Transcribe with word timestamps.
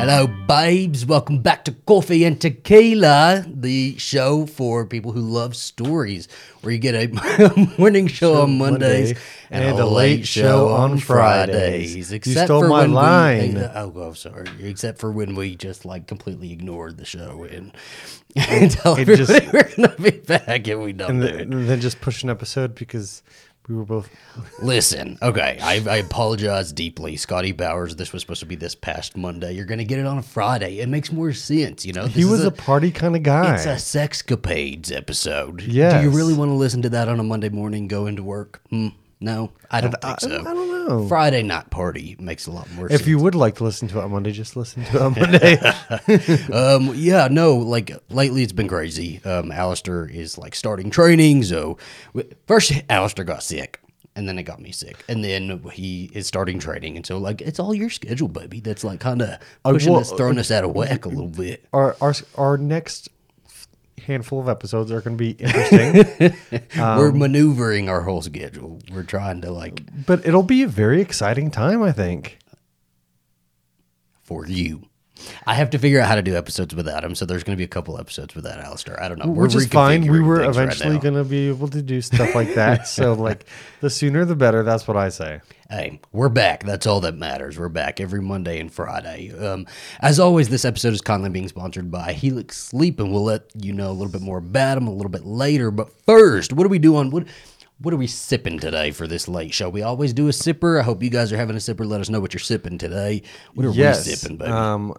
Hello, 0.00 0.26
babes. 0.26 1.04
Welcome 1.04 1.40
back 1.42 1.62
to 1.66 1.72
Coffee 1.72 2.24
and 2.24 2.40
Tequila, 2.40 3.44
the 3.46 3.98
show 3.98 4.46
for 4.46 4.86
people 4.86 5.12
who 5.12 5.20
love 5.20 5.54
stories, 5.54 6.26
where 6.62 6.72
you 6.72 6.78
get 6.78 6.94
a 6.94 7.74
morning 7.78 8.06
show 8.06 8.40
on 8.40 8.56
Mondays 8.56 9.08
Monday 9.12 9.20
and 9.50 9.78
a 9.78 9.84
late 9.84 10.26
show 10.26 10.68
on 10.68 10.96
Fridays. 10.96 12.10
You 12.10 12.18
stole 12.34 12.66
my 12.66 12.86
line. 12.86 13.56
We, 13.56 13.60
oh, 13.74 14.14
sorry. 14.14 14.46
Except 14.62 14.98
for 14.98 15.12
when 15.12 15.34
we 15.34 15.54
just 15.54 15.84
like 15.84 16.06
completely 16.06 16.50
ignored 16.50 16.96
the 16.96 17.04
show 17.04 17.44
and, 17.44 17.76
and 18.36 18.70
tell 18.70 18.94
It 18.94 19.00
everybody 19.02 19.26
just- 19.26 19.52
we're 19.52 19.70
gonna 19.86 19.96
be 20.00 20.18
back, 20.18 20.66
and 20.66 20.82
we 20.82 20.94
don't 20.94 21.10
and, 21.10 21.24
it. 21.24 21.40
and 21.42 21.68
then 21.68 21.78
just 21.78 22.00
push 22.00 22.22
an 22.22 22.30
episode 22.30 22.74
because 22.74 23.22
we 23.70 23.76
were 23.76 23.84
both. 23.84 24.10
Listen, 24.60 25.16
okay, 25.22 25.58
I, 25.62 25.74
I 25.88 25.96
apologize 25.98 26.72
deeply, 26.72 27.16
Scotty 27.16 27.52
Bowers. 27.52 27.94
This 27.94 28.12
was 28.12 28.22
supposed 28.22 28.40
to 28.40 28.46
be 28.46 28.56
this 28.56 28.74
past 28.74 29.16
Monday. 29.16 29.52
You're 29.52 29.64
gonna 29.64 29.84
get 29.84 30.00
it 30.00 30.06
on 30.06 30.18
a 30.18 30.22
Friday. 30.22 30.80
It 30.80 30.88
makes 30.88 31.12
more 31.12 31.32
sense, 31.32 31.86
you 31.86 31.92
know. 31.92 32.06
He 32.06 32.24
was 32.24 32.40
is 32.40 32.46
a, 32.46 32.50
party 32.50 32.90
kind 32.90 33.14
of 33.14 33.22
guy. 33.22 33.54
It's 33.54 33.66
a 33.66 33.76
sexcapades 33.76 34.94
episode. 34.94 35.62
Yeah. 35.62 35.98
Do 35.98 36.04
you 36.04 36.10
really 36.10 36.34
want 36.34 36.50
to 36.50 36.54
listen 36.54 36.82
to 36.82 36.88
that 36.90 37.08
on 37.08 37.20
a 37.20 37.22
Monday 37.22 37.48
morning, 37.48 37.86
go 37.86 38.06
into 38.06 38.24
work? 38.24 38.60
Hmm. 38.70 38.88
No, 39.22 39.52
I 39.70 39.82
don't 39.82 39.94
I- 40.02 40.14
think 40.14 40.20
so. 40.20 40.40
I 40.40 40.54
don't 40.54 40.88
know. 40.88 41.06
Friday 41.06 41.42
night 41.42 41.68
party 41.70 42.16
makes 42.18 42.46
a 42.46 42.50
lot 42.50 42.70
more 42.72 42.86
if 42.86 42.92
sense. 42.92 43.06
you 43.06 43.18
would 43.18 43.34
like 43.34 43.56
to 43.56 43.64
listen 43.64 43.86
to 43.88 43.98
it 43.98 44.04
on 44.04 44.12
Monday, 44.12 44.32
just 44.32 44.56
listen 44.56 44.82
to 44.86 44.96
it 44.96 45.02
on 45.02 45.14
Monday. 45.14 45.56
um, 46.52 46.92
yeah, 46.96 47.28
no, 47.30 47.56
like 47.56 47.92
lately 48.08 48.42
it's 48.42 48.52
been 48.52 48.66
crazy. 48.68 49.20
Um, 49.24 49.52
Alistair 49.52 50.06
is 50.06 50.38
like 50.38 50.54
starting 50.54 50.88
training. 50.90 51.42
So 51.42 51.76
first, 52.46 52.72
Alistair 52.88 53.24
got 53.24 53.42
sick. 53.42 53.80
And 54.16 54.28
then 54.28 54.38
it 54.40 54.42
got 54.42 54.60
me 54.60 54.72
sick, 54.72 55.04
and 55.08 55.22
then 55.22 55.62
he 55.72 56.10
is 56.12 56.26
starting 56.26 56.58
training, 56.58 56.96
and 56.96 57.06
so 57.06 57.16
like 57.16 57.40
it's 57.40 57.60
all 57.60 57.72
your 57.72 57.88
schedule, 57.88 58.26
baby. 58.26 58.58
That's 58.58 58.82
like 58.82 58.98
kind 58.98 59.22
of 59.22 59.38
pushing 59.62 59.92
well, 59.92 60.00
us, 60.00 60.10
throwing 60.10 60.36
us 60.36 60.50
out 60.50 60.64
of 60.64 60.72
whack 60.72 61.04
a 61.04 61.08
little 61.08 61.28
bit. 61.28 61.64
our, 61.72 61.96
our 62.00 62.12
our 62.34 62.58
next 62.58 63.08
handful 64.00 64.40
of 64.40 64.48
episodes 64.48 64.90
are 64.92 65.00
going 65.00 65.16
to 65.16 65.22
be 65.22 65.30
interesting, 65.32 66.34
Um, 66.80 66.98
We're 66.98 67.12
maneuvering 67.12 67.88
our 67.88 68.02
whole 68.02 68.22
schedule. 68.22 68.80
We're 68.92 69.02
trying 69.04 69.40
to 69.42 69.50
like 69.50 69.82
but 70.06 70.26
it'll 70.26 70.42
be 70.42 70.62
a 70.62 70.68
very 70.68 71.00
exciting 71.00 71.50
time. 71.50 71.82
I 71.82 71.92
think. 71.92 72.38
for 74.22 74.46
you. 74.46 74.89
I 75.46 75.54
have 75.54 75.70
to 75.70 75.78
figure 75.78 76.00
out 76.00 76.08
how 76.08 76.14
to 76.14 76.22
do 76.22 76.36
episodes 76.36 76.74
without 76.74 77.04
him, 77.04 77.14
so 77.14 77.24
there's 77.24 77.44
going 77.44 77.54
to 77.56 77.58
be 77.58 77.64
a 77.64 77.68
couple 77.68 77.98
episodes 77.98 78.34
without 78.34 78.58
Alistair. 78.60 79.02
I 79.02 79.08
don't 79.08 79.18
know. 79.18 79.26
We're 79.30 79.44
Which 79.44 79.54
is 79.54 79.66
fine. 79.66 80.10
We 80.10 80.20
were 80.20 80.42
things 80.42 80.56
right 80.56 80.64
eventually 80.64 80.98
going 80.98 81.14
to 81.14 81.24
be 81.24 81.48
able 81.48 81.68
to 81.68 81.82
do 81.82 82.00
stuff 82.00 82.34
like 82.34 82.54
that. 82.54 82.86
so, 82.88 83.12
like, 83.14 83.44
the 83.80 83.90
sooner 83.90 84.24
the 84.24 84.36
better. 84.36 84.62
That's 84.62 84.86
what 84.88 84.96
I 84.96 85.08
say. 85.08 85.40
Hey, 85.68 86.00
we're 86.12 86.28
back. 86.28 86.64
That's 86.64 86.86
all 86.86 87.00
that 87.02 87.14
matters. 87.16 87.58
We're 87.58 87.68
back 87.68 88.00
every 88.00 88.20
Monday 88.20 88.58
and 88.58 88.72
Friday. 88.72 89.32
Um, 89.38 89.66
as 90.00 90.18
always, 90.18 90.48
this 90.48 90.64
episode 90.64 90.92
is 90.94 91.00
kindly 91.00 91.30
being 91.30 91.46
sponsored 91.48 91.90
by 91.90 92.12
Helix 92.12 92.56
Sleep, 92.56 92.98
and 92.98 93.12
we'll 93.12 93.24
let 93.24 93.44
you 93.54 93.72
know 93.72 93.90
a 93.90 93.92
little 93.92 94.10
bit 94.10 94.20
more 94.22 94.38
about 94.38 94.74
them 94.74 94.88
a 94.88 94.92
little 94.92 95.10
bit 95.10 95.24
later. 95.24 95.70
But 95.70 95.90
first, 96.06 96.52
what 96.52 96.66
are 96.66 96.70
we 96.70 96.78
doing? 96.80 97.10
What 97.10 97.26
what 97.82 97.94
are 97.94 97.96
we 97.96 98.06
sipping 98.08 98.58
today 98.58 98.90
for 98.90 99.06
this 99.06 99.26
late 99.26 99.54
show? 99.54 99.68
We 99.70 99.80
always 99.82 100.12
do 100.12 100.26
a 100.28 100.32
sipper. 100.32 100.78
I 100.78 100.82
hope 100.82 101.02
you 101.02 101.08
guys 101.08 101.32
are 101.32 101.36
having 101.38 101.56
a 101.56 101.60
sipper. 101.60 101.86
Let 101.86 102.00
us 102.02 102.10
know 102.10 102.20
what 102.20 102.34
you're 102.34 102.38
sipping 102.40 102.76
today. 102.76 103.22
What 103.54 103.64
are 103.64 103.70
Yes. 103.70 104.06
we 104.06 104.12
sipping, 104.12 104.36
baby? 104.36 104.50
Um, 104.50 104.94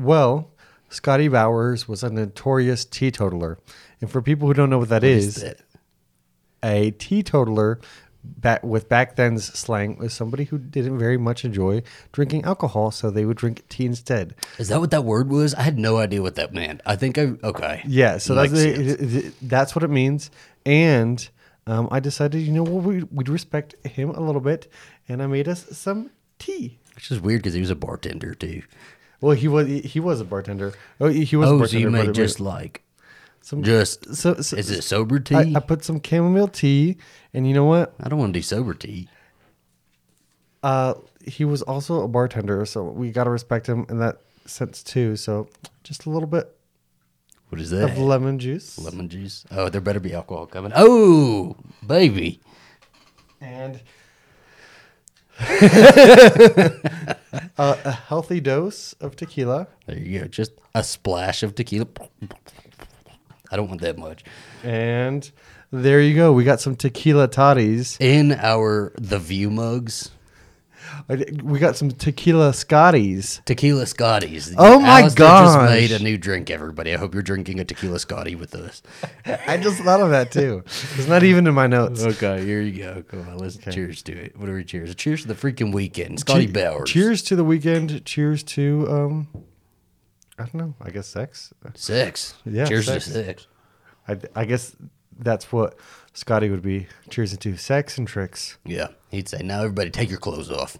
well, 0.00 0.50
Scotty 0.88 1.28
Bowers 1.28 1.86
was 1.88 2.02
a 2.02 2.10
notorious 2.10 2.84
teetotaler, 2.84 3.58
and 4.00 4.10
for 4.10 4.20
people 4.22 4.48
who 4.48 4.54
don't 4.54 4.70
know 4.70 4.78
what 4.78 4.88
that 4.88 5.04
is, 5.04 5.36
that? 5.36 5.60
a 6.62 6.90
teetotaler, 6.92 7.80
back 8.22 8.62
with 8.62 8.88
back 8.88 9.16
then's 9.16 9.44
slang, 9.44 9.96
was 9.98 10.12
somebody 10.12 10.44
who 10.44 10.58
didn't 10.58 10.98
very 10.98 11.16
much 11.16 11.44
enjoy 11.44 11.82
drinking 12.12 12.44
alcohol, 12.44 12.90
so 12.90 13.10
they 13.10 13.24
would 13.24 13.36
drink 13.36 13.66
tea 13.68 13.86
instead. 13.86 14.34
Is 14.58 14.68
that 14.68 14.80
what 14.80 14.90
that 14.90 15.04
word 15.04 15.30
was? 15.30 15.54
I 15.54 15.62
had 15.62 15.78
no 15.78 15.96
idea 15.98 16.22
what 16.22 16.34
that 16.34 16.52
meant. 16.52 16.80
I 16.84 16.96
think 16.96 17.16
I 17.18 17.32
okay. 17.44 17.82
Yeah, 17.86 18.18
so 18.18 18.34
that's 18.34 18.52
the, 18.52 18.58
sense. 18.58 18.78
it- 18.78 19.24
it- 19.26 19.34
that's 19.42 19.74
what 19.74 19.84
it 19.84 19.90
means. 19.90 20.30
And 20.66 21.26
um, 21.66 21.88
I 21.90 22.00
decided, 22.00 22.40
you 22.42 22.52
know 22.52 22.62
what, 22.64 22.82
we, 22.84 23.02
we'd 23.04 23.28
respect 23.28 23.74
him 23.86 24.10
a 24.10 24.20
little 24.20 24.40
bit, 24.40 24.70
and 25.08 25.22
I 25.22 25.26
made 25.26 25.48
us 25.48 25.64
some 25.78 26.10
tea. 26.38 26.78
Which 26.96 27.10
is 27.10 27.20
weird 27.20 27.40
because 27.40 27.54
he 27.54 27.60
was 27.60 27.70
a 27.70 27.74
bartender 27.76 28.34
too. 28.34 28.62
Well, 29.20 29.36
he 29.36 29.48
was 29.48 29.66
he 29.68 30.00
was 30.00 30.20
a 30.20 30.24
bartender. 30.24 30.72
Oh, 31.00 31.08
he 31.08 31.36
was 31.36 31.48
a 31.48 31.52
Oh, 31.52 31.56
so 31.56 31.58
bartender. 31.58 31.78
you 31.78 31.90
but 31.96 32.06
made 32.06 32.14
just 32.14 32.40
like 32.40 32.82
some 33.42 33.62
just 33.62 34.14
so, 34.14 34.34
so 34.40 34.56
is 34.56 34.70
it 34.70 34.82
sober 34.82 35.18
tea? 35.20 35.34
I, 35.34 35.52
I 35.56 35.60
put 35.60 35.84
some 35.84 36.00
chamomile 36.02 36.48
tea, 36.48 36.96
and 37.34 37.46
you 37.46 37.54
know 37.54 37.64
what? 37.64 37.94
I 38.00 38.08
don't 38.08 38.18
want 38.18 38.32
to 38.34 38.38
do 38.38 38.42
sober 38.42 38.74
tea. 38.74 39.08
Uh, 40.62 40.94
he 41.24 41.44
was 41.44 41.62
also 41.62 42.02
a 42.02 42.08
bartender, 42.08 42.64
so 42.66 42.82
we 42.84 43.10
got 43.10 43.24
to 43.24 43.30
respect 43.30 43.66
him 43.68 43.86
in 43.88 43.98
that 43.98 44.18
sense 44.46 44.82
too. 44.82 45.16
So 45.16 45.48
just 45.84 46.06
a 46.06 46.10
little 46.10 46.28
bit 46.28 46.54
What 47.48 47.60
is 47.60 47.70
that? 47.70 47.90
of 47.90 47.98
lemon 47.98 48.38
juice 48.38 48.78
Lemon 48.78 49.08
juice. 49.08 49.44
Oh, 49.50 49.68
there 49.68 49.80
better 49.80 50.00
be 50.00 50.12
alcohol 50.14 50.46
coming. 50.46 50.72
Oh, 50.74 51.56
baby. 51.86 52.40
and 53.40 53.80
a, 55.40 57.16
uh, 57.58 57.76
a 57.84 57.90
healthy 57.92 58.40
dose 58.40 58.92
of 58.94 59.16
tequila. 59.16 59.66
There 59.86 59.98
you 59.98 60.20
go. 60.20 60.26
Just 60.26 60.52
a 60.74 60.84
splash 60.84 61.42
of 61.42 61.54
tequila. 61.54 61.86
I 63.50 63.56
don't 63.56 63.68
want 63.68 63.80
that 63.80 63.98
much. 63.98 64.24
And 64.62 65.30
there 65.72 66.00
you 66.00 66.14
go. 66.14 66.32
We 66.32 66.44
got 66.44 66.60
some 66.60 66.76
tequila 66.76 67.28
toddies. 67.28 67.96
In 68.00 68.32
our 68.32 68.92
The 68.96 69.18
View 69.18 69.50
mugs, 69.50 70.10
We 71.42 71.58
got 71.58 71.76
some 71.76 71.90
tequila 71.90 72.52
Scotties. 72.52 73.40
tequila 73.44 73.86
Scotties. 73.86 74.54
Oh 74.56 74.80
my 74.80 75.08
gosh. 75.14 75.54
just 75.54 75.60
made 75.70 75.92
a 75.92 76.02
new 76.02 76.16
drink, 76.18 76.50
everybody. 76.50 76.94
I 76.94 76.96
hope 76.96 77.14
you're 77.14 77.22
drinking 77.22 77.60
a 77.60 77.64
tequila 77.64 77.98
Scotty 77.98 78.34
with 78.34 78.54
us. 78.54 78.82
I 79.46 79.56
just 79.56 79.82
thought 79.82 80.00
of 80.00 80.10
that 80.10 80.30
too. 80.32 80.62
It's 80.66 81.06
not 81.08 81.22
even 81.22 81.46
in 81.46 81.54
my 81.54 81.66
notes. 81.66 82.02
Okay, 82.02 82.44
here 82.44 82.60
you 82.60 82.82
go. 82.82 83.02
Come 83.08 83.28
on, 83.28 83.38
let's 83.38 83.56
cheers 83.56 84.02
to 84.02 84.12
it. 84.12 84.36
What 84.38 84.48
are 84.48 84.54
we 84.54 84.64
cheers? 84.64 84.94
Cheers 84.94 85.22
to 85.22 85.28
the 85.28 85.34
freaking 85.34 85.72
weekend. 85.72 86.20
Scotty 86.20 86.46
Che- 86.46 86.52
Bowers. 86.52 86.90
Cheers 86.90 87.22
to 87.24 87.36
the 87.36 87.44
weekend. 87.44 88.04
Cheers 88.04 88.42
to 88.44 88.86
um, 88.90 89.28
I 90.38 90.44
don't 90.44 90.54
know. 90.54 90.74
I 90.80 90.90
guess 90.90 91.06
sex. 91.06 91.52
Sex. 91.74 92.34
Yeah, 92.44 92.64
Cheers 92.66 92.86
sex. 92.86 93.04
to 93.06 93.10
sex. 93.10 93.46
I, 94.08 94.18
I 94.34 94.44
guess 94.46 94.74
that's 95.18 95.52
what 95.52 95.76
Scotty 96.12 96.50
would 96.50 96.62
be. 96.62 96.86
Cheers 97.08 97.36
to 97.36 97.56
sex 97.56 97.96
and 97.98 98.06
tricks. 98.06 98.58
Yeah. 98.64 98.88
He'd 99.10 99.28
say, 99.28 99.42
now 99.42 99.60
everybody 99.60 99.90
take 99.90 100.10
your 100.10 100.18
clothes 100.18 100.50
off. 100.50 100.76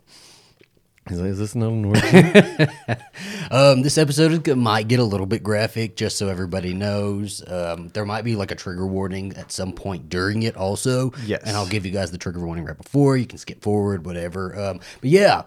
He's 1.08 1.18
like, 1.18 1.30
is 1.30 1.38
this 1.38 1.54
not 1.54 1.70
an 1.72 1.84
orgy? 1.86 2.96
Um, 3.50 3.82
this 3.82 3.98
episode 3.98 4.46
is, 4.46 4.56
might 4.56 4.86
get 4.86 5.00
a 5.00 5.04
little 5.04 5.26
bit 5.26 5.42
graphic, 5.42 5.96
just 5.96 6.16
so 6.16 6.28
everybody 6.28 6.72
knows. 6.72 7.42
Um, 7.50 7.88
there 7.88 8.04
might 8.04 8.22
be 8.22 8.36
like 8.36 8.52
a 8.52 8.54
trigger 8.54 8.86
warning 8.86 9.32
at 9.36 9.50
some 9.50 9.72
point 9.72 10.08
during 10.08 10.44
it, 10.44 10.56
also. 10.56 11.12
Yes. 11.26 11.42
and 11.44 11.56
I'll 11.56 11.66
give 11.66 11.84
you 11.84 11.90
guys 11.90 12.12
the 12.12 12.18
trigger 12.18 12.38
warning 12.38 12.64
right 12.64 12.78
before. 12.78 13.16
You 13.16 13.26
can 13.26 13.38
skip 13.38 13.60
forward, 13.60 14.06
whatever. 14.06 14.56
Um, 14.56 14.78
but 15.00 15.10
yeah, 15.10 15.42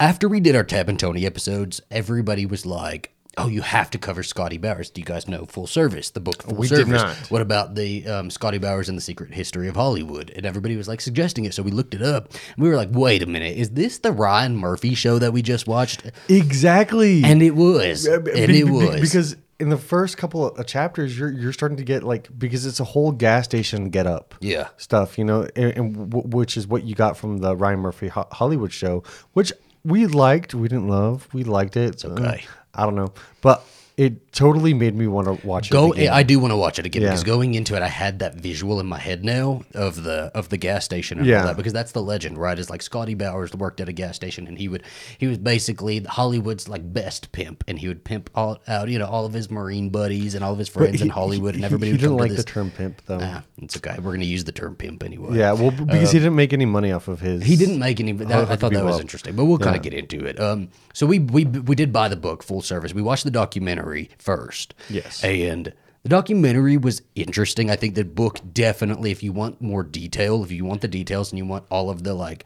after 0.00 0.28
we 0.28 0.40
did 0.40 0.56
our 0.56 0.64
Tab 0.64 0.88
and 0.88 0.98
Tony 0.98 1.24
episodes, 1.26 1.80
everybody 1.92 2.44
was 2.44 2.66
like, 2.66 3.12
"Oh, 3.38 3.48
you 3.48 3.62
have 3.62 3.90
to 3.90 3.98
cover 3.98 4.22
Scotty 4.22 4.58
Bowers." 4.58 4.90
Do 4.90 5.00
you 5.00 5.04
guys 5.04 5.28
know 5.28 5.44
Full 5.46 5.66
Service, 5.66 6.10
the 6.10 6.20
book 6.20 6.42
Full 6.42 6.56
We 6.56 6.68
did 6.68 6.86
Service? 6.86 7.02
not. 7.02 7.16
What 7.30 7.42
about 7.42 7.74
the 7.74 8.06
um, 8.06 8.30
Scotty 8.30 8.58
Bowers 8.58 8.88
and 8.88 8.96
the 8.96 9.02
Secret 9.02 9.32
History 9.34 9.68
of 9.68 9.76
Hollywood? 9.76 10.30
And 10.34 10.46
everybody 10.46 10.76
was 10.76 10.88
like 10.88 11.00
suggesting 11.00 11.44
it, 11.44 11.54
so 11.54 11.62
we 11.62 11.70
looked 11.70 11.94
it 11.94 12.02
up. 12.02 12.30
And 12.32 12.62
we 12.64 12.68
were 12.68 12.76
like, 12.76 12.90
"Wait 12.92 13.22
a 13.22 13.26
minute, 13.26 13.56
is 13.56 13.70
this 13.70 13.98
the 13.98 14.12
Ryan 14.12 14.56
Murphy 14.56 14.94
show 14.94 15.18
that 15.18 15.32
we 15.32 15.42
just 15.42 15.66
watched?" 15.66 16.02
exactly. 16.28 17.22
And 17.24 17.42
it 17.42 17.54
was. 17.54 18.06
Uh, 18.06 18.14
And 18.14 18.24
be- 18.24 18.30
it 18.32 18.46
be- 18.48 18.64
was. 18.64 19.00
because 19.00 19.36
in 19.58 19.68
the 19.70 19.76
first 19.78 20.16
couple 20.18 20.46
of 20.50 20.66
chapters, 20.66 21.18
you're 21.18 21.30
you're 21.30 21.52
starting 21.52 21.78
to 21.78 21.84
get 21.84 22.02
like 22.02 22.28
because 22.38 22.66
it's 22.66 22.80
a 22.80 22.84
whole 22.84 23.12
gas 23.12 23.44
station 23.44 23.90
get 23.90 24.06
up. 24.06 24.34
Yeah. 24.40 24.68
stuff, 24.76 25.18
you 25.18 25.24
know, 25.24 25.48
and, 25.56 25.72
and 25.76 26.10
w- 26.10 26.28
which 26.28 26.56
is 26.56 26.66
what 26.66 26.84
you 26.84 26.94
got 26.94 27.16
from 27.16 27.38
the 27.38 27.56
Ryan 27.56 27.80
Murphy 27.80 28.08
Ho- 28.08 28.28
Hollywood 28.32 28.72
show, 28.72 29.02
which 29.32 29.52
we 29.84 30.06
liked. 30.06 30.54
We 30.54 30.68
didn't 30.68 30.88
love. 30.88 31.28
We 31.32 31.42
liked 31.44 31.76
it. 31.76 31.94
It's 31.94 32.04
okay. 32.04 32.44
I 32.76 32.84
don't 32.84 32.94
know, 32.94 33.12
but 33.40 33.64
it 33.96 34.30
totally 34.30 34.74
made 34.74 34.94
me 34.94 35.06
want 35.06 35.26
to 35.26 35.46
watch 35.46 35.68
it. 35.68 35.72
Go. 35.72 35.92
again. 35.94 36.12
I 36.12 36.22
do 36.22 36.38
want 36.38 36.52
to 36.52 36.56
watch 36.56 36.78
it 36.78 36.84
again 36.84 37.00
Yeah. 37.00 37.08
because 37.08 37.24
going 37.24 37.54
into 37.54 37.74
it, 37.76 37.82
I 37.82 37.88
had 37.88 38.18
that 38.18 38.34
visual 38.34 38.78
in 38.78 38.86
my 38.86 38.98
head 38.98 39.24
now 39.24 39.62
of 39.74 40.02
the 40.02 40.30
of 40.34 40.50
the 40.50 40.58
gas 40.58 40.84
station 40.84 41.18
and 41.18 41.32
all 41.32 41.44
that 41.46 41.56
because 41.56 41.72
that's 41.72 41.92
the 41.92 42.02
legend, 42.02 42.36
right? 42.36 42.58
Is 42.58 42.68
like 42.68 42.82
Scotty 42.82 43.14
Bowers 43.14 43.54
worked 43.54 43.80
at 43.80 43.88
a 43.88 43.94
gas 43.94 44.14
station 44.14 44.46
and 44.46 44.58
he 44.58 44.68
would 44.68 44.82
he 45.16 45.26
was 45.26 45.38
basically 45.38 46.00
Hollywood's 46.00 46.68
like 46.68 46.92
best 46.92 47.32
pimp 47.32 47.64
and 47.66 47.78
he 47.78 47.88
would 47.88 48.04
pimp 48.04 48.28
all 48.34 48.60
out 48.68 48.88
you 48.90 48.98
know 48.98 49.06
all 49.06 49.24
of 49.24 49.32
his 49.32 49.50
marine 49.50 49.88
buddies 49.88 50.34
and 50.34 50.44
all 50.44 50.52
of 50.52 50.58
his 50.58 50.68
friends 50.68 51.00
in 51.00 51.08
Hollywood 51.08 51.54
he- 51.54 51.58
and 51.60 51.64
everybody 51.64 51.86
He, 51.88 51.92
would 51.94 52.00
didn't 52.02 52.16
like 52.18 52.30
to 52.32 52.36
the 52.36 52.42
term 52.42 52.70
pimp 52.70 53.00
though. 53.06 53.18
Ah, 53.22 53.44
it's 53.62 53.78
okay. 53.78 53.96
We're 53.98 54.12
gonna 54.12 54.24
use 54.26 54.44
the 54.44 54.52
term 54.52 54.74
pimp 54.76 55.02
anyway. 55.04 55.38
yeah, 55.38 55.52
well, 55.52 55.70
because 55.70 56.10
he 56.12 56.18
didn't 56.18 56.36
make 56.36 56.52
any 56.52 56.66
money 56.66 56.92
off 56.92 57.08
of 57.08 57.20
his. 57.20 57.42
He 57.42 57.56
didn't 57.56 57.78
make 57.78 57.98
any. 58.00 58.12
That, 58.12 58.30
I 58.50 58.56
thought 58.56 58.72
that 58.72 58.84
was 58.84 58.92
well. 58.96 59.00
interesting, 59.00 59.34
but 59.36 59.46
we'll 59.46 59.56
kind 59.58 59.74
of 59.74 59.80
get 59.80 59.94
into 59.94 60.22
it. 60.26 60.38
Um, 60.38 60.68
so 60.92 61.06
we 61.06 61.18
we 61.20 61.44
we 61.46 61.74
did 61.74 61.94
buy 61.94 62.08
the 62.08 62.16
book 62.16 62.42
full 62.42 62.60
service. 62.60 62.92
We 62.92 63.00
watched 63.00 63.24
the 63.24 63.30
documentary 63.30 63.85
first. 64.18 64.74
Yes. 64.90 65.22
and 65.24 65.72
the 66.02 66.10
documentary 66.10 66.76
was 66.76 67.02
interesting. 67.16 67.68
I 67.70 67.74
think 67.76 67.94
the 67.96 68.04
book 68.04 68.38
definitely, 68.52 69.10
if 69.10 69.22
you 69.24 69.32
want 69.32 69.60
more 69.60 69.82
detail, 69.82 70.44
if 70.44 70.52
you 70.52 70.64
want 70.64 70.80
the 70.80 70.88
details 70.88 71.32
and 71.32 71.38
you 71.38 71.44
want 71.46 71.64
all 71.70 71.90
of 71.90 72.04
the 72.04 72.14
like 72.14 72.44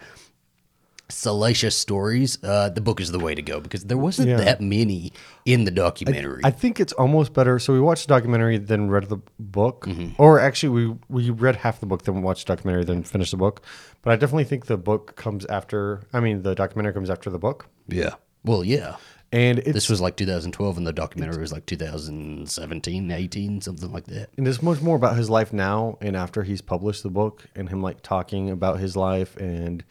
salacious 1.09 1.77
stories, 1.77 2.39
uh, 2.45 2.69
the 2.69 2.81
book 2.81 3.01
is 3.01 3.11
the 3.11 3.19
way 3.19 3.35
to 3.35 3.43
go 3.43 3.61
because 3.61 3.85
there 3.85 3.99
wasn't 3.99 4.29
Yeah. 4.29 4.37
that 4.37 4.61
many 4.61 5.13
in 5.45 5.65
the 5.65 5.71
documentary. 5.73 6.41
I 6.45 6.53
think 6.53 6.79
it's 6.79 6.93
almost 6.93 7.33
better. 7.35 7.59
So 7.59 7.73
we 7.73 7.81
watched 7.81 8.07
the 8.07 8.15
documentary, 8.15 8.59
then 8.59 8.89
read 8.89 9.09
the 9.09 9.19
book, 9.39 9.87
Mm-hmm. 9.87 10.11
or 10.23 10.39
actually 10.39 10.71
we 10.71 10.97
we 11.09 11.31
read 11.31 11.57
half 11.57 11.81
the 11.81 11.87
book, 11.87 12.05
then 12.05 12.23
watched 12.23 12.47
the 12.47 12.55
documentary, 12.55 12.85
then 12.85 13.03
finished 13.03 13.33
the 13.33 13.37
book. 13.37 13.63
But 14.03 14.13
I 14.13 14.17
definitely 14.17 14.45
think 14.45 14.67
the 14.67 14.79
book 14.79 15.17
comes 15.17 15.45
after. 15.47 16.03
I 16.13 16.21
mean, 16.21 16.43
the 16.43 16.55
documentary 16.55 16.93
comes 16.95 17.11
after 17.11 17.29
the 17.29 17.39
book, 17.39 17.67
yeah. 17.89 18.15
Well, 18.45 18.65
yeah. 18.65 18.97
And 19.33 19.59
This 19.59 19.89
was 19.89 20.01
like 20.01 20.17
2012, 20.17 20.77
and 20.79 20.87
the 20.87 20.93
documentary 20.93 21.41
was 21.41 21.53
like 21.53 21.67
2017, 21.67 23.11
18, 23.11 23.61
something 23.61 23.93
like 23.93 24.05
that. 24.07 24.31
and 24.37 24.47
it's 24.47 24.63
much 24.63 24.81
more 24.81 24.97
about 24.97 25.17
his 25.17 25.31
life 25.31 25.53
now 25.53 25.97
and 26.01 26.17
after 26.17 26.43
he's 26.43 26.61
published 26.61 27.03
the 27.03 27.11
book, 27.11 27.45
and 27.55 27.69
him 27.69 27.83
like 27.83 28.03
talking 28.03 28.51
about 28.51 28.81
his 28.81 28.97
life 28.97 29.37
and 29.37 29.85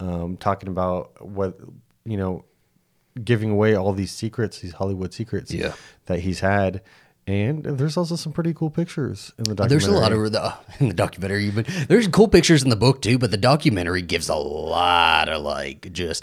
um, 0.00 0.36
talking 0.36 0.68
about 0.68 1.24
what 1.26 1.58
you 2.04 2.16
know, 2.16 2.44
giving 3.22 3.50
away 3.50 3.74
all 3.74 3.92
these 3.92 4.12
secrets, 4.12 4.58
these 4.60 4.72
Hollywood 4.74 5.14
secrets, 5.14 5.52
Yeah. 5.52 5.72
that 6.06 6.20
he's 6.20 6.40
had. 6.40 6.82
And 7.26 7.64
there's 7.64 7.96
also 7.96 8.16
some 8.16 8.34
pretty 8.34 8.52
cool 8.52 8.68
pictures 8.68 9.32
in 9.38 9.44
the 9.44 9.54
documentary. 9.54 9.68
There's 9.68 9.86
a 9.86 9.92
lot 9.98 10.12
of 10.12 10.30
the 10.32 10.54
in 10.80 10.88
the 10.88 10.94
documentary, 10.94 11.50
but 11.50 11.66
there's 11.88 12.06
cool 12.08 12.28
pictures 12.28 12.62
in 12.62 12.68
the 12.68 12.76
book 12.76 13.00
too. 13.00 13.16
But 13.18 13.30
the 13.30 13.38
documentary 13.38 14.02
gives 14.02 14.28
a 14.28 14.34
lot 14.34 15.30
of 15.30 15.42
like 15.42 15.90
just 15.92 16.22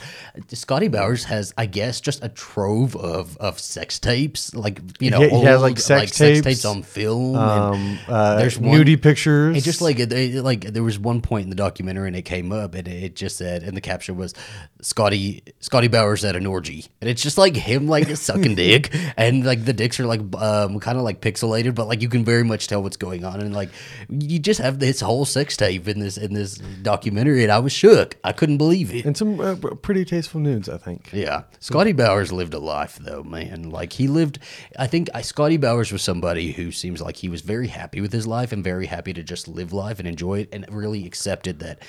Scotty 0.50 0.89
Bowers 0.89 1.24
has, 1.24 1.56
I 1.57 1.65
guess, 1.65 2.01
just 2.01 2.24
a 2.24 2.30
trove 2.30 2.95
of 2.95 3.36
of 3.38 3.57
sex 3.59 3.98
tapes, 3.98 4.53
like 4.53 4.80
you 5.00 5.09
know, 5.09 5.21
He- 5.21 5.30
he 5.30 5.42
has, 5.42 5.59
like, 5.62 5.71
old, 5.71 5.80
sex 5.80 6.15
tapes. 6.15 6.42
tapes, 6.42 6.65
on 6.65 6.83
film. 6.83 7.36
and 7.36 7.39
um, 7.39 8.00
uh, 8.07 8.36
there's 8.36 8.59
one- 8.59 8.77
nudie 8.77 9.01
pictures. 9.01 9.57
It 9.57 9.63
just 9.63 9.81
like 9.81 9.98
it- 10.00 10.44
like 10.44 10.65
there 10.65 10.83
was 10.83 11.00
one 11.00 11.21
point 11.21 11.45
in 11.45 11.50
the 11.50 11.56
documentary 11.56 12.09
and 12.09 12.15
it 12.15 12.25
came 12.25 12.51
up 12.51 12.75
and 12.75 12.88
it 12.88 13.15
just 13.15 13.38
said 13.38 13.63
and 13.63 13.75
the 13.75 13.81
caption 13.81 14.18
was 14.18 14.36
Scotty 14.81 15.42
Scotty 15.62 15.88
Bowers 15.88 16.24
at 16.25 16.36
an 16.36 16.45
orgy 16.45 16.86
and 17.01 17.09
it's 17.09 17.24
just 17.24 17.38
like 17.39 17.56
him 17.56 17.88
like 17.88 18.07
sucking 18.15 18.53
dick 18.56 18.95
and 19.18 19.44
like 19.45 19.65
the 19.65 19.74
dicks 19.74 20.00
are 20.00 20.06
like 20.06 20.21
um 20.36 20.80
kind 20.92 21.00
of 21.00 21.06
like 21.06 21.22
pixelated 21.22 21.74
but 21.74 21.88
like 21.88 22.02
you 22.02 22.10
can 22.10 22.26
very 22.26 22.44
much 22.44 22.68
tell 22.68 22.84
what's 22.84 22.98
going 22.98 23.24
on 23.24 23.40
and 23.40 23.54
like 23.54 23.70
you 24.10 24.40
just 24.40 24.60
have 24.60 24.80
this 24.80 25.00
whole 25.00 25.24
sex 25.24 25.56
tape 25.56 25.88
in 25.88 26.00
this 26.00 26.18
in 26.18 26.34
this 26.34 26.58
documentary 26.82 27.44
and 27.44 27.52
I 27.52 27.60
was 27.60 27.72
shook 27.72 28.18
I 28.26 28.34
couldn't 28.34 28.58
believe 28.58 28.94
it 28.94 29.06
and 29.06 29.16
some 29.16 29.40
uh, 29.40 29.56
pretty 29.56 30.06
tasteful 30.06 30.40
nudes, 30.40 30.68
I 30.68 30.78
think. 30.78 31.10
yeah, 31.14 31.44
Scotty 31.60 31.94
Bowers 31.94 32.32
lived 32.32 32.54
a 32.54 32.60
life 32.60 32.98
though, 33.00 33.24
man. 33.24 33.70
Like 33.70 33.94
he 33.94 34.08
lived. 34.08 34.40
I 34.78 34.88
think 34.88 35.10
I, 35.14 35.22
Scotty 35.22 35.58
Bowers 35.58 35.92
was 35.92 36.02
somebody 36.02 36.52
who 36.52 36.72
seems 36.72 37.02
like 37.02 37.18
he 37.18 37.30
was 37.30 37.42
very 37.42 37.68
happy 37.68 38.02
with 38.02 38.12
his 38.12 38.28
life 38.28 38.52
and 38.52 38.64
very 38.64 38.88
happy 38.88 39.14
to 39.14 39.24
just 39.24 39.48
live 39.48 39.74
life 39.74 40.00
and 40.00 40.08
enjoy 40.08 40.40
it, 40.40 40.50
and 40.52 40.66
really 40.70 41.06
accepted 41.06 41.60
that 41.60 41.80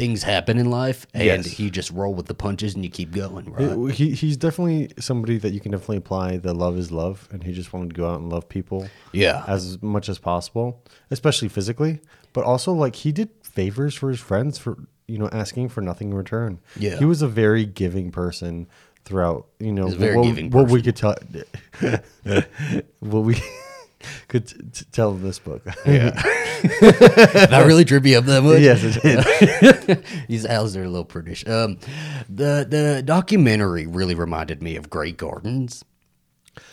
things 0.00 0.22
happen 0.22 0.56
in 0.56 0.70
life, 0.70 1.06
and 1.12 1.24
Yes. 1.24 1.46
he 1.46 1.68
just 1.70 1.90
roll 1.90 2.14
with 2.14 2.24
the 2.24 2.32
punches 2.34 2.74
and 2.74 2.82
you 2.82 2.90
keep 2.90 3.12
going. 3.12 3.52
Right? 3.52 3.94
He 3.94 4.12
he's 4.12 4.38
definitely 4.38 4.90
somebody 4.98 5.36
that 5.38 5.52
you 5.52 5.60
can 5.60 5.72
definitely 5.72 5.98
apply 5.98 6.38
the 6.38 6.54
love 6.54 6.78
is 6.78 6.90
love, 6.90 7.28
and 7.30 7.42
he 7.44 7.52
just 7.52 7.74
wanted 7.74 7.90
to 7.90 7.94
go 7.96 8.08
out 8.08 8.18
and 8.20 8.30
love 8.32 8.48
people 8.48 8.88
Yeah. 9.12 9.44
as 9.46 9.80
much 9.82 10.08
as 10.08 10.18
possible, 10.18 10.82
especially 11.10 11.48
physically, 11.48 12.00
but 12.32 12.44
also 12.44 12.72
like 12.72 12.96
he 12.96 13.12
did 13.12 13.28
favors 13.42 13.94
for 13.94 14.08
his 14.08 14.20
friends 14.20 14.56
for 14.56 14.78
you 15.06 15.18
know 15.18 15.28
asking 15.32 15.68
for 15.68 15.82
nothing 15.82 16.08
in 16.12 16.14
return. 16.16 16.60
Yeah. 16.78 16.96
he 16.98 17.04
was 17.04 17.20
a 17.20 17.28
very 17.28 17.66
giving 17.66 18.10
person 18.10 18.68
throughout. 19.04 19.48
You 19.58 19.72
know, 19.72 19.84
He's 19.86 19.94
a 19.96 19.98
very 19.98 20.16
what, 20.16 20.44
what 20.54 20.70
we 20.70 20.80
could 20.80 20.96
tell, 20.96 21.14
what 23.00 23.20
we 23.20 23.36
could 24.28 24.46
t- 24.46 24.56
t- 24.72 24.84
tell 24.92 25.12
this 25.12 25.38
book. 25.38 25.62
Yeah. 25.86 26.10
Not 27.50 27.64
really 27.66 27.84
you 27.84 28.14
up 28.14 28.26
that 28.26 28.42
much. 28.42 28.60
yes, 28.60 28.80
it 28.84 29.88
did. 29.88 30.04
These 30.28 30.44
owls 30.44 30.76
are 30.76 30.82
a 30.84 30.88
little 30.88 31.04
prudish. 31.06 31.46
Um, 31.46 31.78
the 32.28 32.66
the 32.68 33.02
documentary 33.04 33.86
really 33.86 34.14
reminded 34.14 34.62
me 34.62 34.76
of 34.76 34.90
Grey 34.90 35.12
Gardens. 35.12 35.84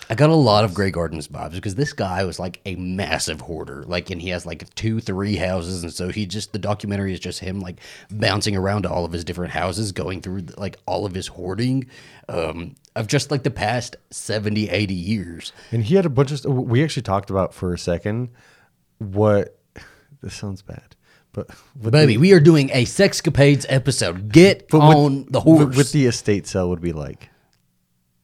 I 0.09 0.15
got 0.15 0.29
a 0.29 0.35
lot 0.35 0.63
of 0.63 0.73
Grey 0.73 0.89
Gardens 0.89 1.27
vibes 1.27 1.53
because 1.53 1.75
this 1.75 1.93
guy 1.93 2.23
was 2.23 2.39
like 2.39 2.61
a 2.65 2.75
massive 2.75 3.41
hoarder, 3.41 3.83
like, 3.83 4.09
and 4.09 4.21
he 4.21 4.29
has 4.29 4.45
like 4.45 4.73
two, 4.75 4.99
three 4.99 5.35
houses, 5.35 5.83
and 5.83 5.93
so 5.93 6.09
he 6.09 6.25
just 6.25 6.53
the 6.53 6.59
documentary 6.59 7.13
is 7.13 7.19
just 7.19 7.39
him 7.39 7.59
like 7.59 7.79
bouncing 8.09 8.55
around 8.55 8.83
to 8.83 8.89
all 8.89 9.05
of 9.05 9.11
his 9.11 9.23
different 9.23 9.51
houses, 9.51 9.91
going 9.91 10.21
through 10.21 10.45
like 10.57 10.77
all 10.85 11.05
of 11.05 11.13
his 11.13 11.27
hoarding 11.27 11.87
um, 12.29 12.75
of 12.95 13.07
just 13.07 13.31
like 13.31 13.43
the 13.43 13.51
past 13.51 13.95
70, 14.09 14.69
80 14.69 14.93
years. 14.93 15.51
And 15.71 15.83
he 15.83 15.95
had 15.95 16.05
a 16.05 16.09
bunch 16.09 16.31
of. 16.31 16.45
We 16.45 16.83
actually 16.83 17.03
talked 17.03 17.29
about 17.29 17.53
for 17.53 17.73
a 17.73 17.77
second 17.77 18.29
what 18.99 19.57
this 20.21 20.35
sounds 20.35 20.61
bad, 20.61 20.95
but 21.33 21.49
Baby, 21.91 22.13
the, 22.13 22.17
we 22.17 22.31
are 22.33 22.39
doing 22.39 22.69
a 22.73 22.85
Sexcapades 22.85 23.65
episode. 23.69 24.31
Get 24.31 24.69
but 24.69 24.79
with- 24.79 24.97
on 24.97 25.25
the 25.29 25.41
horse. 25.41 25.75
With 25.75 25.91
the 25.91 26.05
estate 26.05 26.47
sale 26.47 26.69
would 26.69 26.81
be 26.81 26.93
like. 26.93 27.29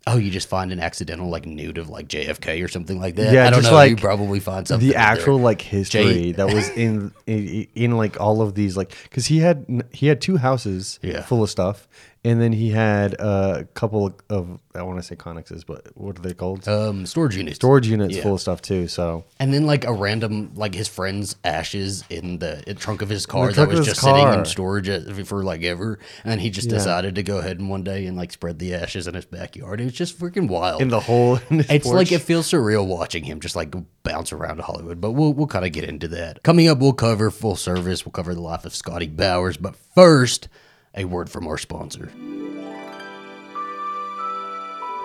Oh, 0.06 0.18
you 0.18 0.32
just 0.32 0.50
find 0.50 0.74
an 0.74 0.82
accidental 0.82 1.30
like 1.30 1.46
nude 1.46 1.78
of 1.78 1.88
like 1.90 2.10
JFK 2.10 2.62
or 2.64 2.68
something 2.68 3.00
like 3.00 3.16
that. 3.16 3.34
Yeah, 3.34 3.48
I 3.48 3.50
don't 3.52 3.62
just 3.62 3.72
know. 3.72 3.82
you 3.84 3.96
probably 3.96 4.42
find 4.42 4.68
something. 4.68 4.86
the 4.88 4.96
actual 4.98 5.38
like 5.40 5.62
history 5.62 6.04
Jay- 6.04 6.32
that 6.34 6.54
was 6.54 6.68
in, 6.72 7.14
in 7.26 7.68
in 7.74 7.98
like 7.98 8.20
all 8.20 8.42
of 8.42 8.54
these 8.54 8.76
like 8.76 8.94
because 9.04 9.26
he 9.28 9.40
had 9.40 9.84
he 9.94 10.08
had 10.08 10.20
two 10.20 10.36
houses 10.38 11.00
Yeah. 11.02 11.22
full 11.22 11.42
of 11.42 11.50
stuff 11.50 11.88
and 12.26 12.42
then 12.42 12.54
he 12.54 12.70
had 12.72 13.14
a 13.20 13.68
couple 13.74 14.18
of 14.30 14.60
I 14.76 14.82
want 14.84 15.00
to 15.00 15.04
say 15.04 15.16
connexes 15.16 15.66
but 15.66 15.88
what 15.96 16.18
are 16.18 16.22
they 16.22 16.34
called 16.34 16.68
um 16.68 17.06
storage 17.06 17.36
units. 17.36 17.56
storage 17.56 17.88
units 17.88 18.16
yeah. 18.16 18.24
full 18.24 18.36
of 18.36 18.42
stuff 18.42 18.62
too 18.62 18.88
so 18.88 19.26
and 19.40 19.54
then 19.54 19.66
like 19.66 19.86
a 19.86 19.94
random 19.94 20.52
like 20.56 20.74
his 20.74 20.88
friend's 20.88 21.36
ashes 21.44 22.04
in 22.10 22.40
the, 22.40 22.64
in 22.70 22.76
trunk 22.78 23.02
of 23.02 23.10
his 23.10 23.26
car 23.26 23.52
that 23.52 23.68
was 23.68 23.86
just 23.86 24.02
sitting 24.02 24.28
in 24.28 24.46
storage 24.46 24.90
uh, 24.90 25.02
for 25.26 25.44
like 25.44 25.64
ever, 25.64 26.00
and 26.24 26.42
he 26.42 26.50
just 26.50 26.68
Yeah. 26.70 26.78
decided 26.78 27.16
to 27.16 27.24
go 27.24 27.38
ahead 27.40 27.60
and 27.60 27.70
one 27.70 27.84
day 27.84 28.06
and 28.06 28.16
like 28.18 28.32
spread 28.32 28.60
the 28.60 28.74
ashes 28.74 29.08
in 29.08 29.14
his 29.16 29.26
backyard. 29.26 29.82
It 29.82 29.86
was 29.86 29.94
just 29.94 30.20
freaking 30.20 30.48
wild. 30.48 30.82
in 30.82 30.90
the 30.90 31.00
whole 31.00 31.40
in 31.50 31.66
It's 31.70 31.86
like 31.86 32.12
it 32.12 32.20
feels 32.20 32.50
surreal 32.50 32.86
watching 32.88 33.24
him 33.24 33.40
just 33.40 33.56
like 33.56 33.74
bounce 34.04 34.32
around 34.32 34.58
to 34.58 34.64
Hollywood, 34.64 35.00
but 35.02 35.12
we'll 35.12 35.34
we'll 35.34 35.48
kind 35.48 35.66
of 35.66 35.72
get 35.72 35.84
into 35.84 36.08
that. 36.10 36.44
Coming 36.44 36.68
up, 36.68 36.80
we'll 36.80 36.94
cover 36.94 37.32
full 37.32 37.56
service. 37.56 38.06
We'll 38.06 38.12
cover 38.12 38.34
the 38.34 38.42
life 38.42 38.66
of 38.66 38.76
Scotty 38.76 39.08
Bowers, 39.08 39.58
but 39.58 39.76
first, 39.76 40.48
a 40.96 41.06
word 41.06 41.30
from 41.30 41.48
our 41.48 41.58
sponsor. 41.58 42.12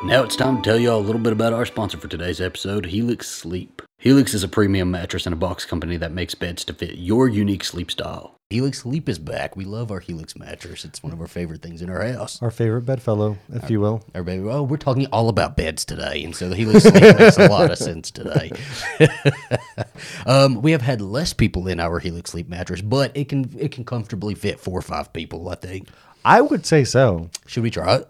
Now 0.04 0.22
it's 0.22 0.36
time 0.36 0.58
to 0.58 0.62
tell 0.62 0.78
you 0.78 0.92
all 0.92 1.00
a 1.00 1.02
little 1.02 1.20
bit 1.20 1.32
about 1.32 1.52
our 1.52 1.66
sponsor 1.66 1.98
for 1.98 2.06
today's 2.06 2.40
episode, 2.40 2.86
Helix 2.86 3.26
Sleep. 3.26 3.82
Helix 3.98 4.32
is 4.32 4.44
a 4.44 4.48
premium 4.48 4.92
mattress 4.92 5.26
and 5.26 5.32
a 5.32 5.36
box 5.36 5.64
company 5.64 5.96
that 5.96 6.12
makes 6.12 6.36
beds 6.36 6.64
to 6.66 6.72
fit 6.72 6.94
your 6.94 7.28
unique 7.28 7.64
sleep 7.64 7.90
style. 7.90 8.36
Helix 8.48 8.78
Sleep 8.78 9.08
is 9.08 9.18
back. 9.18 9.56
We 9.56 9.64
love 9.64 9.90
our 9.90 9.98
Helix 9.98 10.36
mattress. 10.36 10.84
It's 10.84 11.02
one 11.02 11.12
of 11.12 11.20
our 11.20 11.26
favorite 11.26 11.62
things 11.62 11.82
in 11.82 11.90
our 11.90 12.00
house. 12.12 12.40
our 12.40 12.52
favorite 12.52 12.82
bedfellow 12.82 13.38
if 13.52 13.68
you 13.70 13.80
will 13.80 14.04
Everybody, 14.14 14.40
well, 14.40 14.64
we're 14.64 14.76
talking 14.76 15.06
all 15.06 15.28
about 15.28 15.56
beds 15.56 15.84
today, 15.84 16.22
and 16.22 16.34
so 16.34 16.48
the 16.48 16.54
Helix 16.54 16.82
Sleep 16.84 17.18
makes 17.18 17.36
a 17.36 17.48
lot 17.48 17.72
of 17.72 17.76
sense 17.76 18.12
today. 18.12 18.52
um, 20.26 20.62
we 20.62 20.70
have 20.70 20.82
had 20.82 21.00
less 21.00 21.32
people 21.32 21.66
in 21.66 21.80
our 21.80 21.98
Helix 21.98 22.30
Sleep 22.30 22.48
mattress, 22.48 22.82
but 22.82 23.16
it 23.16 23.28
can 23.28 23.50
it 23.58 23.72
can 23.72 23.84
comfortably 23.84 24.36
fit 24.36 24.60
four 24.60 24.78
or 24.78 24.82
five 24.82 25.12
people. 25.12 25.48
I 25.48 25.56
think. 25.56 25.88
I 26.24 26.40
would 26.40 26.64
say 26.64 26.84
so 26.84 27.30
Should 27.46 27.64
we 27.64 27.70
try 27.70 27.96
it? 27.96 28.08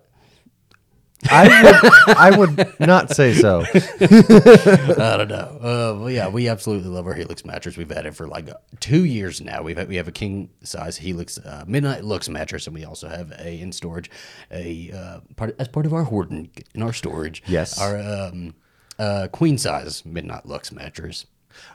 I 1.31 1.63
would 1.63 2.17
I 2.17 2.39
would 2.39 2.81
not 2.81 3.11
say 3.11 3.35
so 3.35 3.65
I 4.01 5.17
don't 5.17 5.29
know. 5.29 5.59
Uh, 5.61 5.99
well, 5.99 6.11
yeah, 6.11 6.29
we 6.29 6.49
absolutely 6.49 6.89
love 6.91 7.07
our 7.07 7.15
Helix 7.15 7.45
mattress. 7.45 7.77
We've 7.77 7.91
had 7.91 8.07
it 8.07 8.15
for 8.15 8.29
like 8.29 8.49
two 8.81 9.05
years 9.05 9.41
now. 9.41 9.63
We've 9.63 9.77
had, 9.77 9.89
we 9.89 9.97
have 9.97 10.09
a 10.09 10.13
king 10.13 10.51
size 10.63 10.97
Helix 10.97 11.39
uh, 11.39 11.65
Midnight 11.67 12.05
Luxe 12.05 12.29
mattress, 12.29 12.67
and 12.67 12.75
we 12.75 12.85
also 12.85 13.09
have 13.09 13.33
a 13.33 13.59
in 13.61 13.73
storage 13.73 14.11
a 14.51 14.93
uh, 14.93 15.21
part 15.37 15.57
as 15.59 15.69
part 15.69 15.87
of 15.87 15.93
our 15.93 16.05
hoarding 16.05 16.51
in 16.75 16.83
our 16.83 16.93
storage. 16.93 17.43
Yes. 17.47 17.81
our 17.81 17.99
um, 17.99 18.55
uh, 18.99 19.29
queen 19.33 19.59
size 19.59 20.05
Midnight 20.05 20.47
Luxe 20.47 20.73
mattress. 20.73 21.27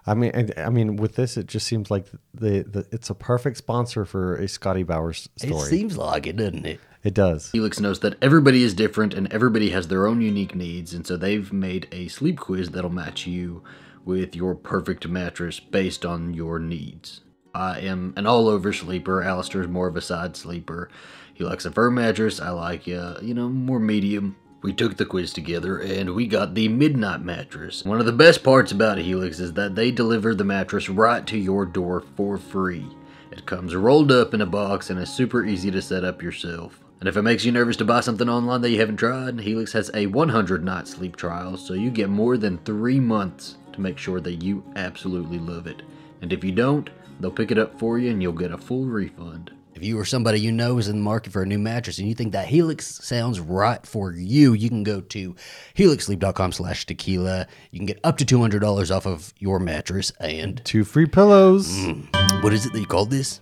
I 0.06 0.14
mean, 0.14 0.32
I, 0.58 0.64
I 0.64 0.70
mean, 0.70 0.96
with 0.96 1.16
this, 1.16 1.38
it 1.38 1.48
just 1.48 1.68
seems 1.68 1.90
like 1.90 2.06
the, 2.34 2.64
the 2.64 2.88
it's 2.92 3.10
a 3.10 3.16
perfect 3.16 3.58
sponsor 3.58 4.06
for 4.06 4.36
a 4.36 4.48
Scotty 4.48 4.84
Bowers 4.84 5.30
story. 5.38 5.62
It 5.62 5.70
seems 5.70 5.98
like 5.98 6.28
it, 6.28 6.38
doesn't 6.38 6.66
it? 6.66 6.80
It 7.04 7.14
does. 7.14 7.52
Helix 7.52 7.80
knows 7.80 8.00
that 8.00 8.16
everybody 8.22 8.64
is 8.64 8.74
different 8.74 9.14
and 9.14 9.32
everybody 9.32 9.72
has 9.72 9.90
their 9.90 10.08
own 10.08 10.22
unique 10.22 10.56
needs, 10.56 10.94
and 10.94 11.06
so 11.06 11.18
they've 11.18 11.52
made 11.52 11.88
a 11.92 12.08
sleep 12.08 12.40
quiz 12.40 12.70
that'll 12.70 12.90
match 12.90 13.28
you 13.28 13.64
with 14.06 14.36
your 14.36 14.56
perfect 14.56 15.08
mattress 15.08 15.60
based 15.60 16.06
on 16.06 16.34
your 16.34 16.60
needs. 16.60 17.22
I 17.54 17.80
am 17.80 18.14
an 18.18 18.26
all 18.26 18.48
over 18.48 18.74
sleeper. 18.74 19.22
Alistair's 19.22 19.68
more 19.68 19.88
of 19.88 19.96
a 19.96 20.02
side 20.02 20.36
sleeper. 20.36 20.90
He 21.34 21.44
likes 21.44 21.66
a 21.66 21.72
firm 21.72 21.96
mattress. 21.96 22.40
I 22.40 22.50
like, 22.50 22.88
uh, 22.88 23.16
you 23.22 23.34
know, 23.34 23.50
more 23.50 23.80
medium. 23.80 24.36
We 24.64 24.72
took 24.72 24.96
the 24.96 25.06
quiz 25.06 25.34
together 25.34 25.78
and 25.78 26.16
we 26.16 26.26
got 26.26 26.56
the 26.56 26.70
Midnight 26.70 27.22
Mattress. 27.22 27.84
One 27.84 28.00
of 28.00 28.06
the 28.06 28.14
best 28.14 28.46
parts 28.46 28.72
about 28.72 28.98
Helix 28.98 29.42
is 29.42 29.52
that 29.54 29.76
they 29.76 29.92
deliver 29.92 30.34
the 30.34 30.46
mattress 30.46 30.88
right 30.88 31.28
to 31.28 31.38
your 31.38 31.66
door 31.66 32.02
for 32.16 32.38
free. 32.38 32.88
It 33.30 33.46
comes 33.46 33.76
rolled 33.76 34.10
up 34.10 34.34
in 34.34 34.40
a 34.40 34.46
box 34.46 34.90
and 34.90 34.98
is 34.98 35.10
super 35.10 35.44
easy 35.44 35.70
to 35.72 35.82
set 35.82 36.06
up 36.06 36.24
yourself. 36.24 36.80
And 37.02 37.10
if 37.10 37.18
it 37.18 37.24
makes 37.24 37.44
you 37.44 37.52
nervous 37.52 37.76
to 37.76 37.84
buy 37.84 38.00
something 38.00 38.30
online 38.30 38.62
that 38.62 38.70
you 38.70 38.80
haven't 38.80 38.96
tried, 38.96 39.42
Helix 39.42 39.74
has 39.74 39.92
a 39.94 40.08
100 40.08 40.64
night 40.64 40.88
sleep 40.88 41.18
trial, 41.18 41.58
so 41.58 41.74
you 41.74 41.92
get 41.92 42.10
more 42.10 42.38
than 42.38 42.58
three 42.60 43.02
months 43.02 43.58
to 43.74 43.82
make 43.82 43.98
sure 43.98 44.22
that 44.22 44.42
you 44.42 44.64
absolutely 44.78 45.40
love 45.40 45.68
it. 45.68 45.82
And 46.22 46.32
if 46.32 46.42
you 46.42 46.54
don't, 46.54 46.90
they'll 47.20 47.32
pick 47.32 47.52
it 47.52 47.58
up 47.58 47.78
for 47.78 48.00
you 48.00 48.12
and 48.12 48.22
you'll 48.22 48.32
get 48.32 48.54
a 48.54 48.58
full 48.58 48.86
refund. 48.86 49.52
You 49.84 50.00
or 50.00 50.06
somebody 50.06 50.40
you 50.40 50.52
know 50.52 50.78
is 50.78 50.88
in 50.88 50.98
the 50.98 51.02
market 51.04 51.34
for 51.34 51.42
a 51.42 51.46
new 51.46 51.60
mattress 51.60 52.00
and 52.00 52.08
you 52.08 52.16
think 52.16 52.32
that 52.32 52.48
Helix 52.48 52.86
sounds 52.86 53.40
right 53.40 53.86
for 53.86 54.12
you, 54.12 54.54
you 54.54 54.70
can 54.70 54.84
go 54.84 55.02
to 55.02 55.36
helixsleep.com 55.78 56.52
slash 56.54 56.86
tequila. 56.86 57.48
You 57.72 57.80
can 57.80 57.86
get 57.86 58.00
up 58.04 58.18
to 58.18 58.26
$200 58.26 58.96
off 58.96 59.06
of 59.06 59.34
your 59.40 59.60
mattress. 59.60 60.12
And 60.20 60.64
Two 60.66 60.84
free 60.84 61.06
pillows. 61.06 61.68
Mm. 61.70 62.44
what 62.44 62.54
is 62.54 62.66
it 62.66 62.74
that 62.74 62.80
you 62.80 62.86
called 62.88 63.10
this? 63.10 63.42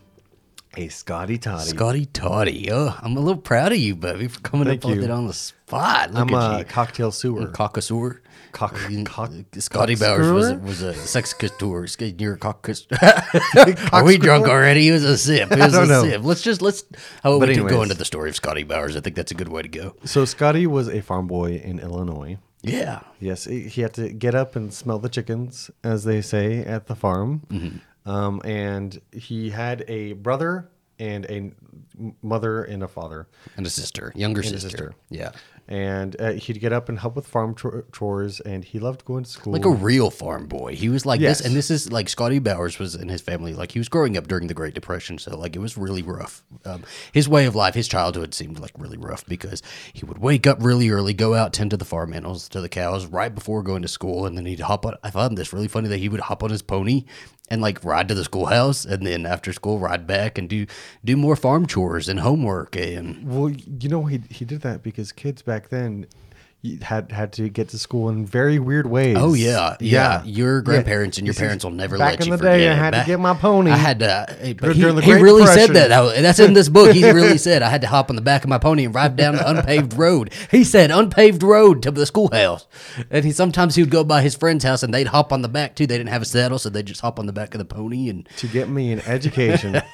A 0.77 0.87
Scotty 0.87 1.37
Toddy. 1.37 1.69
Scotty 1.69 2.05
Toddy. 2.05 2.71
Oh, 2.71 2.95
I'm 3.01 3.17
a 3.17 3.19
little 3.19 3.41
proud 3.41 3.73
of 3.73 3.77
you, 3.77 3.93
baby, 3.95 4.27
for 4.29 4.39
coming 4.39 4.67
Thank 4.67 4.85
up 4.85 4.91
with 4.91 5.03
it 5.03 5.11
on 5.11 5.27
the 5.27 5.33
spot. 5.33 6.11
Look 6.13 6.21
I'm 6.21 6.33
at 6.33 6.55
a 6.55 6.57
you. 6.59 6.63
cocktail 6.63 7.11
sewer. 7.11 7.47
Caucasour. 7.47 8.21
Cock, 8.53 8.77
cock, 9.05 9.31
Scotty 9.53 9.95
Bowers 9.95 10.29
was 10.29 10.49
a, 10.49 10.57
was 10.57 10.81
a 10.81 10.93
sex 10.93 11.33
couture. 11.33 11.87
You're 11.99 12.33
a 12.33 12.37
cock. 12.37 12.69
Are 13.93 14.03
we 14.03 14.17
drunk 14.17 14.47
already? 14.47 14.89
It 14.89 14.91
was 14.91 15.05
a 15.05 15.17
sip. 15.17 15.51
It 15.51 15.59
was 15.59 15.71
don't 15.73 15.85
a 15.85 15.87
know. 15.87 16.03
sip. 16.03 16.23
Let's 16.23 16.41
just 16.41 16.61
let's. 16.61 16.83
How 17.23 17.31
about 17.33 17.39
But 17.41 17.49
we 17.49 17.55
can 17.55 17.67
go 17.67 17.81
into 17.81 17.95
the 17.95 18.03
story 18.05 18.29
of 18.29 18.35
Scotty 18.35 18.63
Bowers? 18.63 18.97
I 18.97 18.99
think 18.99 19.15
that's 19.15 19.31
a 19.31 19.35
good 19.35 19.47
way 19.47 19.61
to 19.61 19.69
go. 19.69 19.95
So 20.03 20.25
Scotty 20.25 20.67
was 20.67 20.89
a 20.89 21.01
farm 21.01 21.27
boy 21.27 21.61
in 21.63 21.79
Illinois. 21.79 22.37
Yeah. 22.61 23.01
Yes, 23.19 23.45
he 23.45 23.61
he 23.69 23.81
had 23.81 23.93
to 23.95 24.09
get 24.09 24.35
up 24.35 24.55
and 24.55 24.73
smell 24.73 24.99
the 24.99 25.09
chickens, 25.09 25.71
as 25.83 26.03
they 26.03 26.21
say 26.21 26.59
at 26.59 26.87
the 26.87 26.95
farm. 26.95 27.41
Mm-hmm. 27.49 27.77
Um, 28.05 28.41
and 28.43 28.99
he 29.11 29.49
had 29.51 29.83
a 29.87 30.13
brother 30.13 30.69
and 30.99 31.25
a 31.25 31.51
mother 32.21 32.63
and 32.63 32.83
a 32.83 32.87
father. 32.87 33.27
And 33.57 33.65
a 33.65 33.69
sister, 33.69 34.11
younger 34.15 34.43
sister. 34.43 34.59
sister. 34.69 34.93
Yeah. 35.09 35.31
And 35.67 36.19
uh, 36.19 36.31
he'd 36.33 36.59
get 36.59 36.73
up 36.73 36.89
and 36.89 36.99
help 36.99 37.15
with 37.15 37.25
farm 37.27 37.53
chor- 37.55 37.85
chores, 37.93 38.39
and 38.41 38.63
he 38.65 38.79
loved 38.79 39.05
going 39.05 39.23
to 39.23 39.29
school. 39.29 39.53
Like 39.53 39.63
a 39.63 39.69
real 39.69 40.09
farm 40.09 40.47
boy. 40.47 40.75
He 40.75 40.89
was 40.89 41.05
like 41.05 41.21
Yes. 41.21 41.37
this, 41.37 41.47
and 41.47 41.55
this 41.55 41.71
is 41.71 41.91
like 41.91 42.09
Scotty 42.09 42.39
Bowers 42.39 42.77
was 42.77 42.93
in 42.95 43.07
his 43.07 43.21
family. 43.21 43.53
Like 43.53 43.71
he 43.71 43.79
was 43.79 43.87
growing 43.87 44.17
up 44.17 44.27
during 44.27 44.47
the 44.47 44.53
Great 44.53 44.73
Depression, 44.73 45.17
so 45.17 45.37
like 45.37 45.55
it 45.55 45.59
was 45.59 45.77
really 45.77 46.01
rough. 46.01 46.43
Um, 46.65 46.83
his 47.13 47.29
way 47.29 47.45
of 47.45 47.55
life, 47.55 47.73
his 47.75 47.87
childhood 47.87 48.33
seemed 48.33 48.59
like 48.59 48.71
really 48.77 48.97
rough 48.97 49.25
because 49.27 49.61
he 49.93 50.03
would 50.05 50.17
wake 50.17 50.45
up 50.45 50.57
really 50.61 50.89
early, 50.89 51.13
go 51.13 51.35
out, 51.35 51.53
tend 51.53 51.71
to 51.71 51.77
the 51.77 51.85
farm 51.85 52.11
animals, 52.13 52.49
to 52.49 52.59
the 52.59 52.69
cows, 52.69 53.05
right 53.05 53.33
before 53.33 53.63
going 53.63 53.83
to 53.83 53.87
school, 53.87 54.25
and 54.25 54.37
then 54.37 54.45
he'd 54.47 54.59
hop 54.61 54.85
on. 54.85 54.95
I 55.03 55.11
found 55.11 55.37
this 55.37 55.53
really 55.53 55.67
funny 55.69 55.87
that 55.87 55.99
he 55.99 56.09
would 56.09 56.21
hop 56.21 56.43
on 56.43 56.49
his 56.49 56.63
pony 56.63 57.05
and 57.51 57.61
like 57.61 57.83
ride 57.83 58.07
to 58.07 58.15
the 58.15 58.23
schoolhouse, 58.23 58.85
and 58.85 59.05
then 59.05 59.25
after 59.25 59.51
school 59.51 59.77
ride 59.77 60.07
back 60.07 60.37
and 60.37 60.49
do 60.49 60.65
do 61.03 61.17
more 61.17 61.35
farm 61.35 61.67
chores 61.67 62.07
and 62.07 62.21
homework 62.21 62.77
and 62.77 63.27
Well, 63.27 63.49
you 63.49 63.89
know 63.89 64.05
he 64.05 64.21
he 64.29 64.45
did 64.45 64.61
that 64.61 64.81
because 64.81 65.11
kids 65.11 65.41
back 65.41 65.67
then 65.67 66.07
had 66.83 67.11
had 67.11 67.33
to 67.33 67.49
get 67.49 67.69
to 67.69 67.79
school 67.79 68.09
in 68.09 68.23
very 68.25 68.59
weird 68.59 68.85
ways. 68.85 69.17
Oh 69.19 69.33
yeah, 69.33 69.77
yeah. 69.79 70.23
Your 70.23 70.61
grandparents 70.61 71.17
and 71.17 71.25
your 71.25 71.33
parents 71.33 71.63
will 71.63 71.71
never 71.71 71.97
Back 71.97 72.19
let 72.19 72.27
you 72.27 72.31
forget. 72.37 72.41
Back 72.43 72.53
in 72.53 72.59
the 72.59 72.65
day, 72.65 72.69
I 72.69 72.73
had 72.75 72.91
Back- 72.91 73.05
to 73.05 73.11
get 73.11 73.19
my 73.19 73.33
pony. 73.33 73.71
I 73.71 73.75
had 73.77 73.99
to. 73.99 74.25
hey, 74.39 74.53
But 74.53 74.75
he, 74.75 74.81
he 74.81 74.85
really 75.13 75.41
Depression. 75.43 75.73
said 75.75 75.89
that. 75.89 76.21
That's 76.21 76.39
in 76.39 76.53
this 76.53 76.69
book. 76.69 76.91
He 76.95 77.03
really 77.11 77.37
said 77.39 77.63
I 77.63 77.69
had 77.69 77.81
to 77.81 77.87
hop 77.87 78.09
on 78.11 78.15
the 78.15 78.21
back 78.21 78.43
of 78.43 78.49
my 78.49 78.59
pony 78.59 78.85
and 78.85 78.93
ride 78.93 79.15
down 79.15 79.35
the 79.35 79.49
unpaved 79.49 79.93
road. 79.97 80.31
He 80.51 80.63
said 80.63 80.91
unpaved 80.91 81.41
road 81.41 81.81
to 81.83 81.89
the 81.91 82.05
schoolhouse, 82.05 82.67
and 83.09 83.25
he 83.25 83.31
sometimes 83.31 83.73
he 83.75 83.81
would 83.81 83.89
go 83.89 84.03
by 84.03 84.21
his 84.21 84.35
friend's 84.35 84.63
house 84.63 84.83
and 84.83 84.93
they'd 84.93 85.07
hop 85.07 85.33
on 85.33 85.41
the 85.41 85.49
back 85.49 85.75
too. 85.75 85.87
They 85.87 85.97
didn't 85.97 86.09
have 86.09 86.21
a 86.21 86.25
saddle, 86.25 86.59
so 86.59 86.69
they 86.69 86.79
would 86.79 86.85
just 86.85 87.01
hop 87.01 87.17
on 87.19 87.25
the 87.25 87.33
back 87.33 87.55
of 87.55 87.59
the 87.59 87.65
pony 87.65 88.07
and. 88.09 88.29
to 88.37 88.47
get 88.47 88.69
me 88.69 88.91
an 88.91 88.99
education. 89.01 89.81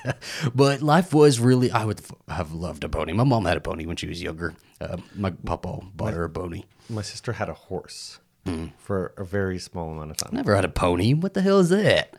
But 0.54 0.82
life 0.82 1.14
was 1.14 1.40
really. 1.40 1.72
I 1.72 1.86
would 1.86 2.02
have 2.28 2.52
loved 2.54 2.84
a 2.84 2.90
pony. 2.90 3.14
My 3.14 3.24
mom 3.24 3.46
had 3.46 3.56
a 3.58 3.62
pony 3.62 3.86
when 3.86 3.96
she 3.96 4.08
was 4.08 4.22
younger. 4.22 4.54
Uh, 4.80 4.98
my 5.16 5.32
papa 5.32 5.80
bought 5.96 6.14
her 6.14 6.24
a 6.26 6.30
pony. 6.30 6.64
my 6.90 7.02
sister 7.02 7.34
had 7.34 7.50
a 7.50 7.54
horse 7.54 8.20
Hmm. 8.46 8.68
for 8.78 9.14
a 9.18 9.26
very 9.26 9.60
small 9.60 9.92
amount 9.92 10.12
of 10.12 10.18
time. 10.18 10.30
Never 10.34 10.56
had 10.56 10.64
a 10.64 10.70
pony. 10.70 11.14
What 11.14 11.34
the 11.34 11.42
hell 11.42 11.60
is 11.60 11.70
that? 11.70 12.16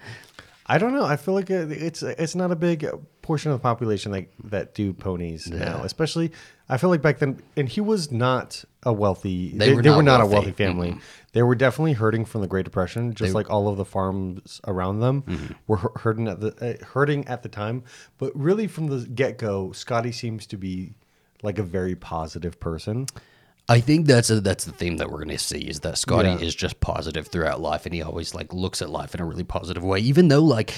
I 0.66 0.76
don't 0.76 0.92
know. 0.92 1.04
I 1.06 1.16
feel 1.16 1.32
like 1.32 1.48
it's 1.48 2.02
it's 2.02 2.34
not 2.34 2.50
a 2.50 2.56
big 2.56 2.86
portion 3.22 3.50
of 3.50 3.58
the 3.58 3.62
population 3.62 4.12
like 4.12 4.30
that 4.44 4.74
do 4.74 4.92
ponies 4.92 5.48
now. 5.50 5.80
Especially, 5.82 6.30
I 6.68 6.76
feel 6.76 6.90
like 6.90 7.00
back 7.00 7.18
then, 7.20 7.40
and 7.56 7.66
he 7.66 7.80
was 7.80 8.12
not 8.12 8.62
a 8.82 8.92
wealthy. 8.92 9.56
They, 9.56 9.72
were 9.72 9.80
they 9.80 9.88
were 9.88 10.02
not 10.02 10.18
not 10.18 10.20
a 10.20 10.26
wealthy. 10.26 10.52
family. 10.52 10.98
They 11.32 11.42
were 11.42 11.54
definitely 11.54 11.94
hurting 11.94 12.26
from 12.26 12.42
the 12.42 12.46
Great 12.46 12.66
Depression, 12.66 13.14
just 13.14 13.32
like 13.32 13.48
all 13.48 13.66
of 13.68 13.78
the 13.78 13.86
farms 13.86 14.60
around 14.66 15.00
them 15.00 15.22
Mm-hmm. 15.22 15.52
were 15.66 15.78
hurting 15.96 16.28
at 16.28 16.40
the 16.40 16.48
uh, 16.82 16.84
hurting 16.84 17.26
at 17.28 17.42
the 17.42 17.48
time. 17.48 17.84
But 18.18 18.36
really, 18.36 18.66
from 18.66 18.88
the 18.88 19.06
get 19.06 19.38
go, 19.38 19.72
Scotty 19.72 20.12
seems 20.12 20.44
to 20.48 20.58
be 20.58 20.92
like 21.42 21.58
a 21.58 21.62
very 21.62 21.94
positive 21.94 22.58
person. 22.60 23.06
I 23.70 23.80
think 23.80 24.06
that's 24.06 24.30
a, 24.30 24.40
that's 24.40 24.64
the 24.64 24.72
theme 24.72 24.96
that 24.96 25.10
we're 25.10 25.18
going 25.18 25.28
to 25.28 25.38
see 25.38 25.58
is 25.60 25.80
that 25.80 25.98
Scotty 25.98 26.28
Yeah. 26.30 26.38
is 26.38 26.54
just 26.54 26.80
positive 26.80 27.28
throughout 27.28 27.60
life, 27.60 27.84
and 27.84 27.94
he 27.94 28.00
always 28.02 28.34
like 28.34 28.52
looks 28.54 28.80
at 28.80 28.88
life 28.88 29.14
in 29.14 29.20
a 29.20 29.26
really 29.26 29.44
positive 29.44 29.84
way, 29.84 29.98
even 29.98 30.28
though 30.28 30.42
like 30.42 30.72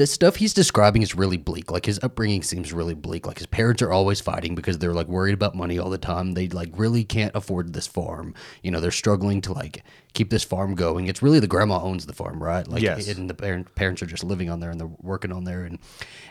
the 0.00 0.06
stuff 0.06 0.36
he's 0.36 0.54
describing 0.54 1.02
is 1.02 1.14
really 1.14 1.36
bleak. 1.36 1.70
Like 1.70 1.84
his 1.84 2.00
upbringing 2.02 2.42
seems 2.42 2.72
really 2.72 2.94
bleak. 2.94 3.26
Like 3.26 3.36
his 3.36 3.46
parents 3.46 3.82
are 3.82 3.92
always 3.92 4.18
fighting 4.18 4.54
because 4.54 4.78
they're 4.78 4.94
like 4.94 5.08
worried 5.08 5.34
about 5.34 5.54
money 5.54 5.78
all 5.78 5.90
the 5.90 5.98
time. 5.98 6.32
They 6.32 6.48
like 6.48 6.70
really 6.74 7.04
can't 7.04 7.32
afford 7.34 7.74
this 7.74 7.86
farm. 7.86 8.32
You 8.62 8.70
know, 8.70 8.80
they're 8.80 8.90
struggling 8.90 9.42
to 9.42 9.52
like 9.52 9.84
keep 10.14 10.30
this 10.30 10.42
farm 10.42 10.74
going. 10.74 11.06
It's 11.08 11.22
really 11.22 11.38
the 11.38 11.46
grandma 11.46 11.82
owns 11.82 12.06
the 12.06 12.14
farm, 12.14 12.42
right? 12.42 12.66
Like, 12.66 12.82
Yes. 12.82 13.08
and 13.08 13.28
the 13.28 13.34
parent, 13.34 13.74
parents 13.74 14.00
are 14.02 14.06
just 14.06 14.24
living 14.24 14.48
on 14.48 14.60
there 14.60 14.70
and 14.70 14.80
they're 14.80 14.90
working 15.02 15.32
on 15.32 15.44
there, 15.44 15.64
and 15.64 15.78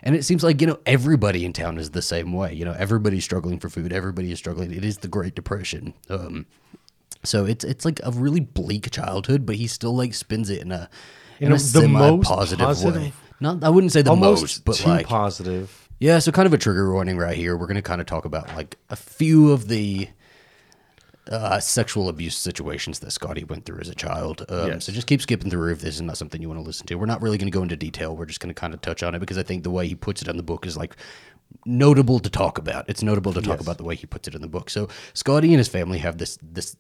and 0.02 0.16
it 0.16 0.26
seems 0.26 0.44
like 0.44 0.62
you 0.62 0.66
know 0.68 0.80
everybody 0.88 1.46
in 1.46 1.54
town 1.54 1.78
is 1.78 1.92
the 1.92 2.02
same 2.02 2.34
way. 2.34 2.52
You 2.54 2.66
know, 2.66 2.74
everybody's 2.76 3.24
struggling 3.24 3.60
for 3.60 3.70
food. 3.70 3.94
Everybody 3.94 4.32
is 4.32 4.40
struggling. 4.40 4.74
It 4.74 4.84
is 4.84 4.98
the 4.98 5.08
Great 5.08 5.36
Depression. 5.36 5.94
Um, 6.10 6.48
so 7.24 7.46
it's 7.46 7.64
it's 7.64 7.86
like 7.86 8.00
a 8.04 8.12
really 8.12 8.40
bleak 8.40 8.90
childhood, 8.90 9.46
but 9.46 9.58
he 9.58 9.68
still 9.68 9.96
like 9.96 10.16
spins 10.16 10.50
it 10.50 10.62
in 10.64 10.72
a 10.72 10.90
in, 11.40 11.48
In 11.48 11.52
a, 11.52 11.56
a- 11.56 11.60
the 11.60 11.88
most 11.88 12.28
positive, 12.28 12.84
way. 12.84 13.14
Not 13.42 13.64
I 13.64 13.70
wouldn't 13.70 13.92
say 13.94 14.02
the 14.02 14.10
Almost 14.12 14.42
most, 14.42 14.66
but 14.66 14.76
too 14.76 14.90
like 14.90 15.08
positive. 15.08 15.88
yeah. 16.00 16.20
So 16.20 16.32
kind 16.32 16.46
of 16.46 16.54
a 16.54 16.58
trigger 16.58 16.92
warning 16.92 17.18
right 17.18 17.36
here. 17.38 17.56
We're 17.58 17.68
gonna 17.68 17.82
kind 17.82 18.02
of 18.02 18.08
talk 18.08 18.26
about 18.26 18.54
like 18.56 18.78
a 18.90 18.96
few 18.96 19.52
of 19.52 19.68
the 19.68 20.10
uh, 21.32 21.60
sexual 21.60 22.10
abuse 22.10 22.36
situations 22.36 23.00
that 23.00 23.12
Scotty 23.12 23.44
went 23.44 23.64
through 23.66 23.80
as 23.82 23.88
a 23.90 23.94
child. 23.96 24.46
Um, 24.50 24.68
Yes. 24.68 24.86
So 24.86 24.92
just 24.92 25.06
keep 25.08 25.22
skipping 25.22 25.52
through 25.52 25.72
if 25.74 25.80
this 25.82 25.96
is 25.96 26.02
not 26.02 26.18
something 26.18 26.42
you 26.42 26.48
want 26.50 26.60
to 26.60 26.66
listen 26.66 26.88
to. 26.88 26.96
We're 26.96 27.06
not 27.06 27.22
really 27.22 27.38
going 27.38 27.52
to 27.52 27.56
go 27.56 27.62
into 27.62 27.76
detail. 27.76 28.16
We're 28.16 28.26
just 28.26 28.40
going 28.40 28.54
to 28.54 28.60
kind 28.60 28.74
of 28.74 28.82
touch 28.82 29.04
on 29.04 29.14
it 29.14 29.20
because 29.20 29.38
I 29.38 29.44
think 29.44 29.62
the 29.64 29.70
way 29.70 29.88
he 29.88 29.94
puts 29.94 30.24
it 30.24 30.28
in 30.28 30.38
the 30.38 30.44
book 30.44 30.66
is 30.66 30.76
like 30.76 30.96
notable 31.68 32.20
to 32.20 32.30
talk 32.32 32.58
about. 32.58 32.90
It's 32.90 33.04
notable 33.04 33.32
to 33.34 33.42
talk 33.42 33.58
Yes. 33.58 33.62
about 33.62 33.78
the 33.78 33.84
way 33.84 33.96
he 33.96 34.08
puts 34.08 34.28
it 34.28 34.34
in 34.34 34.42
the 34.42 34.48
book. 34.48 34.72
So 34.72 34.88
Scotty 35.14 35.50
and 35.50 35.60
his 35.60 35.68
family 35.68 36.00
have 36.00 36.18
this 36.18 36.40
this 36.42 36.76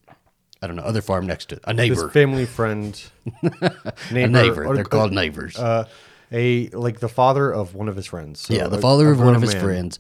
I 0.63 0.67
don't 0.67 0.75
know 0.75 0.83
other 0.83 1.01
farm 1.03 1.27
next 1.27 1.49
to 1.49 1.59
a 1.65 1.73
neighbor. 1.73 2.09
family 2.09 2.45
friend, 2.47 2.99
neighbor, 3.43 3.69
a 4.11 4.27
neighbor. 4.27 4.65
or- 4.65 4.75
They're 4.75 4.83
called 4.83 5.13
neighbors. 5.13 5.57
uh, 5.57 5.87
a 6.31 6.69
like 6.69 6.99
the 6.99 7.09
father 7.09 7.51
of 7.51 7.75
one 7.75 7.87
of 7.89 7.95
his 7.95 8.05
friends. 8.05 8.41
So 8.41 8.53
yeah, 8.53 8.67
the 8.67 8.77
a- 8.77 8.81
father 8.81 9.07
a 9.09 9.11
of 9.11 9.19
one 9.19 9.35
of 9.35 9.41
his 9.41 9.53
man. 9.53 9.63
friends 9.63 9.99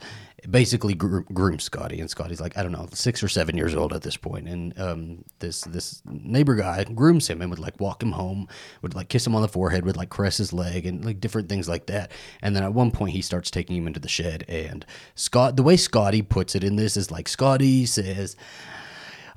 basically 0.49 0.93
gro- 0.93 1.23
grooms 1.33 1.63
Scotty, 1.63 1.99
and 1.99 2.09
Scotty's 2.09 2.39
like 2.41 2.57
I 2.57 2.63
don't 2.63 2.71
know 2.71 2.87
six 2.93 3.21
or 3.23 3.27
seven 3.27 3.57
years 3.57 3.75
old 3.75 3.93
at 3.93 4.01
this 4.03 4.17
point, 4.17 4.47
and 4.47 4.79
um, 4.79 5.25
this 5.39 5.61
this 5.61 6.01
neighbor 6.05 6.55
guy 6.55 6.83
grooms 6.83 7.27
him 7.27 7.41
and 7.41 7.49
would 7.49 7.59
like 7.59 7.79
walk 7.79 8.01
him 8.01 8.13
home, 8.13 8.47
would 8.81 8.95
like 8.95 9.09
kiss 9.09 9.25
him 9.25 9.35
on 9.35 9.41
the 9.41 9.47
forehead, 9.47 9.85
would 9.85 9.97
like 9.97 10.09
caress 10.09 10.37
his 10.37 10.53
leg, 10.53 10.85
and 10.85 11.03
like 11.03 11.19
different 11.19 11.49
things 11.49 11.67
like 11.67 11.87
that. 11.87 12.11
And 12.41 12.55
then 12.55 12.63
at 12.63 12.73
one 12.73 12.91
point 12.91 13.13
he 13.13 13.21
starts 13.21 13.51
taking 13.51 13.75
him 13.75 13.87
into 13.87 13.99
the 13.99 14.07
shed, 14.07 14.45
and 14.47 14.85
Scott, 15.15 15.55
the 15.55 15.63
way 15.63 15.77
Scotty 15.77 16.21
puts 16.21 16.55
it 16.55 16.63
in 16.63 16.75
this 16.75 16.95
is 16.97 17.11
like 17.11 17.27
Scotty 17.27 17.85
says. 17.85 18.35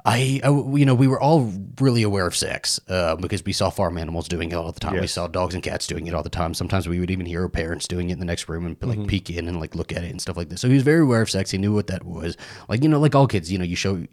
I, 0.04 0.40
I- 0.42 0.48
you 0.48 0.84
know, 0.84 0.94
we 0.94 1.06
were 1.06 1.20
all 1.20 1.52
really 1.80 2.02
aware 2.02 2.26
of 2.26 2.34
sex 2.34 2.80
uh, 2.88 3.14
because 3.16 3.44
we 3.44 3.52
saw 3.52 3.70
farm 3.70 3.96
animals 3.98 4.26
doing 4.28 4.50
it 4.50 4.54
all 4.54 4.72
the 4.72 4.80
time. 4.80 4.94
We 5.02 5.06
saw 5.06 5.28
dogs 5.28 5.54
and 5.54 5.62
cats 5.62 5.86
doing 5.86 6.06
it 6.08 6.14
all 6.14 6.22
the 6.24 6.28
time. 6.28 6.54
Sometimes 6.54 6.88
we 6.88 6.98
would 6.98 7.10
even 7.10 7.24
hear 7.26 7.42
our 7.42 7.48
parents 7.48 7.86
doing 7.86 8.10
it 8.10 8.14
in 8.14 8.18
the 8.18 8.24
next 8.24 8.48
room 8.48 8.66
and 8.66 8.76
like 8.82 9.06
peek 9.06 9.30
in 9.30 9.46
and 9.46 9.60
like 9.60 9.74
look 9.76 9.92
at 9.92 10.02
it 10.02 10.10
and 10.10 10.20
stuff 10.20 10.36
like 10.36 10.48
this. 10.48 10.60
So 10.60 10.68
he 10.68 10.74
was 10.74 10.82
very 10.82 11.02
aware 11.02 11.22
of 11.22 11.30
sex. 11.30 11.50
He 11.52 11.58
knew 11.58 11.72
what 11.72 11.86
that 11.86 12.04
was. 12.04 12.36
Like 12.68 12.82
you 12.82 12.88
know, 12.88 12.98
like 12.98 13.14
all 13.14 13.28
kids, 13.28 13.52
you 13.52 13.58
know, 13.58 13.64
you 13.64 13.76
show 13.76 14.04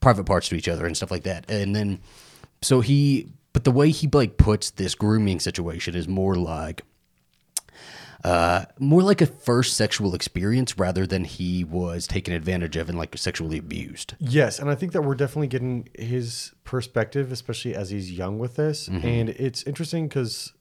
private 0.00 0.24
parts 0.24 0.48
to 0.48 0.56
each 0.56 0.68
other 0.68 0.84
and 0.86 0.96
stuff 0.96 1.10
like 1.12 1.22
that. 1.24 1.48
And 1.50 1.74
then, 1.76 2.00
so 2.62 2.80
he, 2.80 3.28
but 3.52 3.64
the 3.64 3.70
way 3.70 3.90
he 3.90 4.08
like 4.12 4.36
puts 4.38 4.70
this 4.70 4.94
grooming 4.96 5.38
situation 5.40 5.94
is 5.94 6.08
more 6.08 6.34
like 6.34 6.82
uh, 8.26 8.64
more 8.80 9.02
like 9.02 9.20
a 9.20 9.26
first 9.26 9.76
sexual 9.76 10.12
experience 10.12 10.76
rather 10.76 11.06
than 11.06 11.22
he 11.22 11.62
was 11.62 12.08
taken 12.08 12.34
advantage 12.34 12.76
of 12.76 12.88
and 12.88 12.98
like 12.98 13.16
sexually 13.16 13.56
abused. 13.56 14.14
Yes, 14.18 14.58
and 14.58 14.68
I 14.68 14.74
think 14.74 14.90
that 14.92 15.02
we're 15.02 15.14
definitely 15.14 15.46
getting 15.46 15.88
his 15.96 16.52
perspective, 16.64 17.30
especially 17.30 17.76
as 17.76 17.90
he's 17.90 18.10
young 18.10 18.40
with 18.40 18.56
this. 18.56 18.88
Mm-hmm. 18.88 19.06
And 19.06 19.28
it's 19.28 19.62
interesting 19.62 20.08
because 20.08 20.52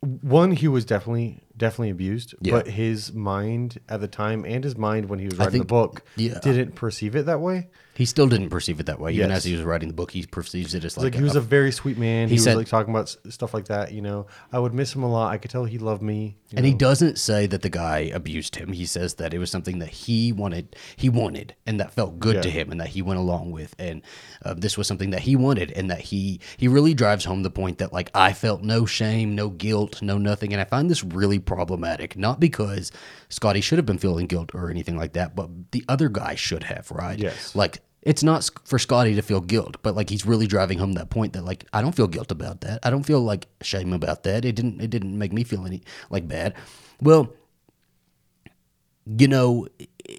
one, 0.00 0.52
he 0.52 0.66
was 0.66 0.86
definitely 0.86 1.42
definitely 1.60 1.90
abused, 1.90 2.34
Yeah. 2.40 2.54
but 2.54 2.66
his 2.66 3.12
mind 3.12 3.78
at 3.88 4.00
the 4.00 4.08
time 4.08 4.44
and 4.44 4.64
his 4.64 4.76
mind 4.76 5.08
when 5.08 5.20
he 5.20 5.26
was 5.26 5.38
writing 5.38 5.52
think- 5.52 5.62
the 5.68 5.74
book 5.74 6.02
yeah. 6.16 6.40
didn't 6.42 6.74
perceive 6.74 7.14
it 7.14 7.26
that 7.26 7.40
way. 7.40 7.68
He 8.00 8.06
still 8.06 8.28
didn't 8.28 8.48
perceive 8.48 8.80
it 8.80 8.86
that 8.86 8.98
way. 8.98 9.12
Even 9.12 9.30
as 9.30 9.44
he 9.44 9.52
was 9.52 9.62
writing 9.62 9.88
the 9.88 9.94
book, 9.94 10.10
he 10.10 10.24
perceives 10.24 10.74
it 10.74 10.86
as 10.86 10.96
Like, 10.96 11.04
like, 11.04 11.14
he 11.16 11.22
was 11.22 11.36
a 11.36 11.40
very 11.40 11.70
sweet 11.70 11.98
man. 11.98 12.28
He, 12.28 12.36
he 12.36 12.40
was 12.40 12.46
like 12.56 12.66
talking 12.66 12.94
about 12.94 13.14
stuff 13.28 13.52
like 13.52 13.66
that. 13.66 13.92
You 13.92 14.00
know, 14.00 14.26
I 14.50 14.58
would 14.58 14.72
miss 14.72 14.94
him 14.94 15.02
a 15.02 15.10
lot. 15.10 15.30
I 15.30 15.36
could 15.36 15.50
tell 15.50 15.66
he 15.66 15.76
loved 15.76 16.00
me. 16.00 16.38
and 16.56 16.64
he 16.64 16.72
doesn't 16.72 17.18
say 17.18 17.46
that 17.48 17.60
the 17.60 17.68
guy 17.68 18.10
abused 18.14 18.56
him. 18.56 18.72
He 18.72 18.86
says 18.86 19.14
that 19.16 19.34
it 19.34 19.38
was 19.38 19.50
something 19.50 19.80
that 19.80 19.90
he 19.90 20.32
wanted, 20.32 20.76
he 20.96 21.10
wanted, 21.10 21.54
and 21.66 21.78
that 21.78 21.92
felt 21.92 22.18
good 22.18 22.42
to 22.42 22.48
him, 22.48 22.70
and 22.70 22.80
that 22.80 22.88
he 22.88 23.02
went 23.02 23.20
along 23.20 23.50
with. 23.50 23.74
And 23.78 24.00
uh, 24.46 24.54
this 24.54 24.78
was 24.78 24.86
something 24.86 25.10
that 25.10 25.20
he 25.20 25.36
wanted, 25.36 25.70
and 25.72 25.90
that 25.90 26.00
he 26.00 26.40
he 26.56 26.68
really 26.68 26.94
drives 26.94 27.26
home 27.26 27.42
the 27.42 27.50
point 27.50 27.78
that 27.78 27.92
like 27.92 28.10
I 28.14 28.32
felt 28.32 28.62
no 28.62 28.86
shame, 28.86 29.34
no 29.34 29.50
guilt, 29.50 30.00
no 30.00 30.16
nothing. 30.16 30.54
And 30.54 30.60
I 30.62 30.64
find 30.64 30.88
this 30.88 31.04
really 31.04 31.38
problematic. 31.54 32.16
Not 32.16 32.38
because 32.38 32.92
Scotty 33.28 33.60
should 33.60 33.78
have 33.78 33.86
been 33.86 33.98
feeling 33.98 34.26
guilt 34.26 34.54
or 34.54 34.70
anything 34.70 34.96
like 34.96 35.12
that, 35.14 35.34
but 35.34 35.48
the 35.72 35.84
other 35.88 36.08
guy 36.08 36.34
should 36.36 36.62
have, 36.64 36.90
right? 36.90 37.18
Yes. 37.18 37.54
Like 37.54 37.80
it's 38.02 38.22
not 38.22 38.48
for 38.64 38.78
Scotty 38.78 39.14
to 39.16 39.22
feel 39.22 39.40
guilt, 39.40 39.76
but 39.82 39.94
like 39.94 40.08
he's 40.08 40.24
really 40.24 40.46
driving 40.46 40.78
home 40.78 40.92
that 40.94 41.10
point 41.10 41.32
that 41.34 41.44
like 41.44 41.64
I 41.72 41.82
don't 41.82 41.94
feel 41.94 42.06
guilt 42.06 42.30
about 42.30 42.60
that. 42.62 42.78
I 42.82 42.90
don't 42.90 43.02
feel 43.04 43.20
like 43.20 43.46
shame 43.62 43.92
about 43.92 44.22
that. 44.22 44.44
It 44.44 44.54
didn't 44.54 44.80
it 44.80 44.90
didn't 44.90 45.18
make 45.18 45.32
me 45.32 45.44
feel 45.44 45.66
any 45.66 45.82
like 46.08 46.26
bad. 46.28 46.54
Well, 47.02 47.32
you 49.06 49.28
know, 49.28 49.66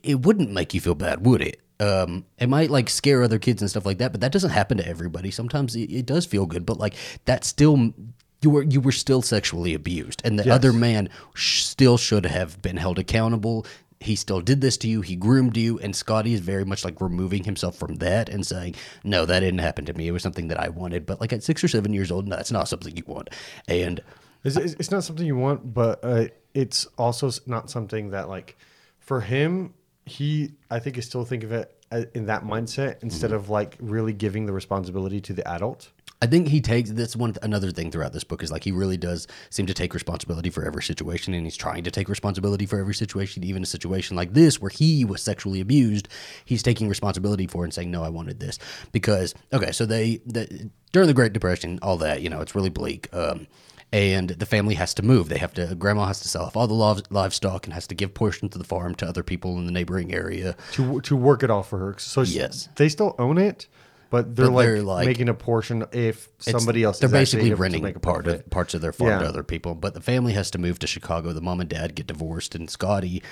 it- 0.03 0.21
wouldn't 0.21 0.51
make 0.51 0.73
you 0.73 0.81
feel 0.81 0.95
bad, 0.95 1.25
would 1.25 1.41
it? 1.41 1.59
Um, 1.79 2.25
it 2.38 2.47
might 2.50 2.69
like 2.69 2.89
scare 2.89 3.23
other 3.23 3.39
kids 3.39 3.61
and 3.61 3.69
stuff 3.71 3.85
like 3.85 3.97
that, 3.97 4.11
but 4.11 4.21
that 4.21 4.31
doesn't 4.31 4.51
happen 4.51 4.77
to 4.77 4.88
everybody. 4.88 5.31
Sometimes 5.31 5.75
it, 5.75 5.91
it 5.91 6.05
does 6.05 6.25
feel 6.27 6.45
good, 6.45 6.65
but 6.65 6.77
like 6.77 6.93
that 7.25 7.43
still 7.43 7.93
you 8.41 8.50
were 8.50 8.63
you 8.63 8.81
were 8.81 8.91
still 8.91 9.21
sexually 9.21 9.74
abused, 9.74 10.21
and 10.25 10.38
the 10.39 10.43
Yes. 10.45 10.55
other 10.55 10.74
man 10.74 11.10
sh- 11.33 11.63
still 11.63 11.98
should 11.98 12.25
have 12.25 12.62
been 12.62 12.77
held 12.77 12.98
accountable. 13.00 13.65
He 14.00 14.15
still 14.15 14.41
did 14.41 14.62
this 14.62 14.77
to 14.77 14.88
you. 14.88 15.01
He 15.01 15.15
groomed 15.15 15.55
you, 15.55 15.77
and 15.77 15.95
Scotty 15.95 16.33
is 16.33 16.39
very 16.39 16.65
much 16.65 16.83
like 16.83 17.00
removing 17.00 17.43
himself 17.43 17.75
from 17.77 17.95
that 17.98 18.29
and 18.29 18.45
saying, 18.45 18.74
"No, 19.03 19.25
that 19.25 19.41
didn't 19.41 19.60
happen 19.60 19.86
to 19.86 19.93
me. 19.93 20.07
It 20.07 20.12
was 20.12 20.24
something 20.24 20.48
that 20.48 20.60
I 20.60 20.69
wanted." 20.69 21.05
But 21.05 21.21
like 21.21 21.31
at 21.33 21.43
six 21.43 21.63
or 21.63 21.67
seven 21.67 21.93
years 21.93 22.10
old, 22.12 22.27
no, 22.27 22.36
that's 22.36 22.51
not 22.51 22.67
something 22.67 22.95
you 22.98 23.03
want. 23.05 23.29
And 23.67 24.01
It's, 24.43 24.57
it's 24.57 24.74
it's 24.79 24.91
not 24.91 25.03
something 25.03 25.25
you 25.27 25.38
want, 25.38 25.71
but 25.74 26.00
uh, 26.03 26.25
it's 26.55 26.88
also 26.98 27.29
not 27.45 27.69
something 27.69 28.10
that 28.10 28.27
like 28.27 28.57
for 29.00 29.21
him, 29.21 29.75
he 30.05 30.53
I 30.71 30.79
think 30.79 30.98
is 30.98 31.05
still 31.05 31.24
think 31.25 31.43
of 31.43 31.51
it 31.51 31.71
uh, 31.91 32.05
in 32.15 32.25
that 32.25 32.43
mindset 32.43 33.03
instead 33.03 33.29
Mm-hmm. 33.29 33.36
of 33.36 33.50
like 33.51 33.77
really 33.79 34.13
giving 34.13 34.48
the 34.48 34.53
responsibility 34.53 35.21
to 35.21 35.33
the 35.33 35.48
adult. 35.48 35.91
I 36.24 36.28
think 36.28 36.50
he 36.50 36.62
takes 36.62 36.92
this 36.92 37.16
one 37.16 37.36
another 37.42 37.72
thing 37.72 37.90
throughout 37.90 38.13
this 38.13 38.24
book 38.24 38.44
is 38.44 38.51
like 38.51 38.63
he 38.63 38.72
really 38.72 38.98
does 38.98 39.28
seem 39.50 39.66
to 39.66 39.74
take 39.74 39.94
responsibility 39.94 40.51
for 40.51 40.63
every 40.63 40.84
situation, 40.84 41.34
and 41.34 41.46
he's 41.46 41.58
trying 41.58 41.84
to 41.84 41.92
take 41.92 42.08
responsibility 42.10 42.68
for 42.68 42.78
every 42.80 42.94
situation, 42.94 43.44
even 43.44 43.63
a 43.63 43.66
situation 43.66 44.16
like 44.16 44.34
this 44.34 44.62
where 44.62 44.70
he 44.70 45.04
was 45.04 45.22
sexually 45.24 45.62
abused. 45.62 46.08
He's 46.46 46.62
taking 46.62 46.88
responsibility 46.88 47.48
for 47.48 47.63
and 47.63 47.74
saying, 47.74 47.90
"No, 47.90 48.04
I 48.04 48.10
wanted 48.10 48.40
this." 48.40 48.60
Because 48.92 49.34
okay, 49.51 49.72
so 49.72 49.86
they 49.88 50.22
the, 50.28 50.70
during 50.92 51.08
the 51.08 51.13
Great 51.16 51.34
Depression, 51.34 51.80
all 51.82 51.98
that 51.98 52.22
you 52.22 52.30
know, 52.30 52.42
it's 52.42 52.54
really 52.54 52.70
bleak. 52.70 53.08
Um, 53.13 53.48
and 53.94 54.30
the 54.30 54.46
family 54.46 54.75
has 54.75 54.94
to 54.94 55.04
move. 55.04 55.28
They 55.28 55.38
have 55.40 55.54
to. 55.56 55.74
Grandma 55.75 56.06
has 56.06 56.20
to 56.22 56.30
sell 56.30 56.44
off 56.44 56.56
all 56.56 56.68
the 56.68 56.74
live- 56.74 57.01
livestock 57.10 57.66
and 57.66 57.74
has 57.74 57.88
to 57.88 57.96
give 57.96 58.13
portions 58.13 58.56
of 58.56 58.60
the 58.62 58.68
farm 58.68 58.96
to 58.96 59.08
other 59.08 59.24
people 59.24 59.58
in 59.58 59.66
the 59.66 59.72
neighboring 59.72 60.13
area. 60.13 60.56
to 60.74 61.01
to 61.01 61.16
work 61.16 61.42
it 61.44 61.50
all 61.50 61.63
for 61.63 61.80
her. 61.80 61.96
So 61.98 62.24
she- 62.24 62.36
Yes. 62.36 62.70
they 62.75 62.88
still 62.90 63.16
own 63.20 63.38
it, 63.38 63.68
but 64.12 64.36
they're, 64.36 64.46
But 64.46 64.51
like, 64.53 64.65
they're, 64.68 64.82
like- 64.84 65.06
making 65.08 65.30
a 65.30 65.34
portion 65.34 65.82
if 65.91 66.27
It's- 66.39 66.51
somebody 66.51 66.84
else. 66.84 67.00
They're 67.00 67.08
is 67.08 67.13
actually 67.13 67.22
basically 67.22 67.48
able 67.48 67.56
to 67.58 67.62
renting 67.63 67.84
make 67.84 67.96
a 67.96 68.00
part 68.00 68.25
profit. 68.25 68.41
of 68.46 68.50
parts 68.51 68.74
of 68.75 68.82
their 68.82 68.94
farm 68.94 69.18
to 69.20 69.24
Yeah. 69.25 69.30
other 69.30 69.41
people. 69.44 69.74
But 69.74 69.96
the 69.96 70.01
family 70.01 70.34
has 70.34 70.51
to 70.51 70.60
move 70.60 70.77
to 70.80 70.86
Chicago. 70.88 71.34
The 71.34 71.41
mom 71.41 71.60
and 71.60 71.70
dad 71.70 71.96
get 71.96 72.06
divorced, 72.06 72.53
and 72.53 72.70
Scotty 72.70 73.24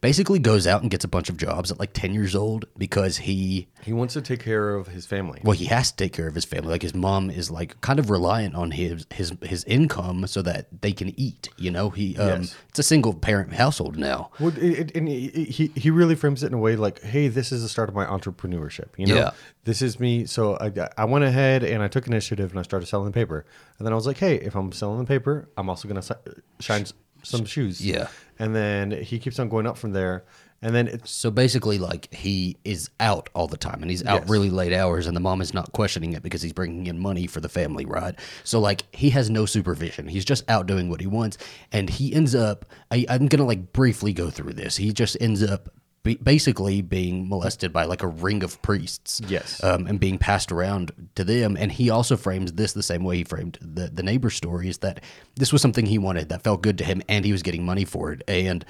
basically 0.00 0.38
goes 0.38 0.66
out 0.66 0.82
and 0.82 0.90
gets 0.90 1.04
a 1.04 1.08
bunch 1.08 1.28
of 1.28 1.36
jobs 1.36 1.70
at 1.70 1.78
like 1.78 1.92
ten 1.92 2.12
years 2.14 2.34
old 2.34 2.66
because 2.76 3.18
he 3.18 3.68
He 3.82 3.92
wants 3.92 4.14
to 4.14 4.22
take 4.22 4.40
care 4.40 4.74
of 4.74 4.88
his 4.88 5.06
family. 5.06 5.40
well 5.44 5.56
he 5.56 5.66
has 5.66 5.90
to 5.90 5.96
take 5.96 6.12
care 6.12 6.26
of 6.26 6.34
his 6.34 6.44
family. 6.44 6.70
Like 6.70 6.82
his 6.82 6.94
mom 6.94 7.30
is 7.30 7.50
like 7.50 7.80
kind 7.80 7.98
of 7.98 8.10
reliant 8.10 8.54
on 8.54 8.70
his 8.72 9.06
his 9.12 9.32
his 9.42 9.64
income 9.64 10.26
so 10.26 10.42
that 10.42 10.66
they 10.82 10.92
can 10.92 11.18
eat. 11.18 11.48
You 11.56 11.70
know, 11.70 11.90
he 11.90 12.16
um, 12.18 12.42
Yes. 12.42 12.56
it's 12.68 12.78
a 12.78 12.82
single 12.82 13.14
parent 13.14 13.52
household 13.54 13.96
now. 13.96 14.30
Well, 14.40 14.56
it, 14.56 14.90
it, 14.90 14.96
and 14.96 15.08
he 15.08 15.28
he 15.44 15.66
he 15.74 15.90
really 15.90 16.14
frames 16.14 16.42
it 16.42 16.48
in 16.48 16.54
a 16.54 16.58
way 16.58 16.76
like, 16.76 17.02
"Hey, 17.02 17.28
this 17.28 17.52
is 17.52 17.62
the 17.62 17.68
start 17.68 17.88
of 17.88 17.94
my 17.94 18.04
entrepreneurship." 18.06 18.88
You 18.96 19.06
know, 19.06 19.14
Yeah. 19.16 19.30
this 19.64 19.82
is 19.82 20.00
me. 20.00 20.26
So 20.26 20.56
I 20.60 20.72
I 20.96 21.04
went 21.04 21.24
ahead 21.24 21.62
and 21.62 21.82
I 21.82 21.88
took 21.88 22.06
initiative 22.06 22.50
and 22.50 22.58
I 22.58 22.62
started 22.62 22.86
selling 22.86 23.06
the 23.06 23.12
paper. 23.12 23.44
And 23.78 23.86
then 23.86 23.92
I 23.92 23.96
was 23.96 24.06
like, 24.06 24.18
"Hey, 24.18 24.36
if 24.36 24.54
I'm 24.54 24.72
selling 24.72 24.98
the 24.98 25.04
paper, 25.06 25.48
I'm 25.56 25.68
also 25.68 25.88
gonna 25.88 26.02
si- 26.02 26.14
shine 26.60 26.82
s- 26.82 26.92
some 27.22 27.44
shoes." 27.44 27.80
Yeah. 27.84 28.08
And 28.38 28.54
then 28.54 28.90
he 28.90 29.18
keeps 29.18 29.38
on 29.38 29.48
going 29.48 29.66
up 29.66 29.76
from 29.78 29.92
there. 29.92 30.24
And 30.62 30.74
then 30.74 30.88
it's 30.88 31.10
So 31.10 31.30
basically, 31.30 31.78
like 31.78 32.12
he 32.14 32.56
is 32.64 32.88
out 32.98 33.28
all 33.34 33.46
the 33.46 33.58
time, 33.58 33.82
and 33.82 33.90
he's 33.90 34.02
out 34.06 34.22
Yes. 34.22 34.30
really 34.30 34.48
late 34.48 34.72
hours, 34.72 35.06
and 35.06 35.14
the 35.14 35.20
mom 35.20 35.42
is 35.42 35.52
not 35.52 35.72
questioning 35.72 36.14
it 36.14 36.22
because 36.22 36.40
he's 36.40 36.54
bringing 36.54 36.86
in 36.86 36.98
money 36.98 37.26
for 37.26 37.40
the 37.40 37.50
family, 37.50 37.84
right? 37.84 38.18
So 38.44 38.60
like 38.60 38.84
he 38.94 39.10
has 39.10 39.28
no 39.28 39.44
supervision; 39.44 40.08
he's 40.08 40.24
just 40.24 40.42
out 40.48 40.66
doing 40.66 40.88
what 40.88 41.02
he 41.02 41.06
wants, 41.06 41.36
and 41.70 41.90
he 41.90 42.14
ends 42.14 42.34
up. 42.34 42.64
I, 42.90 43.04
I'm 43.10 43.26
gonna 43.26 43.44
like 43.44 43.74
briefly 43.74 44.14
go 44.14 44.30
through 44.30 44.54
this. 44.54 44.76
He 44.76 44.92
just 44.92 45.18
ends 45.20 45.42
up. 45.42 45.68
Be, 46.04 46.16
basically 46.16 46.82
being 46.82 47.28
molested 47.28 47.72
by 47.72 47.84
like 47.86 48.02
a 48.02 48.06
ring 48.06 48.44
of 48.44 48.60
priests 48.62 49.20
Yes. 49.26 49.64
um, 49.64 49.86
and 49.86 49.98
being 49.98 50.18
passed 50.18 50.52
around 50.52 50.92
to 51.14 51.24
them 51.24 51.56
and 51.58 51.72
he 51.72 51.88
also 51.90 52.16
frames 52.16 52.52
this 52.52 52.74
the 52.74 52.82
same 52.82 53.04
way 53.04 53.16
he 53.16 53.24
framed 53.24 53.58
the, 53.62 53.88
the 53.88 54.02
neighbor 54.02 54.28
story 54.30 54.68
is 54.68 54.78
that 54.78 55.00
this 55.36 55.50
was 55.50 55.62
something 55.62 55.86
he 55.86 55.96
wanted 55.98 56.28
that 56.28 56.42
felt 56.42 56.60
good 56.62 56.76
to 56.78 56.84
him 56.84 57.00
and 57.08 57.24
he 57.24 57.32
was 57.32 57.42
getting 57.42 57.64
money 57.64 57.86
for 57.86 58.12
it 58.12 58.20
and 58.28 58.66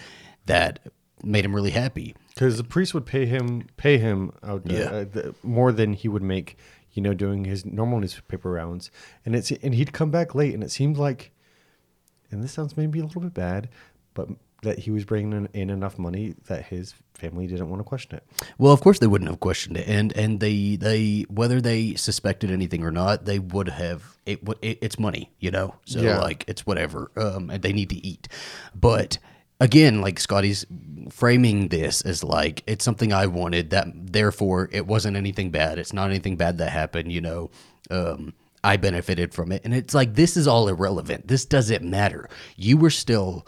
that 0.47 0.79
made 1.25 1.45
him 1.45 1.55
really 1.55 1.71
happy 1.73 2.15
because 2.29 2.57
the 2.57 2.63
priest 2.65 2.95
would 2.95 3.05
pay 3.07 3.27
him 3.27 3.67
pay 3.77 3.99
him 3.99 4.31
out, 4.45 4.61
uh, 4.71 4.73
Yeah. 4.73 4.81
uh, 4.85 5.05
the, 5.11 5.35
more 5.43 5.73
than 5.73 5.93
he 5.95 6.07
would 6.07 6.23
make, 6.23 6.57
you 6.93 7.03
know, 7.03 7.15
doing 7.15 7.45
his 7.47 7.65
normal 7.65 7.99
newspaper 7.99 8.51
rounds. 8.53 8.91
And 9.25 9.35
it's 9.35 9.51
and 9.51 9.75
he'd 9.75 9.93
come 9.93 10.11
back 10.11 10.35
late, 10.35 10.53
and 10.55 10.63
it 10.63 10.71
seemed 10.71 10.97
like, 10.99 11.31
and 12.31 12.43
this 12.45 12.53
sounds 12.53 12.77
maybe 12.77 12.99
a 13.01 13.05
little 13.05 13.23
bit 13.23 13.35
bad, 13.35 13.69
but 14.15 14.29
that 14.65 14.81
he 14.81 14.91
was 14.91 15.05
bringing 15.05 15.33
in, 15.33 15.49
in 15.55 15.71
enough 15.71 15.99
money 15.99 16.35
that 16.49 16.67
his 16.67 16.95
family 17.15 17.47
didn't 17.47 17.71
want 17.71 17.81
to 17.81 17.85
question 17.85 18.17
it. 18.17 18.25
Well, 18.59 18.73
of 18.73 18.81
course 18.81 18.99
they 18.99 19.07
wouldn't 19.07 19.31
have 19.31 19.41
questioned 19.41 19.77
it, 19.77 19.87
and 19.89 20.13
and 20.17 20.41
they 20.41 20.77
they 20.77 21.25
whether 21.29 21.61
they 21.61 21.95
suspected 21.95 22.51
anything 22.51 22.83
or 22.83 22.91
not, 22.91 23.25
they 23.25 23.39
would 23.39 23.69
have 23.69 24.17
it. 24.27 24.41
it 24.61 24.79
it's 24.83 24.99
money, 24.99 25.31
you 25.39 25.51
know. 25.51 25.75
So 25.87 26.01
Yeah. 26.01 26.19
like 26.19 26.45
it's 26.49 26.67
whatever, 26.67 27.11
um, 27.17 27.51
and 27.51 27.63
they 27.63 27.73
need 27.73 27.91
to 27.91 28.07
eat. 28.07 28.29
But 28.75 29.19
again, 29.61 30.01
like 30.01 30.19
Scotty's 30.19 30.67
framing 31.11 31.69
this 31.69 32.01
as 32.03 32.25
like 32.25 32.63
it's 32.67 32.85
something 32.85 33.13
I 33.13 33.27
wanted. 33.27 33.71
That 33.71 33.87
therefore 33.95 34.69
it 34.73 34.87
wasn't 34.87 35.17
anything 35.17 35.51
bad. 35.51 35.79
It's 35.79 35.93
not 35.93 36.11
anything 36.11 36.37
bad 36.37 36.59
that 36.59 36.71
happened. 36.71 37.13
You 37.13 37.21
know. 37.21 37.51
Um, 37.91 38.35
I 38.67 38.79
benefited 38.79 39.35
from 39.35 39.53
it, 39.53 39.61
and 39.67 39.75
it's 39.75 39.93
like 39.93 40.15
this 40.15 40.39
is 40.39 40.49
all 40.49 40.69
irrelevant. 40.69 41.29
This 41.29 41.45
doesn't 41.45 41.85
matter. 41.85 42.31
You 42.57 42.79
were 42.79 42.89
still 42.89 43.47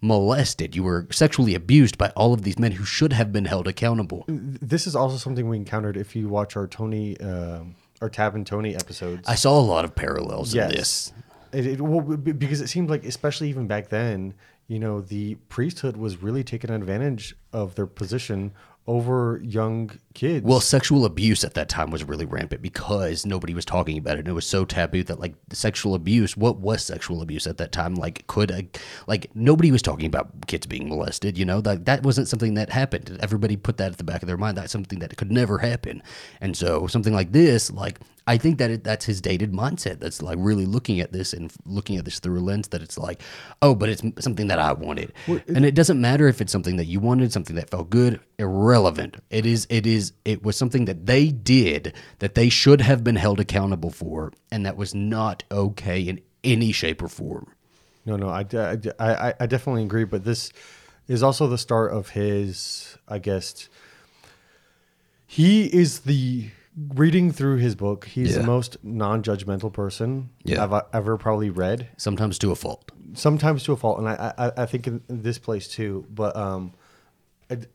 molested. 0.00 0.76
You 0.76 0.82
were 0.82 1.06
sexually 1.10 1.54
abused 1.54 1.98
by 1.98 2.10
all 2.10 2.32
of 2.32 2.42
these 2.42 2.58
men 2.58 2.72
who 2.72 2.84
should 2.84 3.12
have 3.12 3.32
been 3.32 3.46
held 3.46 3.66
accountable. 3.66 4.24
This 4.28 4.86
is 4.86 4.94
also 4.94 5.16
something 5.16 5.48
we 5.48 5.56
encountered 5.56 5.96
if 5.96 6.14
you 6.14 6.28
watch 6.28 6.56
our 6.56 6.66
Tony, 6.66 7.18
um 7.20 7.74
our 8.02 8.10
Tab 8.10 8.34
and 8.34 8.46
Tony 8.46 8.74
episodes. 8.74 9.22
I 9.26 9.34
saw 9.34 9.58
a 9.58 9.62
lot 9.62 9.84
of 9.84 9.94
parallels 9.94 10.54
yes. 10.54 10.70
in 10.70 10.76
this. 10.76 11.12
It, 11.52 11.66
it, 11.66 11.80
well, 11.80 12.00
because 12.00 12.60
it 12.60 12.68
seemed 12.68 12.90
like, 12.90 13.04
especially 13.04 13.48
even 13.48 13.66
back 13.66 13.88
then, 13.88 14.34
you 14.68 14.78
know, 14.78 15.00
the 15.00 15.36
priesthood 15.48 15.96
was 15.96 16.22
really 16.22 16.44
taking 16.44 16.70
advantage 16.70 17.34
of 17.52 17.74
their 17.76 17.86
position 17.86 18.52
over 18.86 19.40
young 19.42 19.90
kids. 20.14 20.46
Well, 20.46 20.60
sexual 20.60 21.04
abuse 21.04 21.42
at 21.42 21.54
that 21.54 21.68
time 21.68 21.90
was 21.90 22.04
really 22.04 22.24
rampant 22.24 22.62
because 22.62 23.26
nobody 23.26 23.52
was 23.52 23.64
talking 23.64 23.98
about 23.98 24.16
it. 24.16 24.20
And 24.20 24.28
it 24.28 24.32
was 24.32 24.46
so 24.46 24.64
taboo 24.64 25.02
that 25.04 25.18
like 25.18 25.34
sexual 25.52 25.94
abuse, 25.94 26.36
what 26.36 26.58
was 26.58 26.84
sexual 26.84 27.20
abuse 27.20 27.46
at 27.46 27.58
that 27.58 27.72
time? 27.72 27.94
Like 27.94 28.26
could 28.28 28.50
a, 28.50 28.68
like 29.06 29.30
nobody 29.34 29.72
was 29.72 29.82
talking 29.82 30.06
about 30.06 30.46
kids 30.46 30.66
being 30.66 30.88
molested, 30.88 31.36
you 31.36 31.44
know? 31.44 31.60
Like 31.64 31.84
that 31.86 32.04
wasn't 32.04 32.28
something 32.28 32.54
that 32.54 32.70
happened. 32.70 33.18
Everybody 33.20 33.56
put 33.56 33.76
that 33.78 33.92
at 33.92 33.98
the 33.98 34.04
back 34.04 34.22
of 34.22 34.28
their 34.28 34.36
mind. 34.36 34.56
That's 34.56 34.72
something 34.72 35.00
that 35.00 35.16
could 35.16 35.32
never 35.32 35.58
happen. 35.58 36.02
And 36.40 36.56
so 36.56 36.86
something 36.86 37.14
like 37.14 37.32
this, 37.32 37.70
like 37.72 37.98
I 38.26 38.38
think 38.38 38.58
that 38.58 38.70
it, 38.70 38.84
that's 38.84 39.04
his 39.04 39.20
dated 39.20 39.52
mindset. 39.52 40.00
That's 40.00 40.20
like 40.20 40.36
really 40.40 40.66
looking 40.66 41.00
at 41.00 41.12
this 41.12 41.32
and 41.32 41.52
looking 41.64 41.96
at 41.96 42.04
this 42.04 42.18
through 42.18 42.38
a 42.38 42.42
lens 42.42 42.68
that 42.68 42.82
it's 42.82 42.98
like, 42.98 43.22
oh, 43.62 43.74
but 43.74 43.88
it's 43.88 44.02
something 44.18 44.48
that 44.48 44.58
I 44.58 44.72
wanted, 44.72 45.12
and 45.26 45.64
it 45.64 45.74
doesn't 45.74 46.00
matter 46.00 46.26
if 46.26 46.40
it's 46.40 46.52
something 46.52 46.76
that 46.76 46.86
you 46.86 46.98
wanted, 47.00 47.32
something 47.32 47.56
that 47.56 47.70
felt 47.70 47.90
good, 47.90 48.20
irrelevant. 48.38 49.16
It 49.30 49.46
is, 49.46 49.66
it 49.70 49.86
is, 49.86 50.12
it 50.24 50.42
was 50.42 50.56
something 50.56 50.86
that 50.86 51.06
they 51.06 51.28
did 51.28 51.94
that 52.18 52.34
they 52.34 52.48
should 52.48 52.80
have 52.80 53.04
been 53.04 53.16
held 53.16 53.38
accountable 53.38 53.90
for, 53.90 54.32
and 54.50 54.66
that 54.66 54.76
was 54.76 54.94
not 54.94 55.44
okay 55.50 56.00
in 56.00 56.20
any 56.42 56.72
shape 56.72 57.02
or 57.02 57.08
form. 57.08 57.52
No, 58.04 58.16
no, 58.16 58.28
I, 58.28 58.46
I, 58.52 58.78
I, 59.00 59.34
I 59.40 59.46
definitely 59.46 59.82
agree. 59.82 60.04
But 60.04 60.24
this 60.24 60.52
is 61.08 61.22
also 61.22 61.48
the 61.48 61.58
start 61.58 61.92
of 61.92 62.10
his, 62.10 62.96
I 63.08 63.18
guess. 63.18 63.68
He 65.26 65.66
is 65.66 66.00
the 66.00 66.50
reading 66.76 67.32
through 67.32 67.56
his 67.56 67.74
book. 67.74 68.06
He's 68.06 68.32
Yeah. 68.32 68.40
the 68.42 68.46
most 68.46 68.76
non-judgmental 68.84 69.72
person 69.72 70.30
Yeah. 70.44 70.62
I've 70.62 70.72
uh, 70.72 70.82
ever 70.92 71.16
probably 71.16 71.50
read. 71.50 71.88
Sometimes 71.96 72.38
to 72.40 72.50
a 72.50 72.54
fault. 72.54 72.92
Sometimes 73.14 73.62
to 73.64 73.72
a 73.72 73.76
fault, 73.76 73.98
and 73.98 74.08
I, 74.08 74.34
I, 74.36 74.62
I 74.62 74.66
think 74.66 74.86
in 74.86 75.00
this 75.08 75.38
place 75.38 75.68
too. 75.68 76.04
But 76.10 76.36
um, 76.36 76.72
it, 77.48 77.70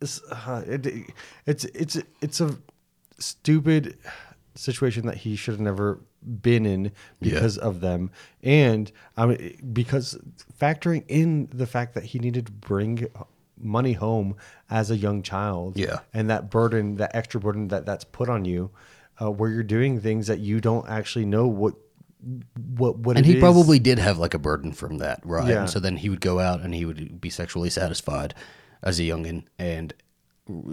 it's, 0.00 0.20
uh, 0.30 0.64
it, 0.66 0.86
it's 1.46 1.64
it's 1.66 1.96
it's 2.20 2.40
a 2.40 2.56
stupid 3.18 3.98
situation 4.54 5.06
that 5.06 5.18
he 5.18 5.36
should 5.36 5.52
have 5.52 5.60
never 5.60 6.00
been 6.42 6.66
in 6.66 6.86
Yeah. 6.86 6.90
because 7.34 7.56
of 7.58 7.80
them 7.80 8.10
and 8.42 8.90
I 9.16 9.26
mean 9.26 9.70
because 9.72 10.18
factoring 10.60 11.04
in 11.08 11.48
the 11.52 11.66
fact 11.66 11.94
that 11.94 12.04
he 12.04 12.18
needed 12.18 12.46
to 12.46 12.52
bring 12.52 13.06
money 13.58 13.92
home 13.94 14.36
as 14.70 14.90
a 14.90 14.96
young 14.96 15.22
child 15.22 15.76
Yeah. 15.78 16.00
and 16.12 16.28
that 16.30 16.50
burden 16.50 16.96
that 16.96 17.14
extra 17.14 17.40
burden 17.40 17.68
that 17.68 17.86
that's 17.86 18.04
put 18.04 18.28
on 18.28 18.44
you 18.44 18.70
uh, 19.20 19.30
where 19.30 19.50
you're 19.50 19.62
doing 19.62 20.00
things 20.00 20.26
that 20.26 20.40
you 20.40 20.60
don't 20.60 20.88
actually 20.88 21.24
know 21.26 21.46
what 21.46 21.74
what 22.76 22.98
what 22.98 23.16
and 23.16 23.24
he 23.26 23.34
is- 23.36 23.40
probably 23.40 23.78
did 23.78 23.98
have 23.98 24.18
like 24.18 24.34
a 24.34 24.38
burden 24.38 24.72
from 24.72 24.98
that, 24.98 25.20
right? 25.24 25.48
Yeah. 25.48 25.60
And 25.60 25.70
so 25.70 25.78
then 25.80 25.96
he 25.96 26.08
would 26.08 26.20
go 26.20 26.40
out 26.40 26.60
and 26.60 26.74
he 26.74 26.84
would 26.84 27.20
be 27.20 27.30
sexually 27.30 27.70
satisfied 27.70 28.34
as 28.82 28.98
a 28.98 29.02
youngin, 29.02 29.44
and 29.58 29.94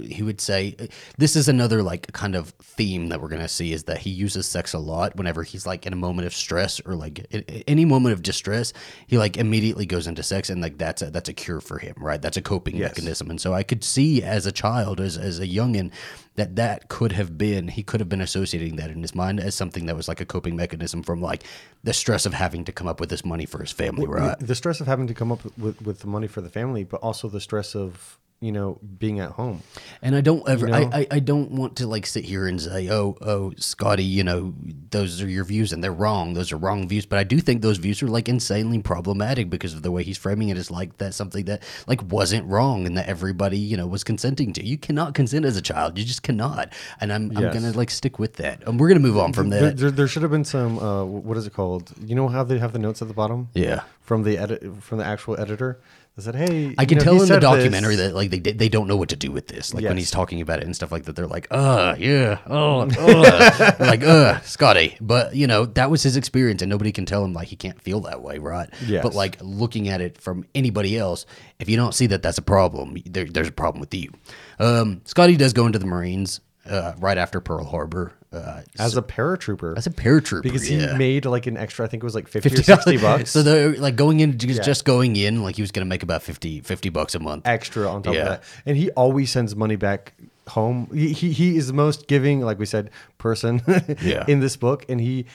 he 0.01 0.21
would 0.21 0.39
say, 0.39 0.75
"This 1.17 1.35
is 1.35 1.47
another 1.47 1.81
like 1.81 2.11
kind 2.13 2.35
of 2.35 2.49
theme 2.61 3.09
that 3.09 3.21
we're 3.21 3.27
gonna 3.29 3.47
see 3.47 3.73
is 3.73 3.85
that 3.85 3.97
he 3.99 4.09
uses 4.09 4.45
sex 4.45 4.73
a 4.73 4.79
lot 4.79 5.15
whenever 5.15 5.43
he's 5.43 5.65
like 5.65 5.85
in 5.87 5.93
a 5.93 5.95
moment 5.95 6.27
of 6.27 6.33
stress 6.35 6.79
or 6.85 6.95
like 6.95 7.25
any 7.67 7.83
moment 7.85 8.13
of 8.13 8.21
distress. 8.21 8.71
He 9.07 9.17
like 9.17 9.35
immediately 9.37 9.85
goes 9.85 10.05
into 10.05 10.21
sex, 10.21 10.49
and 10.49 10.61
like 10.61 10.77
that's 10.77 11.01
a 11.01 11.09
that's 11.09 11.29
a 11.29 11.33
cure 11.33 11.59
for 11.59 11.79
him, 11.79 11.95
right? 11.97 12.21
That's 12.21 12.37
a 12.37 12.41
coping 12.41 12.75
Yes. 12.77 12.91
mechanism. 12.91 13.29
And 13.29 13.41
so 13.41 13.53
I 13.53 13.63
could 13.63 13.83
see 13.83 14.21
as 14.21 14.45
a 14.45 14.51
child, 14.51 14.99
as 14.99 15.17
as 15.17 15.39
a 15.39 15.47
youngin, 15.47 15.91
that 16.35 16.55
that 16.55 16.89
could 16.89 17.11
have 17.13 17.37
been 17.37 17.67
he 17.69 17.81
could 17.83 17.99
have 17.99 18.09
been 18.09 18.21
associating 18.21 18.75
that 18.75 18.91
in 18.91 19.01
his 19.01 19.15
mind 19.15 19.39
as 19.39 19.55
something 19.55 19.87
that 19.87 19.95
was 19.95 20.07
like 20.07 20.21
a 20.21 20.25
coping 20.25 20.55
mechanism 20.55 21.01
from 21.03 21.21
like 21.21 21.43
the 21.83 21.93
stress 21.93 22.25
of 22.25 22.33
having 22.33 22.63
to 22.65 22.71
come 22.71 22.87
up 22.87 22.99
with 22.99 23.09
this 23.09 23.25
money 23.25 23.45
for 23.45 23.59
his 23.59 23.71
family, 23.71 24.05
right? 24.07 24.37
the 24.39 24.55
stress 24.55 24.79
of 24.81 24.87
having 24.87 25.07
to 25.07 25.13
come 25.15 25.31
up 25.31 25.43
with 25.57 25.81
with 25.81 25.99
the 25.99 26.07
money 26.07 26.27
for 26.27 26.41
the 26.41 26.49
family, 26.49 26.83
but 26.83 26.99
also 27.01 27.27
the 27.27 27.41
stress 27.41 27.75
of 27.75 28.19
you 28.43 28.51
know 28.51 28.79
being 28.97 29.19
at 29.19 29.31
home. 29.31 29.61
And 30.01 30.15
I 30.15 30.21
don't 30.21 30.47
ever, 30.47 30.67
You 30.67 30.73
know? 30.73 30.89
I, 30.91 30.99
I, 30.99 31.07
I 31.11 31.19
don't 31.19 31.51
want 31.51 31.77
to 31.77 31.87
like 31.87 32.05
sit 32.05 32.25
here 32.25 32.47
and 32.47 32.61
say, 32.61 32.89
oh, 32.89 33.17
oh, 33.21 33.53
Scotty, 33.57 34.03
you 34.03 34.23
know, 34.23 34.53
those 34.91 35.21
are 35.21 35.29
your 35.29 35.45
views 35.45 35.71
and 35.71 35.83
they're 35.83 35.93
wrong. 35.93 36.33
Those 36.33 36.51
are 36.51 36.57
wrong 36.57 36.87
views. 36.87 37.05
But 37.05 37.19
I 37.19 37.23
do 37.23 37.39
think 37.39 37.61
those 37.61 37.77
views 37.77 38.03
are 38.03 38.07
like 38.07 38.27
insanely 38.27 38.79
problematic 38.81 39.49
because 39.49 39.73
of 39.73 39.81
the 39.81 39.91
way 39.91 40.03
he's 40.03 40.17
framing 40.17 40.49
it 40.49 40.57
is 40.57 40.69
like 40.69 40.97
that's 40.97 41.15
something 41.15 41.45
that 41.45 41.63
like 41.87 42.03
wasn't 42.11 42.45
wrong 42.47 42.85
and 42.85 42.97
that 42.97 43.07
everybody, 43.07 43.57
you 43.57 43.77
know, 43.77 43.87
was 43.87 44.03
consenting 44.03 44.53
to. 44.53 44.65
You 44.65 44.77
cannot 44.77 45.13
consent 45.13 45.45
as 45.45 45.57
a 45.57 45.61
child. 45.61 45.97
You 45.97 46.03
just 46.03 46.23
cannot. 46.23 46.73
And 46.99 47.13
I'm, 47.13 47.35
I'm 47.37 47.51
going 47.51 47.63
to 47.63 47.77
like 47.77 47.89
stick 47.89 48.19
with 48.19 48.33
that. 48.35 48.67
And 48.67 48.79
we're 48.79 48.93
to 48.93 48.99
move 48.99 49.17
on 49.17 49.33
from 49.33 49.49
There, 49.49 49.61
that. 49.61 49.77
there, 49.77 49.91
there 49.91 50.07
should 50.07 50.21
have 50.21 50.31
been 50.31 50.45
some. 50.45 50.79
Uh, 50.79 51.05
what 51.05 51.37
is 51.37 51.47
it 51.47 51.53
called? 51.53 51.91
You 52.03 52.15
know 52.15 52.27
how 52.27 52.43
they 52.43 52.59
have 52.59 52.73
the 52.73 52.79
notes 52.79 53.01
at 53.01 53.07
the 53.07 53.13
bottom? 53.13 53.49
Yeah. 53.53 53.83
From 54.01 54.23
the 54.23 54.37
edit 54.37 54.63
from 54.81 54.97
the 54.97 55.05
actual 55.05 55.39
editor. 55.39 55.79
They 56.15 56.21
said, 56.21 56.35
"Hey, 56.35 56.75
I 56.77 56.83
you 56.83 56.87
can 56.87 56.99
know, 56.99 57.03
tell 57.03 57.13
in 57.13 57.19
the 57.19 57.25
said 57.25 57.35
this." 57.37 57.49
documentary 57.49 57.95
that 57.95 58.13
like 58.13 58.29
they 58.29 58.39
they 58.39 58.69
don't 58.69 58.87
know 58.87 58.95
what 58.95 59.09
to 59.09 59.15
do 59.15 59.31
with 59.31 59.47
this. 59.47 59.73
Like 59.73 59.83
when 59.83 59.97
he's 59.97 60.11
talking 60.11 60.41
about 60.41 60.59
it 60.59 60.65
and 60.65 60.75
stuff 60.75 60.91
like 60.91 61.05
that, 61.05 61.15
they're 61.15 61.25
like, 61.25 61.47
"Uh, 61.49 61.95
yeah, 61.97 62.37
oh, 62.45 62.81
uh. 62.81 63.71
Like, 63.79 64.03
uh, 64.03 64.39
Scotty." 64.41 64.95
But 65.01 65.35
you 65.35 65.47
know 65.47 65.65
that 65.65 65.89
was 65.89 66.03
his 66.03 66.15
experience, 66.15 66.61
and 66.61 66.69
nobody 66.69 66.91
can 66.91 67.07
tell 67.07 67.25
him 67.25 67.33
like 67.33 67.47
he 67.47 67.55
can't 67.55 67.81
feel 67.81 68.01
that 68.01 68.21
way, 68.21 68.37
right? 68.37 68.69
Yes. 68.85 69.01
But 69.01 69.15
like 69.15 69.37
looking 69.41 69.89
at 69.89 70.01
it 70.01 70.19
from 70.21 70.45
anybody 70.53 70.99
else, 70.99 71.25
if 71.59 71.67
you 71.67 71.77
don't 71.77 71.95
see 71.95 72.05
that 72.07 72.21
that's 72.21 72.37
a 72.37 72.43
problem, 72.43 72.95
there, 73.05 73.25
there's 73.25 73.47
a 73.47 73.51
problem 73.51 73.79
with 73.79 73.93
you. 73.95 74.11
Um, 74.59 75.01
Scotty 75.05 75.35
does 75.35 75.53
go 75.53 75.65
into 75.65 75.79
the 75.79 75.87
Marines 75.87 76.41
uh, 76.69 76.93
right 76.97 77.17
after 77.17 77.39
Pearl 77.41 77.65
Harbor 77.65 78.13
uh, 78.31 78.61
as 78.79 78.95
a 78.97 79.01
paratrooper. 79.01 79.77
as 79.77 79.85
a 79.85 79.91
paratrooper 79.91 80.41
because 80.43 80.69
yeah. 80.69 80.91
he 80.91 80.97
made 80.97 81.25
like 81.25 81.45
an 81.47 81.57
extra. 81.57 81.85
I 81.85 81.89
think 81.89 82.03
it 82.03 82.05
was 82.05 82.15
like 82.15 82.27
fifty, 82.27 82.53
or 82.53 82.63
sixty 82.63 82.97
bucks. 82.97 83.31
so 83.31 83.43
they're 83.43 83.75
like 83.77 83.95
going 83.95 84.19
in, 84.21 84.37
just, 84.37 84.57
Yeah. 84.59 84.63
just 84.63 84.85
going 84.85 85.15
in, 85.15 85.43
like 85.43 85.55
he 85.55 85.61
was 85.61 85.71
going 85.71 85.85
to 85.85 85.89
make 85.89 86.03
about 86.03 86.23
50, 86.23 86.61
50 86.61 86.89
bucks 86.89 87.15
a 87.15 87.19
month. 87.19 87.47
extra 87.47 87.87
on 87.89 88.01
top 88.03 88.13
Yeah. 88.15 88.21
of 88.21 88.27
that. 88.29 88.43
And 88.65 88.77
he 88.77 88.89
always 88.91 89.29
sends 89.31 89.55
money 89.55 89.75
back 89.75 90.13
home. 90.47 90.89
He, 90.93 91.13
he, 91.13 91.31
he 91.31 91.57
is 91.57 91.67
the 91.67 91.73
most 91.73 92.07
giving, 92.07 92.41
like 92.41 92.59
we 92.59 92.65
said, 92.65 92.89
person 93.23 93.61
Yeah. 94.01 94.25
in 94.27 94.41
this 94.41 94.57
book. 94.57 94.85
And 94.89 94.99
he 95.01 95.25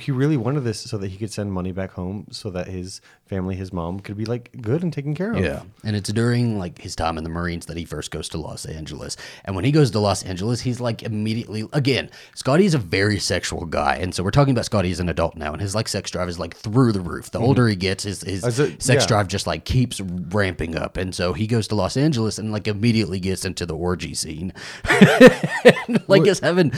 he 0.00 0.12
really 0.12 0.36
wanted 0.36 0.60
this 0.60 0.80
so 0.80 0.96
that 0.98 1.08
he 1.08 1.18
could 1.18 1.32
send 1.32 1.52
money 1.52 1.72
back 1.72 1.90
home 1.90 2.26
so 2.30 2.48
that 2.50 2.68
his 2.68 3.00
family, 3.26 3.56
his 3.56 3.72
mom, 3.72 3.98
could 4.00 4.16
be 4.16 4.24
like 4.24 4.50
good 4.62 4.82
and 4.82 4.92
taken 4.92 5.14
care 5.14 5.32
of. 5.32 5.44
Yeah, 5.44 5.62
and 5.82 5.96
it's 5.96 6.12
during 6.12 6.58
like 6.58 6.78
his 6.78 6.94
time 6.94 7.18
in 7.18 7.24
the 7.24 7.30
Marines 7.30 7.66
that 7.66 7.76
he 7.76 7.84
first 7.84 8.10
goes 8.10 8.28
to 8.30 8.38
Los 8.38 8.64
Angeles. 8.64 9.16
And 9.44 9.56
when 9.56 9.64
he 9.64 9.72
goes 9.72 9.90
to 9.90 9.98
Los 9.98 10.22
Angeles, 10.22 10.60
he's 10.60 10.80
like 10.80 11.02
immediately 11.02 11.68
again. 11.72 12.08
Scotty's 12.34 12.74
a 12.74 12.78
very 12.78 13.18
sexual 13.18 13.66
guy, 13.66 13.96
and 13.96 14.14
so 14.14 14.22
we're 14.22 14.30
talking 14.30 14.52
about 14.52 14.66
Scotty 14.66 14.92
as 14.92 15.00
an 15.00 15.08
adult 15.08 15.36
now, 15.36 15.52
and 15.52 15.60
his 15.60 15.74
like 15.74 15.88
sex 15.88 16.10
drive 16.10 16.28
is 16.28 16.38
like 16.38 16.54
through 16.54 16.92
the 16.92 17.00
roof. 17.00 17.30
The 17.30 17.38
mm-hmm. 17.40 17.48
older 17.48 17.66
he 17.66 17.76
gets, 17.76 18.04
his 18.04 18.22
his 18.22 18.58
it- 18.60 18.80
sex 18.80 19.04
yeah. 19.04 19.08
drive 19.08 19.28
just 19.28 19.46
like 19.46 19.64
keeps 19.64 20.00
ramping 20.00 20.76
up, 20.76 20.96
and 20.96 21.12
so 21.12 21.32
he 21.32 21.48
goes 21.48 21.66
to 21.68 21.74
Los 21.74 21.96
Angeles 21.96 22.38
and 22.38 22.52
like 22.52 22.68
immediately 22.68 23.18
gets 23.18 23.44
into 23.44 23.66
the 23.66 23.74
orgy 23.74 24.14
scene. 24.14 24.52
like 26.06 26.26
is 26.26 26.38
having 26.40 26.72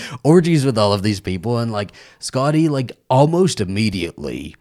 with 0.47 0.79
all 0.79 0.93
of 0.93 1.03
these 1.03 1.21
people 1.21 1.59
and 1.59 1.73
like 1.73 1.93
Scotty 2.19 2.69
like 2.69 2.93
almost 3.09 3.61
immediately 3.61 4.55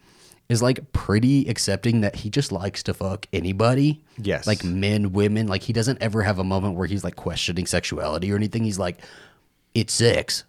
is 0.50 0.62
like 0.62 0.91
pretty 0.93 1.48
accepting 1.50 2.02
that 2.02 2.15
he 2.17 2.30
just 2.30 2.52
likes 2.52 2.84
to 2.84 2.93
fuck 2.93 3.26
anybody. 3.34 4.04
Yes. 4.17 4.45
Like 4.45 4.63
men, 4.63 5.12
women. 5.12 5.48
Like 5.48 5.63
he 5.63 5.74
doesn't 5.74 6.02
ever 6.02 6.21
have 6.21 6.39
a 6.39 6.43
moment 6.43 6.76
where 6.76 6.88
he's 6.88 7.04
like 7.04 7.15
questioning 7.15 7.65
sexuality 7.65 8.32
or 8.32 8.36
anything. 8.36 8.63
He's 8.63 8.80
like, 8.80 9.00
it's 9.74 9.93
sex, 9.93 10.43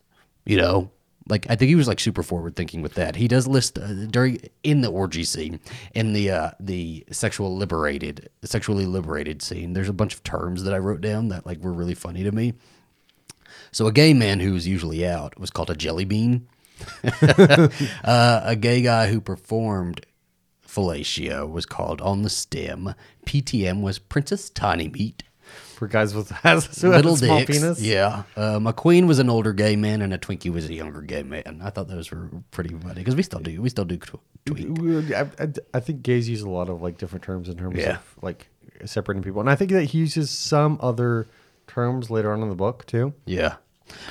you 0.44 0.56
know? 0.56 0.90
Like 1.28 1.46
I 1.50 1.56
think 1.56 1.70
he 1.70 1.74
was 1.74 1.88
like 1.88 1.98
super 1.98 2.22
forward 2.22 2.54
thinking 2.54 2.82
with 2.82 2.94
that. 2.94 3.16
He 3.16 3.26
does 3.26 3.48
list 3.48 3.78
uh, 3.78 4.06
during 4.06 4.40
in 4.62 4.82
the 4.82 4.88
orgy 4.88 5.24
scene, 5.24 5.58
in 5.92 6.12
the 6.12 6.30
uh, 6.30 6.50
the 6.60 7.04
sexual 7.10 7.56
liberated, 7.56 8.28
sexually 8.44 8.86
liberated 8.86 9.42
scene. 9.42 9.72
There's 9.72 9.88
a 9.88 9.92
bunch 9.92 10.14
of 10.14 10.22
terms 10.22 10.62
that 10.62 10.72
I 10.72 10.78
wrote 10.78 11.00
down 11.00 11.28
that 11.28 11.44
like 11.44 11.58
were 11.58 11.72
really 11.72 11.94
funny 11.94 12.22
to 12.22 12.30
me. 12.30 12.54
So 13.76 13.86
a 13.86 13.92
gay 13.92 14.14
man 14.14 14.40
who 14.40 14.54
was 14.54 14.66
usually 14.66 15.06
out 15.06 15.38
was 15.38 15.50
called 15.50 15.68
a 15.68 15.74
jelly 15.74 16.06
bean. 16.06 16.48
uh, 17.04 17.68
a 18.42 18.56
gay 18.58 18.80
guy 18.80 19.08
who 19.08 19.20
performed 19.20 20.06
fellatio 20.66 21.46
was 21.46 21.66
called 21.66 22.00
on 22.00 22.22
the 22.22 22.30
stem. 22.30 22.94
PTM 23.26 23.82
was 23.82 23.98
Princess 23.98 24.48
Tiny 24.48 24.88
Meat. 24.88 25.24
For 25.74 25.88
guys 25.88 26.14
with 26.14 26.30
has 26.42 26.64
who 26.80 26.88
Little 26.88 27.18
small 27.18 27.40
dicks. 27.40 27.58
penis. 27.58 27.82
Yeah. 27.82 28.22
Um, 28.34 28.66
a 28.66 28.72
queen 28.72 29.06
was 29.06 29.18
an 29.18 29.28
older 29.28 29.52
gay 29.52 29.76
man 29.76 30.00
and 30.00 30.14
a 30.14 30.16
Twinkie 30.16 30.50
was 30.50 30.64
a 30.70 30.72
younger 30.72 31.02
gay 31.02 31.22
man. 31.22 31.60
I 31.62 31.68
thought 31.68 31.88
those 31.88 32.10
were 32.10 32.30
pretty 32.52 32.74
funny 32.74 32.94
because 32.94 33.14
we 33.14 33.22
still 33.22 33.40
do. 33.40 33.60
We 33.60 33.68
still 33.68 33.84
do 33.84 33.98
twink. 34.46 35.12
I, 35.12 35.26
I, 35.38 35.48
I 35.74 35.80
think 35.80 36.00
gays 36.02 36.30
use 36.30 36.40
a 36.40 36.48
lot 36.48 36.70
of 36.70 36.80
like 36.80 36.96
different 36.96 37.24
terms 37.26 37.50
in 37.50 37.58
terms 37.58 37.76
Yeah. 37.78 37.96
of 37.96 38.14
like 38.22 38.48
separating 38.86 39.22
people, 39.22 39.42
and 39.42 39.50
I 39.50 39.54
think 39.54 39.70
that 39.72 39.84
he 39.84 39.98
uses 39.98 40.30
some 40.30 40.78
other 40.80 41.26
terms 41.66 42.08
later 42.10 42.32
on 42.32 42.40
in 42.42 42.48
the 42.48 42.54
book 42.54 42.86
too. 42.86 43.12
Yeah. 43.26 43.56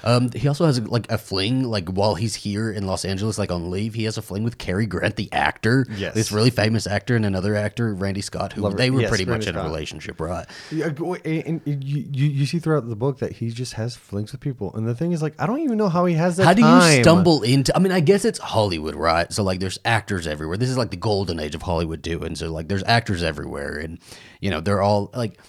Um, 0.04 0.32
he 0.32 0.48
also 0.48 0.66
has 0.66 0.80
like 0.88 1.12
a 1.12 1.18
fling, 1.18 1.64
like 1.64 1.90
while 1.90 2.16
he's 2.16 2.36
here 2.36 2.72
in 2.72 2.86
Los 2.88 3.06
Angeles, 3.06 3.38
like 3.38 3.52
on 3.52 3.72
leave, 3.72 3.94
he 3.94 4.04
has 4.06 4.18
a 4.18 4.22
fling 4.22 4.44
with 4.44 4.58
Cary 4.58 4.86
Grant, 4.86 5.16
the 5.16 5.32
actor. 5.32 5.86
Yes. 5.98 6.14
This 6.14 6.32
really 6.32 6.50
famous 6.50 6.88
actor 6.88 7.16
and 7.16 7.26
another 7.26 7.56
actor, 7.56 7.94
Randy 7.94 8.22
Scott, 8.22 8.54
who 8.54 8.62
Love- 8.62 8.78
they 8.78 8.90
were 8.90 9.02
yes, 9.02 9.10
pretty 9.10 9.26
Randy 9.26 9.46
much 9.46 9.56
in 9.56 9.56
a 9.56 9.64
relationship, 9.64 10.20
right? 10.20 10.46
Yeah, 10.72 10.88
and, 10.88 11.62
and 11.66 11.84
you, 11.84 12.06
you 12.12 12.28
you 12.28 12.46
see 12.46 12.60
throughout 12.60 12.88
the 12.88 12.96
book 12.96 13.20
that 13.20 13.34
he 13.34 13.50
just 13.50 13.74
has 13.74 13.96
flings 13.96 14.32
with 14.32 14.42
people, 14.42 14.74
and 14.76 14.88
the 14.88 14.96
thing 14.96 15.12
is, 15.12 15.22
like, 15.22 15.34
I 15.40 15.46
don't 15.46 15.60
even 15.60 15.78
know 15.78 15.90
how 15.90 16.06
he 16.06 16.16
has 16.16 16.38
that. 16.38 16.46
How 16.46 16.54
do 16.54 16.62
time. 16.62 16.98
you 16.98 17.04
stumble 17.04 17.44
into? 17.44 17.76
I 17.76 17.80
mean, 17.80 17.92
I 17.92 18.00
guess 18.00 18.26
it's 18.26 18.40
Hollywood, 18.40 18.96
right? 18.96 19.32
So 19.32 19.44
like, 19.44 19.60
there's 19.60 19.80
actors 19.86 20.28
everywhere. 20.28 20.58
This 20.58 20.70
is 20.70 20.78
like 20.78 20.92
the 20.92 20.98
golden 20.98 21.40
age 21.40 21.56
of 21.56 21.62
Hollywood 21.62 22.04
too, 22.04 22.24
and 22.24 22.38
so 22.38 22.52
like, 22.52 22.68
there's 22.68 22.84
actors 22.84 23.24
everywhere, 23.24 23.78
and 23.78 24.00
you 24.40 24.50
know, 24.50 24.62
they're 24.62 24.82
all 24.82 25.12
like. 25.14 25.40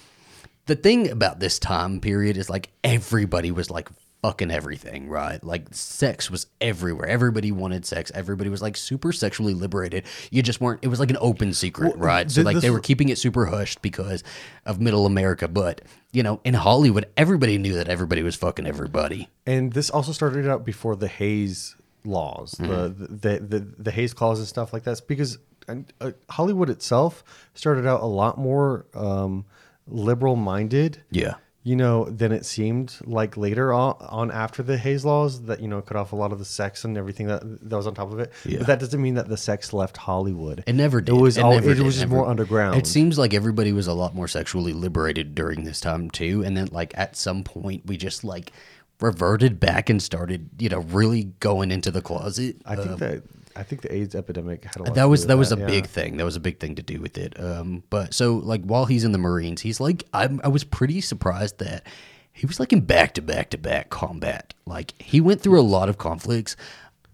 The 0.66 0.74
thing 0.74 1.10
about 1.12 1.38
this 1.38 1.60
time 1.60 2.00
period 2.00 2.36
is 2.36 2.50
like 2.50 2.70
everybody 2.82 3.52
was 3.52 3.70
like 3.70 3.88
fucking 4.22 4.50
everything, 4.50 5.08
right? 5.08 5.42
Like 5.44 5.66
sex 5.72 6.30
was 6.30 6.46
everywhere. 6.60 7.06
Everybody 7.06 7.52
wanted 7.52 7.84
sex. 7.86 8.10
Everybody 8.14 8.50
was 8.50 8.60
like 8.62 8.76
super 8.76 9.12
sexually 9.12 9.54
liberated. 9.54 10.04
You 10.30 10.42
just 10.42 10.60
weren't. 10.60 10.80
It 10.82 10.88
was 10.88 10.98
like 11.00 11.10
an 11.10 11.18
open 11.20 11.52
secret, 11.52 11.96
Well, 11.96 12.06
right? 12.06 12.30
So 12.30 12.42
th- 12.42 12.54
like 12.54 12.62
they 12.62 12.70
were 12.70 12.80
keeping 12.80 13.08
it 13.08 13.18
super 13.18 13.46
hushed 13.46 13.82
because 13.82 14.24
of 14.64 14.80
Middle 14.80 15.06
America, 15.06 15.46
but 15.48 15.80
you 16.12 16.22
know, 16.22 16.40
in 16.44 16.54
Hollywood, 16.54 17.06
everybody 17.16 17.58
knew 17.58 17.74
that 17.74 17.88
everybody 17.88 18.22
was 18.22 18.34
fucking 18.36 18.66
everybody. 18.66 19.28
And 19.46 19.72
this 19.72 19.90
also 19.90 20.12
started 20.12 20.48
out 20.48 20.64
before 20.64 20.96
the 20.96 21.08
Hays 21.08 21.76
laws, 22.04 22.52
Mm-hmm. 22.54 23.04
the, 23.16 23.38
the 23.38 23.38
the 23.58 23.66
the 23.78 23.90
Hays 23.90 24.14
clause 24.14 24.38
and 24.38 24.48
stuff 24.48 24.72
like 24.72 24.84
that, 24.84 25.00
because 25.06 25.38
and, 25.68 25.92
uh, 26.00 26.12
Hollywood 26.30 26.70
itself 26.70 27.24
started 27.54 27.86
out 27.86 28.00
a 28.00 28.06
lot 28.06 28.38
more 28.38 28.86
um, 28.94 29.44
liberal 29.88 30.36
minded. 30.36 31.02
Yeah. 31.10 31.34
You 31.66 31.74
know, 31.74 32.04
than 32.04 32.30
it 32.30 32.46
seemed 32.46 32.96
like 33.04 33.36
later 33.36 33.72
on, 33.72 33.96
on 33.98 34.30
after 34.30 34.62
the 34.62 34.78
Hays 34.78 35.04
laws 35.04 35.42
that 35.46 35.58
you 35.58 35.66
know 35.66 35.82
cut 35.82 35.96
off 35.96 36.12
a 36.12 36.16
lot 36.16 36.30
of 36.30 36.38
the 36.38 36.44
sex 36.44 36.84
and 36.84 36.96
everything 36.96 37.26
that 37.26 37.42
that 37.42 37.76
was 37.76 37.88
on 37.88 37.94
top 37.94 38.12
of 38.12 38.20
it. 38.20 38.32
Yeah. 38.44 38.58
But 38.58 38.68
that 38.68 38.78
doesn't 38.78 39.02
mean 39.02 39.14
that 39.14 39.28
the 39.28 39.36
sex 39.36 39.72
left 39.72 39.96
Hollywood. 39.96 40.62
It 40.64 40.74
never 40.74 41.00
did. 41.00 41.16
It 41.16 41.20
was 41.20 41.38
all, 41.38 41.54
never 41.54 41.72
it 41.72 41.74
did, 41.74 41.84
was 41.84 41.96
just 41.96 42.06
more 42.06 42.28
underground. 42.28 42.76
It 42.76 42.86
seems 42.86 43.18
like 43.18 43.34
everybody 43.34 43.72
was 43.72 43.88
a 43.88 43.94
lot 43.94 44.14
more 44.14 44.28
sexually 44.28 44.72
liberated 44.72 45.34
during 45.34 45.64
this 45.64 45.80
time 45.80 46.08
too, 46.08 46.44
and 46.46 46.56
then 46.56 46.68
like 46.70 46.96
at 46.96 47.16
some 47.16 47.42
point 47.42 47.84
we 47.84 47.96
just 47.96 48.22
like 48.22 48.52
reverted 49.00 49.58
back 49.58 49.90
and 49.90 50.00
started, 50.00 50.48
you 50.58 50.68
know, 50.68 50.78
really 50.78 51.24
going 51.40 51.72
into 51.72 51.90
the 51.90 52.00
closet. 52.00 52.56
I 52.64 52.76
think 52.76 52.90
um, 52.90 52.98
that 52.98 53.22
I 53.56 53.62
think 53.62 53.82
the 53.82 53.92
AIDS 53.94 54.14
epidemic 54.14 54.64
had 54.64 54.76
a 54.76 54.82
lot. 54.84 54.94
that 54.94 55.04
was 55.04 55.26
that 55.26 55.38
was 55.38 55.52
a 55.52 55.58
yeah. 55.58 55.66
big 55.66 55.86
thing. 55.86 56.16
That 56.18 56.24
was 56.24 56.36
a 56.36 56.40
big 56.40 56.58
thing 56.60 56.74
to 56.76 56.82
do 56.82 57.00
with 57.00 57.16
it. 57.18 57.38
Um, 57.40 57.82
but 57.90 58.14
so 58.14 58.36
like 58.36 58.62
while 58.62 58.84
he's 58.84 59.04
in 59.04 59.12
the 59.12 59.18
Marines, 59.18 59.62
he's 59.62 59.80
like 59.80 60.04
I'm, 60.12 60.40
I 60.44 60.48
was 60.48 60.64
pretty 60.64 61.00
surprised 61.00 61.58
that 61.58 61.86
he 62.32 62.46
was 62.46 62.60
like 62.60 62.72
in 62.72 62.82
back 62.82 63.14
to 63.14 63.22
back 63.22 63.50
to 63.50 63.58
back 63.58 63.88
combat. 63.90 64.54
Like 64.66 65.00
he 65.00 65.20
went 65.20 65.40
through 65.40 65.58
a 65.58 65.62
lot 65.62 65.88
of 65.88 65.98
conflicts. 65.98 66.56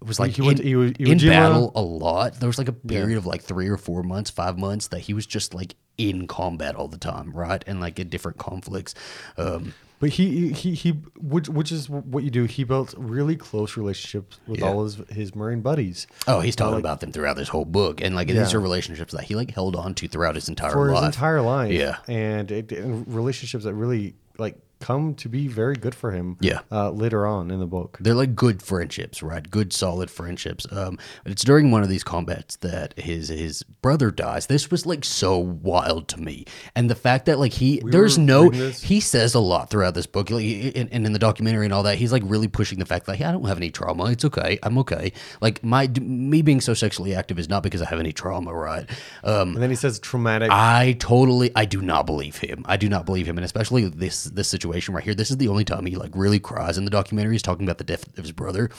It 0.00 0.08
was 0.08 0.18
like 0.18 0.32
he 0.32 0.42
went 0.42 0.58
in, 0.58 0.66
to 0.66 0.72
Iwo- 0.72 0.96
Iwo 0.96 1.20
Jima. 1.20 1.28
battle 1.28 1.72
a 1.76 1.82
lot. 1.82 2.34
There 2.40 2.48
was 2.48 2.58
like 2.58 2.68
a 2.68 2.72
period 2.72 3.18
of 3.18 3.24
like 3.24 3.40
three 3.40 3.68
or 3.68 3.76
four 3.76 4.02
months, 4.02 4.30
five 4.30 4.58
months 4.58 4.88
that 4.88 4.98
he 4.98 5.14
was 5.14 5.26
just 5.26 5.54
like 5.54 5.76
in 5.96 6.26
combat 6.26 6.74
all 6.74 6.88
the 6.88 6.98
time, 6.98 7.30
right? 7.30 7.62
And 7.68 7.80
like 7.80 8.00
in 8.00 8.08
different 8.08 8.38
conflicts. 8.38 8.94
Um, 9.38 9.74
But 10.02 10.10
he 10.10 10.52
he 10.52 10.74
he 10.74 10.90
which 11.20 11.48
which 11.48 11.70
is 11.70 11.88
what 11.88 12.24
you 12.24 12.30
do. 12.30 12.42
He 12.42 12.64
built 12.64 12.92
really 12.98 13.36
close 13.36 13.76
relationships 13.76 14.40
with 14.48 14.58
Yeah. 14.58 14.66
all 14.66 14.82
his 14.82 14.96
his 15.10 15.36
marine 15.36 15.60
buddies 15.60 16.08
oh, 16.26 16.40
he's 16.40 16.56
talking 16.56 16.74
uh, 16.74 16.78
about 16.80 16.98
them 16.98 17.12
throughout 17.12 17.36
this 17.36 17.48
whole 17.48 17.64
book, 17.64 18.00
and 18.00 18.16
like 18.16 18.26
these 18.26 18.52
are 18.52 18.58
relationships 18.58 19.12
that 19.12 19.22
he 19.22 19.36
like 19.36 19.52
held 19.52 19.76
on 19.76 19.94
to 19.94 20.08
throughout 20.08 20.34
his 20.34 20.48
entire 20.48 20.72
for 20.72 20.90
life. 20.90 21.04
his 21.04 21.14
entire 21.14 21.40
life. 21.40 21.70
Yeah. 21.70 21.98
and, 22.08 22.50
it, 22.50 22.72
and 22.72 23.06
relationships 23.14 23.62
that 23.62 23.74
really 23.74 24.16
like 24.38 24.56
come 24.82 25.14
to 25.14 25.28
be 25.28 25.48
very 25.48 25.76
good 25.76 25.94
for 25.94 26.10
him. 26.10 26.36
Yeah. 26.40 26.60
uh, 26.70 26.90
later 26.90 27.26
on 27.26 27.50
in 27.50 27.58
the 27.60 27.66
book. 27.66 27.96
They're 28.00 28.14
like 28.14 28.34
good 28.34 28.62
friendships, 28.62 29.22
right? 29.22 29.48
Good, 29.50 29.72
solid 29.72 30.10
friendships. 30.10 30.66
Um, 30.70 30.98
it's 31.24 31.44
during 31.44 31.70
one 31.70 31.82
of 31.82 31.88
these 31.88 32.04
combats 32.04 32.56
that 32.56 32.98
his 32.98 33.28
his 33.28 33.62
brother 33.62 34.10
dies. 34.10 34.46
This 34.46 34.70
was 34.70 34.84
like 34.84 35.04
so 35.04 35.38
wild 35.38 36.08
to 36.08 36.20
me, 36.20 36.44
and 36.74 36.90
the 36.90 36.94
fact 36.94 37.26
that 37.26 37.38
like 37.38 37.52
he 37.52 37.80
there's 37.84 38.18
no 38.18 38.50
he 38.50 39.00
says 39.00 39.34
a 39.34 39.40
lot 39.40 39.70
throughout 39.70 39.94
this 39.94 40.06
book, 40.06 40.30
like, 40.30 40.44
and, 40.74 40.88
and 40.92 41.06
in 41.06 41.12
the 41.12 41.18
documentary 41.18 41.64
and 41.66 41.72
all 41.74 41.84
that, 41.84 41.98
he's 41.98 42.12
like 42.12 42.22
really 42.26 42.48
pushing 42.48 42.78
the 42.78 42.86
fact 42.86 43.06
that 43.06 43.16
hey, 43.16 43.24
I 43.24 43.32
don't 43.32 43.46
have 43.46 43.56
any 43.56 43.70
trauma. 43.70 44.06
It's 44.06 44.24
okay. 44.24 44.58
I'm 44.62 44.76
okay. 44.78 45.12
Like 45.40 45.62
my 45.64 45.88
me 46.00 46.42
being 46.42 46.60
so 46.60 46.74
sexually 46.74 47.14
active 47.14 47.38
is 47.38 47.48
not 47.48 47.62
because 47.62 47.80
I 47.82 47.88
have 47.88 48.00
any 48.00 48.12
trauma, 48.12 48.52
right? 48.52 48.88
Um, 49.24 49.54
And 49.54 49.62
then 49.62 49.70
he 49.70 49.76
says 49.76 49.98
traumatic. 50.00 50.50
I 50.50 50.96
totally, 50.98 51.50
I 51.54 51.64
do 51.66 51.80
not 51.80 52.04
believe 52.06 52.38
him. 52.38 52.64
I 52.66 52.76
do 52.76 52.88
not 52.88 53.06
believe 53.06 53.26
him, 53.28 53.38
and 53.38 53.44
especially 53.44 53.88
this 53.88 54.24
this 54.24 54.48
situation 54.48 54.71
right 54.80 55.04
here. 55.04 55.14
This 55.14 55.30
is 55.30 55.36
the 55.36 55.48
only 55.48 55.64
time 55.64 55.86
he 55.86 55.96
like 55.96 56.12
really 56.14 56.38
cries 56.40 56.78
in 56.78 56.84
the 56.84 56.90
documentary. 56.90 57.34
He's 57.34 57.42
talking 57.42 57.64
about 57.66 57.78
the 57.78 57.84
death 57.84 58.06
of 58.18 58.24
his 58.24 58.32
brother. 58.32 58.70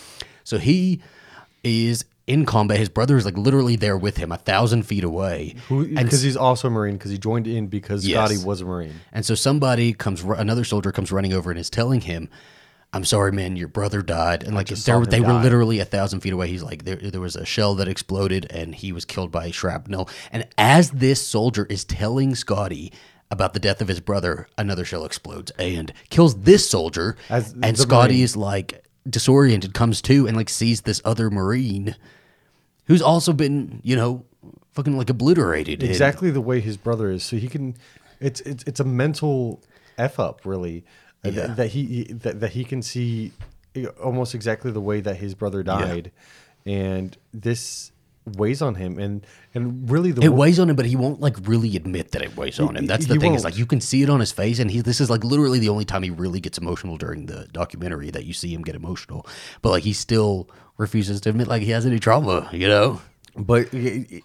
So 0.44 0.58
he 0.58 1.02
is 1.64 2.06
in 2.28 2.46
combat. 2.46 2.78
His 2.78 2.90
brother 2.90 3.18
is 3.18 3.26
like 3.26 3.38
literally 3.38 3.76
there 3.76 3.98
with 3.98 4.18
him, 4.18 4.32
a 4.32 4.38
thousand 4.38 4.84
feet 4.84 5.04
away. 5.04 5.56
and 5.70 5.96
because 5.96 6.22
he's 6.22 6.38
also 6.38 6.68
a 6.68 6.72
marine 6.72 6.96
because 6.96 7.12
he 7.12 7.18
joined 7.18 7.48
in 7.48 7.68
because 7.68 8.06
Yes. 8.06 8.18
Scotty 8.32 8.46
was 8.46 8.62
a 8.62 8.66
marine. 8.66 8.94
and 9.12 9.26
so 9.26 9.36
somebody 9.36 9.94
comes, 9.94 10.24
another 10.24 10.64
soldier 10.64 10.92
comes 10.92 11.12
running 11.12 11.34
over 11.34 11.52
and 11.52 11.60
is 11.60 11.70
telling 11.70 12.02
him, 12.02 12.30
"I'm 12.94 13.04
sorry, 13.04 13.32
man, 13.34 13.56
your 13.58 13.68
brother 13.68 14.02
died." 14.02 14.44
And 14.44 14.56
like 14.56 14.68
they 14.68 14.92
were, 14.94 15.00
him 15.00 15.04
they 15.06 15.20
were 15.20 15.28
die. 15.28 15.44
literally 15.44 15.80
a 15.80 15.86
thousand 15.86 16.22
feet 16.22 16.32
away. 16.34 16.48
He's 16.48 16.64
like, 16.64 16.86
there, 16.86 16.96
there 16.96 17.20
was 17.22 17.36
a 17.36 17.46
shell 17.46 17.76
that 17.76 17.88
exploded, 17.90 18.48
and 18.50 18.74
he 18.76 18.92
was 18.94 19.04
killed 19.04 19.32
by 19.32 19.52
shrapnel. 19.52 20.10
And 20.32 20.48
as 20.58 20.92
this 20.92 21.26
soldier 21.26 21.66
is 21.70 21.84
telling 21.84 22.36
Scotty 22.36 22.94
about 23.34 23.54
the 23.54 23.60
death 23.60 23.82
of 23.82 23.88
his 23.89 24.00
brother, 24.00 24.48
another 24.58 24.86
shell 24.86 25.04
explodes 25.04 25.52
and 25.60 25.91
kills 26.10 26.36
this 26.43 26.69
soldier. 26.69 27.17
As 27.30 27.54
and 27.62 27.78
Scotty 27.78 28.22
is 28.22 28.38
like 28.38 28.86
disoriented, 29.10 29.74
comes 29.74 30.02
to, 30.04 30.28
and 30.28 30.38
like 30.38 30.50
sees 30.50 30.82
this 30.82 31.02
other 31.04 31.30
marine, 31.30 31.96
who's 32.86 33.02
also 33.02 33.34
been, 33.34 33.82
you 33.84 33.96
know, 33.96 34.24
fucking 34.74 34.96
like 34.96 35.10
obliterated. 35.10 35.82
And- 35.82 35.89
exactly 35.89 36.30
the 36.32 36.41
way 36.41 36.62
his 36.62 36.78
brother 36.78 37.10
is. 37.10 37.24
So 37.24 37.36
he 37.38 37.48
can, 37.48 37.76
it's 38.19 38.39
it's 38.41 38.63
it's 38.65 38.80
a 38.80 38.86
mental 38.86 39.62
f 39.98 40.19
up 40.19 40.46
really 40.46 40.86
uh, 41.26 41.30
Yeah. 41.30 41.48
that, 41.48 41.56
that 41.58 41.67
he 41.69 42.04
that, 42.13 42.39
that 42.39 42.52
he 42.52 42.63
can 42.63 42.82
see 42.82 43.32
uh, 43.76 43.88
almost 44.02 44.36
exactly 44.36 44.72
the 44.72 44.82
way 44.82 45.02
that 45.02 45.17
his 45.17 45.34
brother 45.34 45.63
died, 45.63 46.12
and 46.65 47.17
this 47.34 47.91
weighs 48.26 48.62
on 48.62 48.76
him 48.76 48.98
and 49.00 49.26
and 49.54 49.90
really 49.90 50.12
the 50.12 50.22
It 50.22 50.30
wo- 50.30 50.38
weighs 50.38 50.60
on 50.60 50.70
him, 50.70 50.76
but 50.76 50.86
he 50.86 50.96
won't 50.96 51.20
like 51.20 51.36
really 51.44 51.76
admit 51.76 52.12
that 52.12 52.22
it 52.22 52.36
weighs 52.38 52.60
on 52.60 52.76
him. 52.78 52.86
That's 52.86 53.06
the 53.06 53.16
he 53.16 53.20
thing. 53.20 53.34
Is 53.34 53.44
won't. 53.44 53.54
like 53.54 53.58
you 53.60 53.66
can 53.66 53.82
see 53.82 54.02
it 54.04 54.10
on 54.10 54.20
his 54.20 54.32
face, 54.32 54.60
and 54.60 54.72
he. 54.72 54.82
This 54.82 55.02
is 55.02 55.10
like 55.10 55.24
literally 55.24 55.60
the 55.60 55.70
only 55.70 55.86
time 55.86 56.04
he 56.04 56.10
really 56.10 56.40
gets 56.40 56.58
emotional 56.58 56.98
during 56.98 57.26
the 57.26 57.48
documentary 57.52 58.10
that 58.12 58.26
you 58.26 58.34
see 58.34 58.54
him 58.54 58.62
get 58.62 58.76
emotional. 58.76 59.28
But 59.62 59.70
like 59.70 59.84
he 59.84 59.94
still 59.94 60.50
refuses 60.78 61.22
to 61.22 61.30
admit 61.30 61.48
like 61.48 61.62
he 61.62 61.72
has 61.72 61.86
any 61.86 62.00
trauma. 62.00 62.50
You 62.52 62.68
know. 62.68 63.02
But 63.36 63.74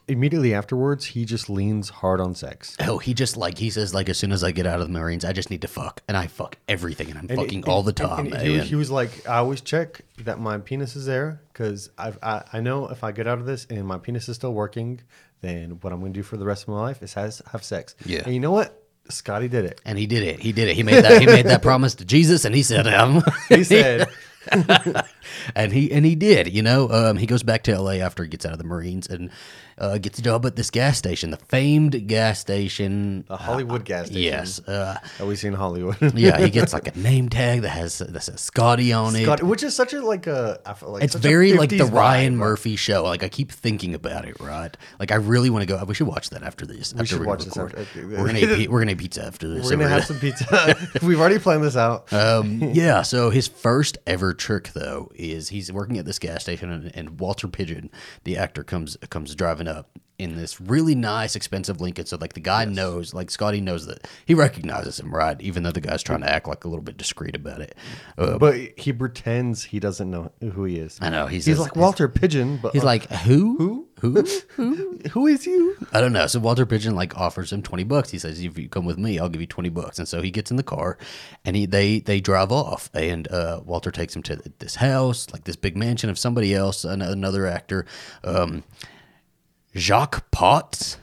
immediately 0.07 0.55
afterwards 0.55 1.05
he 1.07 1.25
just 1.25 1.49
leans 1.49 1.89
hard 1.89 2.21
on 2.21 2.35
sex. 2.35 2.77
Oh, 2.81 2.99
he 2.99 3.15
just 3.15 3.37
like 3.37 3.59
he 3.59 3.71
says 3.71 3.95
like 3.95 4.09
as 4.09 4.19
soon 4.19 4.33
as 4.33 4.45
I 4.45 4.51
get 4.51 4.67
out 4.67 4.81
of 4.81 4.87
the 4.87 4.93
Marines, 4.93 5.25
I 5.25 5.33
just 5.33 5.51
need 5.51 5.63
to 5.63 5.69
fuck, 5.69 6.03
and 6.09 6.17
I 6.17 6.27
fuck 6.27 6.57
everything, 6.69 7.09
and 7.11 7.19
I'm 7.19 7.27
And- 7.29 7.39
fucking 7.39 7.61
and- 7.61 7.69
all 7.69 7.83
the 7.83 7.93
time. 7.93 8.33
and 8.33 8.43
he, 8.43 8.59
was, 8.59 8.69
he 8.69 8.75
was 8.75 8.91
like, 8.91 9.29
I 9.29 9.37
always 9.39 9.61
check 9.61 10.03
that 10.25 10.39
my 10.41 10.59
penis 10.59 10.97
is 10.97 11.07
there 11.07 11.41
because 11.53 11.91
I 11.99 12.13
I 12.53 12.61
know 12.61 12.89
if 12.89 13.03
I 13.05 13.13
get 13.13 13.27
out 13.27 13.39
of 13.39 13.47
this 13.47 13.67
and 13.71 13.87
my 13.87 13.99
penis 13.99 14.29
is 14.29 14.37
still 14.37 14.53
working, 14.55 15.01
then 15.41 15.79
what 15.81 15.93
I'm 15.93 16.01
going 16.01 16.13
to 16.13 16.19
do 16.19 16.23
for 16.23 16.37
the 16.37 16.45
rest 16.45 16.65
of 16.65 16.69
my 16.69 16.81
life 16.81 17.03
is 17.03 17.15
has, 17.15 17.41
have 17.53 17.63
sex. 17.65 17.95
Yeah. 18.05 18.23
And 18.25 18.35
you 18.35 18.41
know 18.41 18.51
what? 18.51 18.83
Scotty 19.11 19.49
did 19.49 19.65
it. 19.65 19.81
and 19.87 19.97
he 19.97 20.07
did 20.07 20.23
it. 20.23 20.39
He 20.39 20.53
did 20.53 20.69
it. 20.69 20.75
He 20.77 20.83
made 20.83 21.03
that. 21.03 21.19
He 21.21 21.27
made 21.27 21.47
that 21.47 21.63
promise 21.69 21.95
to 21.95 22.05
Jesus, 22.05 22.45
and 22.45 22.55
he 22.55 22.63
said, 22.63 22.87
um, 22.87 23.23
He 23.49 23.65
said, 23.65 24.07
and 25.55 25.73
he 25.73 25.93
and 25.93 26.05
he 26.05 26.15
did. 26.15 26.53
You 26.53 26.63
know, 26.63 26.91
um, 26.91 27.17
he 27.17 27.27
goes 27.27 27.43
back 27.43 27.63
to 27.65 27.73
L.A. 27.73 28.01
after 28.01 28.23
he 28.23 28.29
gets 28.29 28.47
out 28.47 28.53
of 28.53 28.59
the 28.59 28.65
Marines 28.65 29.07
and 29.07 29.31
uh, 29.79 29.99
gets 29.99 30.19
a 30.19 30.23
job 30.23 30.45
at 30.47 30.57
this 30.57 30.71
gas 30.71 30.99
station, 30.99 31.31
the 31.31 31.37
famed 31.37 32.07
gas 32.09 32.41
station. 32.41 33.25
the 33.29 33.37
Hollywood 33.37 33.85
gas 33.85 34.07
station. 34.07 34.23
Yes, 34.23 34.61
uh, 34.69 34.97
That 35.19 35.27
we 35.27 35.37
see 35.37 35.49
in 35.49 35.55
Hollywood. 35.55 35.97
yeah. 36.15 36.39
He 36.41 36.51
gets 36.51 36.73
like 36.79 36.95
a 36.95 36.99
name 36.99 37.29
tag 37.29 37.63
that 37.63 37.71
has 37.71 37.99
that 37.99 38.21
says 38.23 38.41
Scotty 38.41 38.93
on 38.93 39.15
it. 39.17 39.25
Scotty, 39.25 39.45
which 39.45 39.63
is 39.63 39.75
such 39.75 39.93
a 39.93 40.01
like 40.05 40.27
a 40.27 40.61
like 40.83 41.05
it's 41.05 41.15
very 41.15 41.53
like 41.55 41.71
the 41.71 41.85
Ryan 41.85 42.35
vibe. 42.35 42.39
Murphy 42.39 42.77
show. 42.77 43.05
Like 43.05 43.23
I 43.23 43.29
keep 43.29 43.53
thinking 43.53 43.95
about 43.95 44.25
it, 44.27 44.41
right? 44.41 44.77
Like 44.99 45.13
I 45.13 45.17
really 45.17 45.51
want 45.51 45.63
to 45.63 45.67
go. 45.67 45.83
We 45.85 45.95
should 45.95 46.07
watch 46.09 46.31
that 46.31 46.43
after 46.43 46.67
this. 46.67 46.93
after 46.93 47.07
should 47.07 47.25
watch 47.27 47.45
this 47.45 47.57
record. 47.57 47.79
after- 47.79 48.01
okay. 48.01 48.05
We're 48.09 48.27
gonna 48.27 48.39
eat, 48.39 48.71
we're 48.71 48.81
gonna 48.81 48.93
eat 48.93 48.99
pizza 48.99 49.25
after 49.25 49.49
this. 49.49 49.65
We're 49.65 49.77
gonna 49.77 49.89
have 49.89 50.05
some 50.05 50.19
pizza. 50.19 50.77
We've 51.03 51.21
already 51.21 51.39
planned 51.39 51.63
this 51.63 51.77
out. 51.77 52.13
Um, 52.13 52.61
yeah. 52.75 53.03
So 53.03 53.31
his 53.31 53.47
first 53.47 53.99
ever 54.07 54.35
trick, 54.35 54.73
though, 54.73 55.11
is 55.15 55.51
he's 55.51 55.71
working 55.73 55.99
at 55.99 56.05
this 56.05 56.19
gas 56.19 56.43
station, 56.43 56.71
and, 56.71 56.91
and 56.97 57.21
Walter 57.21 57.47
Pidgeon, 57.49 57.91
the 58.25 58.37
actor, 58.37 58.65
comes 58.65 58.97
comes 59.11 59.35
driving 59.35 59.68
up 59.69 59.99
in 60.19 60.37
this 60.37 60.61
really 60.61 60.97
nice, 60.97 61.37
expensive 61.37 61.81
Lincoln. 61.81 62.05
So 62.05 62.17
like 62.21 62.33
the 62.33 62.41
guy 62.41 62.65
knows, 62.65 63.15
like 63.15 63.31
Scotty 63.31 63.61
knows 63.61 63.87
that 63.87 64.09
he 64.27 64.35
recognizes 64.35 64.99
him, 64.99 65.15
right? 65.15 65.41
Even 65.41 65.63
though 65.63 65.71
the 65.71 65.81
guy's 65.81 66.03
trying 66.03 66.23
to 66.23 66.29
act 66.29 66.49
like 66.49 66.65
a 66.65 66.69
little 66.69 66.83
bit 66.83 66.97
discreet 66.97 67.37
about 67.37 67.61
it. 67.61 67.77
Uh, 68.17 68.37
but 68.37 68.57
he 68.77 68.93
pretends 68.93 69.63
he 69.63 69.79
doesn't 69.79 70.11
know 70.11 70.33
who 70.41 70.65
he 70.65 70.79
is. 70.79 70.99
I 71.01 71.11
know 71.11 71.29
he 71.29 71.37
He's 71.37 71.45
says- 71.45 71.61
like 71.61 71.77
Walter 71.77 72.09
Pidgeon, 72.09 72.57
but 72.61 72.73
he's 72.73 72.83
uh, 72.83 72.87
like, 72.87 73.09
who? 73.09 73.57
Who? 73.59 73.87
Who? 74.01 74.23
who 74.57 74.99
who 75.11 75.27
is 75.29 75.47
you? 75.47 75.77
I 75.93 76.01
don't 76.01 76.13
know. 76.13 76.27
So 76.27 76.41
Walter 76.41 76.67
Pidgeon 76.67 76.97
like 76.97 77.17
offers 77.17 77.53
him 77.53 77.63
twenty 77.63 77.85
bucks. 77.85 78.11
He 78.11 78.19
says, 78.19 78.41
"If 78.41 78.59
you 78.59 78.69
come 78.69 78.87
with 78.87 78.99
me, 78.99 79.21
I'll 79.21 79.29
give 79.29 79.41
you 79.41 79.47
twenty 79.47 79.71
bucks." 79.71 79.99
And 80.01 80.09
so 80.09 80.21
he 80.21 80.31
gets 80.33 80.51
in 80.51 80.57
the 80.57 80.63
car, 80.65 80.99
and 81.45 81.55
he 81.55 81.67
they 81.67 82.01
they 82.01 82.21
drive 82.21 82.51
off. 82.51 82.91
And 82.95 83.27
uh, 83.29 83.61
Walter 83.65 83.91
takes 83.93 84.15
him 84.17 84.23
to 84.25 84.41
this 84.59 84.77
house, 84.77 85.29
like 85.33 85.45
this 85.45 85.57
big 85.57 85.77
mansion 85.77 86.11
of 86.11 86.19
somebody 86.19 86.55
else, 86.55 86.85
another 86.85 87.47
actor, 87.47 87.87
um, 88.23 88.63
Jacques 89.79 90.31
Potts. 90.31 90.99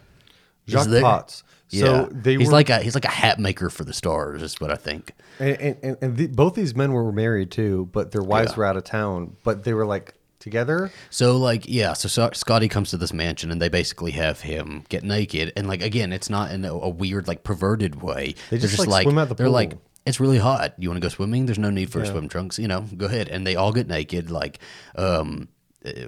Jacques 0.68 0.88
there. 0.88 1.02
Potts. 1.02 1.44
So 1.70 1.86
yeah, 1.86 2.08
they 2.12 2.36
he's 2.38 2.48
were- 2.48 2.54
like 2.54 2.70
a 2.70 2.80
he's 2.80 2.96
like 2.96 3.06
a 3.06 3.10
hat 3.12 3.40
maker 3.40 3.70
for 3.70 3.84
the 3.84 3.94
stars. 3.94 4.42
Is 4.44 4.60
what 4.62 4.72
I 4.72 4.76
think. 4.76 5.12
And 5.40 5.58
and, 5.84 5.98
and, 6.02 6.18
the, 6.18 6.28
both 6.28 6.56
these 6.56 6.76
men 6.76 6.94
were 6.94 7.12
married 7.12 7.52
too, 7.52 7.90
but 7.92 8.12
their 8.12 8.22
wives 8.22 8.52
Yeah. 8.52 8.58
were 8.58 8.66
out 8.66 8.78
of 8.78 8.84
town. 8.84 9.36
But 9.44 9.64
they 9.64 9.74
were 9.74 9.86
like 9.86 10.14
together. 10.40 10.92
So 11.10 11.38
like 11.38 11.66
yeah, 11.68 11.94
so, 11.94 12.30
Scotty 12.34 12.68
comes 12.68 12.92
to 12.92 12.98
this 12.98 13.12
mansion 13.12 13.52
and 13.52 13.60
they 13.62 13.70
basically 13.70 14.12
have 14.12 14.42
him 14.42 14.86
get 14.90 15.04
naked 15.04 15.52
and 15.58 15.68
like 15.68 15.82
again, 15.82 16.14
it's 16.14 16.30
not 16.30 16.52
in 16.52 16.64
a, 16.66 16.74
a 16.74 16.90
weird 16.90 17.28
like 17.28 17.44
perverted 17.44 18.02
way. 18.02 18.36
They 18.52 18.58
They're 18.58 18.70
just, 18.70 18.88
like, 18.88 19.04
swim 19.04 19.18
at 19.18 19.28
the 19.30 19.36
they're 19.36 19.48
pool. 19.48 19.54
like 19.54 19.74
it's 20.06 20.20
really 20.20 20.38
hot. 20.38 20.76
You 20.78 20.90
want 20.90 21.02
to 21.02 21.06
go 21.06 21.10
swimming? 21.10 21.48
There's 21.48 21.58
no 21.58 21.72
need 21.72 21.92
for 21.92 22.06
swim 22.06 22.30
trunks. 22.30 22.60
You 22.60 22.68
know, 22.68 22.82
go 22.96 23.08
ahead. 23.08 23.28
And 23.28 23.46
they 23.46 23.56
all 23.56 23.72
get 23.74 23.88
naked. 23.88 24.30
Like 24.30 24.60
um, 24.96 25.48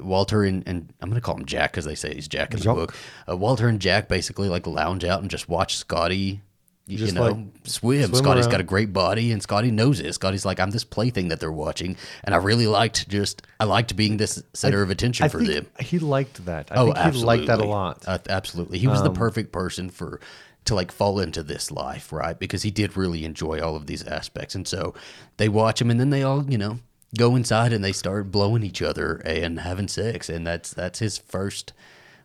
Walter 0.02 0.44
and, 0.44 0.64
and 0.68 0.94
I'm 1.02 1.10
gonna 1.10 1.22
call 1.22 1.38
him 1.38 1.46
Jack 1.46 1.72
because 1.72 1.86
they 1.86 1.96
say 1.96 2.14
he's 2.16 2.28
Jack 2.28 2.54
in 2.54 2.60
the 2.60 2.66
book. 2.74 2.96
Uh, 3.30 3.38
Walter 3.38 3.68
and 3.68 3.80
Jack 3.80 4.08
basically 4.08 4.50
like 4.50 4.66
lounge 4.68 5.04
out 5.04 5.22
and 5.22 5.30
just 5.30 5.48
watch 5.50 5.76
Scotty. 5.78 6.42
You 6.90 6.98
Just, 6.98 7.16
know, 7.16 7.24
like, 7.24 7.36
swim. 7.66 8.02
swim 8.08 8.16
Scotty's 8.16 8.46
around. 8.46 8.52
got 8.52 8.60
a 8.62 8.64
great 8.64 8.94
body, 8.94 9.34
and 9.34 9.42
Scotty 9.44 9.72
knows 9.72 10.00
it. 10.00 10.14
Scotty's 10.14 10.46
like, 10.46 10.58
I'm 10.58 10.72
this 10.72 10.86
plaything 10.86 11.28
that 11.28 11.42
they're 11.42 11.52
watching, 11.52 11.98
and 12.24 12.34
I 12.34 12.38
really 12.38 12.66
liked 12.66 13.10
just, 13.10 13.42
I 13.60 13.66
liked 13.66 13.94
being 13.98 14.16
this 14.16 14.42
center 14.54 14.82
of 14.82 14.90
attention 14.90 15.26
I 15.26 15.28
for 15.28 15.40
think 15.40 15.52
them. 15.52 15.68
he 15.82 16.00
liked 16.00 16.46
that. 16.46 16.72
I 16.72 16.76
Oh, 16.76 16.86
think 16.86 16.98
absolutely. 16.98 17.20
he 17.20 17.26
liked 17.26 17.48
that 17.48 17.60
a 17.60 17.68
lot. 17.68 18.08
Um, 18.08 18.14
Uh, 18.14 18.18
absolutely, 18.30 18.78
he 18.80 18.88
was 18.88 19.04
the 19.04 19.10
perfect 19.12 19.52
person 19.52 19.90
for 19.90 20.22
to 20.64 20.76
like 20.76 20.94
fall 20.94 21.20
into 21.20 21.44
this 21.44 21.72
life, 21.72 22.14
right? 22.14 22.40
Because 22.40 22.64
he 22.64 22.72
did 22.72 22.96
really 22.96 23.26
enjoy 23.26 23.60
all 23.60 23.76
of 23.76 23.86
these 23.88 24.04
aspects, 24.04 24.56
and 24.56 24.66
so 24.66 24.94
they 25.36 25.50
watch 25.50 25.82
him, 25.82 25.92
and 25.92 26.00
then 26.00 26.10
they 26.10 26.24
all, 26.24 26.50
you 26.50 26.58
know, 26.58 26.80
go 27.16 27.36
inside 27.36 27.74
and 27.74 27.84
they 27.84 27.92
start 27.92 28.32
blowing 28.32 28.64
each 28.64 28.82
other 28.82 29.22
and 29.26 29.60
having 29.60 29.88
sex, 29.88 30.30
and 30.30 30.46
that's 30.46 30.74
that's 30.74 31.00
his 31.00 31.18
first 31.18 31.74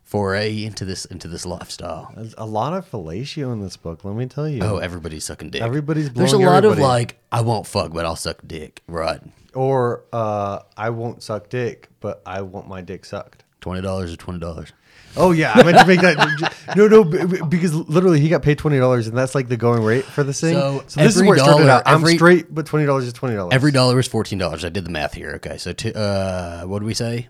foray 0.03 0.63
into 0.63 0.85
this 0.85 1.05
into 1.05 1.27
this 1.27 1.45
lifestyle. 1.45 2.11
There's 2.15 2.35
a 2.37 2.45
lot 2.45 2.73
of 2.73 2.89
fellatio 2.89 3.53
in 3.53 3.61
this 3.61 3.77
book. 3.77 4.03
Let 4.03 4.15
me 4.15 4.25
tell 4.25 4.47
you. 4.47 4.61
Oh, 4.63 4.77
everybody's 4.77 5.25
sucking 5.25 5.51
dick. 5.51 5.61
Everybody's 5.61 6.09
blowing 6.09 6.29
There's 6.29 6.33
a 6.33 6.45
lot 6.45 6.65
of 6.65 6.77
like, 6.77 7.19
I 7.31 7.41
won't 7.41 7.65
fuck, 7.67 7.93
but 7.93 8.05
I'll 8.05 8.15
suck 8.15 8.41
dick, 8.45 8.81
right? 8.87 9.21
Or 9.53 10.03
uh, 10.11 10.59
I 10.75 10.89
won't 10.89 11.23
suck 11.23 11.49
dick, 11.49 11.89
but 11.99 12.21
I 12.25 12.41
want 12.41 12.67
my 12.67 12.81
dick 12.81 13.05
sucked. 13.05 13.43
Twenty 13.61 13.81
dollars 13.81 14.13
or 14.13 14.17
twenty 14.17 14.39
dollars. 14.39 14.73
Oh 15.15 15.31
yeah, 15.31 15.51
I 15.53 15.63
meant 15.63 15.77
to 15.77 15.85
make 15.85 16.01
that. 16.01 16.53
no, 16.75 16.87
no, 16.87 17.03
because 17.03 17.73
literally 17.75 18.19
he 18.19 18.29
got 18.29 18.41
paid 18.41 18.57
twenty 18.57 18.79
dollars, 18.79 19.07
and 19.07 19.17
that's 19.17 19.35
like 19.35 19.47
the 19.47 19.57
going 19.57 19.83
rate 19.83 20.05
for 20.05 20.23
this 20.23 20.41
thing. 20.41 20.53
So 20.55 20.83
So, 20.87 21.01
this 21.01 21.15
is 21.15 21.21
where 21.23 21.35
it 21.35 21.39
started 21.41 21.59
dollar- 21.65 21.71
out. 21.71 21.83
I'm 21.85 21.95
every- 22.01 22.15
straight, 22.15 22.53
but 22.53 22.65
twenty 22.65 22.85
dollars 22.85 23.05
is 23.05 23.13
twenty 23.13 23.35
dollars. 23.35 23.53
Every 23.53 23.71
dollar 23.71 23.99
is 23.99 24.07
fourteen 24.07 24.39
dollars. 24.39 24.65
I 24.65 24.69
did 24.69 24.85
the 24.85 24.89
math 24.89 25.13
here. 25.13 25.31
Okay, 25.35 25.57
so 25.57 25.71
t- 25.73 25.93
uh, 25.93 26.65
what 26.65 26.79
did 26.79 26.85
we 26.85 26.93
say? 26.93 27.27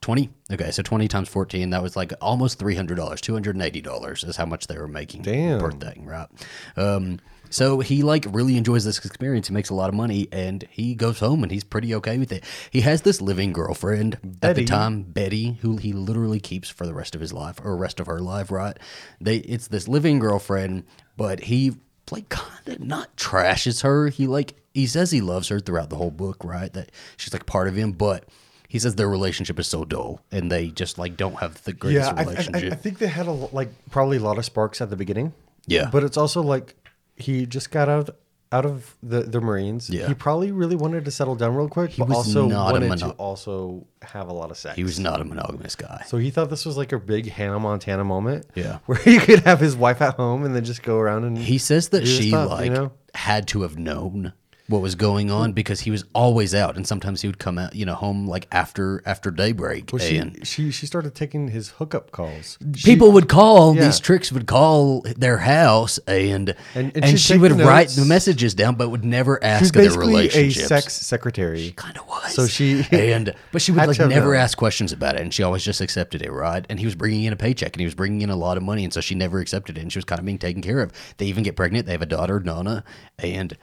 Twenty. 0.00 0.30
Okay, 0.52 0.70
so 0.70 0.82
twenty 0.82 1.08
times 1.08 1.28
fourteen. 1.28 1.70
That 1.70 1.82
was 1.82 1.96
like 1.96 2.12
almost 2.20 2.58
three 2.58 2.74
hundred 2.76 2.96
dollars. 2.96 3.20
Two 3.20 3.32
hundred 3.32 3.56
and 3.56 3.62
eighty 3.64 3.80
dollars 3.80 4.22
is 4.22 4.36
how 4.36 4.46
much 4.46 4.66
they 4.66 4.76
were 4.78 4.86
making 4.88 5.22
Damn. 5.22 5.60
per 5.60 5.72
thing, 5.72 6.04
right? 6.06 6.28
Um, 6.76 7.20
so 7.54 7.78
he 7.78 8.02
like 8.02 8.26
really 8.30 8.56
enjoys 8.56 8.84
this 8.84 8.98
experience. 9.04 9.46
He 9.46 9.54
makes 9.54 9.70
a 9.70 9.74
lot 9.74 9.88
of 9.88 9.94
money, 9.94 10.26
and 10.32 10.66
he 10.72 10.96
goes 10.96 11.20
home 11.20 11.44
and 11.44 11.52
he's 11.52 11.62
pretty 11.62 11.94
okay 11.94 12.18
with 12.18 12.32
it. 12.32 12.42
He 12.72 12.80
has 12.80 13.02
this 13.02 13.20
living 13.20 13.52
girlfriend 13.52 14.14
at 14.14 14.40
Betty. 14.40 14.62
the 14.62 14.66
time, 14.66 15.02
Betty, 15.02 15.52
who 15.60 15.76
he 15.76 15.92
literally 15.92 16.40
keeps 16.40 16.68
for 16.68 16.84
the 16.84 16.92
rest 16.92 17.14
of 17.14 17.20
his 17.20 17.32
life 17.32 17.60
or 17.62 17.76
rest 17.76 18.00
of 18.00 18.08
her 18.08 18.18
life, 18.18 18.50
right? 18.50 18.76
They 19.20 19.36
it's 19.36 19.68
this 19.68 19.86
living 19.86 20.18
girlfriend, 20.18 20.82
but 21.16 21.44
he 21.44 21.76
like 22.10 22.28
kind 22.28 22.68
of 22.68 22.80
not 22.80 23.16
trashes 23.16 23.84
her. 23.84 24.08
He 24.08 24.26
like 24.26 24.54
he 24.72 24.88
says 24.88 25.12
he 25.12 25.20
loves 25.20 25.46
her 25.46 25.60
throughout 25.60 25.90
the 25.90 25.96
whole 25.96 26.10
book, 26.10 26.42
right? 26.42 26.72
That 26.72 26.90
she's 27.16 27.32
like 27.32 27.46
part 27.46 27.68
of 27.68 27.76
him, 27.76 27.92
but 27.92 28.24
he 28.66 28.80
says 28.80 28.96
their 28.96 29.08
relationship 29.08 29.60
is 29.60 29.68
so 29.68 29.84
dull 29.84 30.20
and 30.32 30.50
they 30.50 30.70
just 30.70 30.98
like 30.98 31.16
don't 31.16 31.36
have 31.36 31.62
the 31.62 31.72
greatest 31.72 32.10
yeah, 32.10 32.16
I, 32.16 32.22
I, 32.22 32.24
relationship. 32.24 32.72
I 32.72 32.76
think 32.76 32.98
they 32.98 33.06
had 33.06 33.28
a 33.28 33.32
like 33.32 33.68
probably 33.92 34.16
a 34.16 34.20
lot 34.22 34.38
of 34.38 34.44
sparks 34.44 34.80
at 34.80 34.90
the 34.90 34.96
beginning. 34.96 35.32
Yeah. 35.66 35.88
but 35.90 36.04
it's 36.04 36.16
also 36.16 36.42
like 36.42 36.74
he 37.16 37.46
just 37.46 37.70
got 37.70 37.88
out 37.88 38.08
of 38.08 38.16
out 38.52 38.64
of 38.66 38.94
the 39.02 39.22
the 39.22 39.40
Marines. 39.40 39.90
Yeah. 39.90 40.06
he 40.06 40.14
probably 40.14 40.52
really 40.52 40.76
wanted 40.76 41.04
to 41.06 41.10
settle 41.10 41.34
down 41.34 41.56
real 41.56 41.68
quick, 41.68 41.92
but 41.98 42.08
was 42.08 42.18
also 42.18 42.46
not 42.46 42.70
a 42.70 42.72
wanted 42.74 42.88
mono- 42.90 43.08
to 43.10 43.12
also 43.16 43.86
have 44.02 44.28
a 44.28 44.32
lot 44.32 44.50
of 44.52 44.56
sex. 44.56 44.76
he 44.76 44.84
was 44.84 45.00
not 45.00 45.20
a 45.20 45.24
monogamous 45.24 45.74
guy. 45.74 46.04
So 46.06 46.18
he 46.18 46.30
thought 46.30 46.50
this 46.50 46.64
was 46.64 46.76
like 46.76 46.92
a 46.92 46.98
big 47.00 47.28
Hannah 47.30 47.58
Montana 47.58 48.04
moment. 48.04 48.46
Yeah. 48.54 48.78
Where 48.86 48.98
he 48.98 49.18
could 49.26 49.40
have 49.40 49.58
his 49.58 49.74
wife 49.76 50.00
at 50.00 50.14
home 50.14 50.44
and 50.44 50.54
then 50.54 50.64
just 50.64 50.82
go 50.84 50.98
around 50.98 51.24
and 51.24 51.36
He 51.36 51.58
says 51.58 51.88
that 51.88 52.00
do 52.00 52.06
she 52.06 52.28
stuff, 52.28 52.50
like 52.50 52.66
you 52.66 52.70
know? 52.76 52.92
had 53.14 53.48
to 53.48 53.62
have 53.62 53.76
known 53.76 54.32
what 54.66 54.80
was 54.80 54.94
going 54.94 55.30
on 55.30 55.52
because 55.52 55.80
he 55.80 55.90
was 55.90 56.04
always 56.14 56.54
out 56.54 56.74
and 56.74 56.86
sometimes 56.86 57.20
he 57.20 57.28
would 57.28 57.38
come 57.38 57.58
out, 57.58 57.74
you 57.74 57.84
know, 57.84 57.94
home 57.94 58.26
like 58.26 58.48
after 58.50 59.02
after 59.04 59.30
daybreak 59.30 59.90
Well, 59.92 60.00
she, 60.00 60.16
and 60.16 60.46
she 60.46 60.70
she 60.70 60.86
started 60.86 61.14
taking 61.14 61.48
his 61.48 61.68
hookup 61.70 62.12
calls. 62.12 62.56
She- 62.74 62.92
people 62.92 63.12
would 63.12 63.28
call 63.28 63.74
Yeah. 63.76 63.84
these 63.84 64.00
tricks 64.00 64.32
would 64.32 64.46
call 64.46 65.02
their 65.18 65.36
house 65.38 65.98
and 66.06 66.54
And- 66.74 66.92
and, 66.94 67.04
and 67.04 67.20
she 67.20 67.36
would 67.36 67.52
the 67.58 67.64
write 67.66 67.90
the 67.90 68.06
messages 68.06 68.54
down 68.54 68.76
but 68.76 68.88
would 68.88 69.04
never 69.04 69.42
ask 69.44 69.66
of 69.66 69.72
their 69.82 69.84
basically 69.90 70.28
a 70.28 70.50
sex 70.50 70.94
secretary. 70.94 71.72
kind 71.76 71.98
of 71.98 72.06
was. 72.08 72.32
So 72.34 72.46
she- 72.46 72.86
and 72.90 73.34
but 73.52 73.60
she 73.60 73.70
would 73.70 73.86
like 73.86 73.98
never 73.98 74.32
known. 74.32 74.36
ask 74.36 74.56
questions 74.56 74.92
about 74.92 75.16
it, 75.16 75.20
and 75.20 75.34
she 75.34 75.42
always 75.42 75.62
just 75.62 75.82
accepted 75.82 76.22
it, 76.22 76.32
right? 76.32 76.64
And 76.70 76.78
he 76.78 76.86
was 76.86 76.94
bringing 76.94 77.24
in 77.24 77.34
a 77.34 77.36
paycheck, 77.36 77.74
and 77.74 77.80
he 77.80 77.84
was 77.86 77.94
bringing 77.94 78.22
in 78.22 78.30
a 78.30 78.36
lot 78.36 78.56
of 78.56 78.62
money, 78.62 78.82
and 78.84 78.92
so 78.94 79.02
she 79.02 79.14
never 79.14 79.40
accepted 79.40 79.76
it, 79.76 79.82
and 79.82 79.92
she 79.92 79.98
was 79.98 80.04
kind 80.06 80.18
of 80.18 80.24
being 80.24 80.38
taken 80.38 80.62
care 80.62 80.80
of. 80.80 80.90
They 81.18 81.26
even 81.26 81.42
get 81.42 81.54
pregnant. 81.54 81.84
They 81.84 81.92
have 81.92 82.00
a 82.02 82.06
daughter, 82.06 82.40
Nana, 82.40 82.82
and. 83.18 83.58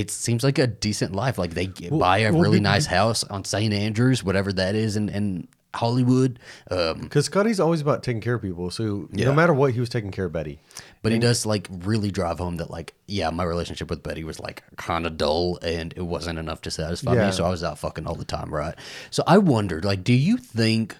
It 0.00 0.10
seems 0.10 0.42
like 0.44 0.58
a 0.58 0.66
decent 0.66 1.14
life. 1.14 1.38
Like 1.38 1.54
they 1.54 1.66
get, 1.66 1.90
buy 1.96 2.18
a 2.18 2.32
well, 2.32 2.42
really 2.42 2.60
nice 2.60 2.86
house 2.86 3.24
on 3.24 3.44
St. 3.44 3.72
Andrews, 3.72 4.22
whatever 4.24 4.52
that 4.52 4.74
is, 4.74 4.96
in, 4.96 5.08
in 5.08 5.48
Hollywood. 5.74 6.38
Um, 6.70 7.00
Because 7.00 7.26
Scotty's 7.26 7.60
always 7.60 7.80
about 7.80 8.02
taking 8.02 8.20
care 8.22 8.34
of 8.34 8.42
people. 8.42 8.70
So 8.70 9.08
Yeah. 9.12 9.26
no 9.26 9.34
matter 9.34 9.52
what, 9.52 9.72
he 9.74 9.80
was 9.80 9.88
taking 9.88 10.10
care 10.10 10.24
of 10.26 10.32
Betty. 10.32 10.58
But 11.02 11.12
he 11.12 11.18
does 11.18 11.46
like 11.46 11.68
really 11.70 12.10
drive 12.10 12.38
home 12.38 12.56
that 12.56 12.70
like, 12.70 12.94
yeah, 13.06 13.30
my 13.30 13.44
relationship 13.44 13.90
with 13.90 14.02
Betty 14.02 14.24
was 14.24 14.40
like 14.40 14.62
kind 14.76 15.06
of 15.06 15.16
dull 15.16 15.58
and 15.62 15.92
it 15.96 16.02
wasn't 16.02 16.38
enough 16.38 16.62
to 16.62 16.70
satisfy 16.70 17.14
Yeah. 17.14 17.26
me. 17.26 17.32
So 17.32 17.44
I 17.44 17.50
was 17.50 17.62
out 17.62 17.78
fucking 17.78 18.06
all 18.06 18.14
the 18.16 18.24
time, 18.24 18.52
right? 18.52 18.74
So 19.10 19.22
I 19.26 19.38
wondered, 19.38 19.84
like, 19.84 20.02
do 20.02 20.12
you 20.14 20.36
think 20.38 20.96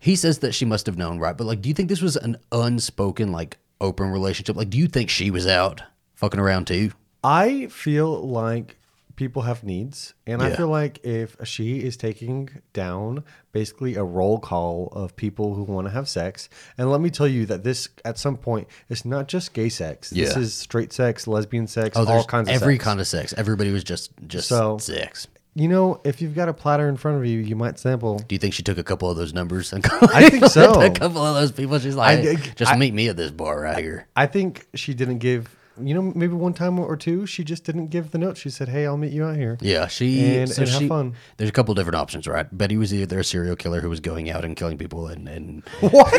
he 0.00 0.16
says 0.16 0.38
that 0.38 0.54
she 0.54 0.64
must 0.64 0.86
have 0.86 0.96
known, 0.96 1.18
right? 1.18 1.36
But 1.36 1.46
like, 1.46 1.60
do 1.60 1.68
you 1.68 1.74
think 1.74 1.88
this 1.88 2.02
was 2.02 2.16
an 2.16 2.36
unspoken, 2.50 3.30
like, 3.32 3.58
open 3.80 4.10
relationship? 4.10 4.56
Like, 4.56 4.70
do 4.70 4.78
you 4.78 4.86
think 4.88 5.10
she 5.10 5.30
was 5.30 5.46
out 5.46 5.82
fucking 6.14 6.40
around 6.40 6.66
too? 6.66 6.92
I 7.24 7.66
feel 7.66 8.26
like 8.26 8.76
people 9.16 9.42
have 9.42 9.64
needs, 9.64 10.14
and 10.28 10.40
I 10.40 10.50
Yeah. 10.50 10.56
feel 10.56 10.68
like 10.68 11.04
if 11.04 11.36
she 11.42 11.78
is 11.78 11.96
taking 11.96 12.48
down 12.72 13.24
basically 13.50 13.96
a 13.96 14.04
roll 14.04 14.38
call 14.38 14.90
of 14.92 15.16
people 15.16 15.54
who 15.54 15.64
want 15.64 15.88
to 15.88 15.92
have 15.92 16.08
sex, 16.08 16.48
and 16.78 16.88
let 16.90 17.00
me 17.00 17.10
tell 17.10 17.26
you 17.26 17.44
that 17.46 17.64
this 17.64 17.88
at 18.04 18.16
some 18.16 18.36
point 18.36 18.68
it's 18.88 19.04
not 19.04 19.26
just 19.26 19.52
gay 19.54 19.68
sex. 19.70 20.10
This 20.10 20.34
Yeah. 20.34 20.38
is 20.38 20.54
straight 20.54 20.92
sex, 20.92 21.26
lesbian 21.26 21.66
sex, 21.66 21.96
Oh, 21.96 22.06
all 22.06 22.22
kinds 22.24 22.48
of 22.48 22.54
every 22.54 22.74
sex. 22.76 22.84
kind 22.84 23.00
of 23.00 23.06
sex. 23.08 23.34
Everybody 23.36 23.72
was 23.72 23.82
just 23.82 24.12
just 24.28 24.48
So- 24.48 24.78
sex. 24.78 25.26
You 25.54 25.66
know, 25.66 26.00
if 26.04 26.22
you've 26.22 26.36
got 26.36 26.48
a 26.48 26.52
platter 26.54 26.88
in 26.88 26.96
front 26.96 27.16
of 27.18 27.26
you, 27.26 27.40
you 27.40 27.56
might 27.56 27.80
sample. 27.80 28.20
Do 28.20 28.32
you 28.36 28.38
think 28.38 28.54
she 28.54 28.62
took 28.62 28.78
a 28.78 28.84
couple 28.84 29.10
of 29.10 29.16
those 29.16 29.34
numbers 29.34 29.72
and 29.72 29.84
I 30.14 30.28
think 30.30 30.44
so. 30.46 30.80
a 30.80 30.90
couple 30.90 31.24
of 31.24 31.34
those 31.34 31.50
people? 31.50 31.76
She's 31.80 31.96
like, 31.96 32.20
I- 32.20 32.22
"Hey, 32.22 32.36
just 32.54 32.70
I- 32.70 32.76
meet 32.76 32.94
me 32.94 33.08
at 33.08 33.16
this 33.16 33.32
bar 33.32 33.60
right 33.62 33.78
here. 33.78 34.06
I 34.14 34.26
think 34.26 34.68
she 34.76 34.94
didn't 34.94 35.18
give. 35.18 35.48
You 35.82 35.94
know, 35.94 36.02
maybe 36.14 36.34
one 36.34 36.52
time 36.54 36.78
or 36.78 36.96
two, 36.96 37.26
she 37.26 37.44
just 37.44 37.64
didn't 37.64 37.88
give 37.88 38.10
the 38.10 38.18
note. 38.18 38.36
She 38.36 38.50
said, 38.50 38.68
"Hey, 38.68 38.86
I'll 38.86 38.96
meet 38.96 39.12
you 39.12 39.24
out 39.24 39.36
here." 39.36 39.58
Yeah, 39.60 39.86
she 39.86 40.36
And- 40.36 40.50
so 40.50 40.62
and 40.62 40.70
have 40.70 40.88
fun. 40.88 41.14
There's 41.36 41.50
a 41.50 41.52
couple 41.52 41.74
different 41.74 41.96
options, 41.96 42.26
right? 42.26 42.46
Betty 42.56 42.76
was 42.76 42.92
either 42.94 43.20
a 43.20 43.24
serial 43.24 43.56
killer 43.56 43.80
who 43.80 43.88
was 43.88 44.00
going 44.00 44.30
out 44.30 44.44
and 44.44 44.56
killing 44.56 44.78
people, 44.78 45.06
and, 45.06 45.28
and 45.28 45.62
What? 45.80 46.10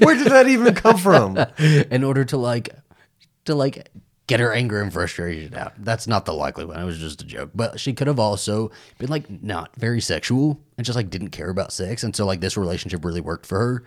Where 0.00 0.16
did 0.16 0.28
that 0.32 0.46
even 0.48 0.74
come 0.74 0.98
from? 0.98 1.36
in 1.58 2.04
order 2.04 2.24
to 2.26 2.36
like 2.36 2.70
to 3.44 3.54
like 3.54 3.88
get 4.26 4.40
her 4.40 4.52
anger 4.52 4.82
and 4.82 4.92
frustration 4.92 5.54
out. 5.54 5.72
That's 5.78 6.06
not 6.06 6.26
the 6.26 6.34
likely 6.34 6.66
one. 6.66 6.78
It 6.78 6.84
was 6.84 6.98
just 6.98 7.22
a 7.22 7.24
joke. 7.24 7.50
But 7.54 7.80
she 7.80 7.94
could 7.94 8.08
have 8.08 8.18
also 8.20 8.70
been 8.98 9.08
like 9.08 9.42
not 9.42 9.74
very 9.76 10.02
sexual 10.02 10.60
and 10.76 10.84
just 10.84 10.96
like 10.96 11.08
didn't 11.08 11.30
care 11.30 11.48
about 11.48 11.72
sex, 11.72 12.02
and 12.04 12.14
so 12.14 12.26
like 12.26 12.40
this 12.40 12.56
relationship 12.56 13.04
really 13.04 13.22
worked 13.22 13.46
for 13.46 13.58
her, 13.58 13.84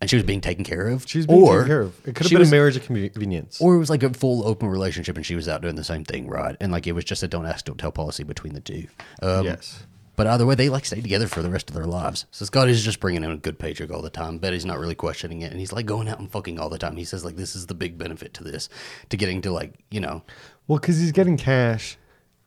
and 0.00 0.08
she 0.08 0.16
was 0.16 0.24
being 0.24 0.40
taken 0.40 0.64
care 0.64 0.88
of. 0.88 1.04
She's 1.08 1.26
being 1.26 1.42
or 1.42 1.52
taken 1.56 1.66
care 1.66 1.80
of. 1.82 1.98
It 2.00 2.14
could 2.14 2.18
have 2.18 2.26
she 2.28 2.34
been 2.34 2.40
was- 2.40 2.48
a 2.48 2.54
marriage 2.54 2.76
of 2.76 2.84
convenience. 2.84 3.60
Or 3.60 3.74
it 3.74 3.78
was 3.78 3.90
like 3.90 4.02
a 4.02 4.10
full 4.14 4.46
open 4.46 4.68
relationship 4.68 5.16
and 5.16 5.24
she 5.26 5.34
was 5.34 5.48
out 5.48 5.62
doing 5.62 5.76
the 5.76 5.84
same 5.84 6.04
thing, 6.04 6.28
right? 6.28 6.56
And 6.60 6.72
like 6.72 6.86
it 6.86 6.92
was 6.92 7.04
just 7.04 7.22
a 7.22 7.28
don't 7.28 7.46
ask, 7.46 7.64
don't 7.64 7.78
tell 7.78 7.92
policy 7.92 8.22
between 8.24 8.54
the 8.54 8.60
two. 8.60 8.86
Um, 9.22 9.44
Yes. 9.44 9.84
But 10.16 10.26
either 10.26 10.44
way, 10.44 10.54
they 10.54 10.68
like 10.68 10.84
stay 10.84 11.00
together 11.00 11.26
for 11.26 11.40
the 11.40 11.48
rest 11.48 11.70
of 11.70 11.74
their 11.74 11.86
lives. 11.86 12.26
So 12.30 12.44
Scotty's 12.44 12.84
just 12.84 13.00
bringing 13.00 13.24
in 13.24 13.30
a 13.30 13.38
good 13.38 13.58
paycheck 13.58 13.90
all 13.90 14.02
the 14.02 14.10
time. 14.10 14.36
Betty's 14.36 14.66
not 14.66 14.78
really 14.78 14.94
questioning 14.94 15.40
it, 15.40 15.50
and 15.50 15.58
he's 15.58 15.72
like 15.72 15.86
going 15.86 16.08
out 16.10 16.18
and 16.18 16.30
fucking 16.30 16.58
all 16.58 16.68
the 16.68 16.76
time. 16.76 16.96
He 16.96 17.04
says 17.04 17.24
like 17.24 17.36
this 17.36 17.56
is 17.56 17.66
the 17.66 17.74
big 17.74 17.96
benefit 17.96 18.34
to 18.34 18.44
this, 18.44 18.68
to 19.08 19.16
getting 19.16 19.40
to 19.42 19.50
like 19.50 19.72
you 19.90 20.00
know 20.00 20.22
Well, 20.66 20.78
because 20.78 20.98
he's 20.98 21.12
getting 21.12 21.38
cash, 21.38 21.96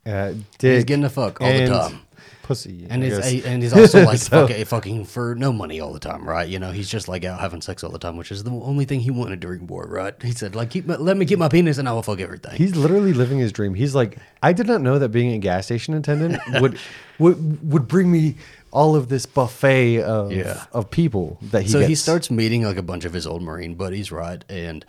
uh, 0.05 0.33
dick, 0.59 0.75
he's 0.75 0.83
getting 0.83 1.01
to 1.01 1.09
fuck 1.09 1.41
all 1.41 1.51
the 1.51 1.65
time. 1.65 2.01
Pussy, 2.43 2.85
And 2.89 3.01
I 3.03 3.07
he's 3.07 3.17
guess. 3.17 3.45
and 3.45 3.63
he's 3.63 3.73
also 3.73 4.03
like 4.05 4.19
So- 4.19 4.45
fucking, 4.47 4.65
fucking 4.65 5.05
for 5.05 5.33
no 5.33 5.51
money 5.51 5.79
all 5.79 5.91
the 5.93 5.99
time, 5.99 6.27
right? 6.29 6.47
You 6.47 6.59
know, 6.59 6.71
he's 6.71 6.87
just 6.89 7.07
like 7.07 7.25
out 7.25 7.39
having 7.39 7.61
sex 7.61 7.83
all 7.83 7.89
the 7.91 7.97
time, 7.97 8.15
which 8.17 8.31
is 8.31 8.43
the 8.43 8.51
only 8.51 8.85
thing 8.85 8.99
he 8.99 9.09
wanted 9.09 9.39
during 9.39 9.65
war, 9.65 9.87
right? 9.87 10.13
He 10.21 10.31
said 10.31 10.55
like 10.55 10.69
keep 10.69 10.85
my, 10.85 10.97
let 10.97 11.17
me 11.17 11.25
keep 11.25 11.39
my 11.39 11.49
penis 11.49 11.77
and 11.79 11.89
I 11.89 11.93
will 11.93 12.03
fuck 12.03 12.19
everything. 12.19 12.55
He's 12.55 12.75
literally 12.75 13.13
living 13.13 13.39
his 13.39 13.51
dream. 13.51 13.73
He's 13.73 13.95
like, 13.95 14.17
I 14.43 14.53
did 14.53 14.67
not 14.67 14.81
know 14.81 14.99
that 14.99 15.09
being 15.09 15.33
a 15.33 15.39
gas 15.39 15.65
station 15.65 15.95
attendant 15.95 16.39
would 16.61 16.77
would 17.17 17.71
would 17.71 17.87
bring 17.87 18.11
me 18.11 18.35
all 18.71 18.95
of 18.95 19.07
this 19.09 19.25
buffet 19.25 20.01
of 20.01 20.31
Yeah. 20.31 20.65
of 20.73 20.89
people 20.91 21.37
that 21.51 21.63
he. 21.63 21.69
so 21.69 21.79
he 21.79 21.95
starts 21.95 22.29
meeting 22.31 22.63
like 22.63 22.77
a 22.77 22.81
bunch 22.83 23.05
of 23.05 23.13
his 23.13 23.25
old 23.27 23.41
marine 23.41 23.75
buddies 23.75 24.11
right 24.11 24.43
and 24.49 24.83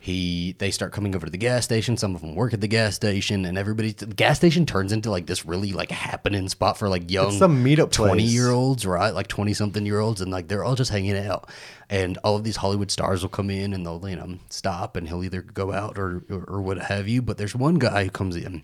he 0.00 0.54
they 0.58 0.70
start 0.70 0.92
coming 0.92 1.14
over 1.16 1.26
to 1.26 1.32
the 1.32 1.38
gas 1.38 1.64
station. 1.64 1.96
Some 1.96 2.14
of 2.14 2.20
them 2.20 2.36
work 2.36 2.54
at 2.54 2.60
the 2.60 2.68
gas 2.68 2.94
station 2.94 3.44
and 3.44 3.58
everybody 3.58 3.92
the 3.92 4.06
gas 4.06 4.36
station 4.36 4.64
turns 4.64 4.92
into 4.92 5.10
like 5.10 5.26
this 5.26 5.44
really 5.44 5.72
like 5.72 5.90
happening 5.90 6.48
spot 6.48 6.78
for 6.78 6.88
like 6.88 7.10
young 7.10 7.32
some 7.32 7.64
meetup 7.64 7.90
20 7.90 8.22
place. 8.22 8.32
year 8.32 8.50
olds 8.50 8.86
right? 8.86 9.12
Like 9.12 9.26
20 9.26 9.54
something 9.54 9.84
year 9.84 9.98
olds 9.98 10.20
and 10.20 10.30
like 10.30 10.46
they're 10.46 10.62
all 10.62 10.76
just 10.76 10.92
hanging 10.92 11.18
out. 11.18 11.50
And 11.90 12.16
all 12.18 12.36
of 12.36 12.44
these 12.44 12.56
hollywood 12.56 12.92
stars 12.92 13.22
will 13.22 13.28
come 13.28 13.50
in 13.50 13.72
and 13.72 13.84
they'll 13.84 14.08
you 14.08 14.16
know 14.16 14.38
stop 14.50 14.94
and 14.94 15.08
he'll 15.08 15.24
either 15.24 15.42
go 15.42 15.72
out 15.72 15.98
or 15.98 16.22
or, 16.30 16.44
or 16.44 16.62
what 16.62 16.78
have 16.78 17.08
you. 17.08 17.20
But 17.20 17.36
there's 17.36 17.56
one 17.56 17.74
guy 17.74 18.04
who 18.04 18.10
comes 18.10 18.36
in 18.36 18.62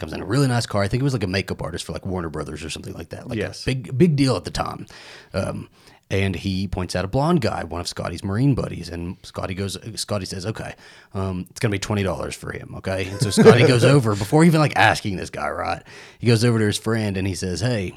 comes 0.00 0.12
in 0.12 0.20
a 0.20 0.26
really 0.26 0.48
nice 0.48 0.66
car. 0.66 0.82
I 0.82 0.88
think 0.88 1.00
it 1.00 1.04
was 1.04 1.12
like 1.12 1.22
a 1.22 1.28
makeup 1.28 1.62
artist 1.62 1.84
for 1.84 1.92
like 1.92 2.04
Warner 2.04 2.30
Brothers 2.30 2.64
or 2.64 2.70
something 2.70 2.94
like 2.94 3.10
that. 3.10 3.28
Like 3.28 3.38
Yes. 3.38 3.62
a 3.62 3.66
big 3.66 3.96
big 3.96 4.16
deal 4.16 4.34
at 4.36 4.44
the 4.44 4.50
time. 4.50 4.86
Um, 5.32 5.68
and 6.12 6.34
he 6.34 6.66
points 6.66 6.96
out 6.96 7.04
a 7.04 7.08
blonde 7.08 7.40
guy, 7.40 7.62
one 7.62 7.80
of 7.80 7.86
Scotty's 7.86 8.24
Marine 8.24 8.56
buddies, 8.56 8.88
and 8.88 9.16
Scotty 9.22 9.54
goes. 9.54 9.78
Scotty 9.94 10.24
says, 10.26 10.44
"Okay, 10.44 10.74
um, 11.14 11.46
it's 11.50 11.60
gonna 11.60 11.70
be 11.70 11.78
twenty 11.78 12.02
dollars 12.02 12.34
for 12.34 12.50
him." 12.50 12.74
Okay, 12.78 13.06
and 13.06 13.20
so 13.20 13.30
Scotty 13.30 13.64
goes 13.64 13.84
over 13.94 14.16
before 14.16 14.42
even 14.42 14.58
like 14.58 14.72
asking 14.74 15.16
this 15.18 15.30
guy. 15.30 15.48
Right, 15.48 15.84
he 16.18 16.26
goes 16.26 16.44
over 16.44 16.58
to 16.58 16.64
his 16.66 16.78
friend 16.78 17.16
and 17.16 17.28
he 17.28 17.36
says, 17.36 17.60
"Hey, 17.60 17.96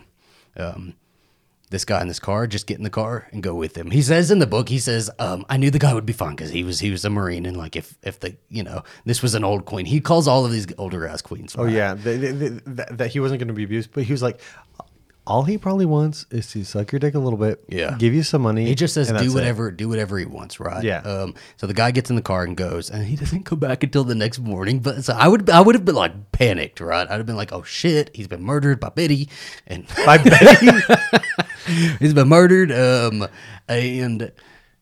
um, 0.58 0.94
this 1.74 1.84
guy 1.84 2.02
in 2.02 2.08
this 2.08 2.20
car, 2.20 2.48
just 2.48 2.68
get 2.68 2.78
in 2.78 2.84
the 2.84 2.90
car 2.90 3.28
and 3.34 3.44
go 3.44 3.54
with 3.56 3.76
him. 3.76 3.92
He 3.92 4.02
says 4.02 4.32
in 4.32 4.40
the 4.40 4.48
book, 4.48 4.70
he 4.70 4.80
says, 4.80 5.10
um, 5.20 5.44
I 5.50 5.58
knew 5.58 5.72
the 5.72 5.80
guy 5.80 5.94
would 5.94 6.06
be 6.06 6.14
fine 6.14 6.36
because 6.36 6.52
he 6.52 6.64
was 6.64 6.80
he 6.80 6.92
was 6.92 7.04
a 7.04 7.10
marine 7.10 7.46
and 7.46 7.58
like 7.58 7.76
if 7.76 7.98
if 8.04 8.20
the 8.20 8.38
you 8.50 8.64
know 8.64 8.84
this 9.06 9.22
was 9.22 9.36
an 9.36 9.44
old 9.44 9.66
queen, 9.66 9.86
he 9.86 10.00
calls 10.00 10.28
all 10.28 10.46
of 10.46 10.52
these 10.52 10.68
older 10.78 11.06
guys 11.06 11.22
queens. 11.22 11.56
Oh 11.58 11.66
yeah, 11.66 11.96
th- 11.96 12.62
that, 12.66 12.98
that 12.98 13.08
he 13.12 13.20
wasn't 13.20 13.40
going 13.40 13.50
to 13.50 13.54
be 13.54 13.64
abused, 13.64 13.90
but 13.92 14.04
he 14.04 14.14
was 14.14 14.22
like, 14.22 14.40
all 15.26 15.44
he 15.44 15.58
probably 15.58 15.86
wants 15.86 16.26
is 16.32 16.52
to 16.52 16.64
suck 16.66 16.92
your 16.92 17.00
dick 17.00 17.14
a 17.14 17.20
little 17.20 17.40
bit. 17.40 17.64
Yeah. 17.70 17.96
Give 17.98 18.14
you 18.14 18.24
some 18.24 18.42
money. 18.42 18.66
He 18.66 18.76
just 18.76 18.94
says 18.94 19.12
do 19.12 19.34
whatever 19.34 19.72
do 19.72 19.88
whatever 19.88 20.18
he 20.18 20.26
wants, 20.26 20.60
right? 20.60 20.84
Yeah. 20.84 21.00
Um. 21.00 21.36
So 21.58 21.66
the 21.66 21.74
guy 21.74 21.92
gets 21.92 22.10
in 22.10 22.16
the 22.16 22.22
car 22.22 22.44
and 22.44 22.58
goes, 22.58 22.90
and 22.90 23.06
he 23.06 23.16
doesn't 23.16 23.44
come 23.44 23.60
back 23.60 23.84
until 23.84 24.04
the 24.04 24.16
next 24.16 24.40
morning. 24.40 24.80
But 24.80 25.04
so 25.04 25.14
I 25.14 25.28
would 25.28 25.50
I 25.50 25.62
would 25.62 25.76
have 25.76 25.86
been 25.86 25.96
like 25.96 26.32
panicked, 26.34 26.82
right? 26.82 27.10
I'd 27.10 27.18
have 27.18 27.26
been 27.26 27.38
like, 27.38 27.54
oh 27.54 27.64
shit, 27.64 28.12
he's 28.14 28.28
been 28.28 28.44
murdered 28.44 28.80
by 28.80 28.90
Betty, 28.90 29.30
and 29.66 29.88
By 30.06 30.18
Betty. 30.18 30.68
he's 32.00 32.14
been 32.14 32.28
murdered. 32.28 32.72
Um. 32.72 33.28
And. 33.68 34.32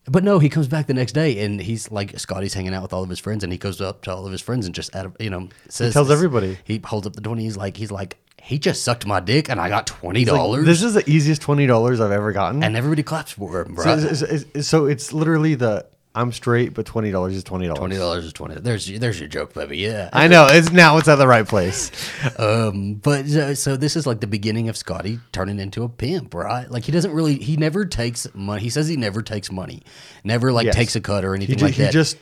But 0.06 0.24
no, 0.24 0.40
he 0.40 0.50
comes 0.50 0.68
back 0.68 0.88
the 0.88 0.96
next 0.96 1.12
day 1.12 1.46
and 1.46 1.62
he's 1.62 1.92
like 1.92 2.20
Scotty's 2.20 2.56
hanging 2.56 2.74
out 2.74 2.82
with 2.82 2.92
all 2.92 3.04
of 3.04 3.10
his 3.10 3.20
friends 3.20 3.44
and 3.44 3.54
he 3.54 3.60
goes 3.60 3.80
up 3.80 4.02
to 4.02 4.12
all 4.12 4.26
of 4.26 4.32
his 4.32 4.42
friends 4.42 4.66
and 4.66 4.74
just 4.74 4.96
out 4.96 5.06
of 5.06 5.16
you 5.20 5.30
know 5.30 5.48
says 5.70 5.94
tells 5.94 6.10
everybody. 6.10 6.58
he 6.64 6.82
holds 6.84 7.06
up 7.06 7.14
the 7.14 7.22
twenty. 7.22 7.44
He's 7.44 7.56
like 7.56 7.78
he's 7.78 7.92
like 7.92 8.18
he 8.42 8.60
just 8.60 8.84
sucked 8.84 9.06
my 9.06 9.20
dick 9.20 9.50
and 9.50 9.60
I 9.60 9.70
got 9.70 9.88
twenty 9.88 10.26
Like, 10.26 10.36
dollars 10.36 10.66
this 10.66 10.82
is 10.84 10.94
the 10.94 11.10
easiest 11.10 11.42
twenty 11.42 11.68
dollars 11.68 12.00
I've 12.02 12.12
ever 12.12 12.32
gotten. 12.32 12.64
and 12.64 12.76
everybody 12.76 13.04
claps 13.04 13.32
for 13.32 13.62
him, 13.62 13.78
so, 13.78 13.90
it's, 13.94 14.22
it's- 14.22 14.68
so 14.68 14.86
it's 14.88 15.14
literally 15.14 15.56
the 15.56 15.86
I'm 16.14 16.34
straight, 16.34 16.74
but 16.74 16.86
twenty 16.86 17.10
dollars 17.10 17.36
is 17.36 17.44
twenty 17.46 17.68
dollars. 17.68 17.80
Twenty 17.80 17.96
dollars 17.98 18.26
is 18.26 18.34
twenty. 18.34 18.56
There's 18.56 18.86
there's 19.00 19.18
your 19.18 19.30
joke, 19.30 19.54
baby. 19.54 19.78
Yeah. 19.78 20.10
I 20.12 20.28
know. 20.28 20.48
It's 20.52 20.70
now 20.70 20.98
it's 20.98 21.08
at 21.08 21.16
the 21.16 21.26
right 21.28 21.48
place. 21.48 21.90
Um. 22.38 22.96
But 22.96 23.28
uh, 23.28 23.56
so 23.56 23.78
this 23.78 23.96
is 23.96 24.06
like 24.06 24.20
the 24.20 24.28
beginning 24.28 24.68
of 24.68 24.76
Scotty 24.76 25.20
turning 25.32 25.58
into 25.60 25.84
a 25.84 25.90
pimp, 25.90 26.34
right? 26.34 26.70
Like 26.70 26.84
he 26.84 26.92
doesn't 26.92 27.14
really. 27.14 27.36
He 27.36 27.56
never 27.56 27.86
takes 27.86 28.28
money. 28.34 28.62
He 28.62 28.70
says 28.70 28.90
he 28.90 28.98
never 28.98 29.22
takes 29.22 29.52
money. 29.54 29.84
Never 30.26 30.52
like 30.52 30.66
Yes. 30.66 30.76
takes 30.76 30.96
a 30.98 31.02
cut 31.02 31.24
or 31.24 31.34
He, 31.34 31.38
anything 31.38 31.60
ju- 31.60 31.66
like 31.66 31.76
he 31.76 31.84
that. 31.84 31.88
He 31.88 31.94
just 31.94 32.18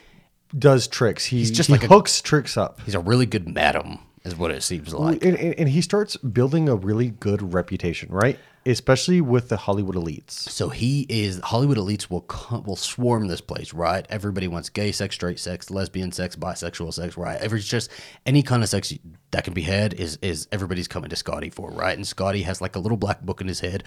does 0.57 0.88
tricks. 0.88 1.26
He 1.26 1.39
He's 1.39 1.49
just 1.49 1.67
he 1.67 1.74
like 1.74 1.84
a- 1.84 1.88
hooks 1.88 2.22
tricks 2.22 2.57
up. 2.57 2.80
He's 2.86 2.93
a 2.95 2.99
really 2.99 3.26
good 3.26 3.47
madam, 3.47 3.97
is 4.30 4.38
what 4.38 4.52
it 4.52 4.64
seems 4.64 4.94
like. 4.94 5.24
and, 5.24 5.38
and, 5.38 5.54
and 5.56 5.70
he 5.70 5.82
starts 5.82 6.16
building 6.18 6.70
a 6.70 6.76
really 6.76 7.10
good 7.10 7.54
reputation, 7.54 8.10
right? 8.12 8.40
Especially 8.66 9.22
with 9.22 9.49
the 9.49 9.57
Hollywood 9.57 9.95
elites. 9.95 10.32
So 10.32 10.70
he 10.70 11.05
is 11.10 11.39
Hollywood 11.39 11.78
elites 11.78 12.10
will 12.10 12.22
come, 12.22 12.64
will 12.64 12.76
swarm 12.76 13.28
this 13.28 13.41
place, 13.41 13.74
right? 13.74 14.05
Everybody 14.10 14.47
wants 14.47 14.70
gay 14.70 14.91
sex, 14.91 15.16
straight 15.16 15.39
sex, 15.39 15.70
lesbian 15.72 16.12
sex, 16.12 16.36
bisexual 16.36 16.93
sex, 16.93 17.18
right? 17.18 17.39
Every 17.39 17.60
just 17.62 17.89
any 18.26 18.43
kind 18.43 18.62
of 18.62 18.70
sex 18.70 18.93
that 19.32 19.43
can 19.43 19.53
be 19.53 19.62
had 19.62 19.93
is 19.93 20.18
is 20.22 20.47
everybody's 20.51 20.88
coming 20.88 21.10
to 21.10 21.16
Scotty 21.16 21.49
for, 21.49 21.72
right? 21.72 21.95
And 21.95 22.05
Scotty 22.05 22.41
has 22.43 22.62
like 22.62 22.76
a 22.76 22.80
little 22.80 22.97
black 22.97 23.22
book 23.22 23.41
in 23.41 23.47
his 23.47 23.60
head, 23.60 23.84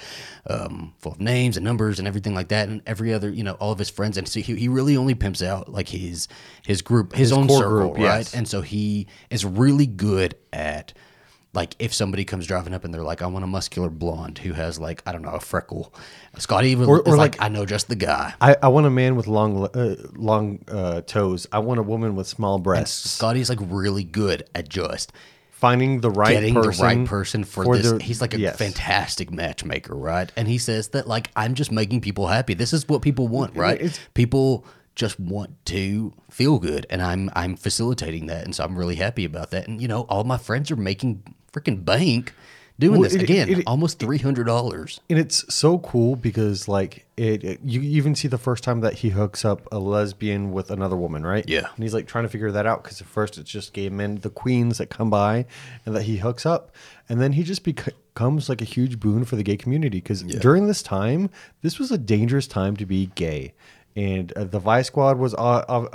um, 0.48 0.94
full 0.98 1.12
of 1.12 1.20
names 1.20 1.56
and 1.56 1.64
numbers 1.64 1.98
and 1.98 2.08
everything 2.08 2.34
like 2.34 2.48
that, 2.48 2.68
and 2.68 2.82
every 2.86 3.12
other 3.12 3.28
you 3.28 3.44
know 3.44 3.54
all 3.54 3.72
of 3.72 3.78
his 3.78 3.90
friends, 3.90 4.16
and 4.16 4.26
so 4.26 4.40
he, 4.40 4.54
he 4.54 4.68
really 4.68 4.96
only 4.96 5.14
pimps 5.14 5.42
out 5.42 5.68
like 5.68 5.88
his 5.88 6.28
his 6.64 6.82
group, 6.82 7.14
his, 7.14 7.32
own 7.32 7.48
circle, 7.48 7.68
group, 7.68 7.94
right? 7.94 8.02
yes. 8.02 8.34
And 8.34 8.48
so 8.48 8.62
he 8.62 9.06
is 9.30 9.44
really 9.44 9.86
good 9.86 10.34
at 10.52 10.92
like 11.54 11.76
if 11.78 11.92
somebody 11.92 12.24
comes 12.24 12.46
driving 12.46 12.72
up 12.72 12.84
and 12.84 12.94
they're 12.94 13.02
like, 13.02 13.20
I 13.22 13.26
want 13.26 13.44
a 13.44 13.48
muscular 13.48 13.90
blonde 13.90 14.38
who 14.38 14.52
has 14.54 14.78
like 14.78 15.02
I 15.06 15.12
don't 15.12 15.22
know 15.22 15.30
a 15.30 15.40
freckle. 15.40 15.92
Scotty 16.38 16.68
even 16.70 16.88
Or- 16.88 17.00
is 17.00 17.12
or 17.12 17.16
like, 17.16 17.38
like- 17.38 17.44
I 17.44 17.48
know 17.48 17.66
just 17.66 17.88
the 17.88 17.96
guy. 17.96 18.34
I, 18.40 18.56
I 18.62 18.68
want 18.68 18.86
a 18.86 18.90
man 18.90 19.16
with 19.16 19.26
long 19.26 19.66
uh, 19.66 19.96
long 20.14 20.60
uh, 20.68 21.02
toes. 21.02 21.46
I 21.52 21.58
want 21.58 21.78
a 21.80 21.82
woman 21.82 22.16
with 22.16 22.26
small 22.26 22.58
breasts. 22.58 23.10
Scotty's 23.10 23.48
like 23.50 23.58
really 23.62 24.04
good 24.04 24.44
at 24.54 24.68
just 24.68 25.12
Finding 25.50 26.00
the 26.00 26.10
right 26.10 26.32
getting 26.32 26.54
person, 26.54 26.72
the 26.72 26.82
right 26.96 27.06
person 27.06 27.44
for, 27.44 27.76
this. 27.76 27.92
the- 27.92 28.02
He's 28.02 28.20
like 28.20 28.34
a 28.34 28.38
yes. 28.40 28.56
fantastic 28.56 29.30
matchmaker, 29.30 29.94
right? 29.94 30.28
And 30.34 30.48
he 30.48 30.58
says 30.58 30.88
that 30.88 31.06
like 31.06 31.30
I'm 31.36 31.54
just 31.54 31.70
making 31.70 32.00
people 32.00 32.26
happy. 32.26 32.54
This 32.54 32.72
is 32.72 32.88
what 32.88 33.00
people 33.00 33.28
want, 33.28 33.54
right? 33.54 33.76
it's- 33.80 34.00
people 34.14 34.64
just 34.96 35.20
want 35.20 35.64
to 35.66 36.12
feel 36.30 36.58
good, 36.58 36.84
and 36.90 37.00
I'm 37.00 37.30
I'm 37.34 37.54
facilitating 37.56 38.26
that, 38.26 38.44
and 38.44 38.56
so 38.56 38.64
I'm 38.64 38.76
really 38.76 38.96
happy 38.96 39.24
about 39.24 39.52
that. 39.52 39.68
And 39.68 39.80
you 39.80 39.86
know, 39.86 40.00
all 40.08 40.24
my 40.24 40.36
friends 40.36 40.68
are 40.72 40.76
making 40.76 41.22
freaking 41.52 41.84
bank 41.84 42.32
doing 42.78 42.92
Well, 43.00 43.02
this 43.02 43.14
it- 43.14 43.22
again. 43.22 43.48
it- 43.48 43.62
almost 43.66 43.98
three 43.98 44.18
hundred 44.18 44.44
dollars. 44.44 45.00
And 45.10 45.18
it's 45.18 45.44
so 45.54 45.78
cool 45.78 46.16
because 46.16 46.66
like 46.68 47.06
it, 47.16 47.44
it- 47.44 47.60
you 47.64 47.80
even 47.82 48.14
see 48.14 48.26
the 48.28 48.38
first 48.38 48.64
time 48.64 48.80
that 48.80 48.94
he 48.94 49.10
hooks 49.10 49.44
up 49.44 49.68
a 49.70 49.78
lesbian 49.78 50.52
with 50.52 50.70
another 50.70 50.96
woman, 50.96 51.24
right? 51.24 51.44
Yeah. 51.48 51.68
And 51.74 51.82
he's 51.84 51.94
like 51.94 52.06
trying 52.06 52.24
to 52.24 52.28
figure 52.30 52.50
that 52.50 52.66
out 52.66 52.82
because 52.82 53.00
at 53.00 53.06
first 53.06 53.36
it's 53.38 53.50
just 53.50 53.72
gay 53.74 53.88
men, 53.90 54.16
the 54.22 54.30
queens 54.30 54.78
that 54.78 54.88
come 54.90 55.10
by, 55.10 55.46
and 55.84 55.94
that 55.94 56.02
he 56.04 56.16
hooks 56.16 56.46
up, 56.46 56.74
and 57.08 57.20
then 57.20 57.32
he 57.32 57.42
just 57.42 57.62
bec- 57.62 57.94
becomes 58.14 58.48
like 58.48 58.60
a 58.60 58.64
huge 58.66 58.98
boon 59.00 59.24
for 59.24 59.36
the 59.36 59.42
gay 59.42 59.56
community 59.56 59.98
because 59.98 60.22
during 60.22 60.66
this 60.66 60.82
time, 60.82 61.30
this 61.62 61.78
was 61.78 61.90
a 61.90 61.98
dangerous 61.98 62.46
time 62.46 62.76
to 62.76 62.84
be 62.86 63.06
gay, 63.14 63.52
and 63.96 64.32
uh, 64.32 64.44
the 64.44 64.58
Vice 64.58 64.86
Squad 64.88 65.18
was 65.18 65.32
all, 65.34 65.62
all, 65.68 65.88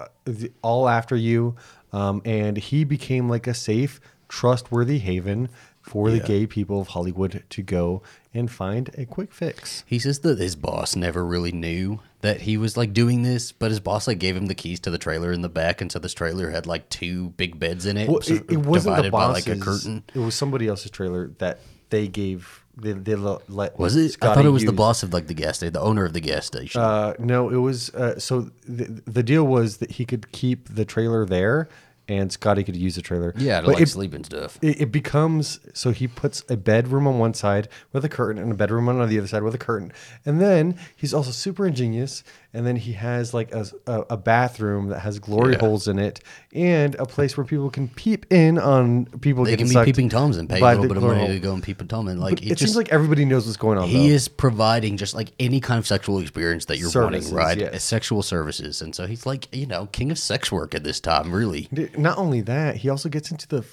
all 0.63 0.89
after 0.89 1.15
you, 1.15 1.55
um, 1.93 2.21
and 2.25 2.57
he 2.57 2.83
became 2.83 3.29
like 3.29 3.45
a 3.47 3.53
safe, 3.53 3.99
trustworthy 4.27 4.99
haven 4.99 5.49
for 5.81 6.11
the 6.11 6.19
gay 6.19 6.45
people 6.45 6.81
of 6.81 6.89
Hollywood 6.89 7.43
to 7.49 7.61
go 7.61 8.01
and 8.33 8.51
find 8.51 8.89
a 8.97 9.05
quick 9.05 9.31
fix. 9.31 9.85
He 9.87 9.99
says 9.99 10.19
that 10.19 10.37
his 10.37 10.55
boss 10.55 10.97
never 10.97 11.25
really 11.25 11.53
knew 11.53 12.01
that 12.21 12.41
he 12.41 12.57
was 12.57 12.75
like 12.75 12.91
doing 12.91 13.23
this, 13.23 13.53
but 13.53 13.71
his 13.71 13.79
boss 13.79 14.05
like 14.05 14.19
gave 14.19 14.35
him 14.35 14.47
the 14.47 14.55
keys 14.55 14.81
to 14.81 14.91
the 14.91 14.97
trailer 14.97 15.31
in 15.31 15.41
the 15.43 15.49
back, 15.49 15.79
and 15.79 15.89
so 15.89 15.97
this 15.99 16.13
trailer 16.13 16.49
had 16.49 16.65
like 16.67 16.89
two 16.89 17.29
big 17.37 17.57
beds 17.57 17.85
in 17.85 17.95
it, 17.95 18.09
Well, 18.09 18.21
so- 18.21 18.33
it, 18.33 18.51
it 18.51 18.57
wasn't 18.57 18.97
the 18.97 19.03
divided 19.03 19.11
by 19.13 19.25
like 19.27 19.47
a 19.47 19.57
curtain. 19.57 20.03
It 20.13 20.19
was 20.19 20.35
somebody 20.35 20.67
else's 20.67 20.91
trailer 20.91 21.27
that 21.37 21.59
they 21.89 22.07
gave. 22.09 22.63
They, 22.79 22.91
they 22.91 23.15
le- 23.15 23.39
let 23.47 23.79
Was 23.79 23.95
it? 23.95 24.17
I 24.21 24.35
thought 24.35 24.45
it 24.45 24.49
was 24.49 24.65
the 24.65 24.71
boss 24.73 25.01
of 25.03 25.11
like 25.13 25.25
the 25.27 25.33
gas 25.33 25.57
station, 25.57 25.73
the 25.73 25.81
owner 25.81 26.05
of 26.05 26.13
the 26.13 26.19
gas 26.19 26.45
station. 26.45 26.79
Uh, 26.79 27.13
no, 27.17 27.49
it 27.49 27.55
was. 27.57 27.89
Uh, 27.95 28.19
so 28.19 28.51
the, 28.67 28.83
the 29.07 29.23
deal 29.23 29.45
was 29.47 29.77
that 29.77 29.91
he 29.91 30.05
could 30.05 30.31
keep 30.31 30.67
the 30.75 30.85
trailer 30.85 31.25
there, 31.25 31.69
and 32.07 32.31
Scotty 32.31 32.63
could 32.63 32.75
use 32.75 32.95
the 32.95 33.01
trailer. 33.01 33.33
yeah, 33.37 33.59
to 33.59 33.65
but 33.67 33.73
like 33.73 33.83
it, 33.83 33.89
sleep 33.89 34.13
and 34.13 34.25
stuff. 34.25 34.57
it, 34.61 34.81
it 34.81 34.91
becomes 34.91 35.59
so 35.73 35.91
he 35.91 36.07
puts 36.07 36.43
a 36.49 36.57
bedroom 36.57 37.07
on 37.07 37.19
one 37.19 37.33
side 37.33 37.67
with 37.93 38.05
a 38.05 38.09
curtain 38.09 38.41
and 38.41 38.51
a 38.51 38.55
bedroom 38.55 38.87
on 38.89 39.07
the 39.09 39.17
other 39.17 39.27
side 39.27 39.43
with 39.43 39.55
a 39.55 39.57
curtain 39.57 39.91
and 40.25 40.39
then 40.41 40.77
he's 40.95 41.13
also 41.13 41.31
super 41.31 41.65
ingenious 41.67 42.23
and 42.57 42.65
then 42.65 42.75
he 42.75 42.93
has 42.93 43.33
like 43.33 43.53
a, 43.53 43.65
a, 43.85 44.01
a 44.11 44.17
bathroom 44.17 44.87
that 44.89 44.99
has 44.99 45.19
glory 45.19 45.53
Yeah. 45.53 45.59
holes 45.59 45.87
in 45.87 45.99
it 45.99 46.19
and 46.53 46.95
a 46.95 47.05
place 47.05 47.37
where 47.37 47.45
people 47.45 47.69
can 47.69 47.87
peep 47.87 48.25
in 48.31 48.57
on 48.57 49.05
people 49.21 49.43
They 49.45 49.55
can 49.57 49.69
be 49.69 49.83
peeping 49.85 50.09
toms 50.09 50.37
and 50.37 50.49
pay 50.49 50.59
a 50.59 50.63
little 50.65 50.87
bit 50.87 50.97
of 50.97 51.03
money 51.03 51.19
hole. 51.19 51.27
to 51.27 51.39
go 51.39 51.53
and 51.53 51.61
peep 51.61 51.79
and 51.81 51.89
tom 51.89 52.07
and 52.07 52.19
like 52.19 52.35
But 52.37 52.43
it, 52.43 52.45
it, 52.45 52.49
just 52.57 52.61
seems 52.73 52.75
like 52.75 52.89
everybody 52.89 53.25
knows 53.25 53.45
what's 53.45 53.57
going 53.57 53.77
on 53.77 53.87
he 53.87 54.09
though. 54.09 54.15
is 54.15 54.27
providing 54.27 54.97
just 54.97 55.13
like 55.13 55.31
any 55.39 55.59
kind 55.59 55.77
of 55.77 55.85
sexual 55.85 56.19
experience 56.19 56.65
that 56.65 56.79
you're 56.79 56.89
Services, 56.89 57.31
wanting, 57.31 57.45
right? 57.47 57.57
yes. 57.59 57.83
Sexual 57.83 58.23
services, 58.23 58.81
and 58.81 58.95
so 58.95 59.05
he's 59.07 59.25
like 59.25 59.47
you 59.55 59.65
know 59.67 59.85
king 59.87 60.09
of 60.11 60.17
sex 60.17 60.51
work 60.51 60.73
at 60.73 60.83
this 60.83 60.99
time, 60.99 61.31
really. 61.31 61.67
Not 61.97 62.17
only 62.17 62.41
that, 62.41 62.77
he 62.77 62.89
also 62.89 63.09
gets 63.09 63.29
into 63.31 63.47
the, 63.47 63.63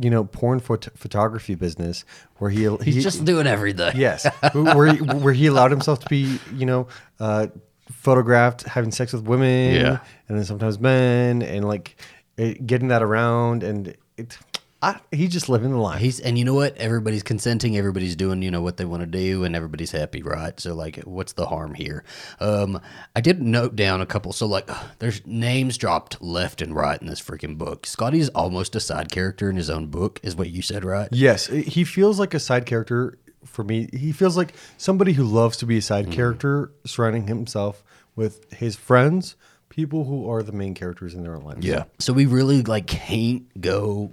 you 0.00 0.10
know, 0.10 0.24
porn 0.24 0.60
phot- 0.60 0.96
photography 0.96 1.54
business 1.54 2.04
where 2.38 2.50
he 2.50 2.64
He's 2.84 2.94
he, 2.96 3.00
just 3.00 3.24
doing 3.24 3.46
everything. 3.46 3.92
yes, 3.96 4.26
where 4.52 4.92
he, 4.94 4.98
where 5.02 5.32
he 5.32 5.46
allowed 5.46 5.70
himself 5.70 6.00
to 6.00 6.08
be, 6.08 6.38
you 6.54 6.66
know, 6.66 6.86
uh, 7.18 7.48
photographed 8.00 8.62
having 8.64 8.90
sex 8.90 9.12
with 9.12 9.22
women, 9.24 9.74
Yeah. 9.74 9.98
and 10.28 10.38
then 10.38 10.44
sometimes 10.44 10.78
men, 10.78 11.42
and 11.42 11.66
like 11.66 11.96
it, 12.36 12.66
getting 12.66 12.88
that 12.88 13.02
around, 13.02 13.62
and 13.62 13.94
it, 14.16 14.38
I, 14.82 14.98
he's 15.12 15.30
just 15.30 15.50
living 15.50 15.70
the 15.72 15.76
life. 15.76 16.00
He's 16.00 16.20
and 16.20 16.38
you 16.38 16.44
know 16.46 16.54
what? 16.54 16.74
Everybody's 16.78 17.22
consenting. 17.22 17.76
Everybody's 17.76 18.16
doing 18.16 18.40
you 18.40 18.50
know 18.50 18.62
what 18.62 18.78
they 18.78 18.86
want 18.86 19.02
to 19.02 19.06
do, 19.06 19.44
and 19.44 19.54
everybody's 19.54 19.90
happy, 19.90 20.22
right? 20.22 20.58
So 20.58 20.74
like, 20.74 20.96
what's 21.00 21.34
the 21.34 21.44
harm 21.44 21.74
here? 21.74 22.02
Um, 22.40 22.80
I 23.14 23.20
did 23.20 23.42
note 23.42 23.76
down 23.76 24.00
a 24.00 24.06
couple. 24.06 24.32
So 24.32 24.46
like, 24.46 24.70
there's 24.98 25.20
names 25.26 25.76
dropped 25.76 26.22
left 26.22 26.62
and 26.62 26.74
right 26.74 26.98
in 26.98 27.06
this 27.08 27.20
freaking 27.20 27.58
book. 27.58 27.84
Scotty's 27.86 28.30
almost 28.30 28.74
a 28.74 28.80
side 28.80 29.12
character 29.12 29.50
in 29.50 29.56
his 29.56 29.68
own 29.68 29.88
book, 29.88 30.18
is 30.22 30.34
what 30.34 30.48
you 30.48 30.62
said, 30.62 30.82
right? 30.86 31.08
Yes, 31.12 31.46
he 31.48 31.84
feels 31.84 32.18
like 32.18 32.32
a 32.32 32.40
side 32.40 32.64
character 32.64 33.18
for 33.44 33.64
me. 33.64 33.88
He 33.92 34.12
feels 34.12 34.36
like 34.36 34.54
somebody 34.76 35.12
who 35.12 35.24
loves 35.24 35.56
to 35.58 35.66
be 35.66 35.76
a 35.76 35.80
Mm. 35.80 35.84
side 35.84 36.10
character, 36.10 36.70
surrounding 36.84 37.26
himself 37.26 37.82
with 38.16 38.52
his 38.52 38.76
friends, 38.76 39.36
people 39.68 40.04
who 40.04 40.28
are 40.30 40.42
the 40.42 40.52
main 40.52 40.74
characters 40.74 41.14
in 41.14 41.22
their 41.22 41.34
own 41.36 41.44
lives. 41.44 41.64
Yeah. 41.64 41.84
So 41.98 42.12
we 42.12 42.26
really 42.26 42.62
like 42.62 42.86
can't 42.86 43.44
go 43.60 44.10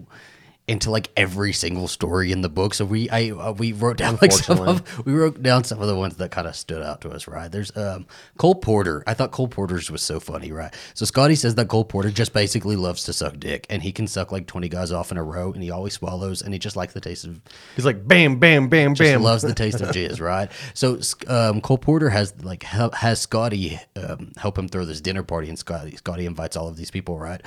into 0.68 0.92
like 0.92 1.10
every 1.16 1.54
single 1.54 1.88
story 1.88 2.32
in 2.34 2.42
the 2.42 2.50
book. 2.50 2.74
So 2.74 2.84
we 2.84 3.10
I 3.10 3.30
uh, 3.30 3.54
we 3.54 3.72
wrote 3.72 3.98
down 3.98 4.18
like 4.22 4.34
some 4.34 4.60
of 4.60 5.06
we 5.06 5.14
wrote 5.14 5.42
down 5.42 5.64
some 5.64 5.82
of 5.82 5.88
the 5.88 5.96
ones 5.96 6.18
that 6.18 6.32
kind 6.32 6.46
of 6.46 6.56
stood 6.58 6.84
out 6.84 7.02
to 7.02 7.10
us. 7.10 7.28
Right? 7.28 7.50
There's 7.50 7.76
um 7.78 8.06
Cole 8.38 8.56
Porter. 8.56 9.02
I 9.08 9.14
thought 9.14 9.32
Cole 9.32 9.48
Porter's 9.48 9.90
was 9.90 10.02
so 10.02 10.20
funny. 10.20 10.52
Right? 10.52 10.74
So 10.94 11.06
Scotty 11.06 11.36
says 11.36 11.56
that 11.56 11.70
Cole 11.70 11.86
Porter 11.86 12.12
just 12.12 12.34
basically 12.34 12.76
loves 12.76 13.06
to 13.06 13.14
suck 13.14 13.40
dick, 13.40 13.66
and 13.70 13.82
he 13.82 13.94
can 13.94 14.08
suck 14.08 14.32
like 14.32 14.46
20 14.46 14.68
guys 14.68 14.92
off 14.92 15.12
in 15.12 15.18
a 15.18 15.24
row, 15.24 15.54
and 15.54 15.64
he 15.64 15.72
always 15.72 15.94
swallows, 15.94 16.42
and 16.42 16.54
he 16.54 16.60
just 16.60 16.76
likes 16.76 16.94
the 16.94 17.02
taste 17.02 17.24
of 17.24 17.40
He's 17.76 17.86
like 17.86 18.06
bam, 18.06 18.38
bam, 18.38 18.68
bam, 18.68 18.94
just 18.94 19.10
bam. 19.10 19.24
loves 19.24 19.44
the 19.44 19.54
taste 19.56 19.80
of 19.80 19.90
jizz, 19.90 20.20
right? 20.20 20.52
So 20.74 21.00
um, 21.28 21.62
Cole 21.62 21.78
Porter 21.78 22.10
has 22.10 22.34
like 22.44 22.64
has 22.64 23.22
Scotty 23.22 23.80
um, 23.96 24.34
help 24.36 24.58
him 24.58 24.68
throw 24.68 24.84
this 24.84 25.00
dinner 25.00 25.24
party, 25.24 25.48
and 25.48 25.58
Scotty 25.58 25.96
Scotty 25.96 26.26
invites 26.26 26.58
all 26.58 26.68
of 26.68 26.76
these 26.76 26.92
people, 26.92 27.18
right? 27.18 27.42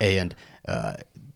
And 0.00 0.34
uh, 0.66 0.94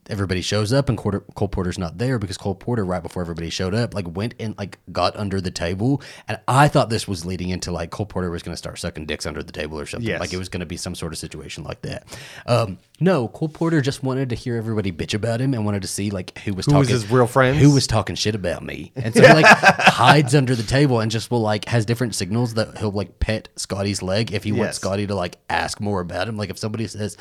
everybody 0.08 0.40
shows 0.40 0.72
up 0.72 0.88
and 0.88 0.96
Porter, 0.98 1.20
Cole 1.34 1.48
Porter's 1.48 1.78
not 1.78 1.98
there 1.98 2.18
because 2.18 2.36
Cole 2.36 2.54
Porter 2.54 2.84
right 2.84 3.02
before 3.02 3.22
everybody 3.22 3.50
showed 3.50 3.74
up 3.74 3.94
like 3.94 4.06
went 4.16 4.34
and 4.38 4.56
like 4.56 4.78
got 4.92 5.16
under 5.16 5.40
the 5.40 5.50
table 5.50 6.00
and 6.28 6.38
I 6.46 6.68
thought 6.68 6.90
this 6.90 7.08
was 7.08 7.26
leading 7.26 7.48
into 7.50 7.72
like 7.72 7.90
Cole 7.90 8.06
Porter 8.06 8.30
was 8.30 8.42
going 8.42 8.52
to 8.52 8.56
start 8.56 8.78
sucking 8.78 9.06
dicks 9.06 9.26
under 9.26 9.42
the 9.42 9.52
table 9.52 9.78
or 9.80 9.86
something 9.86 10.08
Yes. 10.08 10.20
like 10.20 10.32
it 10.32 10.36
was 10.38 10.48
going 10.48 10.60
to 10.60 10.66
be 10.66 10.76
some 10.76 10.94
sort 10.94 11.12
of 11.12 11.18
situation 11.18 11.64
like 11.64 11.82
that. 11.82 12.06
Um, 12.46 12.78
no, 13.00 13.28
Cole 13.28 13.48
Porter 13.48 13.80
just 13.80 14.02
wanted 14.02 14.28
to 14.30 14.34
hear 14.36 14.56
everybody 14.56 14.92
bitch 14.92 15.12
about 15.14 15.40
him 15.40 15.54
and 15.54 15.64
wanted 15.64 15.82
to 15.82 15.88
see 15.88 16.10
like 16.10 16.38
who 16.38 16.54
was 16.54 16.66
Who 16.66 16.74
was 16.74 16.86
talking 16.88 17.00
his 17.00 17.10
real 17.10 17.26
friends? 17.26 17.58
who 17.58 17.72
was 17.74 17.86
talking 17.86 18.14
shit 18.16 18.34
about 18.34 18.62
me 18.62 18.92
and 18.96 19.14
so 19.14 19.20
he 19.22 19.32
like 19.32 19.46
hides 19.46 20.34
under 20.34 20.54
the 20.54 20.62
table 20.62 21.00
and 21.00 21.10
just 21.10 21.30
will 21.30 21.40
like 21.40 21.64
has 21.66 21.84
different 21.84 22.14
signals 22.14 22.54
that 22.54 22.78
he'll 22.78 22.90
like 22.92 23.18
pet 23.18 23.48
Scotty's 23.56 24.02
leg 24.02 24.32
if 24.32 24.44
he 24.44 24.52
wants 24.52 24.76
Scotty 24.76 25.06
to 25.06 25.14
like 25.14 25.36
ask 25.50 25.80
more 25.80 26.00
about 26.00 26.28
him 26.28 26.36
like 26.36 26.50
if 26.50 26.58
somebody 26.58 26.86
says 26.86 27.16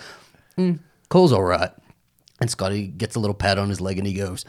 "Mm, 0.57 0.79
Cole's 1.09 1.31
all 1.33 1.43
right. 1.43 1.71
And 2.45 2.49
Scotty 2.51 2.85
gets 2.85 3.15
a 3.15 3.19
little 3.19 3.33
pat 3.33 3.57
on 3.57 3.69
his 3.69 3.81
leg 3.81 3.97
and 3.97 4.05
he 4.05 4.13
goes, 4.13 4.45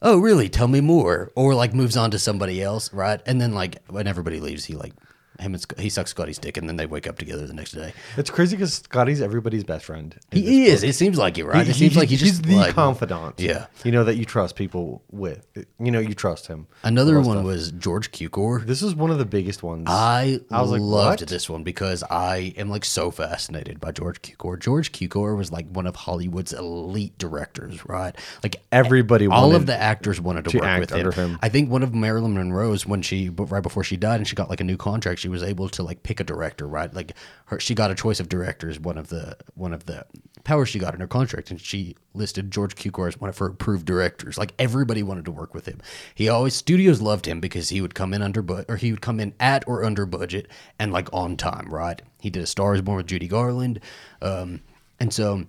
Oh, 0.00 0.16
really? 0.16 0.48
Tell 0.48 0.68
me 0.68 0.80
more. 0.80 1.30
Or 1.36 1.54
like 1.54 1.74
moves 1.74 1.94
on 1.94 2.10
to 2.12 2.18
somebody 2.18 2.62
else, 2.62 2.90
right? 2.94 3.20
And 3.26 3.38
then 3.38 3.52
like 3.52 3.86
when 3.90 4.06
everybody 4.06 4.40
leaves, 4.40 4.64
he 4.64 4.74
like 4.74 4.94
him 5.40 5.54
and 5.54 5.64
he 5.78 5.88
sucks 5.88 6.10
Scotty's 6.10 6.38
dick 6.38 6.56
and 6.56 6.68
then 6.68 6.76
they 6.76 6.86
wake 6.86 7.06
up 7.06 7.18
together 7.18 7.46
the 7.46 7.52
next 7.54 7.72
day. 7.72 7.92
It's 8.16 8.30
crazy 8.30 8.56
because 8.56 8.74
Scotty's 8.74 9.20
everybody's 9.20 9.64
best 9.64 9.84
friend. 9.84 10.16
He 10.30 10.66
is. 10.66 10.82
It 10.82 10.94
seems 10.94 11.18
like 11.18 11.38
it, 11.38 11.44
right? 11.44 11.64
He- 11.64 11.70
it 11.72 11.74
seems 11.74 11.94
he- 11.94 11.98
like 12.00 12.08
he 12.08 12.16
he's 12.16 12.28
just 12.30 12.42
the 12.42 12.56
like, 12.56 12.74
confidant. 12.74 13.34
Yeah. 13.38 13.66
you 13.84 13.92
know 13.92 14.04
that 14.04 14.16
you 14.16 14.24
trust 14.24 14.56
people 14.56 15.02
with. 15.10 15.46
You 15.78 15.90
know 15.90 16.00
you 16.00 16.14
trust 16.14 16.46
him. 16.46 16.66
Another 16.82 17.16
one 17.20 17.36
stuff. 17.36 17.44
was 17.44 17.72
George 17.72 18.10
Cukor. 18.12 18.64
This 18.64 18.82
is 18.82 18.94
one 18.94 19.10
of 19.10 19.18
the 19.18 19.24
biggest 19.24 19.62
ones. 19.62 19.84
I, 19.88 20.40
I 20.50 20.62
was 20.62 20.70
like, 20.70 20.80
loved 20.80 21.20
what? 21.22 21.28
this 21.28 21.48
one 21.50 21.62
because 21.62 22.02
I 22.10 22.54
am 22.56 22.68
like 22.68 22.84
so 22.84 23.10
fascinated 23.10 23.80
by 23.80 23.92
George 23.92 24.22
Cukor. 24.22 24.58
George 24.58 24.92
Cukor 24.92 25.36
was 25.36 25.52
like 25.52 25.66
one 25.70 25.86
of 25.86 25.96
Hollywood's 25.96 26.52
elite 26.52 27.16
directors, 27.18 27.84
right? 27.86 28.14
Like 28.42 28.56
Everybody 28.72 29.26
all 29.26 29.54
of 29.54 29.66
the 29.66 29.76
actors 29.76 30.20
wanted 30.20 30.44
to, 30.46 30.50
to 30.52 30.58
work 30.58 30.80
with 30.80 30.90
him. 30.90 30.98
under 30.98 31.12
him. 31.12 31.38
I 31.42 31.48
think 31.48 31.70
one 31.70 31.82
of 31.82 31.94
Marilyn 31.94 32.34
Monroe's 32.34 32.86
when 32.86 33.02
she, 33.02 33.28
right 33.28 33.62
before 33.62 33.84
she 33.84 33.96
died, 33.96 34.16
and 34.16 34.26
she 34.26 34.34
got 34.34 34.48
like 34.50 34.60
a 34.60 34.64
new 34.64 34.76
contract, 34.76 35.20
she 35.26 35.28
was 35.28 35.42
able 35.42 35.68
to 35.68 35.82
like 35.82 36.04
pick 36.04 36.20
a 36.20 36.24
director, 36.24 36.68
right? 36.68 36.94
Like 36.94 37.12
her, 37.46 37.58
she 37.58 37.74
got 37.74 37.90
a 37.90 37.96
choice 37.96 38.20
of 38.20 38.28
directors. 38.28 38.78
One 38.78 38.96
of 38.96 39.08
the 39.08 39.36
one 39.54 39.72
of 39.72 39.86
the 39.86 40.06
powers 40.44 40.68
she 40.68 40.78
got 40.78 40.94
in 40.94 41.00
her 41.00 41.08
contract, 41.08 41.50
and 41.50 41.60
she 41.60 41.96
listed 42.14 42.52
George 42.52 42.76
Cukor 42.76 43.08
as 43.08 43.20
one 43.20 43.28
of 43.28 43.36
her 43.38 43.46
approved 43.46 43.86
directors. 43.86 44.38
Like 44.38 44.54
everybody 44.60 45.02
wanted 45.02 45.24
to 45.24 45.32
work 45.32 45.52
with 45.52 45.66
him. 45.66 45.80
He 46.14 46.28
always 46.28 46.54
studios 46.54 47.02
loved 47.02 47.26
him 47.26 47.40
because 47.40 47.70
he 47.70 47.80
would 47.80 47.96
come 47.96 48.14
in 48.14 48.22
under 48.22 48.40
but 48.40 48.66
or 48.68 48.76
he 48.76 48.92
would 48.92 49.00
come 49.00 49.18
in 49.18 49.34
at 49.40 49.66
or 49.66 49.82
under 49.84 50.06
budget 50.06 50.46
and 50.78 50.92
like 50.92 51.12
on 51.12 51.36
time, 51.36 51.74
right? 51.74 52.00
He 52.20 52.30
did 52.30 52.44
a 52.44 52.46
Star 52.46 52.76
Is 52.76 52.82
Born 52.82 52.98
with 52.98 53.06
Judy 53.06 53.26
Garland, 53.26 53.80
um, 54.22 54.60
and 55.00 55.12
so 55.12 55.46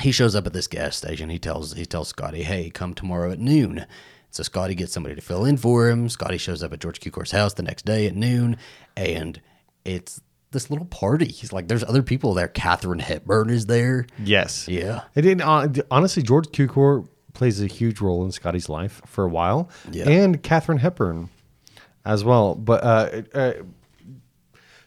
he 0.00 0.12
shows 0.12 0.34
up 0.34 0.46
at 0.46 0.54
this 0.54 0.66
gas 0.66 0.96
station. 0.96 1.28
He 1.28 1.38
tells 1.38 1.74
he 1.74 1.84
tells 1.84 2.08
Scotty, 2.08 2.42
"Hey, 2.42 2.70
come 2.70 2.94
tomorrow 2.94 3.30
at 3.30 3.38
noon." 3.38 3.84
So 4.30 4.42
Scotty 4.42 4.74
gets 4.74 4.92
somebody 4.92 5.14
to 5.16 5.20
fill 5.20 5.44
in 5.44 5.56
for 5.56 5.88
him. 5.88 6.08
Scotty 6.08 6.38
shows 6.38 6.62
up 6.62 6.72
at 6.72 6.80
George 6.80 7.00
Cukor's 7.00 7.32
house 7.32 7.54
the 7.54 7.62
next 7.64 7.84
day 7.84 8.06
at 8.06 8.14
noon, 8.14 8.56
and 8.96 9.40
it's 9.84 10.20
this 10.52 10.70
little 10.70 10.86
party. 10.86 11.26
He's 11.26 11.52
like, 11.52 11.68
"There's 11.68 11.82
other 11.84 12.02
people 12.02 12.32
there." 12.34 12.48
Katharine 12.48 12.98
Hepburn 13.00 13.50
is 13.50 13.66
there. 13.66 14.06
yes, 14.22 14.68
Yeah. 14.68 15.02
It 15.14 15.22
didn't. 15.22 15.42
honestly, 15.90 16.22
George 16.22 16.46
Cukor 16.48 17.06
plays 17.32 17.60
a 17.62 17.66
huge 17.66 18.00
role 18.00 18.24
in 18.24 18.32
Scotty's 18.32 18.68
life 18.68 19.00
for 19.06 19.24
a 19.24 19.28
while, 19.28 19.68
Yeah. 19.90 20.08
and 20.08 20.42
Katharine 20.42 20.78
Hepburn 20.78 21.28
as 22.04 22.24
well. 22.24 22.54
But 22.54 22.82
uh, 22.84 23.22
uh, 23.34 23.52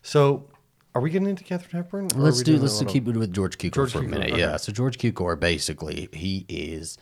so, 0.02 0.50
are 0.96 1.02
we 1.02 1.10
getting 1.10 1.30
into 1.30 1.44
Katharine 1.44 1.84
Hepburn? 1.84 2.10
Let's 2.16 2.42
do. 2.44 2.58
Let's 2.58 2.82
keep 2.84 3.08
it 3.08 3.16
with 3.16 3.34
George 3.34 3.58
Cukor 3.58 3.74
George 3.74 3.92
for 3.94 4.00
a 4.00 4.04
minute. 4.04 4.32
okay. 4.32 4.40
Yeah. 4.40 4.58
So 4.58 4.72
George 4.72 4.98
Cukor 4.98 5.40
basically 5.40 6.10
he 6.14 6.46
is. 6.50 6.98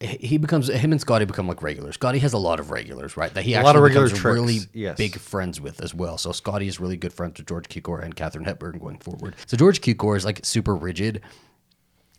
He- 0.00 0.38
becomes 0.38 0.68
him 0.68 0.92
and 0.92 1.00
Scotty 1.00 1.24
become 1.24 1.46
like 1.48 1.62
regulars. 1.62 1.94
Scotty 1.94 2.18
has 2.18 2.32
a 2.32 2.38
lot 2.38 2.60
of 2.60 2.70
regulars, 2.70 3.16
right? 3.16 3.32
That 3.32 3.44
he 3.44 3.54
A 3.54 3.58
actually 3.58 3.66
lot 3.66 3.76
of 3.76 3.82
regular 3.82 4.06
becomes 4.06 4.20
tricks, 4.20 4.34
really 4.34 4.58
yes. 4.74 4.98
big 4.98 5.18
friends 5.18 5.60
with 5.60 5.80
as 5.80 5.94
well. 5.94 6.18
So 6.18 6.32
Scotty 6.32 6.66
is 6.66 6.80
really 6.80 6.96
good 6.96 7.12
friends 7.12 7.38
with 7.38 7.46
George 7.46 7.68
Cukor 7.68 8.02
and 8.02 8.14
Katharine 8.14 8.44
Hepburn 8.44 8.78
going 8.78 8.98
forward. 8.98 9.34
So 9.46 9.56
George 9.56 9.80
Cukor 9.80 10.16
is 10.16 10.24
like 10.24 10.44
super 10.44 10.74
rigid 10.74 11.22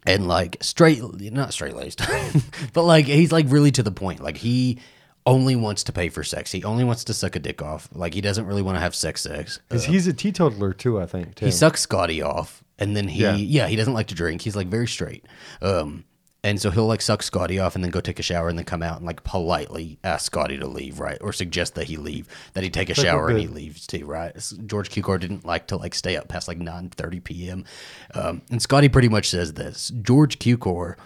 and 0.07 0.27
like 0.27 0.57
straight, 0.61 1.01
not 1.33 1.53
straight 1.53 1.75
laced, 1.75 2.01
but 2.73 2.83
like 2.83 3.05
he's 3.05 3.31
like 3.31 3.45
really 3.49 3.71
to 3.71 3.83
the 3.83 3.91
point. 3.91 4.19
Like 4.21 4.37
he 4.37 4.79
only 5.27 5.55
wants 5.55 5.83
to 5.83 5.91
pay 5.91 6.09
for 6.09 6.23
sex. 6.23 6.51
He 6.51 6.63
only 6.63 6.83
wants 6.83 7.03
to 7.05 7.13
suck 7.13 7.35
a 7.35 7.39
dick 7.39 7.61
off. 7.61 7.89
Like 7.91 8.13
he 8.13 8.21
doesn't 8.21 8.45
really 8.45 8.61
want 8.61 8.77
to 8.77 8.81
have 8.81 8.95
sex 8.95 9.21
sex. 9.21 9.59
'Cause 9.69 9.83
he's 9.85 10.07
a 10.07 10.13
teetotaler 10.13 10.71
too. 10.73 10.99
I 10.99 11.07
think 11.07 11.35
too. 11.35 11.45
He 11.45 11.51
sucks 11.51 11.81
Scotty 11.81 12.21
off, 12.21 12.63
and 12.79 12.95
then 12.95 13.07
he 13.07 13.23
Yeah. 13.23 13.35
yeah. 13.35 13.67
he 13.67 13.75
doesn't 13.75 13.93
like 13.93 14.07
to 14.07 14.15
drink. 14.15 14.41
He's 14.43 14.55
like 14.55 14.67
very 14.67 14.87
straight, 14.87 15.25
um, 15.61 16.03
and 16.45 16.61
so 16.61 16.69
he'll 16.69 16.85
like 16.85 17.01
suck 17.01 17.23
Scotty 17.23 17.57
off 17.57 17.73
and 17.73 17.83
then 17.83 17.89
go 17.89 17.99
take 17.99 18.19
a 18.19 18.23
shower 18.23 18.49
and 18.49 18.57
then 18.57 18.65
come 18.65 18.83
out 18.83 18.97
and 18.97 19.05
like 19.05 19.23
politely 19.23 19.97
ask 20.03 20.27
Scotty 20.27 20.59
to 20.59 20.67
leave, 20.67 20.99
right, 20.99 21.17
or 21.19 21.33
suggest 21.33 21.73
that 21.73 21.87
he 21.87 21.97
leave, 21.97 22.27
that 22.53 22.63
he 22.63 22.69
take 22.69 22.91
a 22.91 22.93
shower 22.93 23.29
and 23.29 23.39
he 23.39 23.47
leaves 23.47 23.87
too, 23.87 24.05
right. 24.05 24.31
George 24.67 24.91
Cukor 24.91 25.19
didn't 25.19 25.43
like 25.43 25.65
to 25.67 25.75
like 25.77 25.95
stay 25.95 26.15
up 26.15 26.27
past 26.27 26.47
like 26.47 26.59
nine 26.59 26.89
thirty 26.91 27.19
p.m. 27.19 27.65
Um, 28.13 28.43
and 28.51 28.61
Scotty 28.61 28.89
pretty 28.89 29.09
much 29.09 29.27
says 29.27 29.53
this: 29.53 29.91
George 30.03 30.37
Cukor 30.37 30.97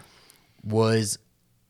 was 0.62 1.18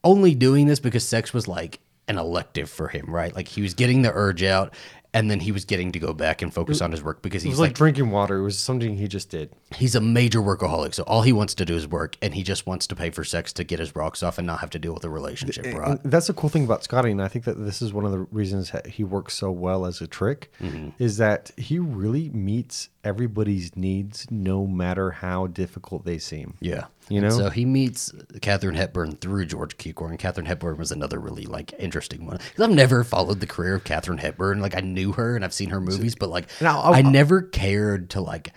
only 0.03 0.33
doing 0.33 0.65
this 0.65 0.79
because 0.79 1.07
sex 1.07 1.31
was 1.31 1.47
like 1.47 1.79
an 2.07 2.17
elective 2.17 2.71
for 2.71 2.87
him, 2.87 3.05
right? 3.05 3.35
Like 3.35 3.47
he 3.47 3.61
was 3.61 3.75
getting 3.75 4.01
the 4.01 4.11
urge 4.11 4.41
out. 4.41 4.73
And 5.11 5.31
then 5.31 5.39
he 5.39 5.51
was 5.51 5.65
getting 5.65 5.91
to 5.93 5.99
go 5.99 6.13
back 6.13 6.43
and 6.43 6.53
focus 6.53 6.81
on 6.81 6.91
his 6.91 7.01
work 7.01 7.23
because 7.23 7.41
he's 7.41 7.53
was 7.53 7.59
like, 7.59 7.73
drinking 7.73 8.11
water. 8.11 8.37
It 8.37 8.43
was 8.43 8.59
something 8.59 8.95
he 8.95 9.07
just 9.07 9.31
did. 9.31 9.49
he's 9.75 9.95
a 9.95 10.01
major 10.01 10.39
workaholic. 10.39 10.93
So 10.93 11.01
all 11.03 11.23
he 11.23 11.33
wants 11.33 11.55
to 11.55 11.65
do 11.65 11.75
is 11.75 11.87
work, 11.87 12.15
and 12.21 12.35
he 12.35 12.43
just 12.43 12.67
wants 12.67 12.85
to 12.87 12.95
pay 12.95 13.09
for 13.09 13.23
sex 13.23 13.51
to 13.53 13.63
get 13.63 13.79
his 13.79 13.95
rocks 13.95 14.21
off 14.21 14.37
and 14.37 14.45
not 14.45 14.59
have 14.59 14.69
to 14.69 14.77
deal 14.79 14.93
with 14.93 15.03
a 15.03 15.09
relationship? 15.09 15.65
And 15.65 15.99
that's 16.03 16.27
the 16.27 16.33
cool 16.33 16.49
thing 16.49 16.63
about 16.63 16.83
Scotty, 16.83 17.09
and 17.09 17.23
I 17.23 17.27
think 17.27 17.45
that 17.45 17.55
this 17.63 17.81
is 17.81 17.91
one 17.91 18.05
of 18.05 18.11
the 18.11 18.19
reasons 18.31 18.71
he 18.85 19.03
works 19.03 19.33
so 19.33 19.49
well 19.49 19.85
as 19.87 19.99
a 19.99 20.05
trick, 20.05 20.51
Mm-hmm. 20.61 20.89
is 20.99 21.17
that 21.17 21.51
he 21.57 21.79
really 21.79 22.29
meets 22.29 22.89
everybody's 23.03 23.75
needs, 23.75 24.27
no 24.29 24.67
matter 24.67 25.11
how 25.11 25.47
difficult 25.47 26.05
they 26.05 26.17
seem. 26.17 26.55
Yeah, 26.59 26.85
You 27.07 27.21
know? 27.21 27.29
So 27.29 27.49
he 27.49 27.65
meets 27.65 28.11
Katharine 28.41 28.75
Hepburn 28.75 29.15
through 29.15 29.45
George 29.45 29.77
Cukor, 29.77 30.09
and 30.09 30.19
Katharine 30.19 30.45
Hepburn 30.47 30.77
was 30.77 30.91
another 30.91 31.19
really 31.19 31.45
like 31.45 31.73
interesting 31.79 32.25
one 32.25 32.37
because 32.37 32.61
I've 32.69 32.75
never 32.75 33.03
followed 33.03 33.39
the 33.39 33.47
career 33.47 33.75
of 33.75 33.83
Katharine 33.83 34.17
Hepburn. 34.17 34.59
Like 34.61 34.75
I 34.75 34.81
knew 34.81 35.13
her 35.13 35.35
and 35.35 35.45
I've 35.45 35.53
seen 35.53 35.69
her 35.69 35.79
movies, 35.81 36.15
but 36.15 36.29
like 36.29 36.47
Now, 36.61 36.81
I 36.81 36.97
I- 36.99 37.01
never 37.01 37.41
cared 37.41 38.09
to 38.11 38.21
like. 38.21 38.53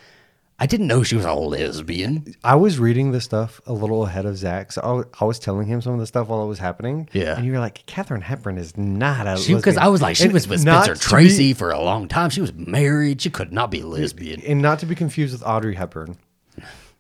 I 0.63 0.67
didn't 0.67 0.87
know 0.87 1.03
she 1.03 1.17
was 1.17 1.25
a 1.25 1.35
lesbian. 1.35 2.37
I 2.45 2.55
was 2.55 2.79
reading 2.79 3.11
this 3.11 3.25
stuff 3.25 3.61
a 3.67 3.73
little 3.73 4.07
ahead 4.07 4.27
of 4.27 4.37
Zach, 4.37 4.71
so 4.71 5.05
I 5.21 5.25
was, 5.25 5.41
telling 5.41 5.67
him 5.67 5.83
some 5.83 5.93
of 5.95 5.99
the 5.99 6.07
stuff 6.07 6.29
while 6.29 6.41
it 6.45 6.47
was 6.47 6.61
happening. 6.61 7.09
Yeah. 7.13 7.37
and 7.37 7.45
you 7.45 7.51
were 7.51 7.59
like, 7.59 7.85
"Katharine 7.87 8.21
Hepburn 8.21 8.59
is 8.59 8.77
not 8.77 9.27
a 9.27 9.37
She 9.39 9.55
because 9.55 9.75
lesbian." 9.75 9.85
I 9.85 9.89
was 9.89 10.01
like 10.01 10.15
she 10.15 10.25
And 10.25 10.33
was 10.33 10.47
with 10.47 10.65
not 10.65 10.85
Spencer 10.85 11.03
to 11.03 11.09
Tracy 11.09 11.49
be- 11.49 11.55
for 11.55 11.73
a 11.73 11.81
long 11.81 12.07
time. 12.07 12.31
She 12.31 12.41
was 12.41 12.53
married. 12.55 13.21
She 13.21 13.29
could 13.29 13.53
not 13.53 13.73
be 13.73 13.83
lesbian. 13.83 14.41
and 14.43 14.63
not 14.63 14.79
to 14.79 14.87
be 14.87 14.95
confused 14.95 15.33
with 15.33 15.43
Audrey 15.45 15.75
Hepburn. 15.75 16.17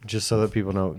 Just 0.04 0.26
so 0.26 0.40
that 0.40 0.50
people 0.50 0.72
know, 0.72 0.98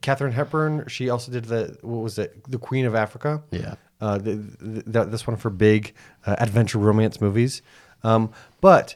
Katharine 0.00 0.32
Hepburn. 0.32 0.86
She 0.88 1.10
also 1.10 1.30
did 1.30 1.44
the 1.44 1.76
what 1.82 1.98
was 1.98 2.18
it, 2.18 2.42
the 2.50 2.56
Queen 2.56 2.86
of 2.86 2.94
Africa. 2.94 3.42
Yeah. 3.50 3.74
uh, 4.00 4.16
the, 4.16 4.36
the, 4.36 4.82
that 4.86 5.10
that's 5.10 5.26
one 5.26 5.36
for 5.36 5.50
big 5.50 5.92
uh, 6.24 6.36
adventure 6.38 6.78
romance 6.78 7.20
movies. 7.20 7.60
Um, 8.02 8.32
but 8.62 8.94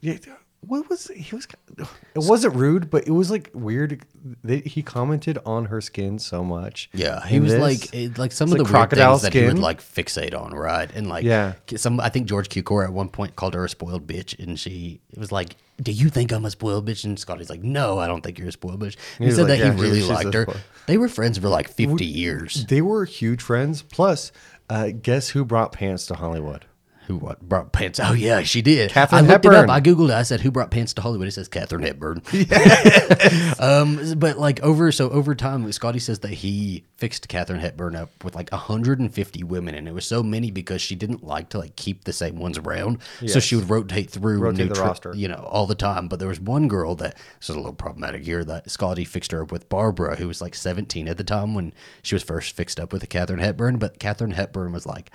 yeah, 0.00 0.16
what 0.60 0.88
was 0.90 1.06
he 1.08 1.34
was? 1.36 1.46
It 1.78 1.86
wasn't 2.16 2.56
rude, 2.56 2.90
but 2.90 3.06
it 3.06 3.12
was 3.12 3.30
like 3.30 3.50
weird. 3.54 4.04
They, 4.42 4.58
he 4.58 4.82
commented 4.82 5.38
on 5.46 5.66
her 5.66 5.80
skin 5.80 6.18
so 6.18 6.42
much. 6.42 6.90
Yeah, 6.92 7.24
he 7.26 7.36
in 7.36 7.44
was 7.44 7.52
this. 7.52 7.60
like 7.60 7.94
it, 7.94 8.18
like 8.18 8.32
some 8.32 8.50
of 8.50 8.58
the 8.58 8.64
like 8.64 8.72
weird 8.72 8.74
crocodile 8.90 9.18
things 9.18 9.22
that 9.22 9.34
he 9.34 9.44
would 9.44 9.50
skin. 9.52 9.62
like 9.62 9.80
fixate 9.80 10.38
on, 10.38 10.52
right? 10.52 10.90
And 10.92 11.08
like, 11.08 11.24
Yeah. 11.24 11.52
some 11.76 12.00
I 12.00 12.08
think 12.08 12.26
George 12.26 12.48
Cukor 12.48 12.84
at 12.84 12.92
one 12.92 13.08
point 13.08 13.36
called 13.36 13.54
her 13.54 13.64
a 13.64 13.68
spoiled 13.68 14.06
bitch, 14.06 14.38
and 14.38 14.58
she 14.58 15.00
it 15.12 15.18
was 15.18 15.30
like, 15.30 15.56
"Do 15.80 15.92
you 15.92 16.08
think 16.08 16.32
I'm 16.32 16.44
a 16.44 16.50
spoiled 16.50 16.88
bitch?" 16.88 17.04
And 17.04 17.18
Scotty's 17.18 17.50
like, 17.50 17.62
"No, 17.62 17.98
I 17.98 18.08
don't 18.08 18.22
think 18.22 18.38
you're 18.38 18.48
a 18.48 18.52
spoiled 18.52 18.80
bitch." 18.80 18.96
And 19.18 19.28
he 19.28 19.30
said 19.34 19.42
like, 19.48 19.58
that 19.58 19.58
"Yeah, 19.58 19.72
he 19.74 19.80
really 19.80 20.00
she's 20.00 20.10
a 20.10 20.14
liked 20.14 20.34
her. 20.34 20.46
They 20.86 20.98
were 20.98 21.08
friends 21.08 21.38
for 21.38 21.48
like 21.48 21.68
fifty 21.68 22.04
years. 22.06 22.66
they 22.66 22.82
were 22.82 23.04
huge 23.04 23.42
friends. 23.42 23.82
Plus, 23.82 24.32
uh, 24.68 24.88
guess 25.00 25.28
who 25.30 25.44
brought 25.44 25.72
pants 25.72 26.06
to 26.06 26.14
Hollywood? 26.16 26.64
Who 27.08 27.16
what 27.16 27.40
brought 27.40 27.72
pants? 27.72 27.98
Oh 28.02 28.12
yeah, 28.12 28.42
she 28.42 28.60
did. 28.60 28.90
Katharine 28.90 29.24
I 29.24 29.28
looked 29.28 29.46
it 29.46 29.54
up. 29.54 29.70
I 29.70 29.80
googled 29.80 30.10
it. 30.10 30.14
I 30.14 30.24
said, 30.24 30.42
"Who 30.42 30.50
brought 30.50 30.70
pants 30.70 30.92
to 30.92 31.00
Hollywood?" 31.00 31.26
It 31.26 31.30
says 31.30 31.48
Katharine 31.48 31.80
Hepburn. 31.80 32.20
um, 33.58 34.18
but 34.18 34.38
like 34.38 34.60
over 34.60 34.92
so 34.92 35.08
over 35.08 35.34
time, 35.34 35.72
Scotty 35.72 36.00
says 36.00 36.18
that 36.18 36.32
he 36.32 36.84
fixed 36.98 37.26
Katharine 37.28 37.60
Hepburn 37.60 37.96
up 37.96 38.10
with 38.22 38.34
like 38.34 38.52
150 38.52 39.42
women, 39.42 39.74
and 39.74 39.88
it 39.88 39.94
was 39.94 40.04
so 40.04 40.22
many 40.22 40.50
because 40.50 40.82
she 40.82 40.94
didn't 40.94 41.24
like 41.24 41.48
to 41.48 41.58
like 41.58 41.76
keep 41.76 42.04
the 42.04 42.12
same 42.12 42.38
ones 42.38 42.58
around, 42.58 42.98
so 43.26 43.40
she 43.40 43.56
would 43.56 43.70
rotate 43.70 44.10
through 44.10 44.40
Rotate 44.40 44.68
the 44.68 44.74
tri- 44.74 44.86
roster. 44.88 45.14
you 45.16 45.28
know, 45.28 45.48
all 45.50 45.66
the 45.66 45.74
time. 45.74 46.08
But 46.08 46.18
there 46.18 46.28
was 46.28 46.40
one 46.40 46.68
girl 46.68 46.94
that 46.96 47.14
this 47.40 47.48
is 47.48 47.56
a 47.56 47.58
little 47.58 47.72
problematic 47.72 48.22
here 48.22 48.44
that 48.44 48.70
Scotty 48.70 49.06
fixed 49.06 49.32
her 49.32 49.44
up 49.44 49.50
with 49.50 49.70
Barbara, 49.70 50.16
who 50.16 50.28
was 50.28 50.42
like 50.42 50.54
17 50.54 51.08
at 51.08 51.16
the 51.16 51.24
time 51.24 51.54
when 51.54 51.72
she 52.02 52.14
was 52.14 52.22
first 52.22 52.54
fixed 52.54 52.78
up 52.78 52.92
with 52.92 53.08
Katharine 53.08 53.40
Hepburn. 53.40 53.78
But 53.78 53.98
Katharine 53.98 54.32
Hepburn 54.32 54.72
was 54.72 54.84
like 54.84 55.10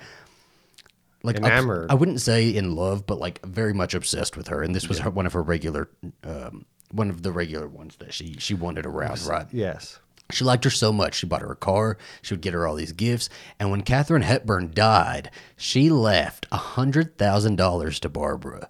like 1.24 1.36
Enamored. 1.36 1.90
I 1.90 1.94
wouldn't 1.94 2.20
say 2.20 2.48
in 2.48 2.76
love, 2.76 3.06
but 3.06 3.18
like 3.18 3.44
very 3.44 3.72
much 3.72 3.94
obsessed 3.94 4.36
with 4.36 4.48
her. 4.48 4.62
And 4.62 4.74
this 4.74 4.88
was 4.88 4.98
her, 5.00 5.10
one 5.10 5.26
of 5.26 5.32
her 5.32 5.42
regular, 5.42 5.88
um, 6.22 6.66
one 6.92 7.10
of 7.10 7.22
the 7.22 7.32
regular 7.32 7.66
ones 7.66 7.96
that 7.96 8.12
she 8.12 8.36
she 8.38 8.54
wanted 8.54 8.86
around, 8.86 9.24
right? 9.26 9.46
Yes. 9.50 9.98
She 10.30 10.44
liked 10.44 10.64
her 10.64 10.70
so 10.70 10.92
much. 10.92 11.16
She 11.16 11.26
bought 11.26 11.42
her 11.42 11.52
a 11.52 11.56
car. 11.56 11.98
She 12.22 12.32
would 12.32 12.40
get 12.40 12.54
her 12.54 12.66
all 12.66 12.74
these 12.74 12.92
gifts. 12.92 13.28
And 13.58 13.70
when 13.70 13.82
Katharine 13.82 14.22
Hepburn 14.22 14.70
died, 14.72 15.30
she 15.56 15.90
left 15.90 16.46
a 16.50 16.56
$100,000 16.56 18.00
to 18.00 18.08
Barbara. 18.08 18.68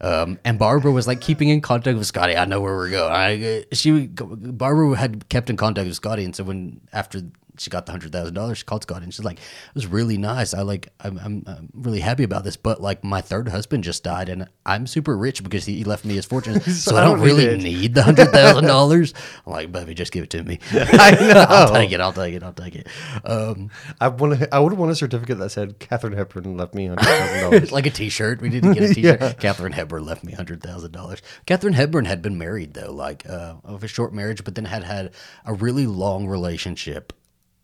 Um, 0.00 0.38
and 0.44 0.58
Barbara 0.58 0.90
was 0.90 1.06
like 1.06 1.20
keeping 1.20 1.50
in 1.50 1.60
contact 1.60 1.98
with 1.98 2.06
Scotty. 2.06 2.36
I 2.36 2.44
know 2.46 2.60
where 2.60 2.74
we're 2.74 2.90
going. 2.90 3.12
I, 3.12 3.64
she 3.72 4.06
Barbara 4.08 4.96
had 4.96 5.28
kept 5.28 5.50
in 5.50 5.56
contact 5.56 5.86
with 5.86 5.96
Scotty, 5.96 6.24
and 6.24 6.34
so 6.34 6.44
when 6.44 6.80
after 6.92 7.22
she 7.60 7.70
got 7.70 7.86
the 7.86 7.92
hundred 7.92 8.12
thousand 8.12 8.34
dollars. 8.34 8.58
She 8.58 8.64
called 8.64 8.82
Scott 8.82 9.02
and 9.02 9.12
she's 9.12 9.24
like, 9.24 9.38
"It 9.38 9.74
was 9.74 9.86
really 9.86 10.18
nice. 10.18 10.54
I 10.54 10.62
like, 10.62 10.88
I'm, 11.00 11.18
I'm, 11.18 11.44
I'm, 11.46 11.68
really 11.74 12.00
happy 12.00 12.22
about 12.22 12.44
this. 12.44 12.56
But 12.56 12.80
like, 12.80 13.04
my 13.04 13.20
third 13.20 13.48
husband 13.48 13.84
just 13.84 14.04
died, 14.04 14.28
and 14.28 14.48
I'm 14.66 14.86
super 14.86 15.16
rich 15.16 15.42
because 15.42 15.64
he, 15.64 15.84
left 15.84 16.04
me 16.04 16.14
his 16.14 16.26
fortune, 16.26 16.60
so, 16.70 16.96
I 16.96 17.04
don't 17.04 17.20
really 17.20 17.56
need, 17.56 17.62
need 17.62 17.94
the 17.94 18.02
hundred 18.02 18.30
thousand 18.30 18.64
dollars. 18.64 19.14
I'm 19.46 19.52
like, 19.52 19.72
baby, 19.72 19.94
just 19.94 20.12
give 20.12 20.24
it 20.24 20.30
to 20.30 20.42
me. 20.42 20.58
I 20.72 21.16
know. 21.20 21.46
I'll 21.48 21.72
take 21.72 21.92
it. 21.92 22.00
I'll 22.00 22.12
take 22.12 22.34
it. 22.34 22.42
I'll 22.42 22.52
take 22.52 22.74
it. 22.74 22.88
Um, 23.24 23.70
I 24.00 24.08
want. 24.08 24.42
I 24.52 24.58
would 24.58 24.74
want 24.74 24.92
a 24.92 24.94
certificate 24.94 25.38
that 25.38 25.50
said 25.50 25.78
Katharine 25.78 26.14
Hepburn 26.14 26.56
left 26.56 26.74
me 26.74 26.86
hundred 26.86 27.04
thousand 27.04 27.40
dollars, 27.40 27.72
like 27.72 27.86
a 27.86 27.90
T-shirt. 27.90 28.40
We 28.40 28.48
didn't 28.48 28.72
get 28.72 28.90
a 28.90 28.94
T-shirt. 28.94 29.20
yeah. 29.20 29.32
Katharine 29.32 29.72
Hepburn 29.72 30.04
left 30.04 30.24
me 30.24 30.32
hundred 30.32 30.62
thousand 30.62 30.92
dollars. 30.92 31.22
Katharine 31.46 31.74
Hepburn 31.74 32.04
had 32.04 32.22
been 32.22 32.38
married 32.38 32.74
though, 32.74 32.92
like 32.92 33.28
uh, 33.28 33.54
of 33.64 33.82
a 33.82 33.88
short 33.88 34.12
marriage, 34.12 34.44
but 34.44 34.54
then 34.54 34.64
had 34.64 34.84
had 34.84 35.12
a 35.44 35.54
really 35.54 35.86
long 35.86 36.26
relationship 36.26 37.12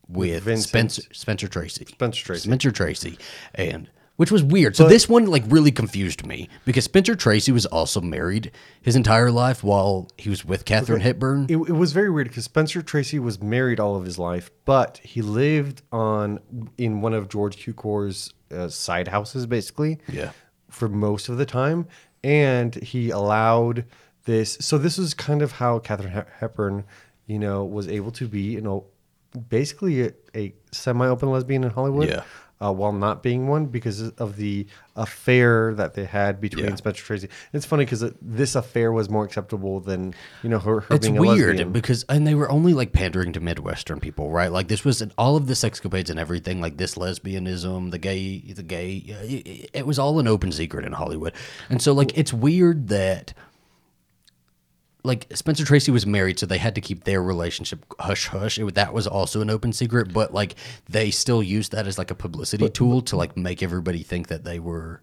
with 0.09 0.45
Vincent. 0.45 0.69
Spencer 0.69 1.03
Spencer 1.13 1.49
Tracy. 1.49 1.85
Spencer 1.87 2.25
Tracy. 2.25 2.49
Spencer 2.49 2.71
Tracy. 2.71 3.19
And 3.55 3.89
which 4.17 4.31
was 4.31 4.45
weird. 4.45 4.77
So 4.77 4.89
this 4.89 5.09
one 5.09 5.27
like 5.27 5.43
really 5.49 5.73
confused 5.73 6.25
me 6.25 6.49
because 6.65 6.85
Spencer 6.85 7.17
Tracy 7.17 7.51
was 7.51 7.67
also 7.67 8.01
married 8.01 8.53
his 8.81 8.95
entire 8.97 9.31
life 9.31 9.65
while 9.65 10.09
he 10.17 10.31
was 10.31 10.45
with 10.45 10.65
Katharine 10.65 11.01
Hepburn. 11.01 11.47
It, 11.49 11.57
it 11.57 11.73
was 11.73 11.93
very 11.93 12.11
weird 12.11 12.29
because 12.29 12.45
Spencer 12.45 12.83
Tracy 12.83 13.19
was 13.19 13.43
married 13.43 13.81
all 13.81 13.97
of 13.97 14.05
his 14.05 14.19
life, 14.19 14.51
but 14.65 14.99
he 14.99 15.21
lived 15.21 15.83
on 15.91 16.39
in 16.79 17.01
one 17.01 17.15
of 17.15 17.29
George 17.29 17.57
Cukor's 17.57 18.33
uh, 18.53 18.69
side 18.69 19.09
houses, 19.09 19.47
basically. 19.47 19.99
Yeah. 20.09 20.31
For 20.69 20.89
most 20.89 21.29
of 21.29 21.37
the 21.37 21.47
time, 21.47 21.87
and 22.25 22.75
he 22.75 23.11
allowed 23.11 23.85
this. 24.25 24.57
So 24.61 24.77
this 24.77 24.99
was 24.99 25.15
kind 25.15 25.41
of 25.41 25.53
how 25.53 25.79
Katharine 25.79 26.25
Hepburn, 26.41 26.85
you 27.27 27.39
know, 27.39 27.65
was 27.65 27.87
able 27.87 28.11
to 28.13 28.27
be, 28.27 28.41
you 28.41 28.61
know, 28.61 28.85
basically 29.49 30.03
a, 30.07 30.13
a 30.35 30.55
semi-open 30.73 31.31
lesbian 31.31 31.65
in 31.65 31.71
Hollywood. 31.71 32.09
Yeah. 32.09 32.23
Uh, 32.63 32.73
while 32.73 32.93
not 32.93 33.21
being 33.23 33.49
one 33.49 33.67
because 33.67 34.01
of 34.01 34.37
the 34.37 34.65
affair 34.95 35.75
that 35.75 35.95
they 35.95 36.05
had 36.05 36.41
between 36.41 36.67
Yeah. 36.67 36.75
Spencer 36.77 37.03
Tracy. 37.03 37.29
It's 37.53 37.67
funny 37.67 37.85
because 37.85 38.05
this 38.23 38.55
affair 38.55 38.93
was 38.93 39.11
more 39.11 39.25
acceptable 39.25 39.81
than 39.81 40.15
you 40.43 40.49
know 40.49 40.61
her, 40.61 40.81
her 40.81 40.95
It's 40.95 41.07
being 41.09 41.19
a 41.19 41.21
weird 41.21 41.73
because 41.73 42.05
and 42.09 42.27
they 42.27 42.35
were 42.35 42.49
only 42.49 42.73
like 42.73 42.93
pandering 42.93 43.33
to 43.33 43.41
Midwestern 43.41 43.99
people, 43.99 44.31
right? 44.31 44.53
Like 44.53 44.69
this 44.69 44.85
was 44.85 45.03
all 45.19 45.37
of 45.37 45.49
the 45.49 45.55
sexcapades 45.55 46.09
and 46.11 46.19
everything, 46.19 46.61
like 46.61 46.77
this 46.77 46.95
lesbianism, 46.95 47.91
the 47.91 47.99
gay, 47.99 48.39
the 48.39 48.63
gay. 48.63 48.95
It, 48.99 49.71
it 49.75 49.87
was 49.87 49.99
all 49.99 50.21
an 50.21 50.29
open 50.29 50.53
secret 50.53 50.87
in 50.87 50.93
Hollywood, 50.93 51.35
and 51.69 51.83
so 51.83 51.93
like 51.93 52.17
it's 52.17 52.33
weird 52.33 52.89
that 52.89 53.35
like 55.05 55.27
Spencer 55.37 55.65
Tracy 55.65 55.91
was 55.93 56.07
married, 56.07 56.39
so 56.39 56.47
they 56.47 56.59
had 56.59 56.75
to 56.75 56.81
keep 56.81 57.05
their 57.05 57.23
relationship 57.23 57.85
hush 58.01 58.27
hush. 58.29 58.59
It, 58.59 58.75
that 58.75 58.93
was 58.95 59.07
also 59.07 59.41
an 59.43 59.51
open 59.51 59.73
secret, 59.73 60.13
but 60.13 60.33
like 60.35 60.55
they 60.89 61.11
still 61.11 61.43
used 61.43 61.73
that 61.73 61.87
as 61.87 61.99
like 61.99 62.11
a 62.11 62.15
publicity 62.15 62.69
tool 62.71 63.03
to 63.03 63.17
like 63.17 63.37
make 63.37 63.63
everybody 63.63 64.03
think 64.03 64.29
that 64.29 64.45
they 64.45 64.59
were. 64.59 65.03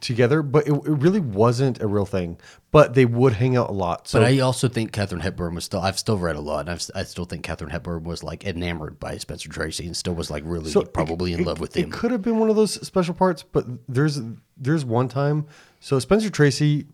together, 0.00 0.42
but 0.42 0.66
it, 0.66 0.72
it 0.72 0.82
really 0.88 1.20
wasn't 1.20 1.80
a 1.80 1.86
real 1.86 2.04
thing. 2.04 2.36
But 2.72 2.94
they 2.94 3.04
would 3.04 3.34
hang 3.34 3.56
out 3.56 3.70
a 3.70 3.72
lot. 3.72 4.08
So 4.08 4.18
But 4.20 4.26
I 4.28 4.40
also 4.40 4.66
think 4.68 4.90
Katharine 4.92 5.20
Hepburn 5.20 5.54
was 5.54 5.64
still. 5.64 5.80
I've 5.80 5.98
still 5.98 6.18
read 6.18 6.36
a 6.36 6.40
lot, 6.40 6.60
and 6.60 6.70
I've, 6.70 6.90
I 6.94 7.04
still 7.04 7.24
think 7.24 7.42
Katharine 7.44 7.70
Hepburn 7.70 8.02
was 8.02 8.22
like 8.24 8.44
enamored 8.44 8.98
by 8.98 9.16
Spencer 9.18 9.48
Tracy 9.48 9.86
and 9.86 9.96
still 9.96 10.14
was 10.14 10.30
like 10.30 10.42
really 10.46 10.70
so 10.70 10.80
it- 10.80 10.92
probably 10.92 11.32
in 11.32 11.40
it- 11.40 11.46
love 11.46 11.60
with 11.60 11.76
It 11.76 11.84
him. 11.84 11.90
could 11.90 12.10
have 12.10 12.22
been 12.22 12.38
one 12.38 12.50
of 12.50 12.56
those 12.56 12.74
special 12.86 13.14
parts, 13.14 13.42
but 13.44 13.64
there's 13.88 14.20
there's 14.56 14.84
one 14.84 15.08
time. 15.08 15.46
So 15.80 15.98
Spencer 15.98 16.30
Tracy, 16.30 16.86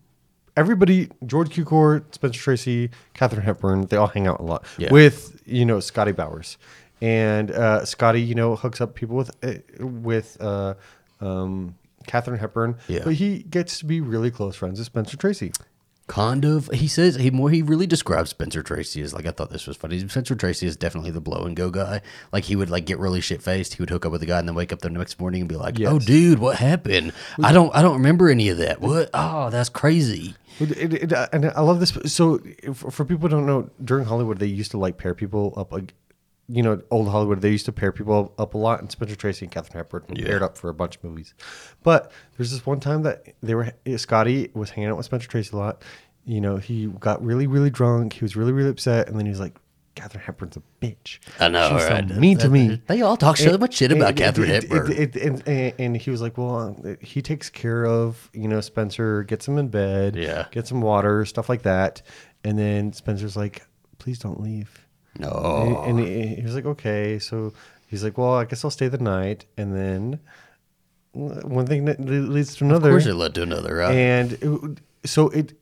everybody, 0.57 1.09
George 1.25 1.49
Cukor, 1.49 2.03
Spencer 2.13 2.39
Tracy, 2.39 2.89
Katharine 3.13 3.43
Hepburn, 3.43 3.85
they 3.87 3.97
all 3.97 4.07
hang 4.07 4.27
out 4.27 4.39
a 4.39 4.43
lot 4.43 4.65
Yeah. 4.77 4.91
with 4.91 5.41
you 5.45 5.65
know 5.65 5.79
Scotty 5.79 6.11
Bowers, 6.11 6.57
and 7.01 7.51
uh, 7.51 7.85
Scotty, 7.85 8.21
you 8.21 8.35
know, 8.35 8.55
hooks 8.55 8.81
up 8.81 8.95
people 8.95 9.15
with 9.15 9.31
uh, 9.43 9.85
with. 9.85 10.37
Uh, 10.41 10.75
um, 11.19 11.75
Katharine 12.07 12.39
Hepburn, 12.39 12.77
Yeah. 12.87 13.01
but 13.03 13.13
he 13.13 13.43
gets 13.43 13.77
to 13.77 13.85
be 13.85 14.01
really 14.01 14.31
close 14.31 14.55
friends 14.55 14.79
with 14.79 14.87
Spencer 14.87 15.17
Tracy. 15.17 15.51
Kind 16.07 16.43
of. 16.43 16.69
He 16.73 16.87
says 16.89 17.15
he 17.15 17.31
more. 17.31 17.49
He 17.49 17.61
really 17.61 17.87
describes 17.87 18.31
Spencer 18.31 18.61
Tracy 18.61 19.01
as 19.01 19.13
like 19.13 19.25
I 19.25 19.31
thought 19.31 19.49
this 19.49 19.65
was 19.65 19.77
funny. 19.77 19.97
Spencer 20.09 20.35
Tracy 20.35 20.67
is 20.67 20.75
definitely 20.75 21.11
the 21.11 21.21
blow 21.21 21.45
and 21.45 21.55
go 21.55 21.69
guy. 21.69 22.01
Like 22.33 22.43
he 22.43 22.57
would 22.57 22.69
like 22.69 22.85
get 22.85 22.99
really 22.99 23.21
shit 23.21 23.41
faced. 23.41 23.75
He 23.75 23.81
would 23.81 23.89
hook 23.89 24.05
up 24.05 24.11
with 24.11 24.21
a 24.21 24.25
guy 24.25 24.39
and 24.39 24.47
then 24.47 24.55
wake 24.55 24.73
up 24.73 24.79
the 24.79 24.89
next 24.89 25.19
morning 25.21 25.41
and 25.41 25.47
be 25.49 25.55
like, 25.55 25.79
"Oh, 25.81 25.99
dude, 25.99 26.39
what 26.39 26.57
happened? 26.57 27.13
I 27.41 27.53
don't. 27.53 27.73
I 27.73 27.81
don't 27.81 27.93
remember 27.93 28.29
any 28.29 28.49
of 28.49 28.57
that. 28.57 28.81
What? 28.81 29.09
Oh, 29.13 29.49
that's 29.51 29.69
crazy." 29.69 30.35
It, 30.59 30.71
it, 30.71 30.93
it- 31.11 31.29
and 31.31 31.45
I 31.45 31.61
love 31.61 31.79
this. 31.79 31.97
So, 32.13 32.39
for, 32.73 32.91
for 32.91 33.05
people 33.05 33.29
who 33.29 33.35
don't 33.35 33.45
know, 33.45 33.69
during 33.83 34.03
Hollywood, 34.05 34.37
they 34.39 34.47
used 34.47 34.71
to 34.71 34.77
like 34.77 34.97
pair 34.97 35.15
people 35.15 35.53
up. 35.55 35.71
You 36.53 36.63
know, 36.63 36.81
old 36.91 37.07
Hollywood, 37.07 37.41
they 37.41 37.49
used 37.51 37.65
to 37.67 37.71
pair 37.71 37.91
people 37.91 38.33
up 38.37 38.53
a 38.53 38.57
lot. 38.57 38.81
And 38.81 38.91
Spencer 38.91 39.15
Tracy 39.15 39.45
and 39.45 39.51
Katharine 39.51 39.77
Hepburn 39.77 40.03
were 40.09 40.15
paired 40.15 40.43
up 40.43 40.57
for 40.57 40.69
a 40.69 40.73
bunch 40.73 40.97
of 40.97 41.03
movies. 41.03 41.33
But 41.83 42.11
there's 42.37 42.51
this 42.51 42.65
one 42.65 42.79
time 42.79 43.03
that 43.03 43.25
they 43.41 43.55
were 43.55 43.71
eh, 43.85 43.97
Scotty 43.97 44.49
was 44.53 44.69
hanging 44.71 44.89
out 44.89 44.97
with 44.97 45.05
Spencer 45.05 45.27
Tracy 45.29 45.51
a 45.53 45.57
lot. 45.57 45.83
You 46.25 46.41
know, 46.41 46.57
he 46.57 46.87
got 46.87 47.23
really, 47.23 47.47
really 47.47 47.69
drunk. 47.69 48.13
He 48.13 48.23
was 48.23 48.35
really, 48.35 48.51
really 48.51 48.69
upset, 48.69 49.07
and 49.07 49.17
then 49.17 49.25
he 49.25 49.31
was 49.31 49.39
like, 49.39 49.57
"Katharine 49.95 50.23
Hepburn's 50.23 50.55
a 50.57 50.61
bitch. 50.85 51.17
I 51.39 51.47
know, 51.47 51.69
She's 51.79 51.89
right? 51.89 52.07
so 52.07 52.15
mean 52.15 52.37
to 52.39 52.49
me." 52.49 52.81
They 52.87 53.01
all 53.01 53.17
talk 53.17 53.37
so 53.37 53.57
much 53.57 53.75
shit 53.75 53.91
about 53.91 54.09
And- 54.09 54.17
Katharine 54.17 54.51
and- 54.51 54.63
Hepburn. 54.63 54.91
and- 54.91 55.47
and, 55.47 55.73
and, 55.79 55.97
he 55.97 56.11
was 56.11 56.21
like, 56.21 56.37
well, 56.37 56.77
he 56.99 57.21
takes 57.23 57.49
care 57.49 57.85
of, 57.87 58.29
you 58.33 58.47
know, 58.47 58.61
Spencer, 58.61 59.23
gets 59.23 59.47
him 59.47 59.57
in 59.57 59.69
bed, 59.69 60.15
Yeah. 60.15 60.45
gets 60.51 60.69
him 60.69 60.81
water, 60.81 61.25
stuff 61.25 61.49
like 61.49 61.63
that. 61.63 62.01
And 62.43 62.57
then 62.59 62.93
Spencer's 62.93 63.35
like, 63.35 63.65
please 63.97 64.19
don't 64.19 64.39
leave. 64.41 64.80
No. 65.21 65.83
And 65.85 65.99
he, 65.99 66.35
he 66.35 66.41
was 66.41 66.55
like, 66.55 66.65
okay. 66.65 67.19
So 67.19 67.53
he's 67.87 68.03
like, 68.03 68.17
well, 68.17 68.33
I 68.33 68.45
guess 68.45 68.63
I'll 68.63 68.71
stay 68.71 68.87
the 68.87 68.97
night. 68.97 69.45
And 69.57 69.75
then 69.75 70.19
uh, 71.15 71.47
one 71.47 71.65
thing 71.65 71.85
that 71.85 71.99
leads 71.99 72.55
to 72.57 72.65
another. 72.65 72.89
of 72.89 72.93
course, 72.93 73.05
it 73.05 73.15
led 73.15 73.35
to 73.35 73.43
another. 73.43 73.75
Right? 73.75 73.93
and 73.93 74.33
it, 74.33 74.79
so 75.07 75.29
it, 75.29 75.53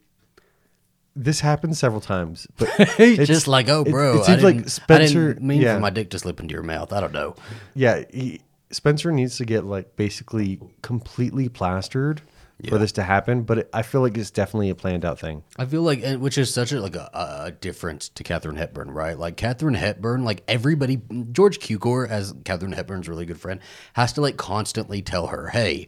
this 1.15 1.39
happened 1.39 1.75
several 1.75 2.01
times, 2.01 2.47
but 2.57 2.69
it's- 2.99 3.27
just 3.27 3.47
like, 3.47 3.69
oh, 3.69 3.83
bro, 3.83 4.17
it, 4.17 4.21
I 4.21 4.23
seems 4.23 4.43
like 4.43 4.69
Spencer. 4.69 5.35
Mean 5.39 5.61
yeah. 5.61 5.75
for 5.75 5.81
my 5.81 5.89
dick 5.89 6.09
to 6.11 6.19
slip 6.19 6.39
into 6.39 6.53
your 6.53 6.63
mouth. 6.63 6.93
I 6.93 6.99
don't 6.99 7.13
know. 7.13 7.35
Yeah, 7.75 8.03
he, 8.11 8.41
Spencer 8.71 9.11
needs 9.11 9.37
to 9.37 9.45
get 9.45 9.65
like 9.65 9.95
basically 9.95 10.59
completely 10.81 11.49
plastered 11.49 12.21
Yeah. 12.61 12.71
for 12.71 12.77
this 12.77 12.91
to 12.93 13.03
happen. 13.03 13.43
But 13.43 13.57
it, 13.59 13.69
I 13.73 13.83
feel 13.83 14.01
like 14.01 14.17
it's 14.17 14.31
definitely 14.31 14.69
a 14.69 14.75
planned 14.75 15.05
out 15.05 15.19
thing. 15.19 15.43
I 15.57 15.65
feel 15.65 15.81
like, 15.81 16.03
which 16.19 16.37
is 16.37 16.53
such 16.53 16.71
a 16.71 16.81
like 16.81 16.95
a, 16.95 17.09
a 17.13 17.51
difference 17.51 18.09
to 18.09 18.23
Katharine 18.23 18.57
Hepburn, 18.57 18.91
right? 18.91 19.17
Like 19.17 19.37
Katharine 19.37 19.75
Hepburn, 19.75 20.25
like 20.25 20.43
everybody, 20.47 21.01
George 21.31 21.59
Cukor, 21.59 22.07
as 22.07 22.33
Katharine 22.43 22.73
Hepburn's 22.73 23.07
really 23.07 23.25
good 23.25 23.39
friend, 23.39 23.61
has 23.93 24.13
to 24.13 24.21
like 24.21 24.35
constantly 24.37 25.01
tell 25.01 25.27
her, 25.27 25.47
"Hey, 25.47 25.87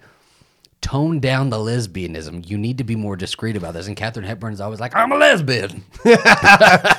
tone 0.82 1.20
down 1.20 1.50
the 1.50 1.58
lesbianism. 1.58 2.50
You 2.50 2.58
need 2.58 2.78
to 2.80 2.84
be 2.84 2.96
more 2.96 3.16
discreet 3.16 3.56
about 3.56 3.74
this." 3.74 3.88
And 3.88 3.96
Katharine 3.96 4.26
Hepburn's 4.26 4.60
always 4.62 4.80
like, 4.80 4.96
"I'm 4.96 5.12
a 5.12 5.16
lesbian," 5.18 5.84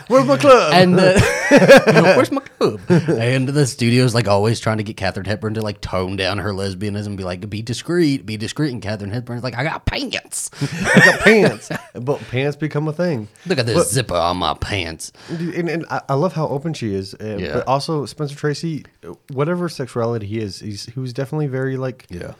Where's 0.09 0.27
my 0.27 0.37
club? 0.37 0.73
and 0.73 0.99
uh, 0.99 1.21
where's 2.17 2.31
my 2.31 2.41
club? 2.41 2.81
And 2.89 3.49
the 3.49 3.67
studio's 3.67 4.15
like 4.15 4.29
always 4.29 4.61
trying 4.61 4.79
to 4.79 4.83
get 4.85 4.97
Katharine 4.97 5.27
Hepburn 5.27 5.55
to 5.55 5.61
like 5.63 5.81
tone 5.81 6.17
down 6.17 6.39
her 6.39 6.51
lesbianism, 6.53 7.17
be 7.17 7.25
like, 7.25 7.49
"Be 7.49 7.63
discreet, 7.63 8.25
be 8.27 8.37
discreet." 8.37 8.73
And 8.73 8.83
Katharine 8.83 9.11
Hepburn's 9.11 9.43
like, 9.43 9.57
"I 9.57 9.65
got 9.65 9.85
pants. 9.87 10.51
I 10.61 11.01
got 11.05 11.21
pants, 11.21 11.71
but 11.95 12.21
pants 12.31 12.57
become 12.57 12.89
a 12.89 12.93
thing. 12.93 13.29
Look 13.47 13.59
at 13.59 13.67
this 13.67 13.91
zipper 13.91 14.15
on 14.15 14.39
my 14.39 14.55
pants." 14.55 15.13
Dude, 15.29 15.55
And, 15.55 15.69
and 15.69 15.87
I, 15.91 16.15
love 16.15 16.33
how 16.35 16.47
open 16.49 16.73
she 16.75 16.95
is. 16.95 17.15
Yeah. 17.21 17.55
But 17.55 17.67
also 17.67 18.07
Spencer 18.07 18.37
Tracy, 18.37 18.85
whatever 19.33 19.69
sexuality 19.69 20.27
he 20.27 20.39
is, 20.39 20.61
he's 20.61 20.87
he 20.87 21.01
was 21.01 21.13
definitely 21.13 21.47
very 21.49 21.77
like 21.77 22.07
Yeah. 22.09 22.35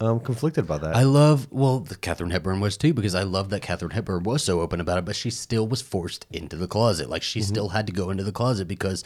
Um, 0.00 0.20
conflicted 0.20 0.64
about 0.64 0.82
that. 0.82 0.94
I 0.94 1.02
love 1.02 1.48
well, 1.50 1.80
the 1.80 1.96
Katharine 1.96 2.30
Hepburn 2.30 2.60
was 2.60 2.76
too 2.76 2.94
because 2.94 3.16
I 3.16 3.24
love 3.24 3.50
that 3.50 3.62
Katharine 3.62 3.90
Hepburn 3.90 4.22
was 4.22 4.44
so 4.44 4.60
open 4.60 4.80
about 4.80 4.98
it, 4.98 5.04
but 5.04 5.16
she 5.16 5.28
still 5.28 5.66
was 5.66 5.82
forced 5.82 6.24
into 6.30 6.54
the 6.54 6.68
closet. 6.68 7.10
Like 7.10 7.22
she 7.22 7.42
still 7.42 7.70
had 7.70 7.86
to 7.88 7.92
go 7.92 8.10
into 8.10 8.22
the 8.22 8.30
closet 8.30 8.68
because, 8.68 9.02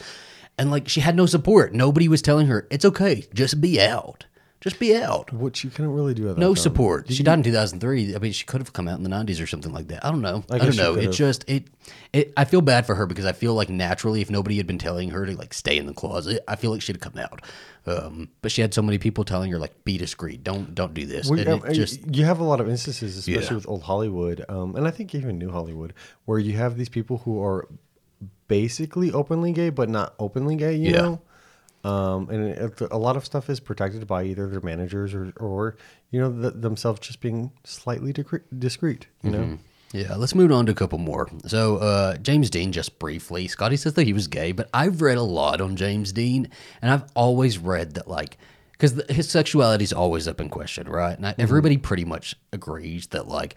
and 0.55 0.69
like 0.69 0.87
she 0.87 1.01
had 1.01 1.15
no 1.15 1.25
support. 1.25 1.73
Nobody 1.73 2.07
was 2.07 2.21
telling 2.21 2.45
her 2.45 2.67
it's 2.69 2.85
okay, 2.85 3.25
just 3.33 3.59
be 3.59 3.81
out, 3.81 4.25
just 4.63 4.79
be 4.79 4.95
out. 4.95 5.33
Which 5.33 5.65
you 5.65 5.69
couldn't 5.69 5.91
really 5.91 6.13
do. 6.13 6.29
At 6.29 6.35
that 6.35 6.41
No 6.41 6.55
time. 6.55 6.61
support. 6.61 7.11
She 7.11 7.21
died 7.21 7.39
in 7.39 7.43
2003. 7.43 8.15
I 8.15 8.19
mean, 8.19 8.31
she 8.31 8.45
could 8.45 8.61
have 8.61 8.71
come 8.71 8.87
out 8.87 8.97
in 8.97 9.03
the 9.03 9.09
90s 9.09 9.43
or 9.43 9.45
something 9.45 9.73
like 9.73 9.89
that. 9.89 10.05
I 10.05 10.09
don't 10.09 10.21
know. 10.21 10.43
I, 10.49 10.57
guess 10.57 10.75
don't 10.75 10.95
know. 10.95 10.99
It 11.01 11.11
just 11.11 11.43
it 11.49 11.65
it. 12.13 12.31
I 12.37 12.45
feel 12.45 12.61
bad 12.61 12.85
for 12.85 12.95
her 12.95 13.05
because 13.05 13.25
I 13.25 13.33
feel 13.33 13.53
like 13.55 13.67
naturally, 13.69 14.21
if 14.21 14.29
nobody 14.29 14.55
had 14.55 14.65
been 14.65 14.77
telling 14.79 15.09
her 15.09 15.25
to 15.25 15.35
like 15.35 15.53
stay 15.53 15.77
in 15.77 15.85
the 15.85 15.93
closet, 15.93 16.41
I 16.47 16.55
feel 16.55 16.71
like 16.71 16.81
she'd 16.81 16.95
have 16.95 17.01
come 17.13 17.21
out. 17.21 17.41
Um, 17.85 18.29
but 18.41 18.53
she 18.53 18.61
had 18.61 18.73
so 18.73 18.81
many 18.81 18.97
people 18.97 19.25
telling 19.25 19.51
her 19.51 19.59
like 19.59 19.83
be 19.83 19.97
discreet, 19.97 20.41
don't 20.45 20.73
don't 20.73 20.93
do 20.93 21.05
this. 21.05 21.29
Well, 21.29 21.37
and 21.39 21.61
yeah, 21.63 21.69
it 21.69 21.73
just 21.73 22.15
you 22.15 22.23
have 22.23 22.39
a 22.39 22.45
lot 22.45 22.61
of 22.61 22.69
instances, 22.69 23.17
especially 23.17 23.43
Yeah. 23.43 23.53
with 23.55 23.67
old 23.67 23.83
Hollywood, 23.83 24.45
um, 24.47 24.77
and 24.77 24.87
I 24.87 24.91
think 24.91 25.13
even 25.13 25.37
New 25.37 25.51
Hollywood, 25.51 25.93
where 26.23 26.39
you 26.39 26.53
have 26.53 26.77
these 26.77 26.87
people 26.87 27.17
who 27.25 27.43
are 27.43 27.67
basically 28.47 29.11
openly 29.11 29.51
gay, 29.51 29.69
but 29.69 29.89
not 29.89 30.13
openly 30.19 30.55
gay. 30.55 30.75
You 30.75 30.91
Yeah. 30.91 31.01
know. 31.01 31.21
Um, 31.83 32.29
and 32.29 32.49
it, 32.49 32.81
a 32.91 32.97
lot 32.97 33.17
of 33.17 33.25
stuff 33.25 33.49
is 33.49 33.59
protected 33.59 34.07
by 34.07 34.23
either 34.23 34.47
their 34.47 34.61
managers 34.61 35.13
or, 35.13 35.33
or 35.37 35.75
you 36.11 36.19
know, 36.21 36.31
th 36.31 36.61
themselves 36.61 36.99
just 37.01 37.19
being 37.19 37.51
slightly 37.63 38.13
discreet. 38.13 38.43
discreet 38.57 39.07
you 39.21 39.31
know. 39.31 39.57
Yeah, 39.93 40.15
let's 40.15 40.33
move 40.33 40.51
on 40.51 40.65
to 40.65 40.71
a 40.71 40.75
couple 40.75 40.97
more. 40.97 41.29
So, 41.45 41.77
uh, 41.77 42.17
James 42.17 42.49
Dean, 42.49 42.71
just 42.71 42.97
briefly, 42.97 43.47
Scotty 43.47 43.77
says 43.77 43.93
that 43.93 44.07
he 44.07 44.13
was 44.13 44.27
gay, 44.27 44.51
but 44.51 44.67
I've 44.73 45.03
read 45.03 45.19
a 45.19 45.23
lot 45.23 45.61
on 45.61 45.75
James 45.75 46.11
Dean, 46.11 46.49
and 46.81 46.89
I've 46.89 47.03
always 47.15 47.59
read 47.59 47.93
that, 47.93 48.07
like, 48.07 48.39
because 48.71 48.99
his 49.07 49.29
sexuality 49.29 49.83
is 49.83 49.93
always 49.93 50.27
up 50.27 50.41
in 50.41 50.49
question, 50.49 50.89
right? 50.89 51.15
And 51.15 51.27
I, 51.27 51.35
everybody 51.37 51.77
pretty 51.77 52.05
much 52.05 52.35
agrees 52.51 53.05
that, 53.07 53.27
like, 53.27 53.55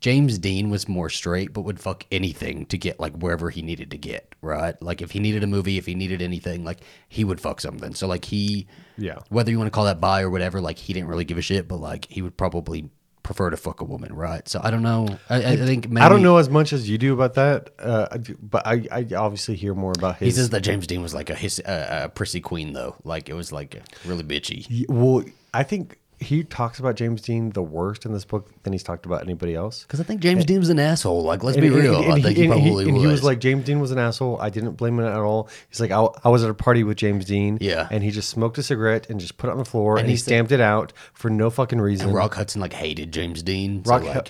James 0.00 0.38
Dean 0.38 0.70
was 0.70 0.88
more 0.88 1.10
straight, 1.10 1.52
but 1.52 1.62
would 1.62 1.80
fuck 1.80 2.04
anything 2.12 2.66
to 2.66 2.78
get, 2.78 3.00
like, 3.00 3.14
wherever 3.16 3.50
he 3.50 3.62
needed 3.62 3.90
to 3.90 3.98
get, 3.98 4.32
right? 4.42 4.80
Like, 4.80 5.02
if 5.02 5.10
he 5.10 5.18
needed 5.18 5.42
a 5.42 5.46
movie, 5.48 5.76
if 5.76 5.86
he 5.86 5.94
needed 5.94 6.22
anything, 6.22 6.64
like, 6.64 6.78
he 7.08 7.24
would 7.24 7.40
fuck 7.40 7.60
something. 7.60 7.94
So, 7.94 8.06
like, 8.06 8.24
he, 8.24 8.68
Yeah. 8.96 9.18
whether 9.28 9.50
you 9.50 9.58
want 9.58 9.66
to 9.66 9.72
call 9.72 9.86
that 9.86 10.00
bi 10.00 10.22
or 10.22 10.30
whatever, 10.30 10.60
like, 10.60 10.78
he 10.78 10.92
didn't 10.92 11.08
really 11.08 11.24
give 11.24 11.36
a 11.38 11.42
shit, 11.42 11.66
but, 11.66 11.78
like, 11.78 12.06
he 12.08 12.22
would 12.22 12.36
probably 12.36 12.90
prefer 13.24 13.50
to 13.50 13.56
fuck 13.58 13.80
a 13.82 13.84
woman, 13.84 14.10
right? 14.14 14.48
So 14.48 14.58
I 14.62 14.70
don't 14.70 14.82
know. 14.82 15.18
I, 15.28 15.36
I 15.52 15.56
think 15.56 15.90
maybe 15.90 16.02
I 16.02 16.08
don't 16.08 16.22
know 16.22 16.38
as 16.38 16.48
much 16.48 16.72
as 16.72 16.88
you 16.88 16.96
do 16.96 17.12
about 17.12 17.34
that, 17.34 17.68
uh, 17.78 18.16
but 18.40 18.66
I, 18.66 18.86
I 18.90 19.06
obviously 19.16 19.54
hear 19.54 19.74
more 19.74 19.92
about 19.94 20.16
his. 20.16 20.26
He 20.28 20.30
says 20.40 20.48
that 20.50 20.62
James 20.62 20.86
Dean 20.86 21.02
was 21.02 21.12
like 21.12 21.28
a 21.28 21.34
his, 21.34 21.60
uh, 21.60 22.04
a 22.04 22.08
prissy 22.08 22.40
queen 22.40 22.72
though, 22.72 22.96
like 23.04 23.28
it 23.28 23.34
was 23.34 23.52
like 23.52 23.82
really 24.06 24.22
bitchy. 24.24 24.86
Well, 24.88 25.24
I 25.52 25.62
think 25.62 25.98
he 26.20 26.42
talks 26.42 26.80
about 26.80 26.96
James 26.96 27.22
Dean 27.22 27.50
the 27.50 27.62
worst 27.62 28.04
in 28.04 28.12
this 28.12 28.24
book 28.24 28.50
than 28.64 28.72
he's 28.72 28.82
talked 28.82 29.06
about 29.06 29.22
anybody 29.22 29.54
else. 29.54 29.82
Because 29.82 30.00
I 30.00 30.02
think 30.02 30.20
James 30.20 30.44
Dean 30.44 30.58
was 30.58 30.68
an 30.68 30.78
asshole. 30.80 31.22
Like 31.22 31.44
let's 31.44 31.56
And- 31.56 31.62
be 31.62 31.68
and- 31.68 31.76
real. 31.76 32.02
and 32.02 32.12
I 32.12 32.20
think 32.20 32.26
he, 32.26 32.34
he 32.34 32.42
and 32.44 32.52
probably 32.52 32.84
and 32.86 32.94
was. 32.94 33.02
he 33.02 33.06
was 33.06 33.22
like 33.22 33.38
James 33.38 33.64
Dean 33.64 33.78
was 33.78 33.92
an 33.92 33.98
asshole. 33.98 34.40
I 34.40 34.50
didn't 34.50 34.72
blame 34.72 34.98
him 34.98 35.04
at 35.06 35.14
all. 35.16 35.48
He's 35.68 35.78
like 35.80 35.90
I, 35.92 36.06
I 36.24 36.28
was 36.28 36.42
at 36.42 36.50
a 36.50 36.54
party 36.54 36.82
with 36.82 36.96
James 36.96 37.24
Dean. 37.24 37.58
Yeah. 37.60 37.86
and 37.90 38.02
he 38.02 38.10
just 38.10 38.30
smoked 38.30 38.58
a 38.58 38.62
cigarette 38.62 39.08
and 39.08 39.20
just 39.20 39.36
put 39.38 39.48
it 39.48 39.52
on 39.52 39.58
the 39.58 39.64
floor 39.64 39.92
and, 39.96 40.00
And 40.00 40.10
he 40.10 40.16
stamped 40.16 40.50
it 40.50 40.60
out 40.60 40.92
for 41.14 41.30
no 41.30 41.50
fucking 41.50 41.80
reason. 41.80 42.08
and 42.08 42.16
Rock 42.16 42.34
Hudson 42.34 42.60
like 42.60 42.72
hated 42.72 43.12
James 43.12 43.42
Dean. 43.42 43.84
So, 43.84 43.90
Rock, 43.92 44.02
like, 44.04 44.28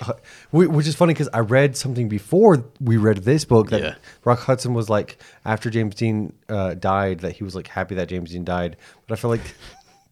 Hu- 0.51 0.69
which 0.69 0.87
is 0.87 0.95
funny 0.95 1.13
because 1.13 1.29
I 1.33 1.39
read 1.39 1.75
something 1.75 2.07
before 2.07 2.63
we 2.79 2.97
read 2.97 3.19
this 3.23 3.45
book 3.45 3.69
that 3.71 3.81
Yeah. 3.81 3.95
Rock 4.25 4.39
Hudson 4.41 4.73
was 4.75 4.89
like 4.89 5.17
after 5.43 5.69
James 5.71 5.95
Dean 5.95 6.33
uh, 6.49 6.75
died 6.75 7.21
that 7.21 7.33
he 7.37 7.43
was 7.43 7.55
like 7.55 7.67
happy 7.67 7.95
that 7.95 8.09
James 8.09 8.31
Dean 8.31 8.43
died. 8.43 8.77
But 9.07 9.17
I 9.17 9.21
feel 9.21 9.31
like 9.31 9.41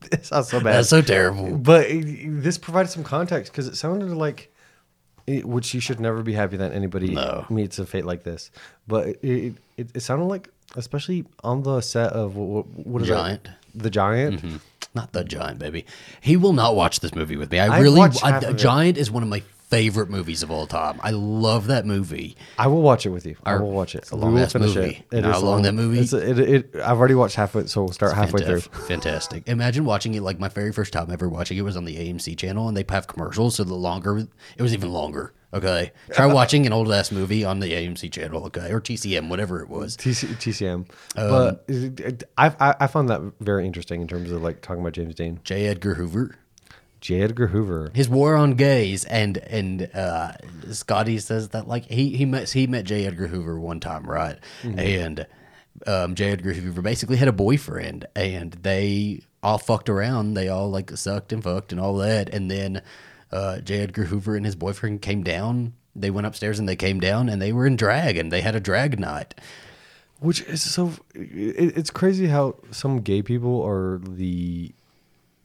it 0.12 0.26
sounds 0.26 0.50
so 0.50 0.60
bad. 0.60 0.74
that's 0.76 0.90
so 0.90 1.02
terrible. 1.02 1.58
But 1.58 1.88
it, 1.88 2.42
this 2.42 2.58
provided 2.58 2.90
some 2.90 3.04
context 3.04 3.52
because 3.52 3.68
it 3.68 3.76
sounded 3.76 4.10
like, 4.12 4.54
it, 5.26 5.46
which 5.46 5.74
you 5.74 5.80
should 5.80 6.00
never 6.00 6.22
be 6.24 6.34
happy 6.34 6.58
that 6.58 6.72
anybody 6.74 7.14
No. 7.14 7.46
meets 7.50 7.80
a 7.80 7.86
fate 7.86 8.06
like 8.06 8.24
this. 8.24 8.52
But 8.88 9.08
it, 9.24 9.56
it, 9.78 9.90
it, 9.94 10.00
sounded 10.02 10.26
like, 10.26 10.50
especially 10.76 11.26
on 11.44 11.64
the 11.64 11.82
set 11.82 12.14
of 12.14 12.36
what, 12.36 12.66
what 12.68 13.02
is 13.02 13.08
Giant. 13.10 13.44
that? 13.46 13.58
The 13.76 13.90
Giant. 13.90 14.42
Mm-hmm. 14.42 14.58
Not 14.94 15.12
the 15.14 15.24
Giant 15.24 15.60
baby. 15.60 15.86
He 16.22 16.38
will 16.38 16.54
not 16.54 16.76
watch 16.76 17.02
this 17.02 17.14
movie 17.14 17.36
with 17.38 17.52
me. 17.52 17.60
I 17.60 17.76
I've 17.76 17.84
really. 17.84 18.02
I, 18.02 18.08
half 18.32 18.44
of 18.44 18.50
it. 18.52 18.58
Giant 18.58 18.98
is 18.98 19.12
one 19.12 19.22
of 19.22 19.30
my 19.30 19.44
favorite 19.68 20.10
movies 20.10 20.44
of 20.44 20.52
all 20.52 20.66
time. 20.68 21.00
I 21.04 21.12
love 21.12 21.68
that 21.68 21.86
movie. 21.86 22.38
I 22.58 22.68
will 22.68 22.82
watch 22.82 23.06
it 23.06 23.10
with 23.10 23.26
you. 23.26 23.36
I 23.44 23.52
Our- 23.52 23.62
will 23.62 23.72
watch 23.72 23.96
it. 23.96 24.00
it's 24.00 24.12
a 24.12 24.16
long-ass 24.16 24.56
movie. 24.56 25.04
It 25.12 25.22
know 25.22 25.32
how 25.32 25.40
long 25.42 25.64
that 25.64 25.74
movie? 25.74 26.00
It's 26.00 26.14
it, 26.14 26.40
it, 26.40 26.76
I've 26.76 26.98
already 26.98 27.16
watched 27.16 27.36
half 27.36 27.54
of 27.56 27.66
it, 27.66 27.70
so 27.70 27.84
we'll 27.84 27.94
start 27.94 28.14
halfway 28.16 28.44
through. 28.46 28.62
Fantastic. 28.62 29.48
Imagine 29.48 29.86
watching 29.86 30.14
it 30.14 30.22
like 30.22 30.40
my 30.40 30.48
very 30.48 30.72
first 30.72 30.94
time 30.94 31.12
ever 31.12 31.28
watching 31.28 31.58
it 31.58 31.62
was 31.62 31.76
on 31.78 31.86
the 31.86 31.96
AMC 31.98 32.38
channel 32.38 32.68
and 32.68 32.78
they 32.78 32.86
have 32.90 33.08
commercials. 33.08 33.56
So 33.56 33.64
the 33.64 33.74
longer, 33.74 34.18
it 34.20 34.62
was 34.62 34.74
even 34.74 34.92
longer. 34.92 35.34
Okay. 35.54 35.92
Try 36.12 36.26
watching 36.34 36.66
an 36.66 36.74
old 36.74 36.92
ass 36.92 37.12
movie 37.12 37.44
on 37.44 37.60
the 37.60 37.72
AMC 37.72 38.12
channel. 38.12 38.46
Okay. 38.48 38.72
Or 38.72 38.80
TCM, 38.82 39.30
whatever 39.30 39.62
it 39.62 39.70
was. 39.70 39.96
TC, 39.98 40.28
TCM. 40.36 40.76
Um, 40.76 40.86
but 41.16 41.66
it, 41.68 42.00
it, 42.00 42.24
I, 42.38 42.54
I 42.60 42.76
I 42.82 42.88
found 42.88 43.10
that 43.10 43.22
very 43.40 43.66
interesting 43.66 44.02
in 44.02 44.08
terms 44.08 44.32
of 44.32 44.42
like 44.42 44.62
talking 44.62 44.82
about 44.82 44.94
James 44.94 45.16
Dean. 45.16 45.40
J. 45.44 45.68
Edgar 45.68 45.96
Hoover. 45.96 46.36
J. 47.08 47.22
Edgar 47.22 47.48
Hoover. 47.48 47.90
His 47.94 48.10
war 48.10 48.36
on 48.36 48.56
gays 48.56 49.06
and 49.06 49.38
and 49.38 49.90
uh, 49.96 50.34
Scotty 50.72 51.20
says 51.20 51.48
that 51.50 51.66
like 51.66 51.86
he 51.86 52.18
he 52.18 52.26
met 52.26 52.50
he 52.50 52.68
met 52.68 52.84
J. 52.84 53.06
Edgar 53.06 53.28
Hoover 53.28 53.58
one 53.58 53.80
time, 53.80 54.04
right? 54.06 54.38
And 54.78 55.26
um, 55.86 56.16
J. 56.16 56.32
Edgar 56.32 56.52
Hoover 56.52 56.82
basically 56.82 57.16
had 57.16 57.30
a 57.30 57.32
boyfriend, 57.32 58.08
and 58.14 58.52
they 58.52 59.22
all 59.42 59.58
fucked 59.58 59.88
around. 59.88 60.34
They 60.34 60.50
all 60.50 60.70
like 60.70 60.92
sucked 60.98 61.32
and 61.32 61.42
fucked 61.42 61.72
and 61.72 61.80
all 61.80 61.96
that, 61.96 62.28
and 62.28 62.52
then 62.52 62.82
uh, 63.32 63.62
J. 63.62 63.84
Edgar 63.84 64.04
Hoover 64.04 64.36
and 64.36 64.46
his 64.46 64.58
boyfriend 64.58 65.02
came 65.02 65.24
down. 65.24 65.76
They 65.96 66.10
went 66.10 66.28
upstairs 66.28 66.60
and 66.60 66.68
they 66.68 66.76
came 66.76 67.00
down, 67.00 67.30
and 67.30 67.42
they 67.42 67.54
were 67.54 67.66
in 67.66 67.78
drag, 67.78 68.18
and 68.18 68.34
they 68.34 68.42
had 68.42 68.54
a 68.54 68.60
drag 68.60 69.00
night. 69.00 69.34
Which 70.20 70.42
is 70.42 70.62
so. 70.62 70.92
It, 71.16 71.78
it's 71.78 71.90
crazy 71.90 72.28
how 72.28 72.56
some 72.72 73.00
gay 73.00 73.22
people 73.22 73.66
are 73.66 74.02
the 74.04 74.74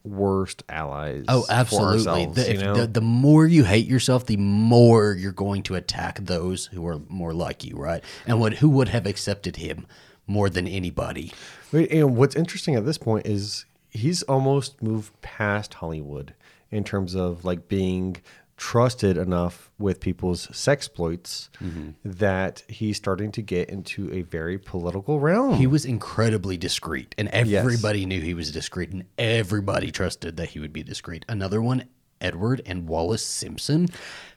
worst 0.05 0.63
allies. 0.69 1.25
Oh, 1.29 1.45
absolutely. 1.49 2.09
ourselves, 2.09 2.47
the, 2.47 2.53
you 2.53 2.61
know? 2.61 2.75
the, 2.75 2.87
the 2.87 3.01
more 3.01 3.47
you 3.47 3.65
hate 3.65 3.87
yourself, 3.87 4.27
the 4.27 4.37
more 4.37 5.13
you're 5.13 5.33
going 5.33 5.63
to 5.65 5.75
attack 5.75 6.19
those 6.21 6.67
who 6.67 6.87
are 6.87 7.01
more 7.09 7.33
like 7.33 7.65
you, 7.65 7.77
right? 7.77 8.03
And 8.27 8.41
what 8.41 8.55
who 8.55 8.69
would 8.71 8.89
have 8.89 9.07
accepted 9.07 9.57
him 9.57 9.87
more 10.27 10.51
than 10.51 10.67
anybody? 10.67 11.33
Wait, 11.73 11.91
And 11.93 12.17
what's 12.17 12.37
interesting 12.37 12.75
at 12.75 12.85
this 12.85 12.99
point 12.99 13.27
is 13.27 13.65
he's 13.91 14.23
almost 14.25 14.83
moved 14.83 15.21
past 15.23 15.75
Hollywood 15.75 16.35
in 16.71 16.85
terms 16.85 17.15
of 17.15 17.45
like 17.45 17.69
being 17.69 18.17
trusted 18.63 19.17
enough 19.17 19.73
with 19.77 19.99
people's 19.99 20.47
sexploits 20.49 21.49
Mm-hmm. 21.61 21.91
that 22.05 22.63
he's 22.69 22.97
starting 22.97 23.33
to 23.33 23.43
get 23.43 23.69
into 23.69 24.13
a 24.13 24.23
very 24.23 24.57
political 24.57 25.19
realm. 25.19 25.55
He 25.57 25.67
was 25.67 25.85
incredibly 25.85 26.57
discreet, 26.57 27.15
and 27.19 27.29
everybody 27.31 28.07
knew 28.07 28.21
he 28.21 28.35
was 28.35 28.53
discreet, 28.53 28.91
and 28.91 29.05
everybody 29.19 29.91
trusted 29.91 30.37
that 30.37 30.51
he 30.51 30.61
would 30.61 30.73
be 30.73 30.85
discreet. 30.85 31.25
Another 31.29 31.61
one, 31.61 31.89
Edward 32.23 32.63
and 32.65 32.89
Wallis 32.89 33.25
Simpson. 33.25 33.89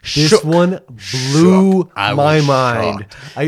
this 0.01 0.29
Shook. 0.29 0.43
one 0.43 0.79
blew. 1.21 1.89
My 1.95 2.41
mind. 2.41 3.01
shocked. 3.01 3.15
I 3.37 3.43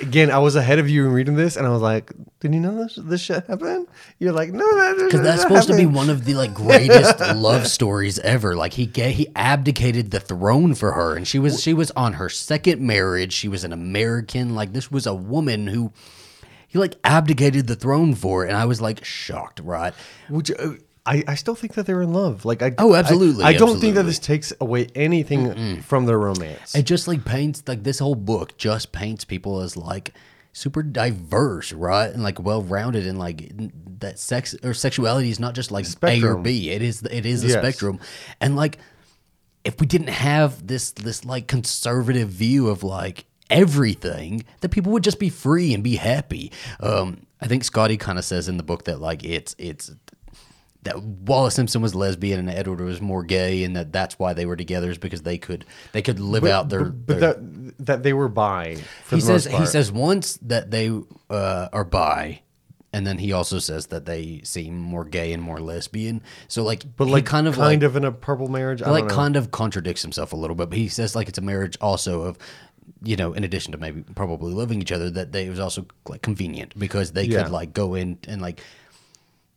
again, 0.00 0.30
I 0.30 0.38
was 0.38 0.56
ahead 0.56 0.78
of 0.78 0.88
you 0.88 1.06
in 1.06 1.12
reading 1.12 1.34
this, 1.36 1.56
and 1.56 1.66
I 1.66 1.70
was 1.70 1.82
like, 1.82 2.12
"Did 2.40 2.54
you 2.54 2.60
know 2.60 2.82
this, 2.82 2.98
this 3.02 3.20
shit 3.20 3.44
happened?" 3.46 3.88
You're 4.18 4.32
like, 4.32 4.50
"No, 4.52 4.64
that 4.64 4.96
Because 5.04 5.22
that's 5.22 5.42
supposed 5.42 5.68
to 5.68 5.76
be 5.76 5.86
one 5.86 6.08
of 6.10 6.24
the 6.24 6.34
like 6.34 6.54
greatest 6.54 7.18
love 7.36 7.66
stories 7.66 8.18
ever. 8.20 8.54
Like 8.56 8.74
he 8.74 8.86
ga- 8.86 9.12
he 9.12 9.28
abdicated 9.34 10.10
the 10.10 10.20
throne 10.20 10.74
for 10.74 10.92
her, 10.92 11.16
and 11.16 11.26
she 11.26 11.38
was 11.38 11.62
she 11.62 11.74
was 11.74 11.90
on 11.92 12.14
her 12.14 12.28
second 12.28 12.80
marriage. 12.80 13.32
She 13.32 13.48
was 13.48 13.64
an 13.64 13.72
American. 13.72 14.54
Like 14.54 14.72
this 14.72 14.90
was 14.90 15.06
a 15.06 15.14
woman 15.14 15.66
who 15.66 15.92
he 16.68 16.78
like 16.78 16.94
abdicated 17.04 17.66
the 17.66 17.76
throne 17.76 18.14
for, 18.14 18.44
and 18.44 18.56
I 18.56 18.64
was 18.64 18.80
like 18.80 19.04
shocked. 19.04 19.60
Right? 19.60 19.92
Which 20.28 20.50
uh, 20.50 20.74
I, 21.10 21.24
I 21.26 21.34
still 21.34 21.54
think 21.56 21.74
that 21.74 21.86
they're 21.86 22.02
in 22.02 22.12
love. 22.12 22.44
Like 22.44 22.62
I 22.62 22.72
Oh, 22.78 22.94
absolutely, 22.94 23.44
I, 23.44 23.48
I 23.48 23.52
don't 23.54 23.80
think 23.80 23.94
that 23.94 24.06
absolutely. 24.06 24.10
this 24.10 24.18
takes 24.20 24.52
away 24.60 24.86
anything 24.94 25.82
from 25.82 26.06
their 26.06 26.18
romance. 26.18 26.74
It 26.74 26.84
just 26.86 27.08
like 27.08 27.24
paints 27.24 27.62
like 27.66 27.82
this 27.82 27.98
whole 27.98 28.14
book 28.14 28.56
just 28.56 28.92
paints 28.92 29.24
people 29.24 29.60
as 29.60 29.76
like 29.76 30.14
super 30.52 30.82
diverse, 30.82 31.72
right? 31.72 32.10
And 32.12 32.22
like 32.22 32.40
well 32.40 32.62
rounded 32.62 33.06
and 33.06 33.18
like 33.18 33.42
n- 33.42 33.72
that 34.00 34.18
sex 34.18 34.54
or 34.62 34.72
sexuality 34.74 35.30
is 35.30 35.38
not 35.40 35.54
just 35.54 35.70
like 35.70 35.84
A 35.84 35.88
or 35.88 35.90
Spectrum. 35.90 36.42
B. 36.42 36.70
It 36.70 36.82
is 36.82 37.02
it 37.02 37.26
is 37.26 37.44
a 37.44 37.48
Yes. 37.48 37.58
spectrum. 37.58 37.98
And 38.40 38.56
like 38.56 38.78
if 39.64 39.78
we 39.80 39.86
didn't 39.86 40.08
have 40.08 40.66
this 40.66 40.90
this 40.92 41.24
like 41.24 41.46
conservative 41.46 42.28
view 42.30 42.68
of 42.68 42.82
like 42.82 43.26
everything, 43.50 44.44
that 44.60 44.70
people 44.70 44.92
would 44.92 45.04
just 45.04 45.18
be 45.18 45.28
free 45.28 45.74
and 45.74 45.82
be 45.84 45.96
happy. 45.96 46.52
Um 46.80 47.26
I 47.40 47.46
think 47.46 47.64
Scotty 47.64 47.96
kind 47.96 48.18
of 48.18 48.24
says 48.24 48.48
in 48.48 48.56
the 48.58 48.62
book 48.62 48.84
that 48.84 49.00
like 49.00 49.24
it's 49.24 49.54
it's 49.58 49.90
that 50.82 51.02
Wallis 51.02 51.54
Simpson 51.54 51.82
was 51.82 51.94
lesbian 51.94 52.38
and 52.40 52.48
Edward 52.50 52.80
was 52.80 53.00
more 53.00 53.22
gay, 53.22 53.64
and 53.64 53.76
that 53.76 53.92
that's 53.92 54.18
why 54.18 54.32
they 54.32 54.46
were 54.46 54.56
together 54.56 54.90
is 54.90 54.98
because 54.98 55.22
they 55.22 55.36
could 55.38 55.64
they 55.92 56.02
could 56.02 56.18
live 56.20 56.44
out 56.46 56.68
their. 56.70 56.84
but 56.84 57.06
their- 57.20 57.34
that 57.34 57.86
that 57.86 58.02
they 58.02 58.12
were 58.12 58.28
bi. 58.28 58.76
He 59.10 59.20
says 59.20 59.44
he 59.44 59.66
says 59.66 59.92
once 59.92 60.38
that 60.42 60.70
they 60.70 60.90
uh, 61.28 61.68
are 61.72 61.84
bi, 61.84 62.40
and 62.92 63.06
then 63.06 63.18
he 63.18 63.32
also 63.32 63.58
says 63.58 63.88
that 63.88 64.06
they 64.06 64.40
seem 64.44 64.78
more 64.78 65.04
gay 65.04 65.32
and 65.32 65.42
more 65.42 65.60
lesbian. 65.60 66.22
So 66.48 66.62
like, 66.62 66.84
but 66.96 67.08
like 67.08 67.26
kind 67.26 67.46
of 67.46 67.56
kind 67.56 67.82
like, 67.82 67.86
of 67.86 67.96
in 67.96 68.04
a 68.04 68.12
purple 68.12 68.48
marriage. 68.48 68.80
I 68.82 68.90
like 68.90 69.00
don't 69.02 69.08
know. 69.08 69.14
kind 69.14 69.36
of 69.36 69.50
contradicts 69.50 70.02
himself 70.02 70.32
a 70.32 70.36
little 70.36 70.56
bit. 70.56 70.70
But 70.70 70.78
he 70.78 70.88
says 70.88 71.14
like 71.14 71.28
it's 71.28 71.38
a 71.38 71.42
marriage 71.42 71.76
also 71.80 72.22
of. 72.22 72.38
You 73.02 73.16
know, 73.16 73.32
in 73.32 73.44
addition 73.44 73.72
to 73.72 73.78
maybe 73.78 74.02
probably 74.14 74.52
loving 74.52 74.82
each 74.82 74.92
other, 74.92 75.08
that 75.10 75.32
they 75.32 75.46
it 75.46 75.50
was 75.50 75.60
also 75.60 75.86
like 76.06 76.20
convenient 76.20 76.78
because 76.78 77.12
they 77.12 77.22
Yeah. 77.24 77.44
could 77.44 77.52
like 77.52 77.72
go 77.72 77.94
in 77.94 78.18
and 78.28 78.42
like 78.42 78.60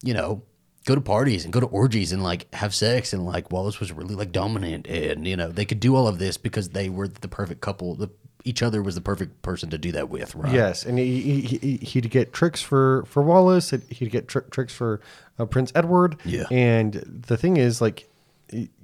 you 0.01 0.13
know, 0.13 0.43
go 0.85 0.95
to 0.95 1.01
parties 1.01 1.43
and 1.43 1.53
go 1.53 1.59
to 1.59 1.65
orgies 1.67 2.11
and 2.11 2.23
like 2.23 2.53
have 2.53 2.73
sex 2.75 3.13
and 3.13 3.25
like 3.25 3.51
Wallis 3.51 3.79
was 3.79 3.91
really 3.91 4.15
like 4.15 4.31
dominant 4.31 4.87
and 4.87 5.25
you 5.27 5.37
know 5.37 5.49
they 5.49 5.65
could 5.65 5.79
do 5.79 5.95
all 5.95 6.07
of 6.07 6.19
this 6.19 6.37
because 6.37 6.69
they 6.69 6.89
were 6.89 7.07
the 7.07 7.27
perfect 7.27 7.61
couple. 7.61 7.95
The, 7.95 8.09
each 8.45 8.61
other 8.61 8.83
was 8.83 8.95
the 8.95 9.01
perfect 9.01 9.41
person 9.41 9.69
to 9.69 9.77
do 9.77 9.93
that 9.93 10.09
with, 10.09 10.35
right? 10.35 10.53
Yes, 10.53 10.85
and 10.85 10.99
he, 10.99 11.21
he, 11.21 11.57
he 11.57 11.77
he'd 11.77 12.09
get 12.11 12.33
tricks 12.33 12.61
for 12.61 13.05
for 13.07 13.23
Wallis. 13.23 13.69
He'd 13.69 14.11
get 14.11 14.27
tri- 14.27 14.41
tricks 14.51 14.73
for 14.73 14.99
uh, 15.39 15.45
Prince 15.45 15.71
Edward. 15.73 16.17
Yeah. 16.25 16.43
and 16.51 16.93
the 16.93 17.37
thing 17.37 17.55
is, 17.55 17.79
like, 17.79 18.09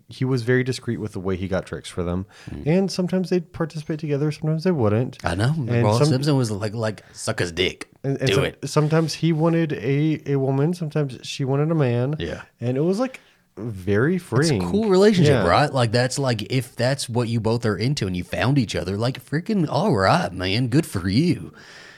he 0.10 0.26
was 0.26 0.42
very 0.44 0.64
discreet 0.64 0.98
with 0.98 1.14
the 1.14 1.20
way 1.20 1.36
he 1.38 1.48
got 1.48 1.66
tricks 1.66 1.88
for 1.88 2.04
them, 2.04 2.26
and 2.66 2.92
sometimes 2.92 3.30
they'd 3.30 3.54
participate 3.54 4.00
together, 4.00 4.32
sometimes 4.32 4.64
they 4.64 4.72
wouldn't. 4.72 5.18
I 5.24 5.36
know. 5.36 5.54
And 5.56 5.84
Ron 5.84 6.00
some- 6.00 6.08
Simpson 6.08 6.36
was 6.36 6.50
like 6.52 6.74
like 6.74 7.04
suck 7.14 7.40
his 7.40 7.52
dick. 7.52 7.88
And, 8.04 8.18
and 8.18 8.28
Do 8.28 8.36
some- 8.36 8.46
it. 8.46 8.68
Sometimes 8.70 9.14
he 9.14 9.32
wanted 9.34 9.74
a, 9.74 10.22
a 10.26 10.36
woman, 10.38 10.74
sometimes 10.74 11.20
she 11.24 11.46
wanted 11.46 11.70
a 11.72 11.76
man. 11.76 12.16
Yeah. 12.20 12.42
and 12.60 12.76
it 12.78 12.82
was 12.82 13.00
like 13.00 13.20
very 13.58 14.16
It's 14.16 14.24
a 14.24 14.28
freeing. 14.28 14.62
cool 14.72 14.90
relationship, 14.90 15.34
Yeah. 15.44 15.48
right? 15.48 15.72
Like 15.74 15.92
that's 15.92 16.18
like 16.18 16.44
if 16.52 16.76
that's 16.76 17.10
what 17.10 17.28
you 17.28 17.40
both 17.42 17.66
are 17.66 17.76
into 17.78 18.08
and 18.08 18.16
you 18.16 18.24
found 18.24 18.58
each 18.58 18.76
other, 18.76 18.98
like 18.98 19.24
freaking 19.24 19.68
all 19.70 19.94
right, 19.96 20.32
man. 20.32 20.70
Good 20.70 20.86
for 20.86 21.08
you. 21.10 21.54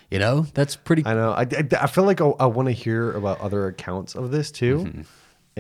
You 0.10 0.20
know, 0.20 0.48
that's 0.56 0.76
pretty 0.76 1.06
I 1.06 1.14
know. 1.14 1.32
I, 1.32 1.44
I, 1.44 1.64
I 1.82 1.88
feel 1.88 2.04
like 2.04 2.20
I, 2.20 2.26
I 2.40 2.46
want 2.48 2.68
to 2.68 2.74
hear 2.74 3.12
about 3.12 3.40
other 3.40 3.68
accounts 3.68 4.16
of 4.16 4.32
this 4.32 4.52
too. 4.52 4.80
Mm-hmm. 4.80 5.02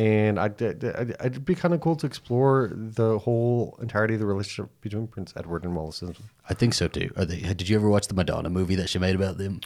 And 0.02 0.40
I, 0.40 0.48
would 0.48 0.84
it'd 0.84 1.46
be 1.46 1.54
kind 1.54 1.76
of 1.76 1.82
cool 1.82 1.96
to 1.98 2.08
explore 2.08 2.72
the 2.74 3.20
whole 3.20 3.78
entirety 3.82 4.16
of 4.16 4.20
the 4.20 4.26
relationship 4.26 4.72
between 4.82 5.06
Prince 5.06 5.32
Edward 5.38 5.64
and 5.64 5.76
Wallis 5.76 5.98
Simpson. 5.98 6.26
I 6.50 6.56
think 6.56 6.74
so 6.74 6.88
too. 6.88 7.12
Are 7.16 7.24
they, 7.24 7.40
did 7.40 7.70
you 7.70 7.76
ever 7.76 7.88
watch 7.88 8.08
the 8.08 8.16
Madonna 8.16 8.50
movie 8.50 8.74
that 8.76 8.90
she 8.90 8.98
made 8.98 9.14
about 9.14 9.38
them? 9.38 9.62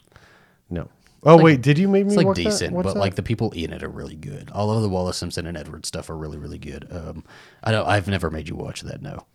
No. 0.69 0.89
Oh 1.23 1.41
wait, 1.41 1.61
did 1.61 1.77
you 1.77 1.87
make 1.87 2.05
me 2.05 2.09
It's 2.09 2.17
like 2.17 2.27
watch 2.27 2.35
decent, 2.35 2.73
What's 2.73 2.85
but 2.87 2.93
that? 2.95 2.99
like 2.99 3.15
the 3.15 3.23
people 3.23 3.51
in 3.51 3.71
it 3.71 3.81
are 3.81 3.87
really 3.89 4.15
good. 4.15 4.51
All 4.51 4.71
of 4.71 4.81
the 4.81 4.89
Wallis 4.89 5.15
Simpson 5.15 5.47
and 5.47 5.55
Edward 5.57 5.85
stuff 5.85 6.09
are 6.09 6.17
really, 6.17 6.37
really 6.37 6.59
good. 6.59 6.85
Um, 6.91 7.23
I 7.63 7.71
don't. 7.71 7.87
I've 7.87 8.07
never 8.09 8.29
made 8.29 8.49
you 8.49 8.55
watch 8.55 8.81
that. 8.81 9.01
No. 9.01 9.25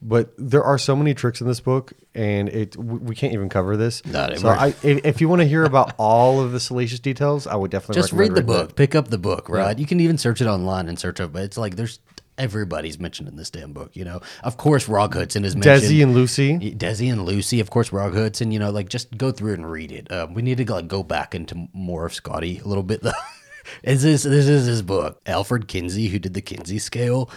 But 0.00 0.32
there 0.38 0.62
are 0.62 0.78
so 0.78 0.94
many 0.94 1.12
tricks 1.12 1.40
in 1.40 1.48
this 1.48 1.58
book, 1.58 1.92
and 2.14 2.48
it 2.48 2.76
we 2.76 3.16
can't 3.16 3.32
even 3.32 3.48
cover 3.48 3.76
this. 3.76 4.04
No, 4.06 4.28
they 4.28 4.36
so. 4.36 4.48
I, 4.48 4.68
if, 4.82 5.04
if 5.04 5.20
you 5.20 5.28
want 5.28 5.42
to 5.42 5.48
hear 5.48 5.64
about 5.64 5.94
all 5.98 6.40
of 6.40 6.52
the 6.52 6.60
salacious 6.60 7.00
details, 7.00 7.48
I 7.48 7.56
would 7.56 7.72
definitely 7.72 8.00
Just 8.00 8.12
read 8.12 8.34
the 8.34 8.42
book. 8.42 8.76
Pick 8.76 8.94
up 8.94 9.08
the 9.08 9.18
book, 9.18 9.48
right? 9.48 9.76
You 9.76 9.86
can 9.86 9.98
even 9.98 10.16
search 10.16 10.40
it 10.40 10.46
online 10.46 10.88
and 10.88 10.98
search 10.98 11.18
it. 11.18 11.32
But 11.32 11.42
it's 11.42 11.58
like 11.58 11.74
there's 11.74 11.98
everybody's 12.38 12.98
mentioned 12.98 13.28
in 13.28 13.36
this 13.36 13.50
damn 13.50 13.72
book. 13.72 13.90
You 13.94 14.04
know, 14.04 14.20
of 14.44 14.56
course, 14.56 14.88
Rock 14.88 15.14
Hudson 15.14 15.44
is 15.44 15.54
that. 15.54 15.64
mentioned. 15.64 15.92
Desi 15.92 16.02
and 16.02 16.14
Lucy. 16.14 16.58
Desi 16.58 17.12
and 17.12 17.24
Lucy, 17.24 17.58
of 17.58 17.70
course, 17.70 17.92
Rock 17.92 18.14
Hudson. 18.14 18.52
You 18.52 18.60
know, 18.60 18.70
like 18.70 18.88
just 18.88 19.16
go 19.18 19.32
through 19.32 19.54
and 19.54 19.70
read 19.70 19.92
it. 19.92 20.10
Um, 20.12 20.32
we 20.32 20.42
need 20.42 20.58
to 20.58 20.72
like 20.72 20.88
go 20.88 21.02
back 21.02 21.34
into 21.34 21.68
more 21.72 22.06
of 22.06 22.14
Scotty 22.14 22.60
a 22.60 22.68
little 22.68 22.84
bit 22.84 23.02
though. 23.02 23.10
is 23.82 24.02
this 24.02 24.22
this 24.22 24.46
is 24.46 24.66
his 24.66 24.82
book? 24.82 25.20
Alfred 25.26 25.68
Kinsey, 25.68 26.08
who 26.08 26.18
did 26.18 26.34
the 26.34 26.40
Kinsey 26.40 26.78
scale, 26.78 27.30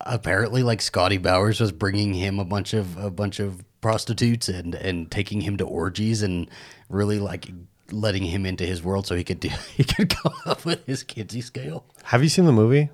apparently 0.00 0.62
like 0.62 0.80
Scotty 0.80 1.18
Bowers 1.18 1.60
was 1.60 1.72
bringing 1.72 2.14
him 2.14 2.38
a 2.38 2.44
bunch 2.44 2.72
of 2.74 2.96
a 2.96 3.10
bunch 3.10 3.40
of 3.40 3.64
prostitutes 3.80 4.48
and 4.48 4.74
and 4.74 5.10
taking 5.10 5.40
him 5.40 5.56
to 5.56 5.64
orgies 5.64 6.22
and 6.22 6.48
really 6.88 7.18
like 7.18 7.50
letting 7.90 8.22
him 8.24 8.46
into 8.46 8.64
his 8.64 8.82
world 8.82 9.06
so 9.06 9.14
he 9.14 9.24
could 9.24 9.40
do 9.40 9.48
he 9.76 9.84
could 9.84 10.08
come 10.10 10.32
up 10.46 10.64
with 10.64 10.84
his 10.86 11.02
Kinsey 11.02 11.40
scale. 11.40 11.84
Have 12.04 12.22
you 12.22 12.28
seen 12.28 12.44
the 12.46 12.52
movie? 12.52 12.90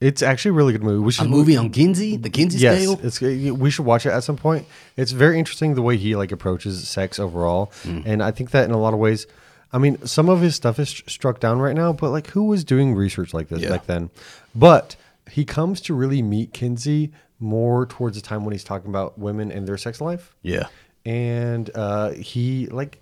It's 0.00 0.22
actually 0.22 0.50
a 0.50 0.54
really 0.54 0.72
good 0.72 0.82
movie. 0.82 1.02
We 1.04 1.10
A 1.10 1.12
should 1.12 1.28
movie 1.28 1.56
on 1.58 1.68
Kinsey, 1.70 2.16
the 2.16 2.30
Kinsey 2.30 2.58
Yes, 2.58 2.78
scale. 2.82 3.00
it's 3.02 3.20
we 3.20 3.70
should 3.70 3.84
watch 3.84 4.06
it 4.06 4.10
at 4.10 4.24
some 4.24 4.36
point. 4.38 4.66
It's 4.96 5.12
very 5.12 5.38
interesting 5.38 5.74
the 5.74 5.82
way 5.82 5.98
he 5.98 6.16
like 6.16 6.32
approaches 6.32 6.88
sex 6.88 7.18
overall, 7.18 7.70
Mm. 7.84 8.02
and 8.06 8.22
I 8.22 8.30
think 8.30 8.50
that 8.52 8.64
in 8.64 8.70
a 8.70 8.78
lot 8.78 8.94
of 8.94 8.98
ways, 8.98 9.26
I 9.72 9.78
mean, 9.78 10.04
some 10.06 10.30
of 10.30 10.40
his 10.40 10.56
stuff 10.56 10.78
is 10.78 10.88
struck 11.06 11.38
down 11.38 11.58
right 11.58 11.76
now, 11.76 11.92
but 11.92 12.10
like 12.10 12.28
who 12.28 12.44
was 12.44 12.64
doing 12.64 12.94
research 12.94 13.34
like 13.34 13.48
this 13.48 13.60
Yeah. 13.60 13.68
back 13.68 13.86
then? 13.86 14.08
But 14.54 14.96
he 15.30 15.44
comes 15.44 15.80
to 15.82 15.94
really 15.94 16.22
meet 16.22 16.52
Kinsey 16.52 17.12
more 17.38 17.86
towards 17.86 18.16
the 18.16 18.22
time 18.22 18.44
when 18.44 18.52
he's 18.52 18.64
talking 18.64 18.90
about 18.90 19.18
women 19.18 19.50
and 19.50 19.66
their 19.66 19.78
sex 19.78 20.00
life, 20.00 20.34
Yeah. 20.42 20.66
and 21.06 21.70
uh, 21.74 22.10
he 22.10 22.66
like 22.66 23.00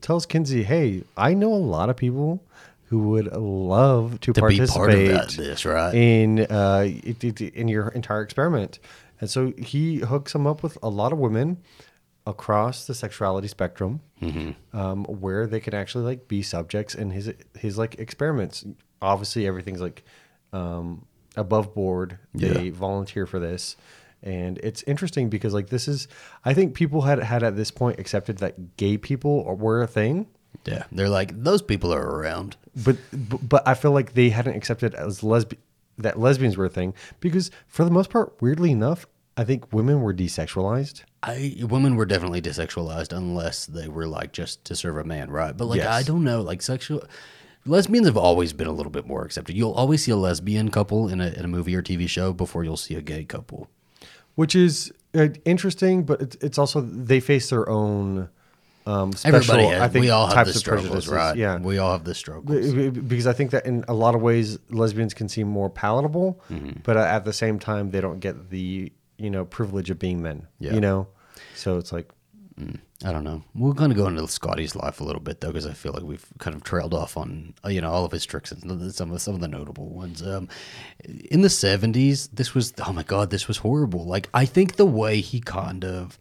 tells 0.00 0.26
Kinsey, 0.26 0.62
"Hey, 0.62 1.02
I 1.16 1.34
know 1.34 1.52
a 1.52 1.56
lot 1.76 1.88
of 1.90 1.96
people." 1.96 2.42
Who 2.88 3.08
would 3.08 3.32
love 3.34 4.20
to, 4.20 4.32
To 4.34 4.40
participate 4.40 5.08
that, 5.08 5.30
this, 5.30 5.64
right? 5.64 5.92
in 5.94 6.40
uh, 6.48 6.86
in 7.54 7.66
your 7.66 7.88
entire 7.88 8.20
experiment. 8.22 8.78
And 9.20 9.28
so 9.28 9.52
he 9.56 9.96
hooks 9.96 10.34
him 10.34 10.46
up 10.46 10.62
with 10.62 10.76
a 10.82 10.88
lot 10.90 11.10
of 11.12 11.18
women 11.18 11.56
across 12.26 12.86
the 12.86 12.94
sexuality 12.94 13.48
spectrum, 13.48 14.00
Mm-hmm. 14.22 14.76
um, 14.78 15.04
where 15.04 15.46
they 15.46 15.60
can 15.60 15.74
actually 15.74 16.04
like 16.04 16.28
be 16.28 16.42
subjects 16.42 16.94
in 16.94 17.10
his 17.10 17.32
his 17.58 17.76
like 17.78 17.98
experiments. 17.98 18.64
Obviously, 19.02 19.46
everything's 19.46 19.80
like 19.80 20.04
um, 20.52 21.06
above 21.36 21.74
board. 21.74 22.18
They 22.34 22.64
Yeah. 22.66 22.70
volunteer 22.72 23.26
for 23.26 23.38
this. 23.38 23.76
And 24.22 24.58
it's 24.62 24.82
interesting 24.84 25.28
because 25.28 25.52
like 25.52 25.68
this 25.68 25.86
is, 25.88 26.08
I 26.44 26.54
think 26.54 26.74
people 26.74 27.02
had 27.02 27.18
had 27.18 27.42
at 27.42 27.56
this 27.56 27.70
point 27.70 27.98
accepted 28.00 28.38
that 28.38 28.76
gay 28.78 28.96
people 28.96 29.44
were 29.56 29.82
a 29.82 29.86
thing, 29.86 30.26
Yeah. 30.64 30.84
They're 30.92 31.08
like 31.10 31.42
those 31.42 31.60
people 31.62 31.92
are 31.92 32.06
around. 32.18 32.56
but 32.84 32.96
but 33.12 33.48
but 33.48 33.68
I 33.68 33.74
feel 33.74 33.90
like 33.92 34.14
they 34.14 34.30
hadn't 34.30 34.56
accepted 34.56 34.94
as 34.94 35.20
lesbi- 35.20 35.58
that 35.98 36.18
lesbians 36.18 36.56
were 36.56 36.64
a 36.64 36.70
thing 36.70 36.94
because 37.20 37.50
for 37.66 37.84
the 37.84 37.90
most 37.90 38.08
part, 38.10 38.34
weirdly 38.40 38.70
enough, 38.70 39.06
I 39.36 39.44
think 39.44 39.72
women 39.72 40.00
were 40.00 40.14
desexualized. 40.14 41.02
I 41.22 41.56
women 41.60 41.96
were 41.96 42.06
definitely 42.06 42.40
desexualized 42.40 43.12
unless 43.14 43.66
they 43.66 43.88
were 43.88 44.06
like 44.06 44.32
just 44.32 44.64
to 44.66 44.76
serve 44.76 44.96
a 44.96 45.04
man, 45.04 45.30
right? 45.30 45.54
But 45.56 45.66
like 45.66 45.78
Yes. 45.78 45.88
I 45.88 46.02
don't 46.02 46.24
know, 46.24 46.40
like 46.40 46.62
sexual 46.62 47.02
lesbians 47.66 48.06
have 48.06 48.16
always 48.16 48.52
been 48.52 48.66
a 48.66 48.72
little 48.72 48.90
bit 48.92 49.06
more 49.06 49.24
accepted. 49.24 49.56
You'll 49.56 49.72
always 49.72 50.04
see 50.04 50.10
a 50.10 50.16
lesbian 50.16 50.70
couple 50.70 51.08
in 51.08 51.20
a 51.20 51.28
in 51.28 51.44
a 51.44 51.48
movie 51.48 51.74
or 51.74 51.82
TV 51.82 52.08
show 52.08 52.32
before 52.32 52.64
you'll 52.64 52.76
see 52.76 52.94
a 52.94 53.02
gay 53.02 53.24
couple. 53.24 53.68
which 54.34 54.54
is 54.54 54.92
uh, 55.14 55.28
interesting, 55.44 56.02
but 56.04 56.20
it's, 56.20 56.36
it's 56.40 56.58
also 56.58 56.80
they 56.80 57.20
face 57.20 57.50
their 57.50 57.68
own 57.68 58.28
um, 58.86 59.12
special. 59.12 59.36
Everybody 59.36 59.64
has, 59.68 59.80
I 59.80 59.88
think 59.88 60.02
we 60.02 60.10
all 60.10 60.26
have 60.26 60.34
types 60.34 60.50
the 60.52 60.56
of 60.56 60.60
struggles, 60.80 61.08
right? 61.08 61.36
Yeah, 61.36 61.56
We 61.58 61.78
all 61.78 61.92
have 61.92 62.04
the 62.04 62.14
struggles. 62.14 62.72
Because 62.74 63.26
I 63.28 63.32
think 63.32 63.52
that 63.52 63.64
in 63.64 63.84
a 63.88 63.94
lot 63.94 64.14
of 64.14 64.20
ways 64.22 64.58
lesbians 64.70 65.14
can 65.14 65.28
seem 65.28 65.46
more 65.48 65.70
palatable, 65.70 66.40
Mm-hmm. 66.50 66.80
but 66.82 66.96
at 66.96 67.24
the 67.24 67.32
same 67.32 67.58
time 67.58 67.90
they 67.92 68.00
don't 68.00 68.18
get 68.20 68.50
the 68.50 68.92
you 69.16 69.30
know 69.30 69.44
privilege 69.44 69.88
of 69.90 69.98
being 69.98 70.20
men. 70.20 70.48
Yeah. 70.58 70.74
You 70.74 70.80
know, 70.80 71.06
so 71.54 71.78
it's 71.78 71.92
like 71.92 72.10
I 72.56 73.10
don't 73.10 73.24
know. 73.24 73.42
We're 73.54 73.72
going 73.72 73.90
to 73.90 73.96
go 73.96 74.06
into 74.06 74.26
Scotty's 74.28 74.76
life 74.76 75.00
a 75.00 75.04
little 75.04 75.20
bit 75.20 75.40
though, 75.40 75.48
because 75.48 75.66
I 75.66 75.72
feel 75.72 75.92
like 75.92 76.04
we've 76.04 76.24
kind 76.38 76.54
of 76.54 76.62
trailed 76.62 76.94
off 76.94 77.16
on 77.16 77.54
uh, 77.64 77.68
you 77.68 77.80
know 77.80 77.90
all 77.90 78.04
of 78.04 78.12
his 78.12 78.24
tricks 78.24 78.52
and 78.52 78.92
some 78.94 79.10
of 79.10 79.20
some 79.20 79.34
of 79.34 79.40
the 79.40 79.48
notable 79.48 79.88
ones. 79.88 80.22
Um, 80.22 80.48
in 81.04 81.42
the 81.42 81.50
seventies, 81.50 82.28
this 82.28 82.54
was 82.54 82.72
oh 82.86 82.92
my 82.92 83.02
god, 83.02 83.30
this 83.30 83.48
was 83.48 83.58
horrible. 83.58 84.06
Like 84.06 84.28
I 84.32 84.44
think 84.44 84.76
the 84.76 84.86
way 84.86 85.20
he 85.20 85.40
kind 85.40 85.84
of 85.84 86.18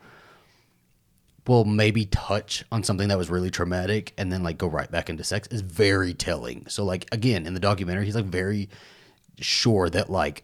will 1.47 1.65
maybe 1.65 2.05
touch 2.05 2.63
on 2.71 2.83
something 2.83 3.09
that 3.09 3.17
was 3.17 3.29
really 3.29 3.51
traumatic 3.51 4.13
and 4.17 4.31
then 4.31 4.43
like 4.43 4.57
go 4.57 4.67
right 4.67 4.89
back 4.89 5.09
into 5.09 5.23
sex 5.23 5.47
is 5.49 5.61
very 5.61 6.13
telling. 6.13 6.65
So 6.67 6.83
like 6.83 7.07
again 7.11 7.45
in 7.45 7.53
the 7.53 7.59
documentary, 7.59 8.05
he's 8.05 8.15
like 8.15 8.25
very 8.25 8.69
sure 9.39 9.89
that 9.89 10.09
like 10.09 10.43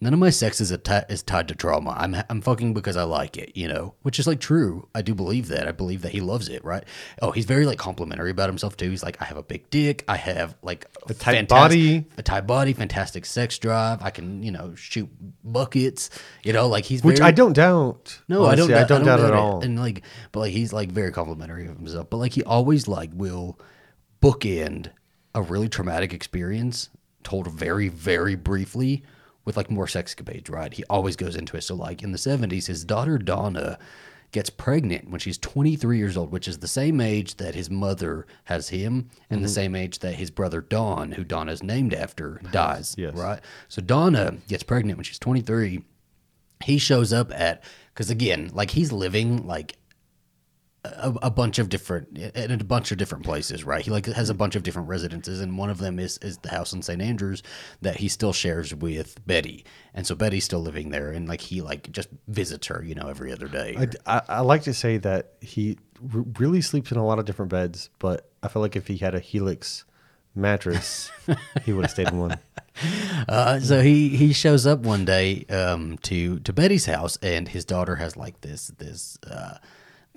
none 0.00 0.12
of 0.12 0.18
my 0.18 0.30
sex 0.30 0.60
is 0.60 0.70
atta- 0.70 1.06
is 1.08 1.22
tied 1.22 1.48
to 1.48 1.54
trauma. 1.54 1.94
I'm 1.98 2.16
I'm 2.28 2.40
fucking 2.40 2.74
because 2.74 2.96
I 2.96 3.02
like 3.02 3.36
it, 3.36 3.56
you 3.56 3.68
know, 3.68 3.94
which 4.02 4.18
is 4.18 4.26
like 4.26 4.40
true. 4.40 4.88
I 4.94 5.02
do 5.02 5.14
believe 5.14 5.48
that. 5.48 5.66
I 5.66 5.72
believe 5.72 6.02
that 6.02 6.12
he 6.12 6.20
loves 6.20 6.48
it, 6.48 6.64
right? 6.64 6.84
Oh, 7.20 7.30
he's 7.30 7.44
very 7.44 7.66
like 7.66 7.78
complimentary 7.78 8.30
about 8.30 8.48
himself 8.48 8.76
too. 8.76 8.90
He's 8.90 9.02
like, 9.02 9.20
I 9.20 9.24
have 9.24 9.36
a 9.36 9.42
big 9.42 9.68
dick. 9.70 10.04
I 10.08 10.16
have 10.16 10.56
like 10.62 10.86
a 11.08 11.14
tight 11.14 11.48
body. 11.48 12.06
a 12.16 12.22
tight 12.22 12.46
body, 12.46 12.72
fantastic 12.72 13.26
sex 13.26 13.58
drive. 13.58 14.02
I 14.02 14.10
can 14.10 14.42
you 14.42 14.50
know 14.50 14.74
shoot 14.74 15.08
buckets, 15.44 16.10
you 16.44 16.52
know, 16.52 16.68
like 16.68 16.84
he's 16.84 17.02
which 17.02 17.18
very, 17.18 17.28
I 17.28 17.32
don't 17.32 17.52
doubt. 17.54 18.20
no, 18.28 18.44
I 18.44 18.54
don't. 18.54 18.70
honestly. 18.70 18.74
I 18.74 18.84
don't, 18.84 19.04
doubt, 19.04 19.20
at 19.20 19.30
it. 19.30 19.34
all. 19.34 19.62
And 19.62 19.78
like, 19.78 20.02
but 20.32 20.40
like, 20.40 20.52
he's 20.52 20.72
like 20.72 20.90
very 20.90 21.12
complimentary 21.12 21.66
of 21.66 21.76
himself. 21.76 22.08
But 22.10 22.18
like, 22.18 22.32
he 22.32 22.42
always 22.44 22.88
like 22.88 23.10
will 23.14 23.58
bookend 24.22 24.90
a 25.34 25.42
really 25.42 25.68
traumatic 25.68 26.12
experience 26.12 26.90
told 27.22 27.48
very, 27.48 27.88
very 27.88 28.34
briefly 28.34 29.02
with 29.48 29.56
like 29.56 29.68
more 29.70 29.86
sexcapades. 29.86 30.48
Right? 30.48 30.72
He 30.72 30.84
always 30.84 31.16
goes 31.16 31.34
into 31.34 31.56
it. 31.56 31.62
So 31.62 31.74
like 31.74 32.04
in 32.04 32.12
the 32.12 32.18
seventies, 32.18 32.68
his 32.68 32.84
daughter 32.84 33.18
Donna 33.18 33.78
gets 34.30 34.50
pregnant 34.50 35.08
when 35.08 35.18
she's 35.18 35.38
23 35.38 35.96
years 35.96 36.14
old, 36.14 36.30
which 36.30 36.46
is 36.46 36.58
the 36.58 36.68
same 36.68 37.00
age 37.00 37.36
that 37.36 37.54
his 37.54 37.70
mother 37.70 38.26
has 38.44 38.68
him, 38.68 39.08
and 39.30 39.38
Mm-hmm. 39.38 39.42
the 39.42 39.48
same 39.48 39.74
age 39.74 40.00
that 40.00 40.16
his 40.16 40.30
brother 40.30 40.60
Don, 40.60 41.12
who 41.12 41.24
Donna's 41.24 41.62
named 41.62 41.94
after, 41.94 42.38
dies. 42.52 42.94
Yes. 42.98 43.14
Right. 43.14 43.40
So 43.68 43.80
Donna 43.80 44.36
gets 44.46 44.62
pregnant 44.62 44.98
when 44.98 45.04
she's 45.04 45.18
23 45.18 45.82
he 46.64 46.76
shows 46.76 47.10
up 47.12 47.32
at 47.32 47.62
because 47.94 48.10
again 48.10 48.50
like 48.52 48.72
he's 48.72 48.92
living 48.92 49.46
like 49.46 49.77
a, 50.84 51.12
a 51.22 51.30
bunch 51.30 51.58
of 51.58 51.68
different 51.68 52.16
in 52.16 52.50
a 52.52 52.64
bunch 52.64 52.92
of 52.92 52.98
different 52.98 53.24
places 53.24 53.64
right? 53.64 53.84
He 53.84 53.90
like 53.90 54.06
has 54.06 54.30
a 54.30 54.34
bunch 54.34 54.56
of 54.56 54.62
different 54.62 54.88
residences 54.88 55.40
and 55.40 55.58
one 55.58 55.70
of 55.70 55.78
them 55.78 55.98
is 55.98 56.18
is 56.18 56.38
the 56.38 56.50
house 56.50 56.72
in 56.72 56.82
st 56.82 57.02
andrews 57.02 57.42
that 57.82 57.96
he 57.96 58.08
still 58.08 58.32
shares 58.32 58.74
with 58.74 59.24
betty. 59.26 59.64
And 59.94 60.06
so 60.06 60.14
betty's 60.14 60.44
still 60.44 60.60
living 60.60 60.90
there 60.90 61.10
and 61.10 61.28
like 61.28 61.40
he 61.40 61.60
like 61.60 61.90
just 61.90 62.08
visits 62.28 62.68
her 62.68 62.82
you 62.84 62.94
know 62.94 63.08
every 63.08 63.32
other 63.32 63.48
day. 63.48 63.96
I, 64.06 64.16
I, 64.16 64.22
I 64.28 64.40
like 64.40 64.62
to 64.62 64.74
say 64.74 64.98
that 64.98 65.34
he 65.40 65.78
r- 66.14 66.24
really 66.38 66.60
sleeps 66.60 66.92
in 66.92 66.98
a 66.98 67.04
lot 67.04 67.18
of 67.18 67.24
different 67.24 67.50
beds, 67.50 67.90
but 67.98 68.30
I 68.42 68.48
feel 68.48 68.62
like 68.62 68.76
if 68.76 68.86
he 68.86 68.98
had 68.98 69.14
a 69.14 69.20
Helix 69.20 69.84
mattress, 70.34 71.10
he 71.64 71.72
would 71.72 71.84
have 71.84 71.90
stayed 71.90 72.08
in 72.08 72.18
one. 72.18 72.38
Uh, 73.28 73.58
so 73.58 73.82
he 73.82 74.08
he 74.10 74.32
shows 74.32 74.66
up 74.66 74.80
one 74.80 75.04
day 75.04 75.44
um, 75.50 75.98
to 75.98 76.38
to 76.40 76.52
Betty's 76.52 76.86
house, 76.86 77.18
and 77.22 77.48
his 77.48 77.64
daughter 77.64 77.96
has 77.96 78.16
like 78.16 78.40
this 78.40 78.68
this 78.78 79.18
uh, 79.28 79.58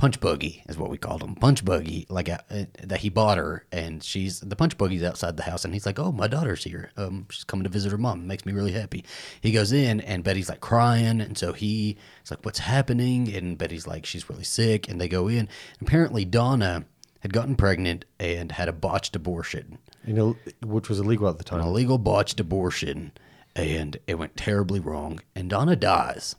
punch 0.02 0.20
buggy 0.20 0.64
is 0.68 0.80
what 0.80 0.90
we 0.90 0.98
called 0.98 1.22
him. 1.22 1.36
Punch 1.36 1.64
buggy 1.64 2.08
like 2.10 2.28
uh, 2.28 2.40
uh, 2.50 2.64
that 2.82 3.02
he 3.02 3.10
bought 3.10 3.38
her 3.38 3.68
and 3.72 4.04
she's 4.04 4.40
the 4.40 4.56
punch 4.56 4.76
buggy's 4.76 5.04
outside 5.04 5.38
the 5.38 5.44
house 5.44 5.64
and 5.64 5.76
he's 5.76 5.86
like 5.86 6.00
oh 6.00 6.12
my 6.12 6.26
daughter's 6.26 6.64
here. 6.64 6.90
Um 6.98 7.28
she's 7.30 7.44
coming 7.44 7.66
to 7.66 7.70
visit 7.70 7.92
her 7.92 8.00
mom. 8.00 8.22
It 8.22 8.26
makes 8.26 8.44
me 8.44 8.52
really 8.52 8.72
happy. 8.72 9.06
He 9.42 9.52
goes 9.52 9.72
in 9.72 10.02
and 10.02 10.24
betty's 10.24 10.50
like 10.50 10.60
crying 10.60 11.22
and 11.22 11.38
so 11.38 11.54
he's 11.54 11.98
like 12.32 12.44
what's 12.44 12.58
happening? 12.58 13.32
And 13.32 13.60
betty's 13.60 13.86
like 13.86 14.08
she's 14.08 14.28
really 14.28 14.44
sick 14.44 14.90
and 14.90 15.00
they 15.00 15.08
go 15.08 15.28
in. 15.28 15.48
Apparently 15.80 16.26
donna 16.26 16.86
had 17.20 17.32
gotten 17.32 17.56
pregnant 17.56 18.04
and 18.20 18.54
had 18.54 18.68
a 18.68 18.74
botched 18.74 19.16
abortion. 19.16 19.78
You 20.04 20.14
know, 20.14 20.36
which 20.66 20.90
was 20.90 21.00
illegal 21.00 21.30
at 21.30 21.38
the 21.38 21.54
an 21.54 21.60
time. 21.62 21.68
illegal 21.68 22.00
botched 22.00 22.40
abortion 22.40 23.12
and 23.56 23.98
it 24.08 24.16
went 24.16 24.36
terribly 24.36 24.80
wrong 24.80 25.20
and 25.36 25.48
donna 25.48 25.76
dies 25.76 26.36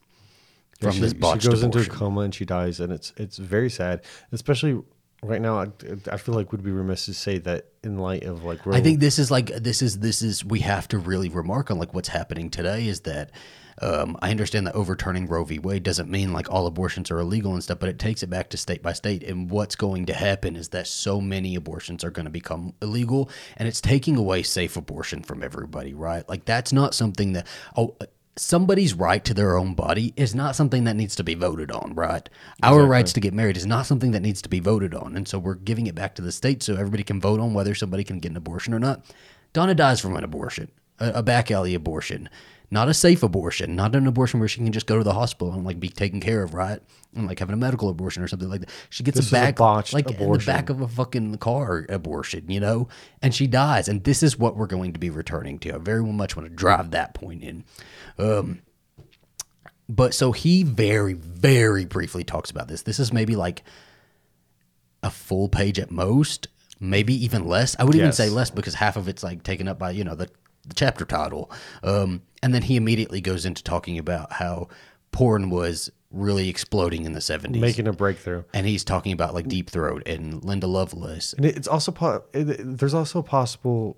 from 0.82 0.92
she, 0.92 1.00
this 1.00 1.12
botched 1.12 1.42
she 1.42 1.48
goes 1.48 1.62
abortion. 1.62 1.82
into 1.82 1.92
a 1.92 1.98
coma 1.98 2.20
and 2.22 2.34
she 2.34 2.44
dies, 2.44 2.80
and 2.80 2.92
it's 2.92 3.12
it's 3.16 3.38
very 3.38 3.70
sad, 3.70 4.02
especially 4.32 4.82
right 5.22 5.40
now. 5.40 5.60
I, 5.60 5.68
I 6.10 6.16
feel 6.16 6.34
like 6.34 6.52
would 6.52 6.62
be 6.62 6.72
remiss 6.72 7.06
to 7.06 7.14
say 7.14 7.38
that 7.38 7.68
in 7.82 7.98
light 7.98 8.24
of 8.24 8.44
like 8.44 8.66
I 8.66 8.80
think 8.80 9.00
this 9.00 9.18
is 9.18 9.30
like 9.30 9.46
this 9.46 9.82
is 9.82 10.00
this 10.00 10.22
is 10.22 10.44
we 10.44 10.60
have 10.60 10.88
to 10.88 10.98
really 10.98 11.28
remark 11.28 11.70
on 11.70 11.78
like 11.78 11.94
what's 11.94 12.08
happening 12.08 12.50
today 12.50 12.86
is 12.86 13.00
that 13.00 13.30
um, 13.80 14.16
I 14.20 14.30
understand 14.30 14.66
that 14.66 14.74
overturning 14.74 15.26
Roe 15.26 15.44
v. 15.44 15.58
Wade 15.58 15.82
doesn't 15.82 16.10
mean 16.10 16.32
like 16.32 16.50
all 16.50 16.66
abortions 16.66 17.10
are 17.10 17.18
illegal 17.18 17.52
and 17.54 17.62
stuff, 17.62 17.78
but 17.78 17.88
it 17.88 17.98
takes 17.98 18.22
it 18.22 18.28
back 18.28 18.50
to 18.50 18.56
state 18.56 18.82
by 18.82 18.92
state. 18.92 19.22
And 19.22 19.50
what's 19.50 19.76
going 19.76 20.06
to 20.06 20.14
happen 20.14 20.56
is 20.56 20.68
that 20.68 20.86
so 20.86 21.20
many 21.20 21.54
abortions 21.54 22.04
are 22.04 22.10
going 22.10 22.26
to 22.26 22.30
become 22.30 22.74
illegal, 22.82 23.30
and 23.56 23.66
it's 23.66 23.80
taking 23.80 24.16
away 24.16 24.42
safe 24.42 24.76
abortion 24.76 25.22
from 25.22 25.42
everybody, 25.42 25.94
right? 25.94 26.28
Like 26.28 26.44
that's 26.44 26.72
not 26.72 26.94
something 26.94 27.32
that 27.32 27.46
oh. 27.76 27.96
Somebody's 28.36 28.94
right 28.94 29.22
to 29.26 29.34
their 29.34 29.58
own 29.58 29.74
body 29.74 30.14
is 30.16 30.34
not 30.34 30.56
something 30.56 30.84
that 30.84 30.96
needs 30.96 31.14
to 31.16 31.24
be 31.24 31.34
voted 31.34 31.70
on, 31.70 31.94
right? 31.94 32.26
Our 32.62 32.86
rights 32.86 33.12
to 33.12 33.20
get 33.20 33.34
married 33.34 33.58
is 33.58 33.66
not 33.66 33.84
something 33.84 34.12
that 34.12 34.22
needs 34.22 34.40
to 34.42 34.48
be 34.48 34.58
voted 34.58 34.94
on. 34.94 35.16
And 35.16 35.28
so 35.28 35.38
we're 35.38 35.54
giving 35.54 35.86
it 35.86 35.94
back 35.94 36.14
to 36.14 36.22
the 36.22 36.32
state 36.32 36.62
so 36.62 36.72
everybody 36.72 37.02
can 37.02 37.20
vote 37.20 37.40
on 37.40 37.52
whether 37.52 37.74
somebody 37.74 38.04
can 38.04 38.20
get 38.20 38.30
an 38.30 38.38
abortion 38.38 38.72
or 38.72 38.78
not. 38.78 39.04
Donna 39.52 39.74
dies 39.74 40.00
from 40.00 40.16
an 40.16 40.24
abortion, 40.24 40.70
a, 40.98 41.10
a 41.16 41.22
back 41.22 41.50
alley 41.50 41.74
abortion, 41.74 42.30
not 42.70 42.88
a 42.88 42.94
safe 42.94 43.22
abortion, 43.22 43.76
not 43.76 43.94
an 43.94 44.06
abortion 44.06 44.40
where 44.40 44.48
she 44.48 44.62
can 44.62 44.72
just 44.72 44.86
go 44.86 44.96
to 44.96 45.04
the 45.04 45.12
hospital 45.12 45.52
and 45.52 45.62
like 45.62 45.78
be 45.78 45.90
taken 45.90 46.18
care 46.20 46.42
of, 46.42 46.54
right? 46.54 46.80
And 47.14 47.26
like 47.26 47.38
having 47.38 47.52
a 47.52 47.58
medical 47.58 47.90
abortion 47.90 48.22
or 48.22 48.28
something 48.28 48.48
like 48.48 48.60
that. 48.62 48.70
She 48.88 49.04
gets 49.04 49.18
This 49.18 49.30
a 49.30 49.36
a 49.36 49.38
back, 49.38 49.56
botched 49.56 49.92
like 49.92 50.10
in 50.10 50.32
the 50.32 50.38
back 50.38 50.70
of 50.70 50.80
a 50.80 50.88
fucking 50.88 51.36
car 51.36 51.84
abortion, 51.90 52.48
you 52.48 52.60
know, 52.60 52.88
and 53.20 53.34
she 53.34 53.46
dies. 53.46 53.88
And 53.88 54.02
this 54.04 54.22
is 54.22 54.38
what 54.38 54.56
we're 54.56 54.66
going 54.66 54.94
to 54.94 54.98
be 54.98 55.10
returning 55.10 55.58
to. 55.58 55.74
I 55.74 55.78
very 55.78 56.02
much 56.02 56.34
want 56.34 56.48
to 56.48 56.54
drive 56.54 56.92
that 56.92 57.12
point 57.12 57.42
in. 57.42 57.64
Um, 58.18 58.62
but 59.88 60.14
so 60.14 60.32
he 60.32 60.62
very, 60.62 61.12
very 61.14 61.84
briefly 61.84 62.24
talks 62.24 62.50
about 62.50 62.68
this. 62.68 62.82
This 62.82 62.98
is 62.98 63.12
maybe 63.12 63.36
like 63.36 63.62
a 65.02 65.10
full 65.10 65.48
page 65.48 65.78
at 65.78 65.90
most, 65.90 66.48
maybe 66.80 67.12
even 67.24 67.46
less. 67.46 67.76
I 67.78 67.84
would 67.84 67.94
even 67.94 68.08
Yes. 68.08 68.16
say 68.16 68.30
less 68.30 68.50
because 68.50 68.74
half 68.74 68.96
of 68.96 69.08
it's 69.08 69.22
like 69.22 69.42
taken 69.42 69.68
up 69.68 69.78
by 69.78 69.90
you 69.90 70.04
know 70.04 70.14
the, 70.14 70.28
the 70.66 70.74
chapter 70.74 71.04
title. 71.04 71.50
Um, 71.82 72.22
and 72.42 72.54
then 72.54 72.62
he 72.62 72.76
immediately 72.76 73.20
goes 73.20 73.44
into 73.44 73.62
talking 73.62 73.98
about 73.98 74.32
how 74.34 74.68
porn 75.10 75.50
was 75.50 75.90
really 76.10 76.48
exploding 76.48 77.04
in 77.04 77.12
the 77.12 77.20
seventies, 77.20 77.60
making 77.60 77.88
a 77.88 77.92
breakthrough. 77.92 78.44
and 78.54 78.66
he's 78.66 78.84
talking 78.84 79.12
about 79.12 79.34
like 79.34 79.48
Deep 79.48 79.68
Throat 79.70 80.02
and 80.06 80.44
Linda 80.44 80.66
Lovelace. 80.66 81.32
And 81.34 81.44
it's 81.44 81.68
also 81.68 81.90
po- 81.92 82.24
it- 82.32 82.78
there's 82.78 82.94
also 82.94 83.22
possible 83.22 83.96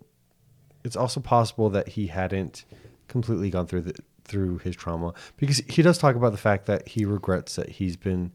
it's 0.82 0.96
also 0.96 1.20
possible 1.20 1.70
that 1.70 1.88
he 1.90 2.08
hadn't 2.08 2.64
completely 3.14 3.48
gone 3.48 3.64
through 3.64 3.82
the 3.82 3.94
through 4.24 4.58
his 4.58 4.74
trauma 4.74 5.14
because 5.36 5.58
he 5.68 5.82
does 5.82 5.98
talk 5.98 6.16
about 6.16 6.32
the 6.32 6.38
fact 6.38 6.66
that 6.66 6.88
he 6.88 7.04
regrets 7.04 7.54
that 7.54 7.68
he's 7.68 7.96
been 7.96 8.32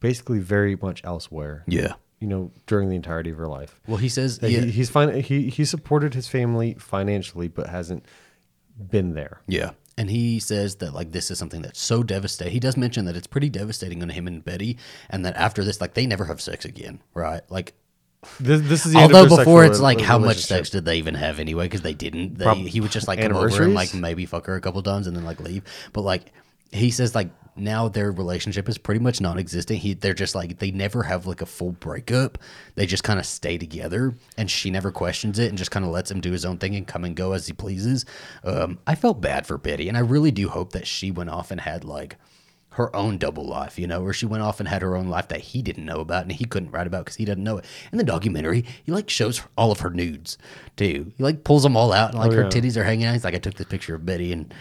basically 0.00 0.40
very 0.40 0.74
much 0.74 1.00
elsewhere. 1.04 1.62
Yeah. 1.68 1.92
You 2.18 2.26
know, 2.26 2.50
during 2.66 2.88
the 2.88 2.96
entirety 2.96 3.30
of 3.30 3.36
her 3.36 3.46
life. 3.46 3.80
Well, 3.86 3.98
he 3.98 4.08
says 4.08 4.40
yeah, 4.42 4.48
he, 4.48 4.70
he's 4.72 4.90
fine 4.90 5.20
he 5.20 5.48
he 5.48 5.64
supported 5.64 6.14
his 6.14 6.26
family 6.26 6.74
financially 6.74 7.46
but 7.46 7.68
hasn't 7.68 8.04
been 8.76 9.14
there. 9.14 9.42
Yeah. 9.46 9.70
And 9.96 10.10
he 10.10 10.40
says 10.40 10.76
that 10.76 10.92
like 10.92 11.12
this 11.12 11.30
is 11.30 11.38
something 11.38 11.62
that's 11.62 11.80
so 11.80 12.02
devastating. 12.02 12.52
He 12.52 12.58
does 12.58 12.76
mention 12.76 13.04
that 13.04 13.14
it's 13.14 13.28
pretty 13.28 13.48
devastating 13.48 14.02
on 14.02 14.08
him 14.08 14.26
and 14.26 14.44
Betty, 14.44 14.76
and 15.08 15.24
that 15.24 15.36
after 15.36 15.62
this, 15.62 15.80
like 15.80 15.94
they 15.94 16.06
never 16.06 16.24
have 16.24 16.40
sex 16.40 16.64
again, 16.64 17.00
right? 17.14 17.42
Like, 17.48 17.74
This, 18.40 18.60
this 18.62 18.86
is 18.86 18.92
the 18.92 18.98
although 18.98 19.28
before 19.28 19.64
it's 19.64 19.80
like, 19.80 20.00
how 20.00 20.18
much 20.18 20.38
sex 20.38 20.70
did 20.70 20.84
they 20.84 20.98
even 20.98 21.14
have 21.14 21.38
anyway? 21.38 21.66
Because 21.66 21.82
they 21.82 21.94
didn't. 21.94 22.38
They, 22.38 22.44
Prob- 22.44 22.58
he 22.58 22.80
would 22.80 22.90
just 22.90 23.08
like 23.08 23.20
come 23.20 23.36
over 23.36 23.62
and 23.62 23.74
like 23.74 23.94
maybe 23.94 24.26
fuck 24.26 24.46
her 24.46 24.56
a 24.56 24.60
couple 24.60 24.82
times 24.82 25.06
and 25.06 25.16
then 25.16 25.24
like 25.24 25.40
leave. 25.40 25.62
But 25.92 26.02
like 26.02 26.32
he 26.72 26.90
says, 26.90 27.14
like 27.14 27.30
now 27.56 27.88
their 27.88 28.10
relationship 28.10 28.68
is 28.68 28.78
pretty 28.78 29.00
much 29.00 29.20
non-existent. 29.20 29.78
He 29.78 29.94
they're 29.94 30.14
just 30.14 30.34
like 30.34 30.58
they 30.58 30.70
never 30.70 31.04
have 31.04 31.26
like 31.26 31.40
a 31.40 31.46
full 31.46 31.72
breakup. 31.72 32.38
They 32.74 32.86
just 32.86 33.04
kind 33.04 33.20
of 33.20 33.26
stay 33.26 33.58
together, 33.58 34.14
and 34.36 34.50
she 34.50 34.70
never 34.70 34.90
questions 34.90 35.38
it 35.38 35.48
and 35.48 35.58
just 35.58 35.70
kind 35.70 35.84
of 35.84 35.90
lets 35.90 36.10
him 36.10 36.20
do 36.20 36.32
his 36.32 36.44
own 36.44 36.58
thing 36.58 36.74
and 36.74 36.86
come 36.86 37.04
and 37.04 37.14
go 37.14 37.32
as 37.32 37.46
he 37.46 37.52
pleases. 37.52 38.04
Um, 38.42 38.78
I 38.86 38.94
felt 38.94 39.20
bad 39.20 39.46
for 39.46 39.58
Betty, 39.58 39.88
and 39.88 39.96
I 39.96 40.00
really 40.00 40.30
do 40.30 40.48
hope 40.48 40.72
that 40.72 40.86
she 40.86 41.10
went 41.10 41.30
off 41.30 41.50
and 41.50 41.60
had 41.60 41.84
like 41.84 42.16
her 42.74 42.94
own 42.94 43.18
double 43.18 43.44
life, 43.46 43.78
you 43.78 43.86
know, 43.86 44.02
where 44.02 44.12
she 44.12 44.26
went 44.26 44.42
off 44.42 44.58
and 44.60 44.68
had 44.68 44.82
her 44.82 44.96
own 44.96 45.08
life 45.08 45.28
that 45.28 45.40
he 45.40 45.62
didn't 45.62 45.84
know 45.84 46.00
about 46.00 46.22
and 46.22 46.32
he 46.32 46.44
couldn't 46.44 46.70
write 46.72 46.86
about 46.86 47.04
because 47.04 47.16
he 47.16 47.24
doesn't 47.24 47.42
know 47.44 47.58
it. 47.58 47.64
In 47.92 47.98
the 47.98 48.04
documentary, 48.04 48.64
he 48.84 48.90
like 48.92 49.08
shows 49.08 49.42
all 49.56 49.70
of 49.72 49.80
her 49.80 49.90
nudes 49.90 50.38
too. 50.76 51.12
He 51.16 51.22
like 51.22 51.44
pulls 51.44 51.62
them 51.62 51.76
all 51.76 51.92
out 51.92 52.10
and 52.10 52.18
like 52.18 52.32
Oh, 52.32 52.34
her 52.34 52.42
yeah. 52.42 52.48
titties 52.48 52.76
are 52.76 52.84
hanging 52.84 53.06
out. 53.06 53.12
He's 53.12 53.24
like, 53.24 53.34
I 53.34 53.38
took 53.38 53.54
this 53.54 53.66
picture 53.66 53.94
of 53.94 54.04
Betty 54.04 54.32
and. 54.32 54.52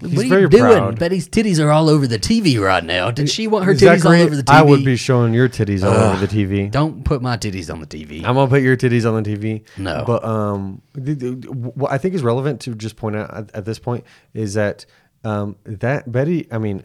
He's 0.00 0.16
what 0.16 0.24
are 0.26 0.28
very 0.30 0.42
you 0.42 0.48
doing? 0.48 0.62
proud. 0.72 0.98
Betty's 0.98 1.28
titties 1.28 1.64
are 1.64 1.70
all 1.70 1.88
over 1.88 2.08
the 2.08 2.18
TV 2.18 2.58
right 2.60 2.82
now. 2.82 3.12
Did 3.12 3.30
she 3.30 3.46
want 3.46 3.66
her 3.66 3.72
titties 3.72 3.98
Zachary, 4.00 4.18
all 4.18 4.26
over 4.26 4.34
the 4.36 4.42
TV? 4.42 4.52
I 4.54 4.62
would 4.62 4.84
be 4.84 4.96
showing 4.96 5.32
your 5.32 5.48
titties 5.48 5.84
all 5.84 5.92
over 5.94 6.26
the 6.26 6.26
TV. 6.26 6.68
Don't 6.70 7.04
put 7.04 7.22
my 7.22 7.36
titties 7.36 7.72
on 7.72 7.78
the 7.80 7.86
TV. 7.86 8.16
I'm 8.24 8.34
gonna 8.34 8.48
put 8.48 8.62
your 8.62 8.76
titties 8.76 9.08
on 9.08 9.22
the 9.22 9.30
TV. 9.36 9.62
No. 9.78 10.02
but 10.04 10.24
um, 10.24 10.82
what 10.94 11.92
I 11.92 11.98
think 11.98 12.14
is 12.14 12.22
relevant 12.24 12.62
to 12.62 12.74
just 12.74 12.96
point 12.96 13.14
out 13.14 13.32
at, 13.32 13.54
at 13.54 13.64
this 13.64 13.78
point 13.78 14.04
is 14.34 14.54
that 14.54 14.86
um, 15.24 15.54
that 15.64 16.10
Betty, 16.10 16.48
I 16.50 16.58
mean, 16.58 16.82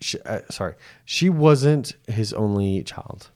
she, 0.00 0.18
uh, 0.20 0.40
sorry, 0.50 0.74
she 1.04 1.28
wasn't 1.30 1.94
his 2.08 2.32
only 2.32 2.82
child. 2.82 3.30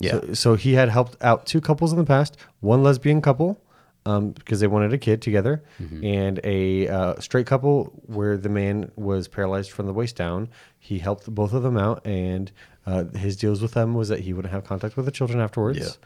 Yeah. 0.00 0.12
So, 0.12 0.34
so 0.34 0.54
he 0.54 0.74
had 0.74 0.88
helped 0.88 1.16
out 1.22 1.46
two 1.46 1.60
couples 1.60 1.92
in 1.92 1.98
the 1.98 2.04
past, 2.04 2.36
one 2.60 2.82
lesbian 2.82 3.20
couple. 3.20 3.60
Um, 4.06 4.30
because 4.30 4.60
they 4.60 4.66
wanted 4.68 4.94
a 4.94 4.98
kid 4.98 5.20
together, 5.20 5.62
Mm-hmm. 5.82 6.04
and 6.04 6.40
a 6.42 6.88
uh, 6.88 7.20
straight 7.20 7.46
couple 7.46 7.92
where 8.06 8.38
the 8.38 8.48
man 8.48 8.90
was 8.96 9.28
paralyzed 9.28 9.70
from 9.70 9.84
the 9.84 9.92
waist 9.92 10.16
down. 10.16 10.48
He 10.78 10.98
helped 10.98 11.28
both 11.34 11.52
of 11.52 11.62
them 11.62 11.76
out, 11.76 12.06
and 12.06 12.50
uh, 12.86 13.04
his 13.04 13.36
deals 13.36 13.60
with 13.60 13.72
them 13.72 13.92
was 13.92 14.08
that 14.08 14.20
he 14.20 14.32
wouldn't 14.32 14.54
have 14.54 14.64
contact 14.64 14.96
with 14.96 15.04
the 15.04 15.10
children 15.10 15.40
afterwards. 15.40 15.98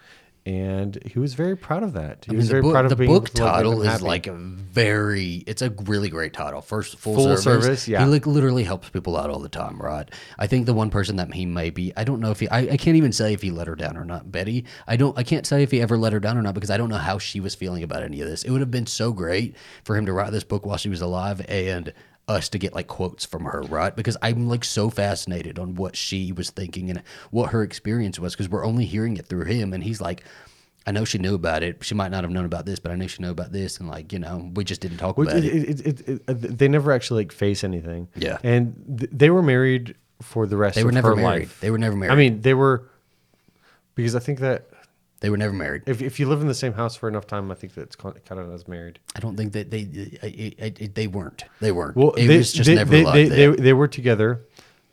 And 0.44 0.98
he 1.06 1.20
was 1.20 1.34
very 1.34 1.56
proud 1.56 1.84
of 1.84 1.92
that. 1.92 2.24
He 2.24 2.30
I 2.30 2.32
mean, 2.32 2.38
was 2.38 2.48
very 2.48 2.62
book, 2.62 2.72
proud 2.72 2.84
of 2.86 2.90
the 2.90 2.96
being 2.96 3.10
book 3.12 3.28
able 3.28 3.34
to 3.36 3.44
let 3.44 3.52
title 3.52 3.82
is 3.82 3.88
happy. 3.88 4.04
like 4.04 4.26
a 4.26 4.32
very, 4.32 5.44
it's 5.46 5.62
a 5.62 5.70
really 5.70 6.08
great 6.08 6.32
title. 6.32 6.60
First, 6.60 6.98
full, 6.98 7.14
Full 7.14 7.24
service. 7.36 7.44
service, 7.44 7.88
yeah. 7.88 8.00
He 8.04 8.10
like 8.10 8.26
literally 8.26 8.64
helps 8.64 8.88
people 8.88 9.16
out 9.16 9.30
all 9.30 9.38
the 9.38 9.48
time, 9.48 9.80
right? 9.80 10.10
I 10.40 10.48
think 10.48 10.66
the 10.66 10.74
one 10.74 10.90
person 10.90 11.14
that 11.16 11.32
he 11.32 11.46
may 11.46 11.70
be, 11.70 11.92
I 11.96 12.02
don't 12.02 12.18
know 12.18 12.32
if 12.32 12.40
he, 12.40 12.48
I, 12.48 12.58
I 12.72 12.76
can't 12.76 12.96
even 12.96 13.12
say 13.12 13.32
if 13.32 13.42
he 13.42 13.52
let 13.52 13.68
her 13.68 13.76
down 13.76 13.96
or 13.96 14.04
not. 14.04 14.32
Betty, 14.32 14.64
I 14.88 14.96
don't, 14.96 15.16
I 15.16 15.22
can't 15.22 15.46
say 15.46 15.62
if 15.62 15.70
he 15.70 15.80
ever 15.80 15.96
let 15.96 16.12
her 16.12 16.18
down 16.20 16.36
or 16.36 16.42
not 16.42 16.54
because 16.54 16.70
I 16.70 16.76
don't 16.76 16.88
know 16.88 16.96
how 16.96 17.18
she 17.18 17.38
was 17.38 17.54
feeling 17.54 17.84
about 17.84 18.02
any 18.02 18.20
of 18.20 18.28
this. 18.28 18.42
It 18.42 18.50
would 18.50 18.60
have 18.60 18.70
been 18.72 18.86
so 18.86 19.12
great 19.12 19.54
for 19.84 19.96
him 19.96 20.06
to 20.06 20.12
write 20.12 20.32
this 20.32 20.44
book 20.44 20.66
while 20.66 20.76
she 20.76 20.88
was 20.88 21.00
alive 21.00 21.44
and 21.48 21.92
us 22.28 22.48
to 22.50 22.58
get 22.58 22.74
like 22.74 22.86
quotes 22.86 23.24
from 23.24 23.44
her, 23.44 23.62
right? 23.62 23.94
Because 23.94 24.16
I'm 24.22 24.48
like 24.48 24.64
so 24.64 24.90
fascinated 24.90 25.58
on 25.58 25.74
what 25.74 25.96
she 25.96 26.32
was 26.32 26.50
thinking 26.50 26.90
and 26.90 27.02
what 27.30 27.50
her 27.50 27.62
experience 27.62 28.18
was 28.18 28.34
because 28.34 28.48
we're 28.48 28.64
only 28.64 28.84
hearing 28.84 29.16
it 29.16 29.26
through 29.26 29.44
him. 29.44 29.72
And 29.72 29.82
he's 29.82 30.00
like, 30.00 30.24
I 30.86 30.92
know 30.92 31.04
she 31.04 31.18
knew 31.18 31.34
about 31.34 31.62
it. 31.62 31.84
She 31.84 31.94
might 31.94 32.10
not 32.10 32.24
have 32.24 32.30
known 32.30 32.44
about 32.44 32.66
this, 32.66 32.78
but 32.78 32.90
I 32.90 32.96
know 32.96 33.06
she 33.06 33.22
knew 33.22 33.30
about 33.30 33.52
this, 33.52 33.78
and 33.78 33.88
like 33.88 34.12
you 34.12 34.18
know, 34.18 34.50
we 34.54 34.64
just 34.64 34.80
didn't 34.80 34.98
talk 34.98 35.16
about 35.16 35.36
it, 35.36 35.44
it. 35.44 35.86
it, 35.86 36.22
it, 36.26 36.58
they 36.58 36.66
never 36.68 36.90
actually 36.90 37.24
like 37.24 37.32
face 37.32 37.62
anything. 37.62 38.08
Yeah. 38.16 38.38
and 38.42 38.98
th- 38.98 39.10
they 39.12 39.30
were 39.30 39.42
married 39.42 39.94
for 40.20 40.46
the 40.46 40.56
rest. 40.56 40.76
Of 40.76 40.80
the 40.80 40.80
year. 40.80 40.82
They 40.82 40.86
were 40.86 40.92
never 40.92 41.08
her 41.10 41.16
married. 41.16 41.40
life. 41.42 41.60
They 41.60 41.70
were 41.70 41.78
never 41.78 41.94
married. 41.94 42.12
I 42.12 42.16
mean, 42.16 42.40
they 42.40 42.54
were 42.54 42.88
because 43.94 44.16
I 44.16 44.18
think 44.18 44.40
that 44.40 44.66
They 45.22 45.30
were 45.30 45.36
never 45.36 45.52
married. 45.52 45.84
if 45.86 46.02
if 46.02 46.18
you 46.18 46.28
live 46.28 46.40
in 46.40 46.48
the 46.48 46.54
same 46.54 46.72
house 46.72 46.96
for 46.96 47.08
enough 47.08 47.28
time, 47.28 47.52
I 47.52 47.54
think 47.54 47.74
that's 47.74 47.94
counted 47.94 48.52
as 48.52 48.66
married. 48.66 48.98
I 49.14 49.20
don't 49.20 49.36
think 49.36 49.52
that 49.52 49.70
they 49.70 50.18
I, 50.20 50.56
I, 50.60 50.64
I, 50.66 50.86
they 50.92 51.06
weren't. 51.06 51.44
They 51.60 51.70
weren't. 51.70 51.96
Well, 51.96 52.10
it 52.14 52.26
they, 52.26 52.38
was 52.38 52.52
just 52.52 52.66
they, 52.66 52.74
never 52.74 52.90
they, 52.90 53.04
like 53.04 53.14
they, 53.14 53.28
they, 53.28 53.46
they 53.46 53.72
were 53.72 53.86
together 53.86 54.44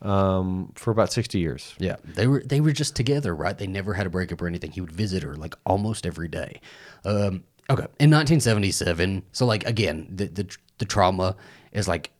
um, 0.04 0.72
for 0.76 0.92
about 0.92 1.12
sixty 1.12 1.40
years. 1.40 1.74
Yeah, 1.80 1.96
they 2.04 2.28
were 2.28 2.44
they 2.46 2.62
were 2.62 2.72
just 2.72 2.96
together, 2.96 3.36
right? 3.36 3.58
They 3.58 3.66
never 3.66 3.96
had 3.96 4.06
a 4.06 4.12
breakup 4.12 4.40
or 4.40 4.46
anything. 4.46 4.70
He 4.70 4.82
would 4.82 4.92
visit 4.92 5.24
her 5.24 5.36
like 5.36 5.56
almost 5.66 6.06
every 6.06 6.28
day. 6.28 6.62
Um, 7.04 7.44
okay, 7.68 7.88
in 8.00 8.12
1977, 8.12 9.24
so 9.32 9.48
like 9.48 9.66
again, 9.66 10.08
the 10.12 10.26
the 10.26 10.58
the 10.78 10.86
trauma 10.86 11.38
is 11.72 11.88
like 11.88 12.12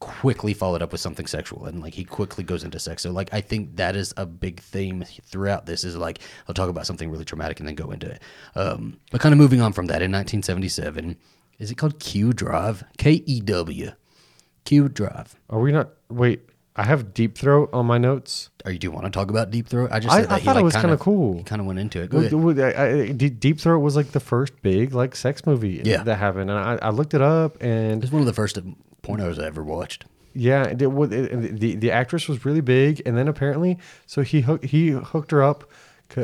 quickly 0.00 0.54
followed 0.54 0.80
up 0.82 0.92
with 0.92 1.00
something 1.00 1.26
sexual, 1.26 1.66
and 1.66 1.80
like 1.82 1.94
he 1.94 2.04
quickly 2.04 2.44
goes 2.44 2.62
into 2.64 2.78
sex. 2.78 3.02
So 3.02 3.10
like 3.10 3.32
I 3.32 3.40
think 3.40 3.76
that 3.76 3.96
is 3.96 4.14
a 4.16 4.26
big 4.26 4.60
theme 4.60 5.04
throughout 5.24 5.66
this. 5.66 5.84
Is 5.84 5.96
like 5.96 6.20
I'll 6.48 6.54
talk 6.54 6.68
about 6.68 6.86
something 6.86 7.10
really 7.10 7.24
traumatic 7.24 7.58
and 7.60 7.68
then 7.68 7.74
go 7.74 7.90
into 7.90 8.08
it. 8.10 8.22
Um, 8.54 8.98
but 9.10 9.20
kind 9.20 9.32
of 9.32 9.38
moving 9.38 9.60
on 9.60 9.72
from 9.72 9.86
that, 9.86 10.02
in 10.02 10.12
1977, 10.12 11.16
is 11.58 11.70
it 11.70 11.74
called 11.76 11.98
Kew 11.98 12.32
Drive? 12.32 12.84
K 12.96 13.22
E 13.26 13.40
W, 13.40 13.90
Kew 14.64 14.88
Drive. 14.88 15.34
Are 15.50 15.58
we 15.60 15.72
not? 15.72 15.90
Wait, 16.08 16.42
I 16.76 16.84
have 16.84 17.12
Deep 17.12 17.36
Throat 17.36 17.70
on 17.72 17.86
my 17.86 17.98
notes. 17.98 18.50
Or 18.64 18.70
you 18.70 18.78
do 18.78 18.86
you 18.86 18.90
want 18.92 19.06
to 19.06 19.10
talk 19.10 19.30
about 19.30 19.50
Deep 19.50 19.66
Throat? 19.66 19.90
I 19.92 19.98
just 19.98 20.14
I- 20.14 20.36
I 20.36 20.38
he, 20.38 20.44
thought 20.44 20.56
it 20.56 20.62
was 20.62 20.74
kind 20.74 20.84
kinda 20.84 20.98
cool. 20.98 21.38
He 21.38 21.42
kind 21.42 21.60
of 21.60 21.66
went 21.66 21.80
into 21.80 22.00
it. 22.00 22.10
Go 22.10 22.18
Well, 22.38 22.60
I- 22.60 23.08
I- 23.08 23.12
Deep 23.12 23.58
Throat 23.58 23.80
was 23.80 23.96
like 23.96 24.12
the 24.12 24.20
first 24.20 24.52
big 24.62 24.94
like 24.94 25.16
sex 25.16 25.44
movie 25.44 25.82
Yeah. 25.84 26.04
that 26.04 26.16
happened, 26.16 26.50
and 26.50 26.58
I, 26.58 26.78
I 26.80 26.90
looked 26.90 27.14
it 27.14 27.20
up, 27.22 27.60
and 27.60 28.02
It's 28.04 28.12
one 28.12 28.20
of 28.22 28.26
the 28.26 28.32
first 28.32 28.58
pornos 29.08 29.24
I 29.24 29.28
was 29.28 29.38
ever 29.38 29.62
watched. 29.64 30.04
yeah, 30.34 30.64
it, 30.64 30.80
it, 30.82 31.12
it- 31.12 31.60
the 31.60 31.74
the 31.76 31.90
actress 31.90 32.28
was 32.28 32.44
really 32.44 32.60
big, 32.60 33.02
and 33.06 33.16
then 33.16 33.28
apparently, 33.28 33.78
so 34.06 34.22
he 34.22 34.40
hook, 34.42 34.64
he 34.64 34.88
hooked 34.90 35.30
her 35.30 35.42
up 35.42 35.70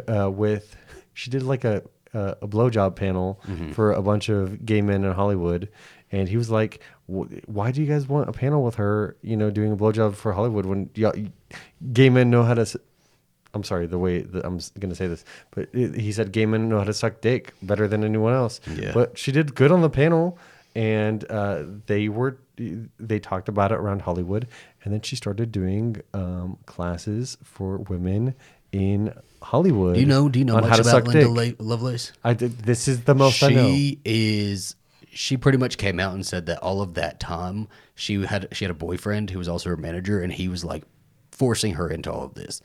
uh, 0.09 0.31
with 0.31 0.77
she 1.15 1.31
did 1.31 1.43
like 1.43 1.65
a 1.65 1.83
a, 2.13 2.37
a 2.43 2.49
blowjob 2.49 2.95
panel 2.97 3.41
Mm-hmm. 3.49 3.73
for 3.73 3.93
a 3.93 4.03
bunch 4.03 4.29
of 4.29 4.65
gay 4.65 4.83
men 4.83 5.05
in 5.05 5.13
Hollywood, 5.13 5.69
and 6.13 6.29
he 6.29 6.37
was 6.37 6.49
like, 6.51 6.81
"Why 7.07 7.73
do 7.73 7.81
you 7.83 7.87
guys 7.89 8.09
want 8.09 8.29
a 8.29 8.33
panel 8.33 8.63
with 8.63 8.77
her? 8.77 9.17
You 9.23 9.37
know, 9.37 9.51
doing 9.51 9.73
a 9.73 9.77
blowjob 9.77 10.15
for 10.15 10.33
Hollywood 10.33 10.65
when 10.67 10.91
y'all, 10.95 11.15
gay 11.93 12.11
men 12.11 12.31
know 12.31 12.43
how 12.45 12.55
to." 12.55 12.63
s- 12.63 12.77
I'm 13.53 13.63
sorry, 13.63 13.87
the 13.87 13.99
way 14.01 14.23
that 14.23 14.45
I'm 14.45 14.59
going 14.81 14.91
to 14.91 14.97
say 14.97 15.07
this, 15.07 15.25
but 15.53 15.69
he 15.75 16.11
said 16.11 16.33
gay 16.33 16.45
men 16.45 16.69
know 16.69 16.79
how 16.79 16.85
to 16.85 16.93
suck 16.93 17.21
dick 17.21 17.53
better 17.63 17.87
than 17.87 18.03
anyone 18.03 18.33
else. 18.35 18.61
Yeah. 18.69 18.91
But 18.93 19.17
she 19.17 19.31
did 19.31 19.55
good 19.55 19.71
on 19.71 19.81
the 19.81 19.91
panel, 19.91 20.39
and 20.75 21.25
uh, 21.31 21.65
they 21.87 22.09
were 22.09 22.39
they 22.57 23.19
talked 23.19 23.49
about 23.49 23.73
it 23.73 23.77
around 23.77 24.03
Hollywood, 24.03 24.49
and 24.85 24.93
then 24.95 25.01
she 25.01 25.17
started 25.17 25.51
doing 25.53 26.01
um, 26.13 26.59
classes 26.67 27.37
for 27.43 27.79
women 27.79 28.35
in 28.73 29.13
Hollywood. 29.43 29.95
Do 29.95 30.01
you 30.01 30.07
know? 30.07 30.29
Do 30.29 30.39
you 30.39 30.45
know 30.45 30.55
much 30.55 30.65
how 30.69 30.77
to 30.77 30.83
about 30.83 31.07
Linda. 31.09 31.29
La- 31.29 31.53
Lovelace? 31.65 32.13
I 32.23 32.35
did. 32.35 32.59
This 32.61 32.89
is 32.89 33.03
the 33.05 33.15
most 33.15 33.43
I 33.43 33.49
know. 33.51 33.67
she 33.67 34.01
is 34.05 34.77
she 35.13 35.37
pretty 35.37 35.59
much 35.59 35.79
came 35.79 36.01
out 36.01 36.13
and 36.15 36.27
said 36.27 36.47
that 36.47 36.59
all 36.59 36.81
of 36.83 36.95
that 36.95 37.21
time 37.21 37.69
she 37.95 38.25
had 38.25 38.49
she 38.53 38.65
had 38.65 38.71
a 38.71 38.75
boyfriend 38.75 39.31
who 39.31 39.39
was 39.39 39.47
also 39.49 39.69
her 39.71 39.77
manager 39.77 40.21
and 40.21 40.33
he 40.33 40.49
was 40.49 40.65
like 40.65 40.83
forcing 41.31 41.75
her 41.75 41.89
into 41.89 42.11
all 42.13 42.25
of 42.25 42.35
this 42.35 42.61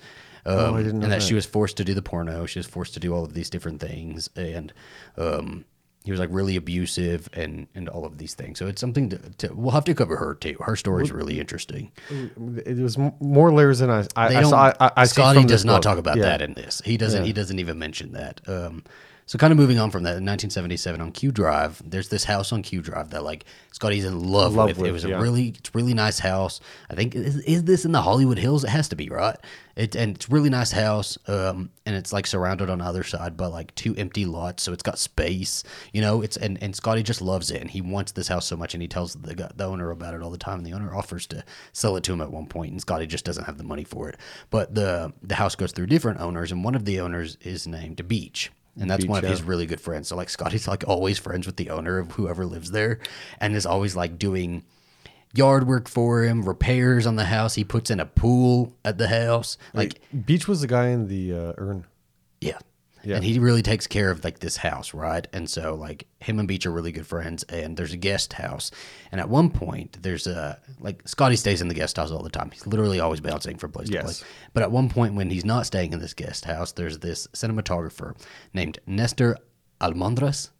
um, 0.47 0.57
Oh, 0.57 0.75
I 0.75 0.77
didn't 0.81 0.99
know 0.99 1.03
and 1.03 1.11
that, 1.11 1.19
that. 1.19 1.21
she 1.23 1.35
was 1.35 1.45
forced 1.45 1.77
to 1.77 1.83
do 1.85 1.93
the 1.93 2.01
porno 2.01 2.47
she 2.47 2.57
was 2.57 2.65
forced 2.65 2.95
to 2.95 2.99
do 2.99 3.13
all 3.13 3.23
of 3.23 3.35
these 3.35 3.51
different 3.51 3.79
things 3.79 4.31
and 4.35 4.73
um, 5.15 5.63
he 6.09 6.11
was 6.11 6.19
like 6.19 6.29
really 6.31 6.55
abusive 6.55 7.29
and 7.33 7.67
and 7.75 7.87
all 7.87 8.03
of 8.03 8.17
these 8.17 8.33
things 8.33 8.57
so 8.57 8.65
it's 8.65 8.81
something 8.81 9.09
to, 9.09 9.17
to 9.37 9.53
we'll 9.53 9.69
have 9.69 9.83
to 9.83 9.93
cover 9.93 10.15
her 10.17 10.33
too 10.33 10.55
her 10.61 10.75
story 10.75 11.03
is 11.03 11.11
really 11.11 11.39
interesting 11.39 11.91
It 12.65 12.77
was 12.79 12.97
more 13.19 13.53
layers 13.53 13.77
than 13.77 13.91
I. 13.91 13.99
I, 14.15 14.37
I 14.37 14.43
saw. 14.43 14.73
I, 14.79 14.91
I 14.97 15.03
Scotty 15.05 15.43
does 15.45 15.63
not 15.65 15.75
book. 15.77 15.83
talk 15.83 15.97
about 15.99 16.17
Yeah. 16.17 16.23
that 16.23 16.41
in 16.41 16.53
this. 16.55 16.81
He 16.83 16.97
doesn't. 16.97 17.21
Yeah. 17.21 17.27
He 17.27 17.33
doesn't 17.33 17.59
even 17.59 17.77
mention 17.77 18.13
that. 18.13 18.41
Um, 18.47 18.83
so 19.29 19.37
kind 19.37 19.51
of 19.51 19.57
moving 19.59 19.77
on 19.77 19.91
from 19.91 20.01
that, 20.05 20.17
in 20.17 20.25
1977 20.25 20.99
on 20.99 21.11
Kew 21.11 21.31
Drive, 21.31 21.83
there's 21.87 22.09
this 22.09 22.23
house 22.23 22.51
on 22.51 22.63
Kew 22.63 22.81
Drive 22.81 23.11
that 23.11 23.23
like 23.23 23.45
Scotty's 23.71 24.03
in 24.03 24.23
love, 24.23 24.55
Love 24.55 24.69
with. 24.69 24.79
with, 24.79 24.89
It 24.89 24.91
was 24.91 25.03
yeah. 25.05 25.19
a 25.19 25.21
really, 25.21 25.49
it's 25.49 25.75
really 25.75 25.93
nice 25.93 26.17
house. 26.17 26.59
I 26.89 26.95
think 26.95 27.13
is, 27.13 27.35
is 27.41 27.63
this 27.65 27.85
in 27.85 27.91
the 27.91 28.01
Hollywood 28.01 28.39
Hills? 28.39 28.63
It 28.63 28.71
has 28.71 28.89
to 28.89 28.95
be 28.95 29.07
right. 29.07 29.37
It 29.75 29.95
and 29.95 30.15
it's 30.15 30.27
a 30.27 30.31
really 30.31 30.49
nice 30.49 30.71
house. 30.71 31.15
Um, 31.27 31.69
and 31.85 31.95
it's 31.95 32.11
like 32.11 32.25
surrounded 32.25 32.71
on 32.71 32.81
either 32.81 33.03
side 33.03 33.37
by 33.37 33.45
like 33.45 33.75
two 33.75 33.95
empty 33.97 34.25
lots, 34.25 34.63
so 34.63 34.73
it's 34.73 34.81
got 34.81 34.97
space. 34.97 35.63
You 35.93 36.01
know, 36.01 36.23
it's 36.23 36.35
and 36.35 36.57
and 36.63 36.75
Scotty 36.75 37.03
just 37.03 37.21
loves 37.21 37.51
it, 37.51 37.61
and 37.61 37.69
he 37.69 37.81
wants 37.81 38.13
this 38.13 38.29
house 38.29 38.47
so 38.47 38.57
much, 38.57 38.73
and 38.73 38.81
he 38.81 38.87
tells 38.87 39.13
the 39.13 39.51
the 39.55 39.63
owner 39.63 39.91
about 39.91 40.15
it 40.15 40.23
all 40.23 40.31
the 40.31 40.39
time, 40.39 40.57
and 40.57 40.65
the 40.65 40.73
owner 40.73 40.95
offers 40.95 41.27
to 41.27 41.43
sell 41.71 41.95
it 41.97 42.03
to 42.05 42.13
him 42.13 42.21
at 42.21 42.31
one 42.31 42.47
point, 42.47 42.71
and 42.71 42.81
Scotty 42.81 43.05
just 43.05 43.25
doesn't 43.25 43.45
have 43.45 43.59
the 43.59 43.63
money 43.63 43.83
for 43.83 44.09
it. 44.09 44.17
But 44.49 44.73
the 44.73 45.13
the 45.21 45.35
house 45.35 45.53
goes 45.53 45.71
through 45.71 45.85
different 45.85 46.19
owners, 46.19 46.51
and 46.51 46.63
one 46.63 46.73
of 46.73 46.85
the 46.85 46.99
owners 46.99 47.37
is 47.41 47.67
named 47.67 48.07
Beach. 48.07 48.51
And 48.79 48.89
that's 48.89 49.05
one 49.05 49.19
of 49.19 49.23
yeah. 49.23 49.31
his 49.31 49.43
really 49.43 49.65
good 49.65 49.81
friends. 49.81 50.07
So 50.07 50.15
like 50.15 50.29
Scotty's 50.29 50.67
like 50.67 50.83
always 50.87 51.17
friends 51.17 51.45
with 51.45 51.57
the 51.57 51.69
owner 51.69 51.99
of 51.99 52.11
whoever 52.11 52.45
lives 52.45 52.71
there, 52.71 52.99
and 53.39 53.55
is 53.55 53.65
always 53.65 53.95
like 53.95 54.17
doing 54.17 54.63
yard 55.33 55.67
work 55.67 55.87
for 55.87 56.23
him, 56.23 56.43
repairs 56.43 57.05
on 57.05 57.15
the 57.15 57.25
house. 57.25 57.55
He 57.55 57.63
puts 57.63 57.89
in 57.89 57.99
a 57.99 58.05
pool 58.05 58.73
at 58.85 58.97
the 58.97 59.07
house, 59.07 59.57
like 59.73 60.01
Beach 60.25 60.47
was 60.47 60.61
the 60.61 60.67
guy 60.67 60.87
in 60.87 61.07
the 61.07 61.33
uh, 61.33 61.53
urn. 61.57 61.85
yeah. 62.41 62.59
Yeah. 63.09 63.15
And 63.15 63.25
he 63.25 63.39
really 63.39 63.63
takes 63.63 63.87
care 63.87 64.11
of 64.11 64.23
like 64.23 64.37
this 64.37 64.55
house, 64.57 64.93
right? 64.93 65.25
And 65.33 65.49
so 65.49 65.73
like 65.73 66.05
him 66.19 66.37
and 66.37 66.47
Beach 66.47 66.67
are 66.67 66.71
really 66.71 66.91
good 66.91 67.07
friends 67.07 67.41
and 67.45 67.75
there's 67.75 67.91
a 67.91 67.97
guest 67.97 68.33
house. 68.33 68.69
And 69.11 69.19
at 69.19 69.27
one 69.29 69.49
point 69.49 69.97
there's 70.03 70.27
a 70.27 70.59
like 70.79 71.07
Scotty 71.07 71.35
stays 71.35 71.59
in 71.59 71.69
the 71.69 71.73
guest 71.73 71.97
house 71.97 72.11
all 72.11 72.21
the 72.21 72.29
time. 72.29 72.51
He's 72.51 72.67
literally 72.67 72.99
always 72.99 73.19
bouncing 73.19 73.57
from 73.57 73.71
place 73.71 73.87
to 73.87 73.93
Yes. 73.95 74.03
place. 74.03 74.23
But 74.53 74.61
at 74.61 74.71
one 74.71 74.89
point 74.89 75.15
when 75.15 75.31
he's 75.31 75.43
not 75.43 75.65
staying 75.65 75.91
in 75.91 75.99
this 75.99 76.13
guest 76.13 76.45
house, 76.45 76.71
there's 76.73 76.99
this 76.99 77.25
cinematographer 77.33 78.15
named 78.53 78.77
Nestor 78.85 79.37
Almendros. 79.81 80.51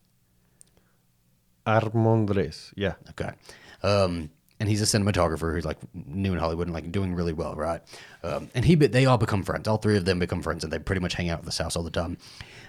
Armondres. 1.68 2.74
Yeah. 2.76 2.96
Okay. 3.12 3.30
Um, 3.84 4.32
and 4.60 4.68
he's 4.68 4.82
a 4.82 4.86
cinematographer 4.98 5.54
who's 5.54 5.66
like 5.66 5.78
new 5.94 6.34
in 6.34 6.40
Hollywood 6.40 6.68
and 6.68 6.74
like 6.74 6.92
doing 6.92 7.14
really 7.14 7.34
well, 7.34 7.56
right? 7.56 7.82
Um, 8.24 8.50
and 8.54 8.66
he, 8.66 8.76
they 8.76 9.06
all 9.06 9.18
become 9.18 9.44
friends. 9.44 9.68
All 9.68 9.78
three 9.78 9.98
of 9.98 10.06
them 10.06 10.20
become 10.20 10.42
friends, 10.42 10.64
and 10.64 10.74
they 10.74 10.80
pretty 10.80 11.02
much 11.02 11.14
hang 11.14 11.30
out 11.30 11.40
at 11.40 11.46
this 11.46 11.58
house 11.58 11.76
all 11.76 11.84
the 11.84 11.90
time. 11.92 12.18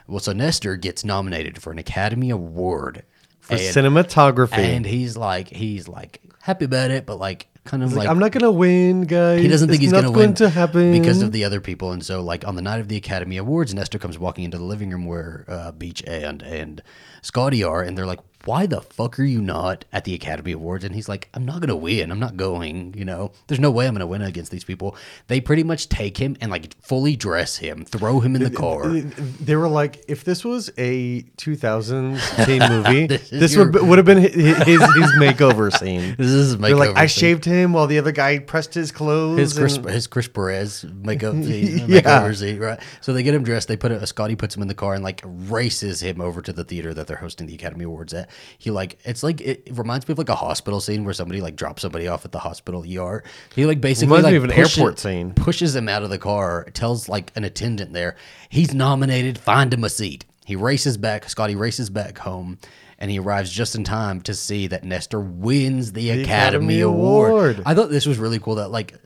Well, 0.06 0.20
so 0.20 0.32
Nestor 0.32 0.76
gets 0.76 1.04
nominated 1.04 1.60
for 1.60 1.72
an 1.72 1.78
Academy 1.78 2.30
Award 2.30 3.04
For 3.40 3.54
and, 3.54 3.60
cinematography. 3.62 4.58
and 4.58 4.86
he's 4.86 5.16
like, 5.16 5.48
he's 5.48 5.88
like 5.88 6.20
happy 6.42 6.64
about 6.64 6.90
it, 6.90 7.06
but 7.06 7.16
like 7.16 7.46
kind 7.64 7.82
of 7.82 7.90
Like, 7.90 7.98
like, 7.98 8.08
I'm 8.08 8.18
not 8.18 8.32
gonna 8.32 8.50
win, 8.50 9.02
guys. 9.02 9.40
he 9.42 9.48
doesn't 9.48 9.68
think 9.68 9.82
It's 9.82 9.92
he's 9.92 9.92
going 9.92 10.04
to 10.04 10.10
going 10.10 10.28
win 10.28 10.34
to 10.36 10.48
happen 10.48 10.92
because 10.92 11.22
of 11.22 11.30
the 11.32 11.44
other 11.44 11.60
people. 11.60 11.92
And 11.92 12.04
so, 12.04 12.22
like 12.22 12.46
on 12.46 12.56
the 12.56 12.62
night 12.62 12.80
of 12.80 12.88
the 12.88 12.96
Academy 12.96 13.36
Awards, 13.36 13.74
Nestor 13.74 13.98
comes 13.98 14.18
walking 14.18 14.44
into 14.44 14.58
the 14.58 14.64
living 14.64 14.90
room 14.90 15.04
where 15.04 15.44
uh, 15.46 15.72
Beach 15.72 16.02
and 16.06 16.42
and 16.42 16.82
Scotty 17.22 17.62
are, 17.62 17.82
and 17.82 17.96
they're 17.98 18.06
like, 18.06 18.20
"Why 18.44 18.66
the 18.66 18.80
fuck 18.80 19.18
are 19.18 19.24
you 19.24 19.40
not 19.40 19.84
at 19.92 20.04
the 20.04 20.14
Academy 20.14 20.52
Awards?" 20.52 20.84
And 20.84 20.94
he's 20.94 21.08
like, 21.08 21.28
"I'm 21.34 21.44
not 21.44 21.60
going 21.60 21.68
to 21.68 21.76
win. 21.76 22.10
I'm 22.10 22.20
not 22.20 22.36
going. 22.36 22.94
You 22.96 23.04
know, 23.04 23.32
there's 23.46 23.60
no 23.60 23.70
way 23.70 23.86
I'm 23.86 23.94
going 23.94 24.00
to 24.00 24.06
win 24.06 24.22
against 24.22 24.50
these 24.50 24.64
people." 24.64 24.96
They 25.28 25.40
pretty 25.40 25.62
much 25.62 25.88
take 25.88 26.16
him 26.18 26.36
and 26.40 26.50
like 26.50 26.74
fully 26.82 27.16
dress 27.16 27.56
him, 27.56 27.84
throw 27.84 28.20
him 28.20 28.34
in 28.36 28.42
the 28.42 28.50
car. 28.50 28.88
They 28.88 29.56
were 29.56 29.68
like, 29.68 30.04
if 30.08 30.24
this 30.24 30.44
was 30.44 30.70
a 30.78 31.22
2000s 31.38 32.46
teen 32.46 32.60
movie, 32.68 33.06
This 33.06 33.30
this, 33.30 33.52
is 33.52 33.58
would 33.58 33.74
would 33.74 33.98
have 33.98 34.06
been 34.06 34.18
his, 34.18 34.34
his 34.34 34.80
his 34.80 35.12
makeover 35.18 35.76
scene. 35.76 36.14
This 36.18 36.28
is 36.28 36.48
his 36.50 36.58
They're 36.58 36.76
like, 36.76 36.90
makeover 36.90 36.96
I 36.96 37.06
scene. 37.06 37.20
shaved 37.20 37.44
him 37.44 37.72
while 37.72 37.86
the 37.86 37.98
other 37.98 38.12
guy 38.12 38.38
pressed 38.38 38.74
his 38.74 38.92
clothes. 38.92 39.38
his 39.38 39.54
Chris, 39.58 39.76
and- 39.76 39.88
his 39.90 40.06
Chris 40.06 40.28
Perez 40.28 40.84
makeup 41.02 41.34
scene, 41.34 41.88
Yeah. 41.88 42.00
makeover 42.00 42.36
scene, 42.36 42.58
right? 42.58 42.80
So 43.00 43.12
they 43.12 43.22
get 43.22 43.34
him 43.34 43.44
dressed. 43.44 43.68
They 43.68 43.76
put 43.76 43.92
a 43.92 44.06
Scotty 44.06 44.36
puts 44.36 44.56
him 44.56 44.62
in 44.62 44.68
the 44.68 44.74
car 44.74 44.94
and 44.94 45.04
like 45.04 45.22
races 45.24 46.00
him 46.02 46.20
over 46.20 46.42
to 46.42 46.52
the 46.52 46.64
theater 46.64 46.94
that 46.94 47.06
they're 47.06 47.16
hosting 47.18 47.46
the 47.46 47.54
Academy 47.54 47.84
Awards 47.84 48.14
at. 48.14 48.29
He 48.58 48.70
like 48.70 48.98
it's 49.04 49.22
like 49.22 49.40
it, 49.40 49.68
reminds 49.72 50.06
me 50.08 50.12
of 50.12 50.18
like 50.18 50.28
a 50.28 50.34
hospital 50.34 50.80
scene 50.80 51.04
where 51.04 51.14
somebody 51.14 51.40
like 51.40 51.56
drops 51.56 51.82
somebody 51.82 52.08
off 52.08 52.24
at 52.24 52.32
the 52.32 52.38
hospital 52.38 52.82
ER. 52.82 53.22
He 53.54 53.66
like 53.66 53.80
basically 53.80 54.16
Reminds 54.16 54.24
like 54.24 54.32
me 54.32 54.36
of 54.38 54.44
an 54.44 54.50
pushes- 54.50 54.78
airport 54.78 54.98
scene. 54.98 55.32
Pushes 55.34 55.74
him 55.76 55.88
out 55.88 56.02
of 56.02 56.10
the 56.10 56.18
car. 56.18 56.66
Tells 56.72 57.08
like 57.08 57.32
an 57.36 57.44
attendant 57.44 57.92
there 57.92 58.16
he's 58.48 58.74
nominated. 58.74 59.38
Find 59.38 59.72
him 59.72 59.84
a 59.84 59.88
seat. 59.90 60.24
He 60.44 60.56
races 60.56 60.96
back. 60.96 61.28
Scotty 61.28 61.54
races 61.54 61.88
back 61.90 62.18
home. 62.18 62.58
And 62.98 63.10
he 63.10 63.18
arrives 63.18 63.50
just 63.50 63.74
in 63.74 63.82
time 63.84 64.20
to 64.22 64.34
see 64.34 64.66
that 64.66 64.84
Nestor 64.84 65.20
wins 65.20 65.92
the, 65.92 66.10
Academy, 66.10 66.24
Academy 66.24 66.80
Award. 66.82 67.30
Award. 67.30 67.62
I 67.64 67.74
thought 67.74 67.88
this 67.88 68.04
was 68.04 68.18
really 68.18 68.38
cool 68.38 68.56
that 68.56 68.68
like 68.70 68.99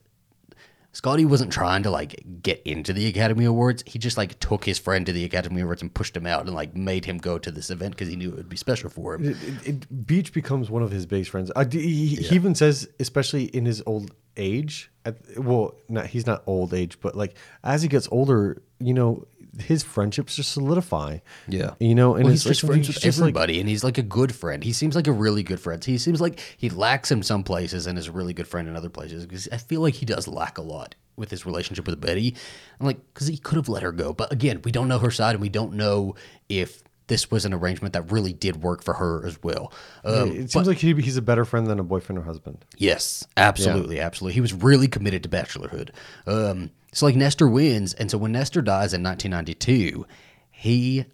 Scotty 0.94 1.24
wasn't 1.26 1.52
trying 1.52 1.82
to 1.82 1.90
like 1.90 2.24
get 2.42 2.62
into 2.64 2.92
the 2.92 3.06
Academy 3.08 3.44
Awards. 3.44 3.82
He 3.86 3.98
just 3.98 4.16
like 4.16 4.38
took 4.40 4.64
his 4.64 4.78
friend 4.78 5.04
to 5.04 5.12
the 5.12 5.24
Academy 5.24 5.60
Awards 5.60 5.82
and 5.82 5.92
pushed 5.92 6.16
him 6.16 6.26
out 6.26 6.46
and 6.46 6.54
like 6.54 6.74
made 6.74 7.04
him 7.04 7.18
go 7.18 7.36
to 7.36 7.50
this 7.50 7.68
event 7.68 7.94
because 7.94 8.08
he 8.08 8.16
knew 8.16 8.30
it 8.30 8.36
would 8.36 8.48
be 8.48 8.56
special 8.56 8.88
for 8.88 9.14
him. 9.14 9.24
It, 9.30 9.36
it, 9.42 9.68
it- 9.68 10.06
Beach 10.06 10.32
becomes 10.32 10.70
one 10.70 10.82
of 10.82 10.90
his 10.90 11.04
best 11.04 11.28
friends. 11.30 11.50
I, 11.54 11.64
he, 11.64 12.06
he 12.16 12.34
even 12.34 12.54
says, 12.54 12.88
especially 12.98 13.44
in 13.44 13.64
his 13.66 13.82
old 13.86 14.12
age, 14.36 14.90
well, 15.36 15.74
not 15.88 16.06
he's 16.06 16.26
not 16.26 16.42
old 16.46 16.72
age, 16.72 16.98
but 17.00 17.14
like 17.16 17.34
as 17.62 17.82
he 17.82 17.88
gets 17.88 18.08
older, 18.10 18.62
you 18.78 18.94
know, 18.94 19.26
his 19.58 19.82
friendships 19.82 20.36
just 20.36 20.52
solidify. 20.52 21.18
Yeah. 21.48 21.74
you 21.80 21.94
know, 21.94 22.14
and 22.14 22.24
Well, 22.24 22.32
it's 22.32 22.42
he's 22.44 22.50
just 22.52 22.64
like- 22.64 22.70
friends 22.72 22.88
with 22.88 23.00
just 23.00 23.18
like- 23.18 23.22
everybody, 23.28 23.60
and 23.60 23.68
he's 23.68 23.84
like 23.84 23.98
a 23.98 24.02
good 24.02 24.34
friend. 24.34 24.62
He 24.64 24.72
seems 24.72 24.94
like 24.96 25.06
a 25.06 25.12
really 25.12 25.42
good 25.42 25.60
friend. 25.60 25.84
He 25.84 25.98
seems 25.98 26.20
like 26.20 26.40
he 26.56 26.70
lacks 26.70 27.10
in 27.10 27.22
some 27.22 27.42
places 27.44 27.86
and 27.86 27.98
is 27.98 28.08
a 28.08 28.12
really 28.12 28.32
good 28.34 28.48
friend 28.48 28.68
in 28.68 28.76
other 28.76 28.88
places. 28.88 29.26
Because 29.26 29.48
I 29.52 29.56
feel 29.58 29.80
like 29.80 29.94
he 29.94 30.06
does 30.06 30.26
lack 30.28 30.58
a 30.58 30.62
lot 30.62 30.94
with 31.16 31.30
his 31.30 31.46
relationship 31.46 31.86
with 31.86 32.00
Betty. 32.00 32.34
I'm 32.80 32.86
like, 32.86 32.98
because 33.12 33.28
he 33.28 33.36
could 33.36 33.56
have 33.56 33.68
let 33.68 33.82
her 33.84 33.92
go, 33.92 34.12
but 34.12 34.32
again, 34.32 34.60
we 34.64 34.72
don't 34.72 34.88
know 34.88 34.98
her 34.98 35.10
side, 35.12 35.32
and 35.36 35.40
we 35.40 35.48
don't 35.48 35.74
know 35.74 36.16
if 36.48 36.82
this 37.06 37.30
was 37.30 37.44
an 37.44 37.52
arrangement 37.52 37.92
that 37.92 38.10
really 38.10 38.32
did 38.32 38.62
work 38.62 38.82
for 38.82 38.94
her 38.94 39.26
as 39.26 39.38
well. 39.42 39.70
Um, 40.06 40.30
it 40.32 40.50
seems 40.50 40.66
like 40.66 40.78
he, 40.78 40.94
he's 40.94 41.18
a 41.18 41.22
better 41.22 41.44
friend 41.44 41.66
than 41.66 41.78
a 41.78 41.84
boyfriend 41.84 42.18
or 42.18 42.22
husband. 42.22 42.64
Yes, 42.78 43.26
absolutely, 43.36 44.00
absolutely. 44.00 44.32
He 44.34 44.40
was 44.40 44.54
really 44.54 44.88
committed 44.88 45.22
to 45.22 45.28
bachelorhood. 45.28 45.90
Um, 46.26 46.70
so 46.94 47.04
like 47.06 47.16
Nestor 47.16 47.48
wins, 47.48 47.92
and 47.92 48.10
so 48.10 48.16
when 48.16 48.32
Nestor 48.32 48.62
dies 48.62 48.94
in 48.94 49.02
1992, 49.02 50.06
he 50.50 51.04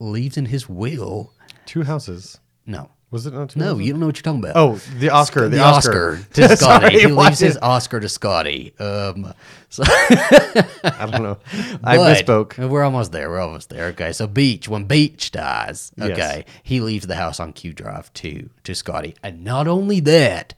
leaves 0.00 0.36
in 0.36 0.46
his 0.46 0.68
will. 0.68 1.32
Two 1.66 1.82
houses. 1.84 2.38
No, 2.66 2.90
Was 3.12 3.26
it 3.26 3.32
not 3.34 3.50
two 3.50 3.60
no, 3.60 3.66
houses? 3.66 3.86
you 3.86 3.92
don't 3.92 4.00
know 4.00 4.06
what 4.06 4.16
you're 4.16 4.22
talking 4.22 4.40
about. 4.40 4.56
Oh, 4.56 4.74
the 4.98 5.10
Oscar. 5.10 5.42
The, 5.42 5.50
the 5.56 5.62
Oscar, 5.62 6.18
to 6.34 6.42
Scotty. 6.56 6.56
Sorry, 6.56 6.98
he 7.00 7.06
leaves 7.06 7.38
his 7.38 7.56
Oscar 7.62 8.00
to 8.00 8.08
Scotty. 8.08 8.74
Um, 8.80 9.32
so 9.68 9.84
I 9.86 11.08
don't 11.10 11.22
know. 11.22 11.38
I 11.84 11.96
misspoke. 11.98 12.58
We're 12.68 12.82
almost 12.82 13.12
there. 13.12 13.30
We're 13.30 13.40
almost 13.40 13.70
there. 13.70 13.86
Okay, 13.88 14.12
so 14.12 14.26
Beach, 14.26 14.68
when 14.68 14.84
Beach 14.84 15.30
dies, 15.30 15.92
Yes. 15.96 16.10
okay, 16.10 16.44
he 16.62 16.80
leaves 16.80 17.06
the 17.06 17.14
house 17.16 17.38
on 17.40 17.52
Kew 17.52 17.72
Drive 17.72 18.12
to 18.14 18.48
to 18.64 18.74
Scotty, 18.74 19.14
and 19.22 19.44
not 19.44 19.68
only 19.68 20.00
that, 20.00 20.54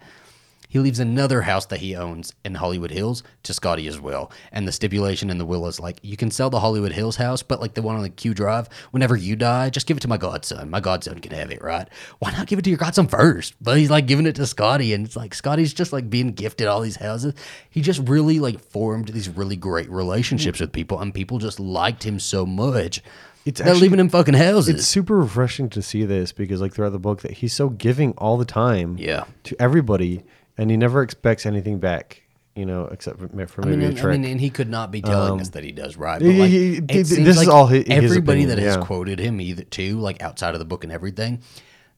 he 0.69 0.79
leaves 0.79 0.99
another 1.01 1.43
house 1.43 1.67
that 1.67 1.81
he 1.81 1.97
owns 1.97 2.35
in 2.45 2.55
Hollywood 2.55 2.91
Hills 2.91 3.23
to 3.45 3.55
Scotty 3.55 3.87
as 3.89 3.99
well. 3.99 4.31
And 4.53 4.69
the 4.69 4.73
stipulation 4.73 5.31
in 5.31 5.39
the 5.39 5.47
will 5.47 5.67
is 5.67 5.81
like, 5.81 5.99
you 6.03 6.17
can 6.17 6.31
sell 6.31 6.51
the 6.51 6.61
Hollywood 6.61 6.93
Hills 6.93 7.17
house, 7.17 7.43
but 7.43 7.61
like 7.61 7.75
the 7.75 7.83
one 7.83 7.97
on 7.97 8.03
the 8.03 8.11
Kew 8.11 8.35
Drive, 8.35 8.69
whenever 8.91 9.17
you 9.17 9.35
die, 9.35 9.71
just 9.71 9.87
give 9.87 9.97
it 9.97 10.01
to 10.01 10.09
my 10.09 10.19
godson. 10.19 10.69
My 10.71 10.81
godson 10.81 11.21
can 11.21 11.33
have 11.33 11.51
it, 11.51 11.63
right? 11.63 11.89
Why 12.19 12.31
not 12.33 12.47
give 12.47 12.59
it 12.59 12.63
to 12.63 12.71
your 12.71 12.79
godson 12.79 13.09
first? 13.09 13.55
But 13.61 13.79
he's 13.79 13.91
like 13.91 14.07
giving 14.07 14.27
it 14.27 14.35
to 14.37 14.47
Scotty, 14.47 14.93
and 14.93 15.07
it's 15.07 15.17
like 15.17 15.35
Scotty's 15.35 15.73
just 15.73 15.93
like 15.93 16.11
being 16.11 16.33
gifted 16.33 16.67
all 16.67 16.81
these 16.83 16.97
houses. 16.97 17.35
He 17.71 17.81
just 17.81 18.07
really 18.09 18.39
like 18.39 18.61
formed 18.61 19.09
these 19.09 19.29
really 19.29 19.57
great 19.57 19.91
relationships 19.91 20.61
with 20.61 20.73
people, 20.73 21.01
and 21.01 21.15
people 21.15 21.39
just 21.39 21.59
liked 21.59 22.05
him 22.05 22.21
so 22.21 22.45
much. 22.45 23.03
It's 23.47 23.61
They're 23.61 23.69
actually- 23.69 23.83
leaving 23.83 24.01
him 24.01 24.11
fucking 24.11 24.35
houses. 24.35 24.75
It's 24.75 24.87
super 24.87 25.17
refreshing 25.17 25.71
to 25.71 25.81
see 25.81 26.05
this 26.05 26.33
because, 26.33 26.61
like, 26.61 26.75
throughout 26.75 26.91
the 26.93 26.99
book, 26.99 27.23
that 27.23 27.31
he's 27.33 27.55
so 27.55 27.71
giving 27.71 28.13
all 28.19 28.37
the 28.37 28.45
time, 28.45 28.97
Yeah. 28.99 29.25
to 29.45 29.57
everybody, 29.63 30.23
and 30.59 30.71
he 30.71 30.77
never 30.77 31.03
expects 31.03 31.47
anything 31.47 31.79
back, 31.79 32.23
you 32.55 32.67
know, 32.67 32.87
except 32.87 33.19
for, 33.19 33.29
for 33.47 33.63
I 33.63 33.67
maybe 33.67 33.77
mean, 33.77 33.87
a 33.87 33.89
and, 33.91 34.01
I 34.01 34.11
mean, 34.13 34.25
and 34.25 34.41
he 34.41 34.51
could 34.51 34.69
not 34.69 34.91
be 34.91 35.01
telling 35.01 35.41
us 35.41 35.51
that 35.51 35.65
he 35.65 35.73
does 35.73 35.97
right. 35.97 36.21
But 36.21 36.27
like, 36.29 36.51
he- 36.51 36.77
it 36.77 36.87
this 36.89 37.13
is 37.13 37.37
like 37.37 37.49
all 37.49 37.67
hi- 37.67 37.77
his 37.77 37.89
everybody 37.89 38.43
opinion, 38.43 38.49
that 38.49 38.59
has 38.59 38.77
yeah. 38.77 38.83
quoted 38.83 39.19
him 39.19 39.41
either 39.41 39.63
too, 39.63 39.99
like 40.01 40.21
outside 40.21 40.55
of 40.55 40.59
the 40.59 40.67
book 40.67 40.85
and 40.85 40.93
everything, 40.93 41.41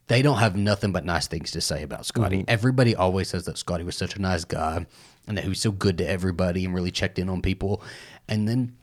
they 0.09 0.23
don't 0.23 0.39
have 0.39 0.57
nothing 0.57 0.93
but 0.93 1.05
nice 1.05 1.27
things 1.27 1.53
to 1.53 1.61
say 1.61 1.83
about 1.83 2.05
Scotty. 2.05 2.39
Mm-hmm. 2.39 2.51
Everybody 2.51 2.95
always 2.95 3.29
says 3.29 3.45
that 3.47 3.57
Scotty 3.59 3.85
was 3.85 3.97
such 3.97 4.17
a 4.17 4.21
nice 4.21 4.45
guy 4.45 4.87
and 5.27 5.39
that 5.39 5.43
he 5.43 5.49
was 5.49 5.61
so 5.61 5.71
good 5.71 5.99
to 5.99 6.09
everybody 6.09 6.65
and 6.65 6.75
really 6.75 6.91
checked 6.91 7.19
in 7.19 7.29
on 7.29 7.41
people. 7.43 7.83
And 8.29 8.47
then 8.49 8.77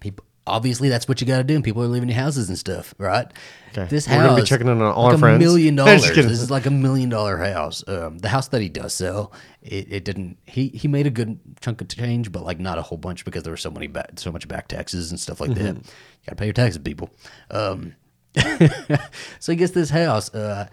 people. 0.00 0.24
Obviously, 0.46 0.88
that's 0.88 1.08
what 1.08 1.20
you 1.20 1.26
got 1.26 1.38
to 1.38 1.44
do. 1.44 1.54
And 1.54 1.64
people 1.64 1.82
are 1.82 1.88
leaving 1.88 2.08
your 2.08 2.18
houses 2.18 2.48
and 2.48 2.58
stuff, 2.58 2.94
right? 2.98 3.26
Okay. 3.70 3.88
This 3.88 4.08
We're 4.08 4.14
house, 4.14 4.26
gonna 4.26 4.42
be 4.42 4.46
checking 4.46 4.68
in 4.68 4.80
on 4.80 4.92
all 4.92 5.12
like 5.12 5.22
our 5.22 5.28
a 5.30 5.38
million 5.40 5.76
dollars. 5.76 6.02
This 6.02 6.26
is 6.26 6.50
like 6.50 6.66
a 6.66 6.70
million 6.70 7.08
dollar 7.08 7.36
house. 7.36 7.84
Um, 7.86 8.18
the 8.18 8.28
house 8.28 8.48
that 8.48 8.62
he 8.62 8.68
does 8.68 8.94
sell, 8.94 9.32
it, 9.62 9.92
it 9.92 10.04
didn't. 10.04 10.38
He 10.46 10.68
he 10.68 10.88
made 10.88 11.06
a 11.06 11.10
good 11.10 11.38
chunk 11.60 11.80
of 11.80 11.88
change, 11.88 12.32
but 12.32 12.44
like 12.44 12.58
not 12.58 12.78
a 12.78 12.82
whole 12.82 12.98
bunch 12.98 13.24
because 13.24 13.42
there 13.42 13.52
were 13.52 13.58
so 13.58 13.70
many 13.70 13.86
back, 13.86 14.12
so 14.16 14.32
much 14.32 14.48
back 14.48 14.68
taxes 14.68 15.10
and 15.10 15.20
stuff 15.20 15.40
like 15.40 15.50
that. 15.54 15.74
Mm-hmm. 15.74 15.76
You 15.78 16.26
got 16.26 16.32
to 16.32 16.36
pay 16.36 16.44
your 16.46 16.54
taxes, 16.54 16.78
people. 16.78 17.10
Um, 17.50 17.94
so 19.38 19.52
he 19.52 19.56
gets 19.56 19.72
this 19.72 19.90
house 19.90 20.34
uh, 20.34 20.68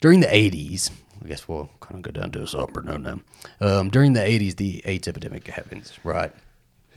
during 0.00 0.20
the 0.20 0.34
eighties. 0.34 0.90
I 1.22 1.26
guess 1.26 1.48
we'll 1.48 1.68
kind 1.80 1.96
of 1.96 2.02
go 2.02 2.20
down 2.20 2.30
to 2.32 2.42
a 2.42 2.46
somber 2.46 2.82
note 2.82 3.00
now. 3.00 3.20
Um, 3.60 3.90
during 3.90 4.12
the 4.12 4.24
eighties, 4.24 4.54
the 4.54 4.82
AIDS 4.84 5.08
epidemic 5.08 5.46
happens. 5.48 5.98
Right, 6.04 6.32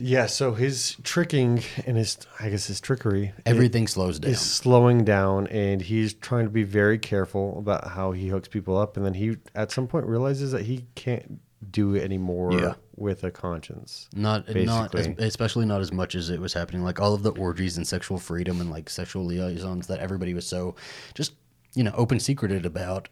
yeah, 0.02 0.26
so 0.26 0.54
his 0.54 0.96
tricking 1.04 1.62
and 1.86 1.98
his, 1.98 2.18
I 2.40 2.50
guess, 2.50 2.68
his 2.68 2.82
trickery 2.82 3.34
everything 3.46 3.88
slows 3.88 4.20
down. 4.20 4.32
is 4.32 4.40
slowing 4.42 5.04
down, 5.04 5.48
and 5.48 5.82
he's 5.82 6.14
trying 6.14 6.46
to 6.46 6.52
be 6.52 6.64
very 6.64 6.98
careful 6.98 7.58
about 7.60 7.88
how 7.90 8.12
he 8.12 8.28
hooks 8.28 8.48
people 8.48 8.78
up, 8.78 8.98
and 8.98 9.06
then 9.06 9.14
he, 9.14 9.38
at 9.56 9.72
some 9.72 9.88
point, 9.88 10.06
realizes 10.06 10.52
that 10.52 10.64
he 10.64 10.86
can't 10.96 11.40
do 11.70 11.94
it 11.96 12.04
anymore 12.04 12.54
Yeah. 12.54 12.74
with 12.96 13.24
a 13.24 13.30
conscience. 13.32 14.10
Not 14.16 14.48
not 14.56 14.96
as, 14.96 15.06
basically. 15.08 15.28
especially 15.28 15.66
not 15.66 15.80
as 15.82 15.92
much 15.92 16.16
as 16.16 16.30
it 16.32 16.40
was 16.40 16.54
happening. 16.54 16.84
Like 16.84 17.00
all 17.00 17.14
of 17.14 17.22
the 17.22 17.32
orgies 17.32 17.78
and 17.78 17.88
sexual 17.88 18.18
freedom 18.18 18.60
and 18.62 18.72
like 18.72 18.90
sexual 18.90 19.24
liaisons 19.26 19.86
that 19.88 20.00
everybody 20.00 20.34
was 20.34 20.48
so 20.48 20.76
just 21.14 21.34
you 21.76 21.84
know 21.84 21.92
open 21.96 22.20
secreted 22.20 22.66
about. 22.66 23.10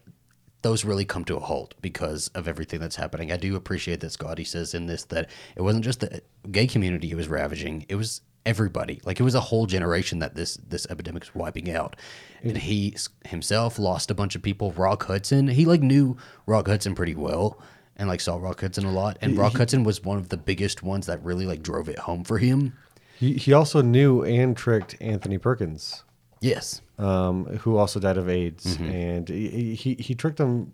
Those 0.62 0.84
really 0.84 1.06
come 1.06 1.24
to 1.26 1.38
a 1.38 1.40
halt 1.40 1.74
because 1.82 2.28
of 2.30 2.48
everything 2.48 2.80
that's 2.80 2.98
happening. 2.98 3.32
I 3.32 3.38
do 3.38 3.56
appreciate 3.56 4.02
that 4.02 4.12
Scotty 4.12 4.44
says 4.44 4.74
in 4.74 4.88
this 4.88 5.06
that 5.06 5.30
it 5.56 5.62
wasn't 5.62 5.86
just 5.86 6.02
the 6.02 6.22
gay 6.52 6.68
community 6.68 7.08
he 7.08 7.16
was 7.16 7.28
ravaging; 7.28 7.86
it 7.88 7.96
was 7.96 8.22
everybody. 8.46 9.00
Like 9.06 9.20
it 9.20 9.24
was 9.24 9.36
a 9.36 9.40
whole 9.42 9.66
generation 9.66 10.20
that 10.20 10.36
this 10.36 10.56
this 10.56 10.86
epidemic 10.90 11.24
was 11.24 11.36
wiping 11.36 11.72
out. 11.72 11.96
And 12.44 12.58
he 12.58 12.96
himself 13.26 13.80
lost 13.80 14.12
a 14.12 14.16
bunch 14.16 14.36
of 14.36 14.42
people. 14.42 14.72
Rock 14.74 15.06
Hudson, 15.06 15.48
he 15.48 15.66
like 15.66 15.82
knew 15.82 16.18
Rock 16.46 16.68
Hudson 16.68 16.96
pretty 16.96 17.16
well 17.16 17.60
and 18.00 18.08
like 18.08 18.22
saw 18.22 18.38
Rock 18.38 18.62
Hudson 18.62 18.86
a 18.86 18.92
lot. 18.92 19.18
And 19.22 19.38
Rock 19.38 19.58
Hudson 19.58 19.84
was 19.84 20.04
one 20.04 20.18
of 20.18 20.30
the 20.30 20.38
biggest 20.38 20.82
ones 20.82 21.06
that 21.06 21.24
really 21.24 21.46
like 21.46 21.62
drove 21.62 21.90
it 21.90 22.00
home 22.00 22.24
for 22.24 22.38
him. 22.38 22.78
He, 23.18 23.34
he 23.34 23.52
also 23.52 23.82
knew 23.82 24.24
and 24.24 24.56
tricked 24.56 24.96
Anthony 25.02 25.38
Perkins. 25.38 26.04
Yes. 26.42 26.82
um, 26.98 27.46
who 27.62 27.78
also 27.78 28.00
died 28.00 28.18
of 28.18 28.30
AIDS, 28.30 28.66
Mm-hmm. 28.78 28.92
and 28.92 29.30
he, 29.30 29.76
he 29.76 29.94
he 29.96 30.16
tricked 30.16 30.40
him 30.40 30.72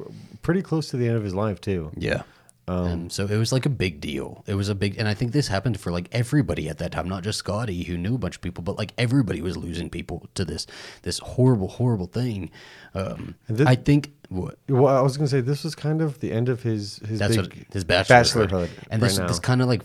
uh, 0.00 0.04
pretty 0.42 0.62
close 0.62 0.88
to 0.90 0.96
the 0.96 1.06
end 1.08 1.16
of 1.16 1.24
his 1.24 1.34
life 1.34 1.60
too. 1.60 1.90
Yeah. 1.96 2.22
Um, 2.66 3.10
so 3.10 3.26
it 3.26 3.36
was 3.36 3.52
like 3.52 3.66
a 3.66 3.70
big 3.70 4.00
deal. 4.00 4.42
It 4.46 4.54
was 4.54 4.70
a 4.70 4.74
big, 4.74 4.96
and 4.98 5.06
I 5.06 5.12
think 5.12 5.32
this 5.32 5.48
happened 5.48 5.78
for 5.78 5.92
like 5.92 6.08
everybody 6.12 6.66
at 6.70 6.78
that 6.78 6.92
time, 6.92 7.06
not 7.08 7.22
just 7.22 7.38
Scotty 7.40 7.82
who 7.84 7.98
knew 7.98 8.14
a 8.14 8.18
bunch 8.18 8.36
of 8.36 8.40
people, 8.40 8.64
but 8.64 8.78
like 8.78 8.92
everybody 8.96 9.42
was 9.42 9.54
losing 9.58 9.90
people 9.90 10.26
to 10.34 10.46
this 10.46 10.66
this 11.02 11.18
horrible, 11.18 11.68
horrible 11.68 12.06
thing. 12.06 12.50
Um, 12.94 13.34
this- 13.48 13.66
I 13.68 13.74
think 13.74 14.12
what 14.30 14.56
Well, 14.68 14.96
I 14.96 15.02
was 15.02 15.18
gonna 15.18 15.28
say 15.28 15.42
this 15.42 15.62
was 15.62 15.74
kind 15.74 16.00
of 16.00 16.20
the 16.20 16.32
end 16.32 16.48
of 16.48 16.62
his 16.62 17.00
his 17.06 17.18
that's 17.18 17.36
big 17.36 17.44
what 17.54 17.72
his 17.74 17.84
bachelorhood, 17.84 18.48
bachelorhood 18.48 18.68
and 18.90 19.02
right 19.02 19.08
this 19.08 19.18
now. 19.18 19.26
this 19.26 19.38
kind 19.40 19.60
of 19.60 19.68
like 19.68 19.82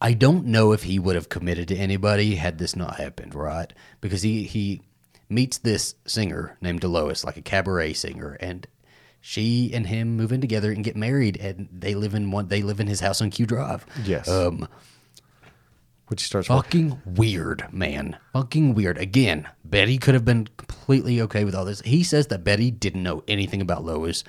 I 0.00 0.14
don't 0.14 0.46
know 0.46 0.72
if 0.72 0.84
he 0.84 0.98
would 0.98 1.14
have 1.14 1.28
committed 1.28 1.68
to 1.68 1.76
anybody 1.76 2.36
had 2.36 2.58
this 2.58 2.74
not 2.74 2.96
happened, 2.96 3.34
right? 3.34 3.72
Because 4.00 4.22
he 4.22 4.44
he 4.44 4.82
meets 5.28 5.58
this 5.58 5.94
singer 6.06 6.56
named 6.60 6.80
Delois, 6.80 7.24
like 7.24 7.36
a 7.36 7.42
cabaret 7.42 7.92
singer, 7.92 8.36
and 8.40 8.66
she 9.20 9.70
and 9.74 9.86
him 9.86 10.16
move 10.16 10.32
in 10.32 10.40
together 10.40 10.72
and 10.72 10.82
get 10.82 10.96
married, 10.96 11.36
and 11.36 11.68
they 11.70 11.94
live 11.94 12.14
in 12.14 12.30
one. 12.30 12.48
They 12.48 12.62
live 12.62 12.80
in 12.80 12.86
his 12.86 13.00
house 13.00 13.20
on 13.20 13.30
Kew 13.30 13.46
Drive. 13.46 13.84
Yes. 14.04 14.28
Um, 14.28 14.66
which 16.08 16.22
starts 16.22 16.48
with 16.48 16.56
fucking 16.56 17.00
weird, 17.04 17.72
man. 17.72 18.16
Fucking 18.32 18.74
weird. 18.74 18.98
Again, 18.98 19.48
Betty 19.64 19.96
could 19.96 20.14
have 20.14 20.24
been 20.24 20.48
completely 20.56 21.20
okay 21.20 21.44
with 21.44 21.54
all 21.54 21.64
this. 21.64 21.82
He 21.82 22.02
says 22.02 22.26
that 22.28 22.42
Betty 22.42 22.70
didn't 22.70 23.04
know 23.04 23.22
anything 23.28 23.60
about 23.60 23.84
Lois 23.84 24.24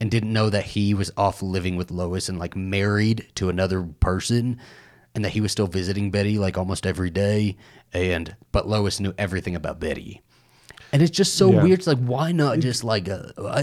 and 0.00 0.10
didn't 0.10 0.32
know 0.32 0.50
that 0.50 0.64
he 0.64 0.92
was 0.92 1.12
off 1.16 1.40
living 1.40 1.76
with 1.76 1.92
Lois 1.92 2.28
and 2.28 2.36
like 2.36 2.56
married 2.56 3.28
to 3.36 3.48
another 3.48 3.82
person 3.82 4.58
and 5.14 5.24
that 5.24 5.30
he 5.30 5.40
was 5.40 5.52
still 5.52 5.66
visiting 5.66 6.10
Betty 6.10 6.38
like 6.38 6.58
almost 6.58 6.86
every 6.86 7.10
day 7.10 7.56
and 7.92 8.34
but 8.52 8.68
Lois 8.68 9.00
knew 9.00 9.14
everything 9.18 9.54
about 9.54 9.78
Betty. 9.80 10.22
And 10.92 11.02
it's 11.02 11.10
just 11.10 11.34
so 11.34 11.50
Yeah. 11.50 11.62
weird. 11.64 11.78
It's 11.80 11.86
like, 11.88 11.98
why 11.98 12.30
not 12.32 12.60
just 12.60 12.84
like, 12.84 13.08
uh, 13.08 13.24
I, 13.38 13.62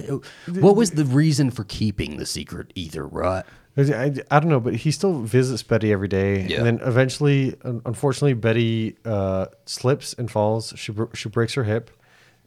what 0.51 0.75
was 0.75 0.91
the 0.91 1.05
reason 1.05 1.49
for 1.49 1.63
keeping 1.63 2.17
the 2.17 2.25
secret 2.25 2.71
either, 2.75 3.07
right? 3.07 3.45
I, 3.77 4.13
I 4.29 4.39
don't 4.41 4.49
know, 4.49 4.59
but 4.59 4.75
he 4.75 4.91
still 4.91 5.21
visits 5.21 5.63
Betty 5.63 5.93
every 5.93 6.09
day, 6.09 6.45
Yeah. 6.45 6.57
and 6.57 6.65
then 6.65 6.79
eventually, 6.85 7.55
unfortunately, 7.63 8.33
Betty 8.33 8.97
uh, 9.05 9.45
slips 9.65 10.13
and 10.13 10.29
falls. 10.29 10.73
She 10.75 10.91
she 11.13 11.29
breaks 11.29 11.53
her 11.53 11.63
hip, 11.63 11.89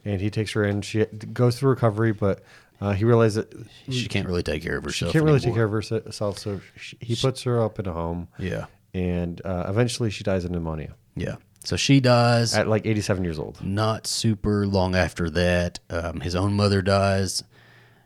and 0.03 0.21
he 0.21 0.29
takes 0.29 0.51
her 0.51 0.63
in. 0.63 0.83
She 0.83 1.03
goes 1.05 1.57
through 1.57 1.71
recovery, 1.71 2.11
but 2.11 2.43
uh, 2.79 2.91
he 2.93 3.05
realizes 3.05 3.43
that 3.43 3.65
She 3.89 4.07
can't 4.07 4.27
really 4.27 4.43
take 4.43 4.61
care 4.61 4.77
of 4.77 4.83
herself. 4.83 5.11
she 5.11 5.13
can't 5.17 5.25
really 5.25 5.39
take 5.39 5.55
care 5.55 5.63
of 5.65 5.71
herself, 5.71 6.37
so 6.37 6.61
she, 6.77 6.95
he 7.01 7.15
puts 7.15 7.41
her 7.41 7.59
up 7.59 7.79
in 7.79 7.87
a 7.87 7.93
home. 7.93 8.27
Yeah. 8.37 8.65
And 8.95 9.41
uh, 9.45 9.65
eventually 9.67 10.09
she 10.09 10.23
dies 10.23 10.45
of 10.45 10.51
pneumonia 10.51 10.95
Yeah. 11.15 11.35
So 11.65 11.75
she 11.75 11.99
dies. 11.99 12.53
at 12.53 12.67
like 12.67 12.85
87 12.85 13.23
years 13.23 13.39
old. 13.39 13.59
Not 13.63 14.05
super 14.07 14.65
long 14.67 14.95
after 14.95 15.29
that, 15.31 15.79
um, 15.89 16.21
his 16.21 16.35
own 16.35 16.53
mother 16.53 16.81
dies. 16.83 17.43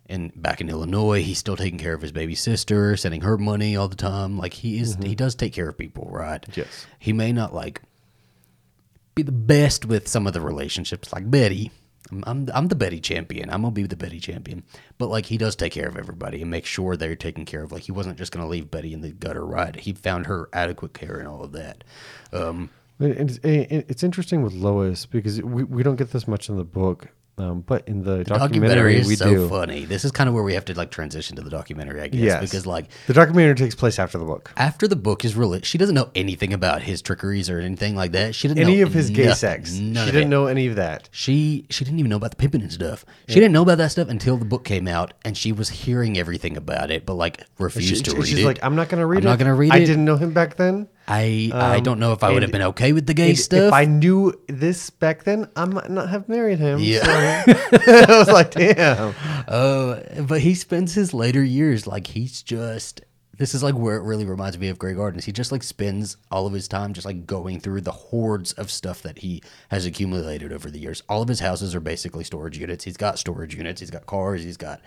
And 0.08 0.32
back 0.42 0.60
in 0.62 0.70
Illinois, 0.70 1.22
he's 1.22 1.38
still 1.38 1.58
taking 1.58 1.78
care 1.78 1.94
of 1.94 2.02
his 2.02 2.12
baby 2.12 2.34
sister, 2.36 2.98
sending 2.98 3.22
her 3.22 3.38
money 3.38 3.76
all 3.76 3.88
the 3.90 3.96
time. 3.98 4.38
Like 4.38 4.54
he 4.54 4.80
is, 4.80 4.96
he 5.04 5.14
does 5.14 5.36
take 5.36 5.54
care 5.54 5.70
of 5.70 5.78
people, 5.78 6.08
right? 6.10 6.44
Yes. 6.56 6.88
He 6.98 7.14
may 7.14 7.32
not 7.32 7.54
like 7.54 7.82
be 9.14 9.22
the 9.22 9.32
best 9.34 9.86
with 9.86 10.08
some 10.08 10.26
of 10.26 10.34
the 10.34 10.42
relationships, 10.42 11.12
like 11.14 11.30
Betty. 11.30 11.72
I'm, 12.12 12.50
I'm, 12.54 12.68
the 12.68 12.76
Betty 12.76 13.00
champion. 13.00 13.50
I'm 13.50 13.62
gonna 13.62 13.72
be 13.72 13.84
the 13.84 13.96
Betty 13.96 14.20
champion. 14.20 14.64
But 14.98 15.10
like 15.10 15.28
he 15.28 15.38
does 15.38 15.56
take 15.56 15.74
care 15.74 15.88
of 15.88 15.98
everybody 15.98 16.42
and 16.42 16.50
make 16.50 16.66
sure 16.66 16.96
they're 16.96 17.16
taken 17.16 17.46
care 17.46 17.64
of. 17.64 17.72
Like 17.72 17.84
he 17.84 17.92
wasn't 17.92 18.18
just 18.18 18.32
gonna 18.32 18.48
leave 18.48 18.72
Betty 18.72 18.94
in 18.94 19.02
the 19.02 19.12
gutter, 19.12 19.46
right? 19.46 19.76
He 19.76 19.94
found 19.94 20.26
her 20.26 20.50
adequate 20.54 20.94
care 20.94 21.18
and 21.18 21.28
all 21.28 21.44
of 21.44 21.52
that. 21.52 21.84
Um, 22.34 22.70
It's, 23.00 23.40
it's 23.44 24.04
interesting 24.04 24.42
with 24.42 24.54
Lois 24.54 25.06
because 25.06 25.42
we, 25.42 25.64
we 25.64 25.84
don't 25.84 25.96
get 25.96 26.12
this 26.12 26.28
much 26.28 26.50
in 26.50 26.58
the 26.58 26.66
book, 26.66 27.08
um, 27.40 27.62
but 27.62 27.88
in 27.88 28.04
the, 28.04 28.18
The 28.18 28.24
documentary, 28.26 28.38
documentary 28.50 28.96
is 28.98 29.08
we 29.08 29.16
so 29.16 29.30
do. 29.34 29.50
funny. 29.50 29.86
This 29.86 30.04
is 30.06 30.12
kind 30.12 30.28
of 30.28 30.34
where 30.36 30.44
we 30.44 30.54
have 30.54 30.66
to 30.66 30.74
like 30.76 30.92
transition 30.92 31.36
to 31.38 31.42
the 31.42 31.50
documentary, 31.50 32.02
I 32.02 32.08
guess, 32.08 32.20
Yes, 32.22 32.42
because 32.42 32.66
like 32.66 32.88
the 33.08 33.14
documentary 33.14 33.56
takes 33.56 33.76
place 33.76 33.98
after 34.00 34.18
the 34.18 34.26
book. 34.26 34.52
after 34.58 34.88
the 34.88 34.96
book 34.96 35.24
is 35.26 35.36
released, 35.36 35.66
she 35.66 35.78
doesn't 35.78 35.96
know 35.96 36.10
anything 36.16 36.54
about 36.54 36.82
his 36.82 37.02
trickeries 37.02 37.50
or 37.50 37.60
anything 37.60 37.96
like 37.96 38.12
that. 38.12 38.36
She 38.36 38.48
didn't 38.48 38.60
Any 38.64 38.78
know 38.78 38.84
of 38.84 38.94
his 38.94 39.10
gay 39.10 39.26
nothing, 39.26 39.36
sex, 39.36 39.74
None 39.74 40.06
she 40.06 40.12
didn't 40.12 40.28
it. 40.28 40.32
know 40.32 40.48
any 40.48 40.68
of 40.68 40.76
that. 40.76 41.10
She 41.12 41.66
she 41.70 41.86
didn't 41.86 42.00
even 42.00 42.10
know 42.10 42.18
about 42.18 42.32
the 42.32 42.38
pimping 42.38 42.62
and 42.62 42.72
stuff. 42.72 43.06
She 43.28 43.36
didn't 43.36 43.52
know 43.54 43.62
about 43.64 43.78
that 43.80 43.92
stuff 43.92 44.10
until 44.10 44.38
the 44.38 44.46
book 44.46 44.64
came 44.66 44.88
out, 44.88 45.14
and 45.24 45.38
she 45.38 45.52
was 45.52 45.70
hearing 45.70 46.18
everything 46.18 46.58
about 46.58 46.92
it, 46.92 47.06
but 47.06 47.14
like 47.16 47.46
refused 47.58 48.06
She- 48.06 48.12
to 48.12 48.16
read 48.18 48.26
she's 48.26 48.34
it. 48.34 48.38
She's 48.38 48.46
like, 48.46 48.60
I'm 48.64 48.76
not 48.76 48.90
going 48.90 49.00
to 49.02 49.06
read 49.06 49.20
I'm 49.20 49.24
it. 49.28 49.30
not 49.30 49.40
gonna 49.40 49.56
read 49.56 49.72
I 49.72 49.78
it." 49.78 49.86
didn't 49.86 50.06
know 50.06 50.18
him 50.18 50.34
back 50.34 50.56
then. 50.58 50.88
I 51.10 51.50
I 51.54 51.80
don't 51.80 52.00
know 52.00 52.14
if 52.14 52.24
I 52.24 52.32
would 52.32 52.44
have 52.44 52.52
been 52.52 52.62
okay 52.62 52.94
with 52.94 53.08
the 53.08 53.14
gay 53.16 53.30
And 53.30 53.38
stuff. 53.40 53.68
If 53.68 53.74
I 53.74 53.86
knew 53.86 54.34
this 54.48 54.90
back 54.92 55.24
then, 55.24 55.50
I 55.56 55.66
might 55.66 55.90
not 55.90 56.10
have 56.10 56.30
married 56.30 56.60
him. 56.60 56.80
Yeah. 56.80 57.44
so- 57.46 57.54
I 58.14 58.20
was 58.20 58.28
like, 58.30 58.52
damn. 58.52 59.16
Uh, 59.48 60.02
but 60.28 60.42
he 60.42 60.54
spends 60.54 60.94
his 60.94 61.14
later 61.14 61.44
years 61.44 61.88
like 61.88 62.08
he's 62.08 62.44
just 62.44 63.02
This 63.38 63.56
is 63.56 63.64
like 63.64 63.74
where 63.76 63.96
it 63.96 64.04
really 64.04 64.26
reminds 64.26 64.60
me 64.60 64.68
of 64.68 64.78
Grey 64.78 64.94
Gardens. 64.94 65.26
He 65.26 65.32
just 65.32 65.52
like 65.52 65.64
spends 65.64 66.18
all 66.30 66.46
of 66.46 66.54
his 66.54 66.68
time 66.68 66.94
just 66.94 67.06
like 67.08 67.26
going 67.26 67.60
through 67.60 67.82
the 67.82 67.92
hordes 67.92 68.52
of 68.54 68.70
stuff 68.70 69.02
that 69.04 69.20
he 69.20 69.42
has 69.70 69.86
accumulated 69.86 70.52
over 70.52 70.70
the 70.70 70.78
years. 70.80 71.02
All 71.10 71.22
of 71.22 71.28
his 71.30 71.40
houses 71.40 71.74
are 71.74 71.80
basically 71.80 72.24
storage 72.26 72.58
units. 72.60 72.84
He's 72.84 72.98
got 72.98 73.18
storage 73.18 73.56
units, 73.56 73.80
he's 73.80 73.90
got 73.92 74.06
cars, 74.06 74.44
he's 74.44 74.58
got 74.58 74.82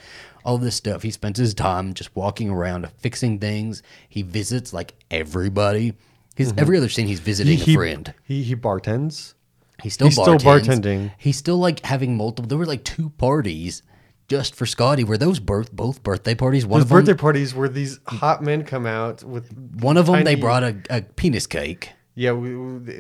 all 0.44 0.58
this 0.58 0.76
stuff. 0.76 1.02
He 1.02 1.10
spends 1.10 1.38
his 1.38 1.54
time 1.54 1.94
just 1.94 2.14
walking 2.14 2.50
around 2.50 2.88
fixing 2.98 3.38
things. 3.38 3.82
He 4.08 4.22
visits 4.22 4.72
like 4.72 4.92
everybody. 5.10 5.94
He's 6.36 6.50
mm-hmm. 6.50 6.60
every 6.60 6.78
other 6.78 6.88
scene 6.88 7.06
he's 7.06 7.20
visiting 7.20 7.60
a 7.60 7.74
friend. 7.74 8.14
He 8.24 8.42
he 8.42 8.56
bartends. 8.56 9.34
He's 9.82 9.94
still 9.94 10.06
He's 10.08 10.14
still 10.14 10.36
bartends. 10.36 10.64
bartending. 10.82 11.12
He's 11.18 11.36
still 11.36 11.58
like 11.58 11.84
having 11.84 12.16
multiple. 12.16 12.48
There 12.48 12.58
were 12.58 12.66
like 12.66 12.84
two 12.84 13.10
parties 13.10 13.82
just 14.28 14.54
for 14.54 14.64
Scotty. 14.64 15.04
Were 15.04 15.18
those 15.18 15.40
birth 15.40 15.72
both 15.72 16.02
birthday 16.02 16.34
parties? 16.34 16.64
One 16.64 16.78
Those 16.80 16.84
of 16.84 16.88
them, 16.88 16.98
birthday 16.98 17.20
parties 17.20 17.54
where 17.54 17.68
these 17.68 17.98
hot 18.06 18.42
men 18.42 18.64
come 18.64 18.86
out 18.86 19.22
with 19.24 19.52
one 19.80 19.96
of 19.96 20.06
them, 20.06 20.24
they 20.24 20.32
tiny- 20.32 20.40
brought 20.40 20.62
a, 20.62 20.76
a 20.88 21.02
penis 21.02 21.46
cake. 21.46 21.90
Yeah, 22.14 22.32
we, 22.32 22.54
we- 22.54 22.92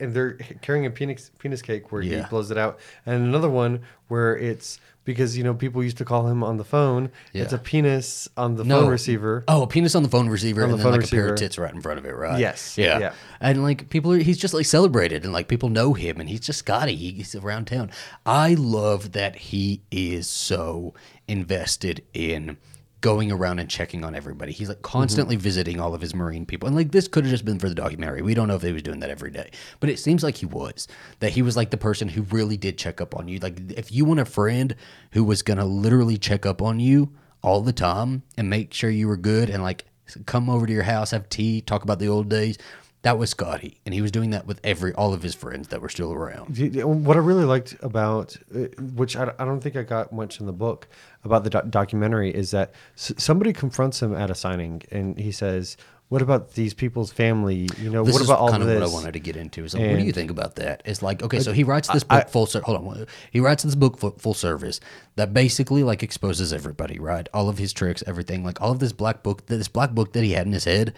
and 0.00 0.14
they're 0.14 0.34
carrying 0.62 0.86
a 0.86 0.90
penis 0.90 1.30
penis 1.38 1.62
cake 1.62 1.90
where 1.92 2.00
Yeah. 2.00 2.22
he 2.22 2.28
blows 2.30 2.50
it 2.50 2.56
out, 2.58 2.78
and 3.04 3.22
another 3.24 3.50
one 3.50 3.80
where 4.08 4.36
it's 4.36 4.78
because 5.04 5.36
you 5.36 5.44
know 5.44 5.54
people 5.54 5.82
used 5.82 5.98
to 5.98 6.04
call 6.04 6.26
him 6.28 6.42
on 6.44 6.56
the 6.56 6.64
phone. 6.64 7.10
It's 7.32 7.52
a 7.52 7.58
penis 7.58 8.28
on 8.36 8.54
the 8.56 8.64
No. 8.64 8.82
phone 8.82 8.90
receiver. 8.90 9.44
Oh, 9.48 9.62
a 9.62 9.66
penis 9.66 9.94
on 9.94 10.02
the 10.02 10.08
phone 10.08 10.28
receiver, 10.28 10.62
On 10.62 10.70
and 10.70 10.72
the 10.72 10.76
then 10.82 10.92
phone 10.92 11.00
like 11.00 11.08
a 11.08 11.10
pair 11.10 11.28
of 11.28 11.36
tits 11.38 11.58
right 11.58 11.72
in 11.74 11.80
front 11.80 11.98
of 11.98 12.04
it, 12.04 12.14
right? 12.16 12.38
Yes, 12.38 12.76
Yeah. 12.78 12.98
yeah. 12.98 13.12
And 13.40 13.62
like 13.62 13.88
people 13.90 14.12
are, 14.12 14.18
he's 14.18 14.38
just 14.38 14.54
like 14.54 14.66
celebrated, 14.66 15.24
and 15.24 15.32
like 15.32 15.48
people 15.48 15.68
know 15.68 15.92
him, 15.94 16.20
and 16.20 16.28
he's 16.28 16.40
just 16.40 16.60
Scotty. 16.60 16.94
He's 16.96 17.34
around 17.34 17.66
town. 17.66 17.90
I 18.24 18.54
love 18.54 19.12
that 19.12 19.36
he 19.36 19.82
is 19.90 20.26
so 20.28 20.94
invested 21.28 22.02
in 22.14 22.56
going 23.02 23.30
around 23.30 23.58
and 23.58 23.68
checking 23.68 24.04
on 24.04 24.14
everybody. 24.14 24.52
He's 24.52 24.68
like 24.68 24.78
mm-hmm. 24.78 24.98
constantly 24.98 25.36
visiting 25.36 25.78
all 25.78 25.94
of 25.94 26.00
his 26.00 26.14
marine 26.14 26.46
people. 26.46 26.66
And 26.66 26.74
like 26.74 26.92
this 26.92 27.06
could 27.06 27.24
have 27.24 27.30
just 27.30 27.44
been 27.44 27.58
for 27.58 27.68
the 27.68 27.74
documentary. 27.74 28.22
We 28.22 28.32
don't 28.32 28.48
know 28.48 28.54
if 28.54 28.62
he 28.62 28.72
was 28.72 28.82
doing 28.82 29.00
that 29.00 29.10
every 29.10 29.30
day. 29.30 29.50
But 29.80 29.90
it 29.90 29.98
seems 29.98 30.22
like 30.22 30.36
he 30.36 30.46
was. 30.46 30.88
That 31.20 31.32
he 31.32 31.42
was 31.42 31.56
like 31.56 31.70
the 31.70 31.76
person 31.76 32.08
who 32.08 32.22
really 32.22 32.56
did 32.56 32.78
check 32.78 33.02
up 33.02 33.14
on 33.14 33.28
you. 33.28 33.38
Like 33.38 33.60
if 33.72 33.92
you 33.92 34.06
want 34.06 34.20
a 34.20 34.24
friend 34.24 34.74
who 35.10 35.22
was 35.22 35.42
going 35.42 35.58
to 35.58 35.66
literally 35.66 36.16
check 36.16 36.46
up 36.46 36.62
on 36.62 36.80
you 36.80 37.12
all 37.42 37.60
the 37.60 37.72
time 37.72 38.22
and 38.38 38.48
make 38.48 38.72
sure 38.72 38.88
you 38.88 39.08
were 39.08 39.18
good 39.18 39.50
and 39.50 39.62
like 39.62 39.84
come 40.26 40.48
over 40.48 40.66
to 40.66 40.72
your 40.72 40.84
house, 40.84 41.10
have 41.10 41.28
tea, 41.28 41.60
talk 41.60 41.82
about 41.82 41.98
the 41.98 42.08
old 42.08 42.28
days, 42.28 42.56
that 43.02 43.18
was 43.18 43.30
Scotty. 43.30 43.80
And 43.84 43.92
he 43.94 44.00
was 44.00 44.10
doing 44.10 44.30
that 44.30 44.46
with 44.46 44.60
every 44.64 44.92
all 44.94 45.12
of 45.12 45.22
his 45.22 45.34
friends 45.34 45.68
that 45.68 45.80
were 45.80 45.88
still 45.88 46.12
around. 46.12 46.56
What 46.84 47.16
I 47.16 47.20
really 47.20 47.44
liked 47.44 47.76
about, 47.82 48.36
uh, 48.54 48.60
which 48.94 49.16
I, 49.16 49.32
I 49.38 49.44
don't 49.44 49.60
think 49.60 49.76
I 49.76 49.82
got 49.82 50.12
much 50.12 50.40
in 50.40 50.46
the 50.46 50.52
book 50.52 50.88
about 51.24 51.44
the 51.44 51.50
doc- 51.50 51.68
documentary, 51.70 52.30
is 52.34 52.50
that 52.52 52.72
s- 52.96 53.12
somebody 53.18 53.52
confronts 53.52 54.00
him 54.02 54.14
at 54.14 54.30
a 54.30 54.34
signing, 54.34 54.82
and 54.92 55.18
he 55.18 55.32
says, 55.32 55.76
"What 56.08 56.22
about 56.22 56.52
these 56.54 56.74
people's 56.74 57.12
family? 57.12 57.68
You 57.80 57.90
know, 57.90 58.04
This 58.04 58.12
what 58.14 58.22
is 58.22 58.28
about 58.28 58.38
all 58.38 58.50
kind 58.50 58.62
of 58.62 58.68
this?" 58.68 58.80
what 58.80 58.90
I 58.90 58.92
wanted 58.92 59.12
to 59.14 59.20
get 59.20 59.36
into. 59.36 59.64
Is 59.64 59.74
like, 59.74 59.88
what 59.88 59.98
do 59.98 60.04
you 60.04 60.12
think 60.12 60.30
about 60.30 60.54
that? 60.56 60.82
It's 60.84 61.02
like, 61.02 61.22
okay, 61.22 61.40
so 61.40 61.52
he 61.52 61.64
writes 61.64 61.88
this 61.88 62.04
I- 62.10 62.20
book 62.20 62.28
full. 62.28 62.46
Ser- 62.46 62.60
hold 62.62 62.78
on, 62.86 63.06
he 63.32 63.40
writes 63.40 63.62
this 63.64 63.74
book 63.74 63.98
full, 63.98 64.10
full 64.12 64.34
service 64.34 64.78
that 65.16 65.32
basically 65.34 65.82
like 65.82 66.02
exposes 66.04 66.52
everybody, 66.52 66.98
right? 67.00 67.28
All 67.34 67.48
of 67.48 67.58
his 67.58 67.72
tricks, 67.72 68.02
everything, 68.06 68.44
like 68.44 68.60
all 68.60 68.70
of 68.70 68.78
this 68.78 68.92
black 68.92 69.22
book, 69.24 69.46
this 69.46 69.68
black 69.68 69.90
book 69.92 70.12
that 70.12 70.22
he 70.22 70.32
had 70.32 70.46
in 70.46 70.52
his 70.52 70.64
head. 70.64 70.94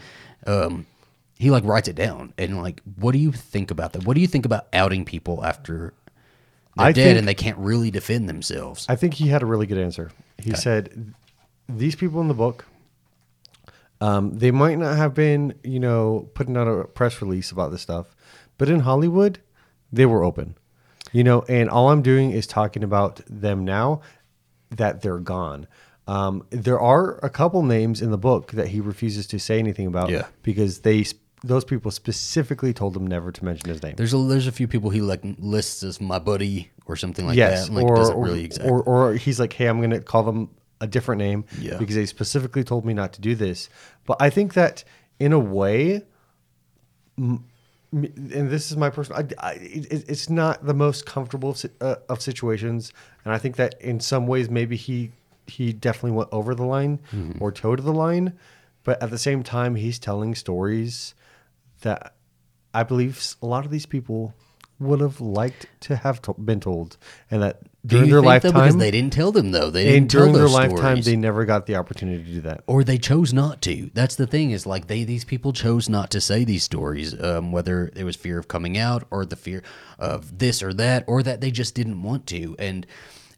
Um, 0.46 0.84
he 1.44 1.50
like 1.50 1.64
writes 1.64 1.88
it 1.88 1.94
down, 1.96 2.32
and 2.38 2.60
like, 2.62 2.80
what 2.96 3.12
do 3.12 3.18
you 3.18 3.30
think 3.32 3.70
about 3.70 3.92
that? 3.92 4.04
What 4.06 4.14
do 4.14 4.20
you 4.20 4.26
think 4.26 4.46
about 4.46 4.66
outing 4.72 5.04
people 5.04 5.44
after 5.44 5.92
they're 6.76 6.86
I 6.86 6.92
dead 6.92 7.04
think- 7.04 7.18
and 7.18 7.28
they 7.28 7.34
can't 7.34 7.58
really 7.58 7.90
defend 7.90 8.28
themselves? 8.28 8.86
I 8.88 8.96
think 8.96 9.14
he 9.14 9.28
had 9.28 9.42
a 9.42 9.46
really 9.46 9.66
good 9.66 9.78
answer. 9.78 10.10
He 10.38 10.54
said, 10.54 11.14
"These 11.68 11.96
people 11.96 12.20
in 12.22 12.28
the 12.28 12.34
book, 12.34 12.64
um, 14.00 14.38
they 14.38 14.50
might 14.50 14.78
not 14.78 14.96
have 14.96 15.14
been, 15.14 15.54
you 15.62 15.80
know, 15.80 16.28
putting 16.34 16.56
out 16.56 16.66
a 16.66 16.84
press 16.84 17.20
release 17.22 17.50
about 17.50 17.70
this 17.70 17.82
stuff, 17.82 18.14
but 18.58 18.68
in 18.68 18.80
Hollywood, 18.80 19.38
they 19.92 20.06
were 20.06 20.24
open, 20.24 20.56
you 21.12 21.22
know. 21.24 21.42
And 21.48 21.68
all 21.70 21.90
I'm 21.90 22.02
doing 22.02 22.30
is 22.30 22.46
talking 22.46 22.82
about 22.82 23.20
them 23.28 23.64
now 23.64 24.00
that 24.70 25.02
they're 25.02 25.18
gone. 25.18 25.66
Um, 26.06 26.44
there 26.50 26.78
are 26.80 27.18
a 27.22 27.30
couple 27.30 27.62
names 27.62 28.02
in 28.02 28.10
the 28.10 28.18
book 28.18 28.52
that 28.52 28.68
he 28.68 28.80
refuses 28.80 29.26
to 29.28 29.38
say 29.38 29.58
anything 29.58 29.86
about, 29.86 30.10
Yeah. 30.10 30.26
because 30.42 30.80
they." 30.80 31.04
Those 31.46 31.64
people 31.64 31.90
specifically 31.90 32.72
told 32.72 32.96
him 32.96 33.06
never 33.06 33.30
to 33.30 33.44
mention 33.44 33.68
his 33.68 33.82
name. 33.82 33.94
There's 33.96 34.14
a 34.14 34.18
there's 34.18 34.46
a 34.46 34.52
few 34.52 34.66
people 34.66 34.90
he 34.90 35.00
like 35.00 35.20
lists 35.38 35.82
as 35.82 36.00
my 36.00 36.18
buddy 36.18 36.70
or 36.86 36.96
something 36.96 37.26
like 37.26 37.36
yes, 37.36 37.68
that. 37.68 37.74
Like 37.74 37.84
or, 37.84 37.96
doesn't 37.96 38.16
or, 38.16 38.24
really 38.24 38.44
exactly. 38.44 38.70
or 38.70 38.82
or 38.82 39.14
he's 39.14 39.38
like, 39.38 39.52
hey, 39.52 39.66
I'm 39.66 39.78
going 39.78 39.90
to 39.90 40.00
call 40.00 40.22
them 40.22 40.48
a 40.80 40.86
different 40.86 41.18
name 41.18 41.44
Yeah. 41.60 41.76
because 41.78 41.94
they 41.96 42.06
specifically 42.06 42.64
told 42.64 42.84
me 42.84 42.94
not 42.94 43.12
to 43.14 43.20
do 43.20 43.34
this. 43.34 43.68
But 44.06 44.16
I 44.20 44.30
think 44.30 44.54
that 44.54 44.84
in 45.20 45.32
a 45.32 45.38
way, 45.38 46.02
m- 47.18 47.44
and 47.92 48.50
this 48.50 48.70
is 48.70 48.76
my 48.76 48.90
personal, 48.90 49.22
I, 49.38 49.50
I, 49.50 49.52
it, 49.54 50.08
it's 50.08 50.28
not 50.28 50.66
the 50.66 50.74
most 50.74 51.06
comfortable 51.06 51.50
of, 51.50 51.64
uh, 51.80 51.96
of 52.08 52.20
situations, 52.20 52.92
and 53.24 53.32
I 53.32 53.38
think 53.38 53.54
that 53.56 53.80
in 53.80 54.00
some 54.00 54.26
ways 54.26 54.50
maybe 54.50 54.76
he 54.76 55.12
he 55.46 55.72
definitely 55.74 56.12
went 56.12 56.30
over 56.32 56.54
the 56.54 56.64
line 56.64 56.98
Mm-hmm. 57.12 57.42
or 57.42 57.52
towed 57.52 57.80
the 57.84 57.92
line, 57.92 58.32
but 58.82 59.00
at 59.02 59.10
the 59.10 59.18
same 59.18 59.42
time 59.42 59.74
he's 59.76 59.98
telling 59.98 60.34
stories 60.34 61.14
that 61.84 62.14
I 62.74 62.82
believe 62.82 63.36
a 63.40 63.46
lot 63.46 63.64
of 63.64 63.70
these 63.70 63.86
people 63.86 64.34
would 64.80 64.98
have 65.00 65.20
liked 65.20 65.66
to 65.80 65.94
have 65.94 66.20
to- 66.22 66.34
been 66.34 66.58
told, 66.58 66.96
and 67.30 67.40
that 67.42 67.62
during 67.86 68.10
their 68.10 68.20
though, 68.20 68.26
lifetime, 68.26 68.52
because 68.54 68.76
they 68.76 68.90
didn't 68.90 69.12
tell 69.12 69.30
them 69.30 69.52
though. 69.52 69.70
They 69.70 69.84
didn't 69.84 70.10
tell 70.10 70.22
during 70.22 70.32
their 70.34 70.42
those 70.42 70.52
lifetime, 70.52 70.78
stories. 70.78 71.04
they 71.04 71.14
never 71.16 71.44
got 71.44 71.66
the 71.66 71.76
opportunity 71.76 72.24
to 72.24 72.30
do 72.32 72.40
that. 72.40 72.64
or 72.66 72.82
they 72.82 72.98
chose 72.98 73.32
not 73.32 73.62
to. 73.62 73.90
That's 73.94 74.16
the 74.16 74.26
thing 74.26 74.50
is 74.50 74.66
like 74.66 74.88
they 74.88 75.04
these 75.04 75.24
people 75.24 75.52
chose 75.52 75.88
not 75.88 76.10
to 76.10 76.20
say 76.20 76.42
these 76.44 76.64
stories, 76.64 77.18
um, 77.22 77.52
whether 77.52 77.92
it 77.94 78.02
was 78.02 78.16
fear 78.16 78.36
of 78.38 78.48
coming 78.48 78.76
out 78.76 79.06
or 79.12 79.24
the 79.24 79.36
fear 79.36 79.62
of 79.98 80.38
this 80.38 80.60
or 80.62 80.74
that, 80.74 81.04
or 81.06 81.22
that 81.22 81.40
they 81.40 81.52
just 81.52 81.76
didn't 81.76 82.02
want 82.02 82.26
to. 82.26 82.56
And 82.58 82.84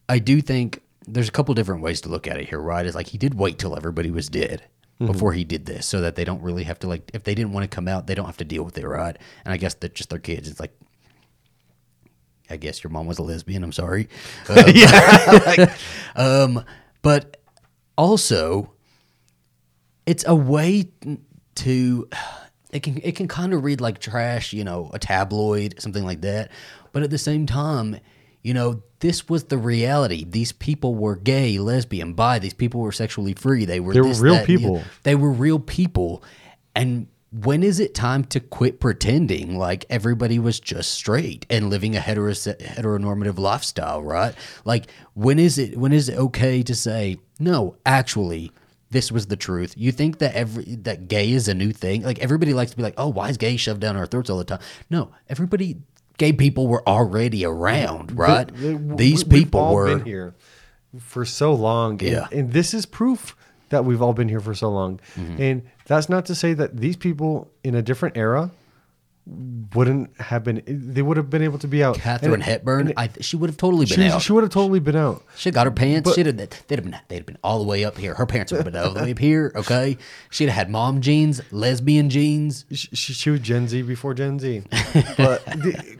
I 0.09 0.19
do 0.19 0.41
think 0.41 0.81
there's 1.07 1.29
a 1.29 1.33
couple 1.33 1.55
different 1.55 1.83
ways 1.83 2.01
to 2.01 2.09
look 2.09 2.27
at 2.27 2.39
it 2.39 2.49
here, 2.49 2.61
right? 2.61 2.87
Is 2.87 2.95
like 2.95 3.09
he 3.09 3.19
did 3.19 3.35
wait 3.35 3.59
till 3.59 3.77
everybody 3.77 4.11
was 4.11 4.29
dead. 4.29 4.63
Before 4.99 5.35
he 5.35 5.45
did 5.45 5.67
this, 5.67 5.85
so 5.85 6.01
that 6.01 6.17
they 6.17 6.25
don't 6.25 6.41
really 6.41 6.65
have 6.65 6.79
to 6.79 6.87
like, 6.87 7.11
if 7.13 7.23
they 7.23 7.35
didn't 7.35 7.53
want 7.53 7.71
to 7.71 7.75
come 7.75 7.87
out, 7.87 8.07
they 8.07 8.15
don't 8.15 8.25
have 8.25 8.39
to 8.39 8.45
deal 8.45 8.63
with 8.63 8.79
it, 8.79 8.87
right? 8.87 9.15
And 9.45 9.53
I 9.53 9.59
guess 9.59 9.75
that 9.75 9.95
just 9.95 10.09
their 10.09 10.19
kids. 10.19 10.49
It's 10.49 10.59
like, 10.59 10.75
I 12.49 12.57
guess 12.57 12.83
your 12.83 12.91
mom 12.91 13.07
was 13.07 13.19
a 13.19 13.23
lesbian. 13.23 13.63
I'm 13.63 13.73
sorry. 13.73 14.09
Um, 14.49 15.69
um, 16.59 16.65
but 17.03 17.43
also, 17.99 18.73
it's 20.07 20.25
a 20.27 20.35
way 20.35 20.91
to 21.57 22.09
it 22.73 22.83
can 22.83 23.01
it 23.03 23.17
can 23.17 23.29
kind 23.29 23.53
of 23.53 23.65
read 23.65 23.81
like 23.81 23.99
trash, 23.99 24.53
you 24.53 24.65
know, 24.65 24.91
a 24.93 24.99
tabloid, 24.99 25.81
something 25.81 26.05
like 26.05 26.23
that. 26.23 26.51
But 26.93 27.03
at 27.03 27.11
the 27.11 27.19
same 27.19 27.47
time, 27.47 27.99
you 28.47 28.55
know, 28.55 28.81
this 29.01 29.29
was 29.29 29.45
the 29.45 29.59
reality. 29.59 30.25
These 30.25 30.53
people 30.53 30.95
were 30.95 31.17
gay, 31.17 31.59
lesbian, 31.59 32.13
bi. 32.15 32.39
These 32.39 32.55
people 32.55 32.81
were 32.81 32.93
sexually 32.93 33.35
free. 33.35 33.65
They 33.65 33.81
were 33.81 33.93
They 33.93 34.01
were 34.01 34.09
this, 34.09 34.21
real 34.21 34.35
that, 34.35 34.49
you 34.49 34.59
know, 34.59 34.61
people. 34.61 34.83
they 35.03 35.17
were 35.17 35.33
real 35.33 35.59
people. 35.59 36.23
And 36.77 37.09
when 37.33 37.65
is 37.65 37.81
it 37.81 37.93
time 37.93 38.23
to 38.27 38.39
quit 38.39 38.79
pretending 38.79 39.59
like 39.59 39.85
everybody 39.91 40.39
was 40.39 40.61
just 40.61 40.93
straight 40.93 41.45
and 41.51 41.71
living 41.71 41.97
a 41.97 42.01
heteros- 42.01 42.57
heteronormative 42.61 43.37
lifestyle, 43.37 44.01
right? 44.03 44.33
Like 44.65 44.87
when 45.15 45.41
is 45.41 45.59
it 45.59 45.77
when 45.77 45.93
is 45.93 46.09
it 46.09 46.17
okay 46.17 46.63
to 46.63 46.75
say, 46.75 47.17
no, 47.41 47.75
actually, 47.85 48.53
this 48.91 49.11
was 49.11 49.27
the 49.27 49.37
truth. 49.37 49.75
You 49.77 49.91
think 49.91 50.19
that 50.19 50.35
every 50.37 50.77
that 50.87 51.09
gay 51.09 51.33
is 51.33 51.49
a 51.49 51.55
new 51.55 51.73
thing? 51.73 52.03
Like 52.03 52.21
everybody 52.21 52.55
likes 52.55 52.71
to 52.71 52.77
be 52.77 52.85
like, 52.85 52.95
oh, 52.97 53.09
why 53.09 53.29
is 53.29 53.37
gay 53.37 53.57
shoved 53.57 53.81
down 53.81 53.97
our 53.97 54.07
throats 54.07 54.31
all 54.31 54.39
the 54.39 54.45
time? 54.45 54.61
No, 54.89 55.11
everybody 55.29 55.79
gay 56.19 56.33
people 56.33 56.67
were 56.67 56.87
already 56.89 57.45
around, 57.45 58.17
right? 58.17 58.49
They- 58.55 58.75
they- 58.75 58.95
These 58.97 59.25
we- 59.25 59.31
we've 59.31 59.45
people 59.45 59.61
all 59.61 59.75
were 59.75 59.97
been 59.97 60.05
here 60.07 60.35
for 60.99 61.25
so 61.25 61.53
long. 61.55 61.93
and- 61.93 62.03
Yeah. 62.03 62.27
and, 62.33 62.53
this 62.53 62.73
is 62.75 62.87
proof 62.87 63.37
that 63.69 63.85
we've 63.85 64.01
all 64.01 64.13
been 64.15 64.29
here 64.29 64.41
for 64.41 64.55
so 64.55 64.71
long. 64.71 65.01
Mm-hmm. 65.17 65.43
And 65.43 65.63
that's 65.87 66.09
not 66.09 66.25
to 66.27 66.35
say 66.35 66.55
that 66.55 66.77
these 66.79 66.97
people 66.97 67.51
in 67.65 67.75
a 67.75 67.83
different 67.83 68.17
era 68.17 68.51
wouldn't 69.27 70.19
have 70.21 70.45
been. 70.45 70.63
They 70.67 71.03
would 71.03 71.17
have 71.17 71.29
been 71.29 71.43
able 71.43 71.59
to 71.59 71.67
be 71.67 71.83
out. 71.83 71.97
Katharine 71.99 72.35
And- 72.35 72.43
Hepburn. 72.45 72.89
and 72.89 72.95
I 72.97 73.11
she 73.21 73.37
would 73.37 73.51
have 73.51 73.57
totally 73.57 73.85
been 73.87 73.97
she, 73.97 74.07
out. 74.09 74.23
she 74.23 74.33
would 74.33 74.45
have 74.45 74.53
totally 74.53 74.79
been 74.81 74.95
out. 74.97 75.25
She 75.37 75.51
got 75.51 75.67
her 75.67 75.71
pants. 75.73 76.09
But- 76.09 76.15
She'd 76.15 76.27
have, 76.27 76.37
they'd 76.37 76.55
have 76.71 76.85
been 76.85 76.97
they'd 77.09 77.17
have 77.17 77.27
been 77.27 77.39
all 77.43 77.59
the 77.59 77.65
way 77.65 77.85
up 77.85 77.99
here. 77.99 78.15
Her 78.15 78.27
parents 78.27 78.53
would 78.53 78.59
have 78.65 78.73
been 78.73 78.77
all 78.81 78.93
the 78.95 79.03
way 79.03 79.11
up 79.11 79.19
here. 79.19 79.53
Okay, 79.57 79.99
she'd 80.31 80.45
have 80.49 80.55
had 80.55 80.71
mom 80.71 81.01
jeans, 81.01 81.41
lesbian 81.51 82.09
jeans. 82.09 82.65
she, 82.71 82.89
she, 82.95 83.13
she 83.13 83.31
was 83.31 83.41
Gen 83.41 83.67
Z 83.69 83.83
before 83.83 84.15
Gen 84.15 84.39
Z. 84.39 84.63
But 85.17 85.45
the, 85.47 85.97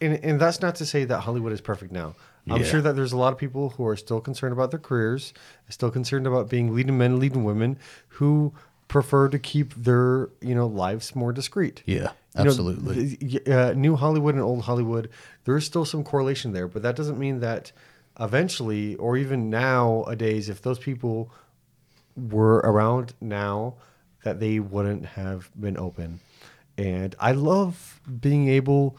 and, 0.00 0.14
and 0.22 0.40
that's 0.40 0.60
not 0.62 0.76
to 0.76 0.86
say 0.86 1.04
that 1.04 1.20
Hollywood 1.20 1.52
is 1.52 1.60
perfect 1.60 1.92
now. 1.92 2.14
I'm 2.48 2.62
Yeah. 2.62 2.66
sure 2.66 2.80
that 2.80 2.94
there's 2.96 3.12
a 3.12 3.16
lot 3.18 3.32
of 3.32 3.38
people 3.38 3.70
who 3.70 3.86
are 3.86 3.96
still 3.96 4.20
concerned 4.20 4.52
about 4.54 4.70
their 4.70 4.80
careers, 4.80 5.34
still 5.68 5.90
concerned 5.90 6.26
about 6.26 6.48
being 6.48 6.72
leading 6.74 6.96
men, 6.96 7.18
leading 7.18 7.44
women, 7.44 7.78
who 8.08 8.54
prefer 8.86 9.28
to 9.28 9.38
keep 9.38 9.74
their 9.74 10.30
you 10.40 10.54
know 10.54 10.66
lives 10.66 11.14
more 11.14 11.30
discreet. 11.32 11.82
Yeah, 11.84 12.12
You 12.38 12.44
know, 12.44 12.50
absolutely. 12.50 13.52
uh, 13.52 13.72
new 13.72 13.96
Hollywood 13.96 14.34
and 14.34 14.42
old 14.42 14.62
Hollywood, 14.62 15.10
there 15.44 15.56
is 15.56 15.64
still 15.66 15.84
some 15.84 16.04
correlation 16.04 16.52
there, 16.52 16.68
but 16.68 16.82
that 16.82 16.94
doesn't 16.96 17.18
mean 17.18 17.40
that 17.40 17.72
eventually, 18.20 18.94
or 18.96 19.16
even 19.16 19.50
nowadays, 19.50 20.48
if 20.48 20.62
those 20.62 20.78
people 20.78 21.30
were 22.16 22.58
around 22.58 23.14
now 23.20 23.74
that 24.24 24.40
they 24.40 24.58
wouldn't 24.58 25.06
have 25.06 25.50
been 25.58 25.76
open. 25.76 26.20
And 26.76 27.14
I 27.18 27.32
love 27.32 28.00
being 28.20 28.48
able 28.48 28.96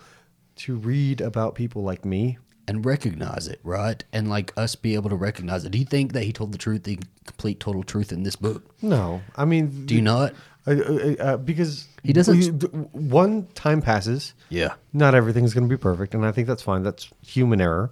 to 0.57 0.75
read 0.75 1.21
about 1.21 1.55
people 1.55 1.83
like 1.83 2.03
me. 2.05 2.37
and 2.67 2.85
recognize 2.85 3.47
it, 3.47 3.59
right? 3.63 4.03
And 4.13 4.29
like 4.29 4.53
us 4.55 4.75
be 4.75 4.93
able 4.93 5.09
to 5.09 5.15
recognize 5.15 5.65
it. 5.65 5.71
Do 5.71 5.79
you 5.79 5.85
think 5.85 6.13
that 6.13 6.23
he 6.23 6.31
told 6.31 6.51
the 6.51 6.57
truth, 6.59 6.83
the 6.83 6.99
complete 7.25 7.59
total 7.59 7.81
truth 7.83 8.11
in 8.11 8.21
this 8.21 8.35
book? 8.35 8.63
No, 8.83 9.21
I 9.35 9.45
mean, 9.45 9.87
Do 9.87 9.95
you 9.95 10.03
not? 10.03 10.33
Uh, 10.67 10.71
uh, 10.71 11.15
uh, 11.19 11.37
because 11.37 11.87
He 12.03 12.13
doesn't- 12.13 12.37
we- 12.37 12.51
th- 12.51 12.73
one 12.91 13.47
time 13.55 13.81
passes. 13.81 14.33
Yeah. 14.49 14.73
Not 14.93 15.15
everything's 15.15 15.53
going 15.53 15.67
to 15.67 15.73
be 15.75 15.79
perfect, 15.79 16.13
and 16.13 16.25
I 16.25 16.31
think 16.31 16.47
that's 16.47 16.61
fine. 16.63 16.83
That's 16.83 17.09
human 17.25 17.61
error. 17.61 17.91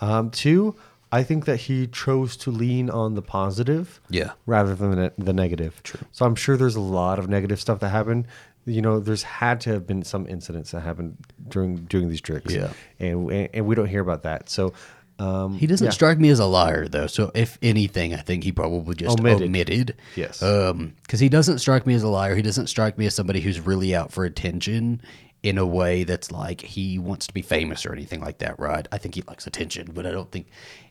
Um, 0.00 0.30
two, 0.30 0.74
I 1.12 1.22
think 1.22 1.44
that 1.44 1.56
he 1.58 1.86
chose 1.86 2.36
to 2.38 2.50
lean 2.50 2.88
on 2.90 3.14
the 3.14 3.22
positive, 3.22 4.00
Yeah. 4.08 4.32
rather 4.46 4.74
than 4.74 4.90
the, 4.92 5.12
the 5.18 5.32
negative. 5.32 5.82
True. 5.82 6.00
So 6.12 6.24
I'm 6.24 6.34
sure 6.34 6.56
there's 6.56 6.76
a 6.76 6.80
lot 6.80 7.18
of 7.18 7.28
negative 7.28 7.60
stuff 7.60 7.80
that 7.80 7.90
happened. 7.90 8.26
You 8.64 8.80
know, 8.80 8.98
there's 9.00 9.24
had 9.24 9.60
to 9.62 9.70
have 9.70 9.86
been 9.86 10.02
some 10.04 10.26
incidents 10.26 10.70
that 10.70 10.80
happened 10.80 11.18
during 11.48 11.76
doing 11.84 12.08
these 12.08 12.20
tricks. 12.20 12.54
Yeah. 12.54 12.70
and 13.00 13.30
and, 13.30 13.48
and 13.52 13.66
we 13.66 13.74
don't 13.74 13.88
hear 13.88 14.00
about 14.00 14.22
that. 14.22 14.48
So. 14.48 14.72
Um, 15.18 15.58
He 15.58 15.66
doesn't 15.66 15.84
yeah. 15.86 15.90
strike 15.92 16.18
me 16.18 16.28
as 16.30 16.38
a 16.38 16.46
liar, 16.46 16.88
though. 16.88 17.06
So, 17.06 17.30
if 17.34 17.58
anything, 17.62 18.14
I 18.14 18.18
think 18.18 18.44
he 18.44 18.52
probably 18.52 18.94
just 18.96 19.18
Omitted. 19.20 19.42
omitted. 19.48 19.94
Yes. 20.16 20.42
Um, 20.42 20.94
because 21.02 21.20
he 21.20 21.28
doesn't 21.28 21.58
strike 21.58 21.86
me 21.86 21.94
as 21.94 22.02
a 22.02 22.08
liar. 22.08 22.34
He 22.34 22.42
doesn't 22.42 22.66
strike 22.68 22.98
me 22.98 23.06
as 23.06 23.14
somebody 23.14 23.40
who's 23.40 23.60
really 23.60 23.94
out 23.94 24.12
for 24.12 24.24
attention 24.24 25.00
in 25.42 25.58
a 25.58 25.66
way 25.66 26.04
that's 26.04 26.30
like 26.32 26.60
he 26.60 26.98
wants 26.98 27.26
to 27.26 27.34
be 27.34 27.42
famous 27.42 27.84
or 27.84 27.92
anything 27.92 28.20
like 28.20 28.38
that, 28.38 28.58
right? 28.58 28.86
I 28.92 28.98
think 28.98 29.14
he 29.16 29.22
likes 29.28 29.46
attention, 29.46 29.90
but 29.92 30.06
I 30.06 30.10
don't 30.12 30.30
think 30.30 30.46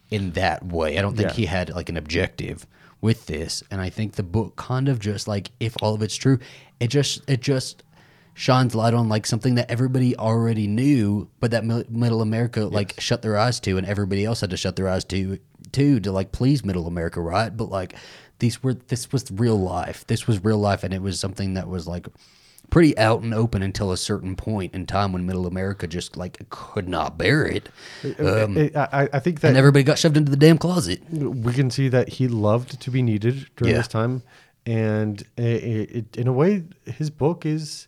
in 0.10 0.32
that 0.32 0.66
way. 0.66 0.98
I 0.98 1.02
don't 1.02 1.16
think 1.16 1.30
Yeah. 1.30 1.36
he 1.36 1.46
had 1.46 1.70
like 1.70 1.90
an 1.90 1.96
objective 1.98 2.68
with 3.00 3.26
this. 3.28 3.64
And 3.72 3.80
I 3.82 3.90
think 3.90 4.14
the 4.14 4.24
book 4.24 4.58
kind 4.58 4.88
of 4.90 5.00
just 5.00 5.28
like, 5.28 5.52
if 5.60 5.76
all 5.82 5.94
of 5.96 6.02
it's 6.02 6.16
true, 6.16 6.38
it 6.80 6.88
just, 6.90 7.22
it 7.30 7.42
just, 7.42 7.84
shines 8.34 8.74
light 8.74 8.94
on 8.94 9.10
like 9.10 9.26
something 9.26 9.56
that 9.56 9.70
everybody 9.70 10.16
already 10.18 10.68
knew, 10.68 11.30
but 11.40 11.52
that 11.52 11.66
mi- 11.66 11.86
middle 11.90 12.22
America 12.22 12.66
like 12.66 13.00
shut 13.00 13.22
their 13.22 13.38
eyes 13.38 13.60
to, 13.62 13.78
and 13.78 13.86
everybody 13.86 14.26
else 14.26 14.42
had 14.42 14.50
to 14.50 14.58
shut 14.58 14.76
their 14.76 14.88
eyes 14.88 15.04
to 15.06 15.38
too 15.72 16.00
to 16.00 16.12
like 16.12 16.32
please 16.32 16.64
middle 16.66 16.88
America, 16.88 17.22
right? 17.22 17.56
But 17.56 17.70
like 17.70 17.96
these 18.40 18.64
were 18.64 18.74
this 18.74 19.12
was 19.12 19.30
real 19.32 19.60
life. 19.60 20.06
This 20.08 20.28
was 20.28 20.44
real 20.44 20.58
life, 20.58 20.84
and 20.84 20.94
it 20.94 21.02
was 21.02 21.20
something 21.20 21.54
that 21.56 21.68
was 21.68 21.88
like 21.88 22.08
pretty 22.70 22.98
out 22.98 23.22
and 23.22 23.34
open 23.34 23.62
until 23.62 23.92
a 23.92 23.98
certain 23.98 24.34
point 24.34 24.74
in 24.74 24.86
time 24.86 25.12
when 25.12 25.26
middle 25.26 25.46
America 25.46 25.86
just 25.88 26.16
like 26.16 26.40
could 26.50 26.88
not 26.88 27.18
bear 27.18 27.46
it, 27.46 27.68
um, 28.18 28.58
I- 28.58 28.72
I, 29.04 29.10
I 29.12 29.20
think 29.20 29.42
that 29.42 29.50
and 29.50 29.58
everybody 29.58 29.84
got 29.84 30.00
shoved 30.00 30.16
into 30.16 30.32
the 30.32 30.38
damn 30.38 30.58
closet. 30.58 31.02
we 31.12 31.52
can 31.52 31.70
see 31.70 31.90
that 31.90 32.08
he 32.08 32.30
loved 32.30 32.80
to 32.80 32.90
be 32.90 33.02
needed 33.02 33.48
during 33.58 33.74
Yeah. 33.74 33.80
this 33.80 33.90
time, 33.90 34.24
and 34.66 35.22
it, 35.36 35.42
it, 35.44 36.18
in 36.18 36.28
a 36.28 36.34
way, 36.34 36.64
his 36.86 37.10
book 37.10 37.46
is. 37.46 37.88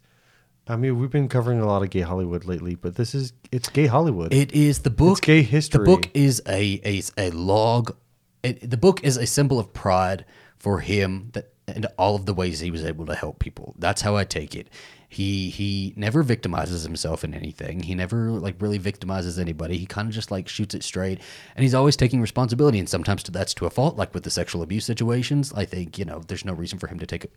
I 0.67 0.77
mean, 0.77 0.97
we've 0.97 1.09
been 1.09 1.27
covering 1.27 1.59
a 1.59 1.65
lot 1.65 1.83
of 1.83 1.89
gay 1.89 2.01
Hollywood 2.01 2.45
lately, 2.45 2.75
but 2.75 2.95
this 2.95 3.13
is 3.13 3.33
it's 3.51 3.69
gay 3.69 3.87
Hollywood. 3.87 4.33
It 4.33 4.53
is 4.53 4.79
the 4.79 4.89
book. 4.89 5.17
It's 5.17 5.19
gay 5.21 5.41
history. 5.41 5.79
The 5.79 5.85
book 5.85 6.09
is 6.13 6.41
a 6.47 6.79
a, 6.85 7.01
a 7.17 7.31
log. 7.31 7.95
It, 8.43 8.69
the 8.69 8.77
book 8.77 9.03
is 9.03 9.17
a 9.17 9.25
symbol 9.25 9.59
of 9.59 9.73
pride 9.73 10.25
for 10.57 10.79
him 10.79 11.29
that 11.33 11.53
and 11.67 11.87
all 11.97 12.15
of 12.15 12.25
the 12.25 12.33
ways 12.33 12.59
he 12.59 12.71
was 12.71 12.83
able 12.83 13.05
to 13.05 13.15
help 13.15 13.39
people. 13.39 13.75
That's 13.77 14.01
how 14.01 14.15
I 14.15 14.25
take 14.25 14.55
it. 14.55 14.69
He 15.07 15.49
he 15.49 15.93
never 15.95 16.23
victimizes 16.23 16.83
himself 16.83 17.23
in 17.23 17.33
anything. 17.33 17.83
He 17.83 17.93
never 17.93 18.31
like 18.31 18.55
really 18.59 18.79
victimizes 18.79 19.39
anybody. 19.39 19.77
He 19.77 19.85
kind 19.85 20.07
of 20.07 20.13
just 20.13 20.31
like 20.31 20.47
shoots 20.47 20.73
it 20.73 20.83
straight, 20.83 21.19
and 21.55 21.63
he's 21.63 21.75
always 21.75 21.95
taking 21.95 22.19
responsibility. 22.19 22.79
And 22.79 22.89
sometimes 22.89 23.23
that's 23.23 23.53
to 23.55 23.65
a 23.65 23.69
fault, 23.69 23.95
like 23.95 24.13
with 24.13 24.23
the 24.23 24.31
sexual 24.31 24.63
abuse 24.63 24.85
situations. 24.85 25.53
I 25.53 25.65
think 25.65 25.99
you 25.99 26.05
know 26.05 26.23
there's 26.27 26.45
no 26.45 26.53
reason 26.53 26.79
for 26.79 26.87
him 26.87 26.97
to 26.99 27.05
take 27.05 27.27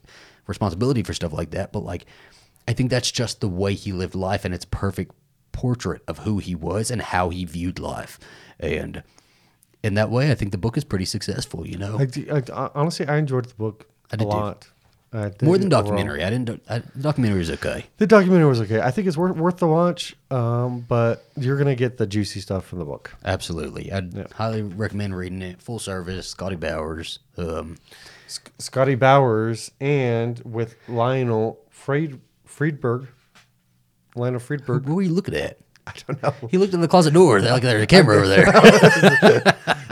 responsibility 0.47 1.03
for 1.03 1.13
stuff 1.13 1.35
like 1.35 1.51
that. 1.51 1.71
But 1.71 1.81
like, 1.81 2.07
I 2.69 2.73
think 2.73 2.91
that's 2.91 3.11
just 3.11 3.41
the 3.41 3.49
way 3.49 3.75
he 3.75 3.93
lived 3.93 4.15
life, 4.15 4.45
and 4.45 4.55
it's 4.55 4.65
perfect 4.65 5.13
portrait 5.53 6.03
of 6.09 6.19
who 6.19 6.39
he 6.39 6.55
was 6.55 6.91
and 6.91 7.01
how 7.01 7.31
he 7.31 7.45
viewed 7.45 7.79
life. 7.79 8.19
And 8.61 9.03
in 9.83 9.95
that 9.95 10.11
way, 10.11 10.31
I 10.31 10.35
think 10.35 10.53
the 10.53 10.59
book 10.59 10.77
is 10.77 10.85
pretty 10.85 11.05
successful. 11.05 11.67
You 11.67 11.79
know, 11.79 11.99
I, 11.99 12.05
do- 12.07 12.43
I- 12.53 12.71
honestly, 12.75 13.07
I 13.07 13.17
enjoyed 13.19 13.47
the 13.47 13.55
book 13.55 13.89
I 14.11 14.15
a 14.15 14.19
too. 14.19 14.25
lot. 14.25 14.69
I 15.13 15.29
did 15.29 15.43
more 15.43 15.57
than 15.57 15.73
overall. 15.73 15.83
documentary. 15.85 16.25
I 16.25 16.31
didn't. 16.31 16.63
I, 16.69 16.83
documentary 17.01 17.41
is 17.41 17.51
okay. 17.53 17.87
The 17.99 18.07
documentary 18.09 18.49
was 18.49 18.61
okay. 18.63 18.81
I 18.81 18.91
think 18.91 19.07
it's 19.07 19.17
worth 19.17 19.37
worth 19.37 19.59
the 19.59 19.69
watch, 19.69 20.17
um, 20.33 20.81
but 20.81 21.25
you're 21.37 21.57
gonna 21.57 21.77
get 21.77 21.97
the 21.97 22.07
juicy 22.09 22.41
stuff 22.41 22.67
from 22.67 22.81
the 22.81 22.85
book. 22.85 23.15
Absolutely, 23.25 23.91
I'd 23.93 24.27
highly 24.33 24.63
recommend 24.63 25.17
reading 25.17 25.41
it. 25.43 25.63
Full 25.63 25.79
service, 25.79 26.29
Scotty 26.29 26.57
Bowers. 26.57 27.21
Um, 27.39 27.79
Sc- 28.27 28.51
Scotty 28.59 28.97
Bowers 28.97 29.71
and 29.81 30.41
with 30.45 30.75
Lionel 30.89 31.61
Fried 31.71 32.21
Friedberg. 32.57 33.07
Lionel 34.15 34.41
Friedberg. 34.41 34.87
what 34.89 34.95
were 34.97 35.03
you 35.03 35.11
looking 35.11 35.35
at? 35.35 35.59
I 35.87 35.93
don't 36.07 36.23
know. 36.23 36.35
He 36.51 36.57
looked 36.57 36.73
in 36.73 36.81
the 36.81 36.89
closet 36.89 37.13
door. 37.13 37.39
Like 37.43 37.63
there's 37.63 37.83
a 37.83 37.87
camera 37.87 38.17
over 38.17 38.27
there. 38.29 38.47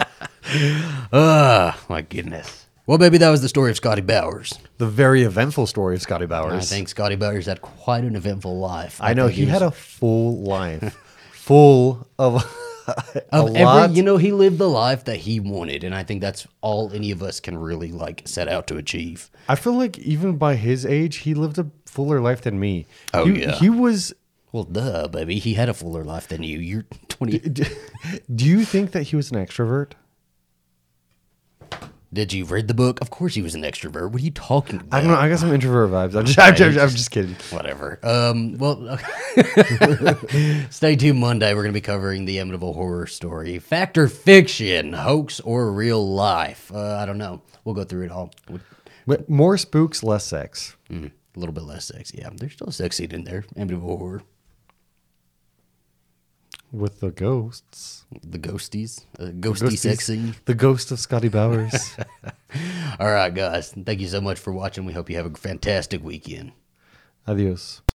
Ah, 1.12 1.78
my 1.89 2.03
goodness. 2.03 2.66
Well, 2.86 2.99
maybe 2.99 3.19
that 3.19 3.31
was 3.31 3.43
the 3.43 3.49
story 3.49 3.70
of 3.70 3.77
Scotty 3.77 4.03
Bowers. 4.03 4.59
The 4.78 4.86
very 4.86 5.23
eventful 5.23 5.66
story 5.66 5.97
of 5.97 6.03
Scotty 6.03 6.27
Bowers. 6.27 6.53
I 6.53 6.61
think 6.77 6.89
Scotty 6.89 7.16
Bowers 7.16 7.47
had 7.47 7.61
quite 7.62 8.05
an 8.05 8.15
eventful 8.15 8.59
life. 8.59 8.99
I 9.01 9.15
know 9.15 9.27
think 9.27 9.36
he 9.36 9.45
was- 9.45 9.53
had 9.53 9.62
a 9.62 9.70
full 9.70 10.43
life, 10.43 10.95
full 11.32 12.07
of 12.19 12.36
a 12.86 12.95
of 13.32 13.49
every 13.49 13.62
lot. 13.65 13.91
you 13.93 14.03
know 14.03 14.16
he 14.19 14.31
lived 14.32 14.59
the 14.59 14.69
life 14.69 15.05
that 15.05 15.16
he 15.16 15.41
wanted 15.41 15.82
and 15.85 15.95
i 15.95 16.03
think 16.03 16.20
that's 16.20 16.47
all 16.61 16.93
any 16.93 17.11
of 17.11 17.23
us 17.23 17.41
can 17.41 17.57
really 17.57 17.91
like 17.91 18.20
set 18.27 18.47
out 18.47 18.66
to 18.66 18.77
achieve 18.77 19.31
I 19.49 19.55
feel 19.55 19.73
like 19.73 19.99
even 19.99 20.36
by 20.39 20.55
his 20.57 20.85
age, 20.86 21.16
he 21.16 21.32
lived 21.35 21.59
a 21.59 21.65
fuller 21.94 22.20
life 22.20 22.40
than 22.42 22.58
me. 22.58 22.86
Oh, 23.14 23.24
he, 23.26 23.42
yeah. 23.42 23.52
he 23.62 23.70
was. 23.70 24.12
well 24.52 24.64
duh 24.64 25.08
baby 25.08 25.38
he 25.38 25.54
had 25.54 25.68
a 25.68 25.74
fuller 25.74 26.04
life 26.04 26.26
than 26.28 26.42
you 26.42 26.58
you're 26.58 26.84
20 27.08 27.38
Do 27.38 28.44
you 28.52 28.64
think 28.64 28.90
that 28.92 29.04
he 29.10 29.16
was 29.16 29.30
an 29.32 29.38
extrovert? 29.44 29.92
did 32.12 32.32
you 32.32 32.44
read 32.44 32.68
the 32.68 32.74
book 32.74 33.00
of 33.00 33.10
course 33.10 33.34
he 33.34 33.42
was 33.42 33.56
an 33.56 33.62
extrovert 33.62 34.12
what 34.12 34.20
are 34.22 34.24
you 34.24 34.30
talking 34.30 34.76
about 34.78 34.96
I 34.96 35.00
don't 35.00 35.10
know. 35.10 35.16
I 35.16 35.28
got 35.28 35.40
some 35.40 35.52
introvert 35.52 35.90
vibes. 35.90 36.14
I'm 36.16 36.24
just, 36.26 36.38
I'm, 36.38 36.54
just, 36.54 36.78
I'm 36.78 36.88
just 36.90 37.10
kidding. 37.10 37.34
whatever 37.50 37.98
um 38.04 38.56
well 38.58 38.76
stay 40.70 40.94
tuned 40.94 41.18
monday 41.18 41.52
we're 41.54 41.62
gonna 41.62 41.72
be 41.72 41.80
covering 41.80 42.24
the 42.24 42.36
amityville 42.36 42.74
horror 42.74 43.08
story 43.08 43.58
fact 43.58 43.98
or 43.98 44.06
fiction 44.08 44.92
hoax 44.92 45.40
or 45.40 45.72
real 45.72 46.06
life 46.08 46.70
uh, 46.72 46.96
i 47.02 47.04
don't 47.06 47.18
know 47.18 47.42
we'll 47.64 47.74
go 47.74 47.82
through 47.84 48.04
it 48.04 48.12
all 48.12 48.30
But 49.06 49.28
more 49.28 49.58
spooks, 49.58 50.02
less 50.04 50.24
sex. 50.24 50.76
mm, 50.88 51.10
a 51.35 51.39
little 51.39 51.52
bit 51.52 51.65
less 51.65 51.86
sexy. 51.86 52.19
yeah 52.19 52.31
there's 52.36 52.52
still 52.52 52.69
a 52.69 52.73
sex 52.73 52.97
scene 52.97 53.11
in 53.12 53.24
there 53.24 53.44
amityville 53.56 53.81
horror 53.81 54.23
With 56.73 56.98
the 56.98 57.11
ghosts. 57.12 58.05
the 58.23 58.39
ghosties, 58.39 59.05
uh, 59.20 59.31
ghosty 59.39 59.78
sex 59.78 60.06
scene. 60.06 60.35
The 60.44 60.55
ghost 60.55 60.90
of 60.90 60.98
Scotty 60.98 61.28
Bowers. 61.28 61.97
All 62.98 63.12
right, 63.12 63.32
guys. 63.32 63.70
Thank 63.70 64.01
you 64.01 64.09
so 64.09 64.20
much 64.20 64.40
for 64.40 64.52
watching. 64.52 64.85
We 64.85 64.93
hope 64.93 65.09
you 65.09 65.15
have 65.16 65.27
a 65.27 65.39
fantastic 65.39 66.02
weekend. 66.02 66.51
Adios. 67.28 67.81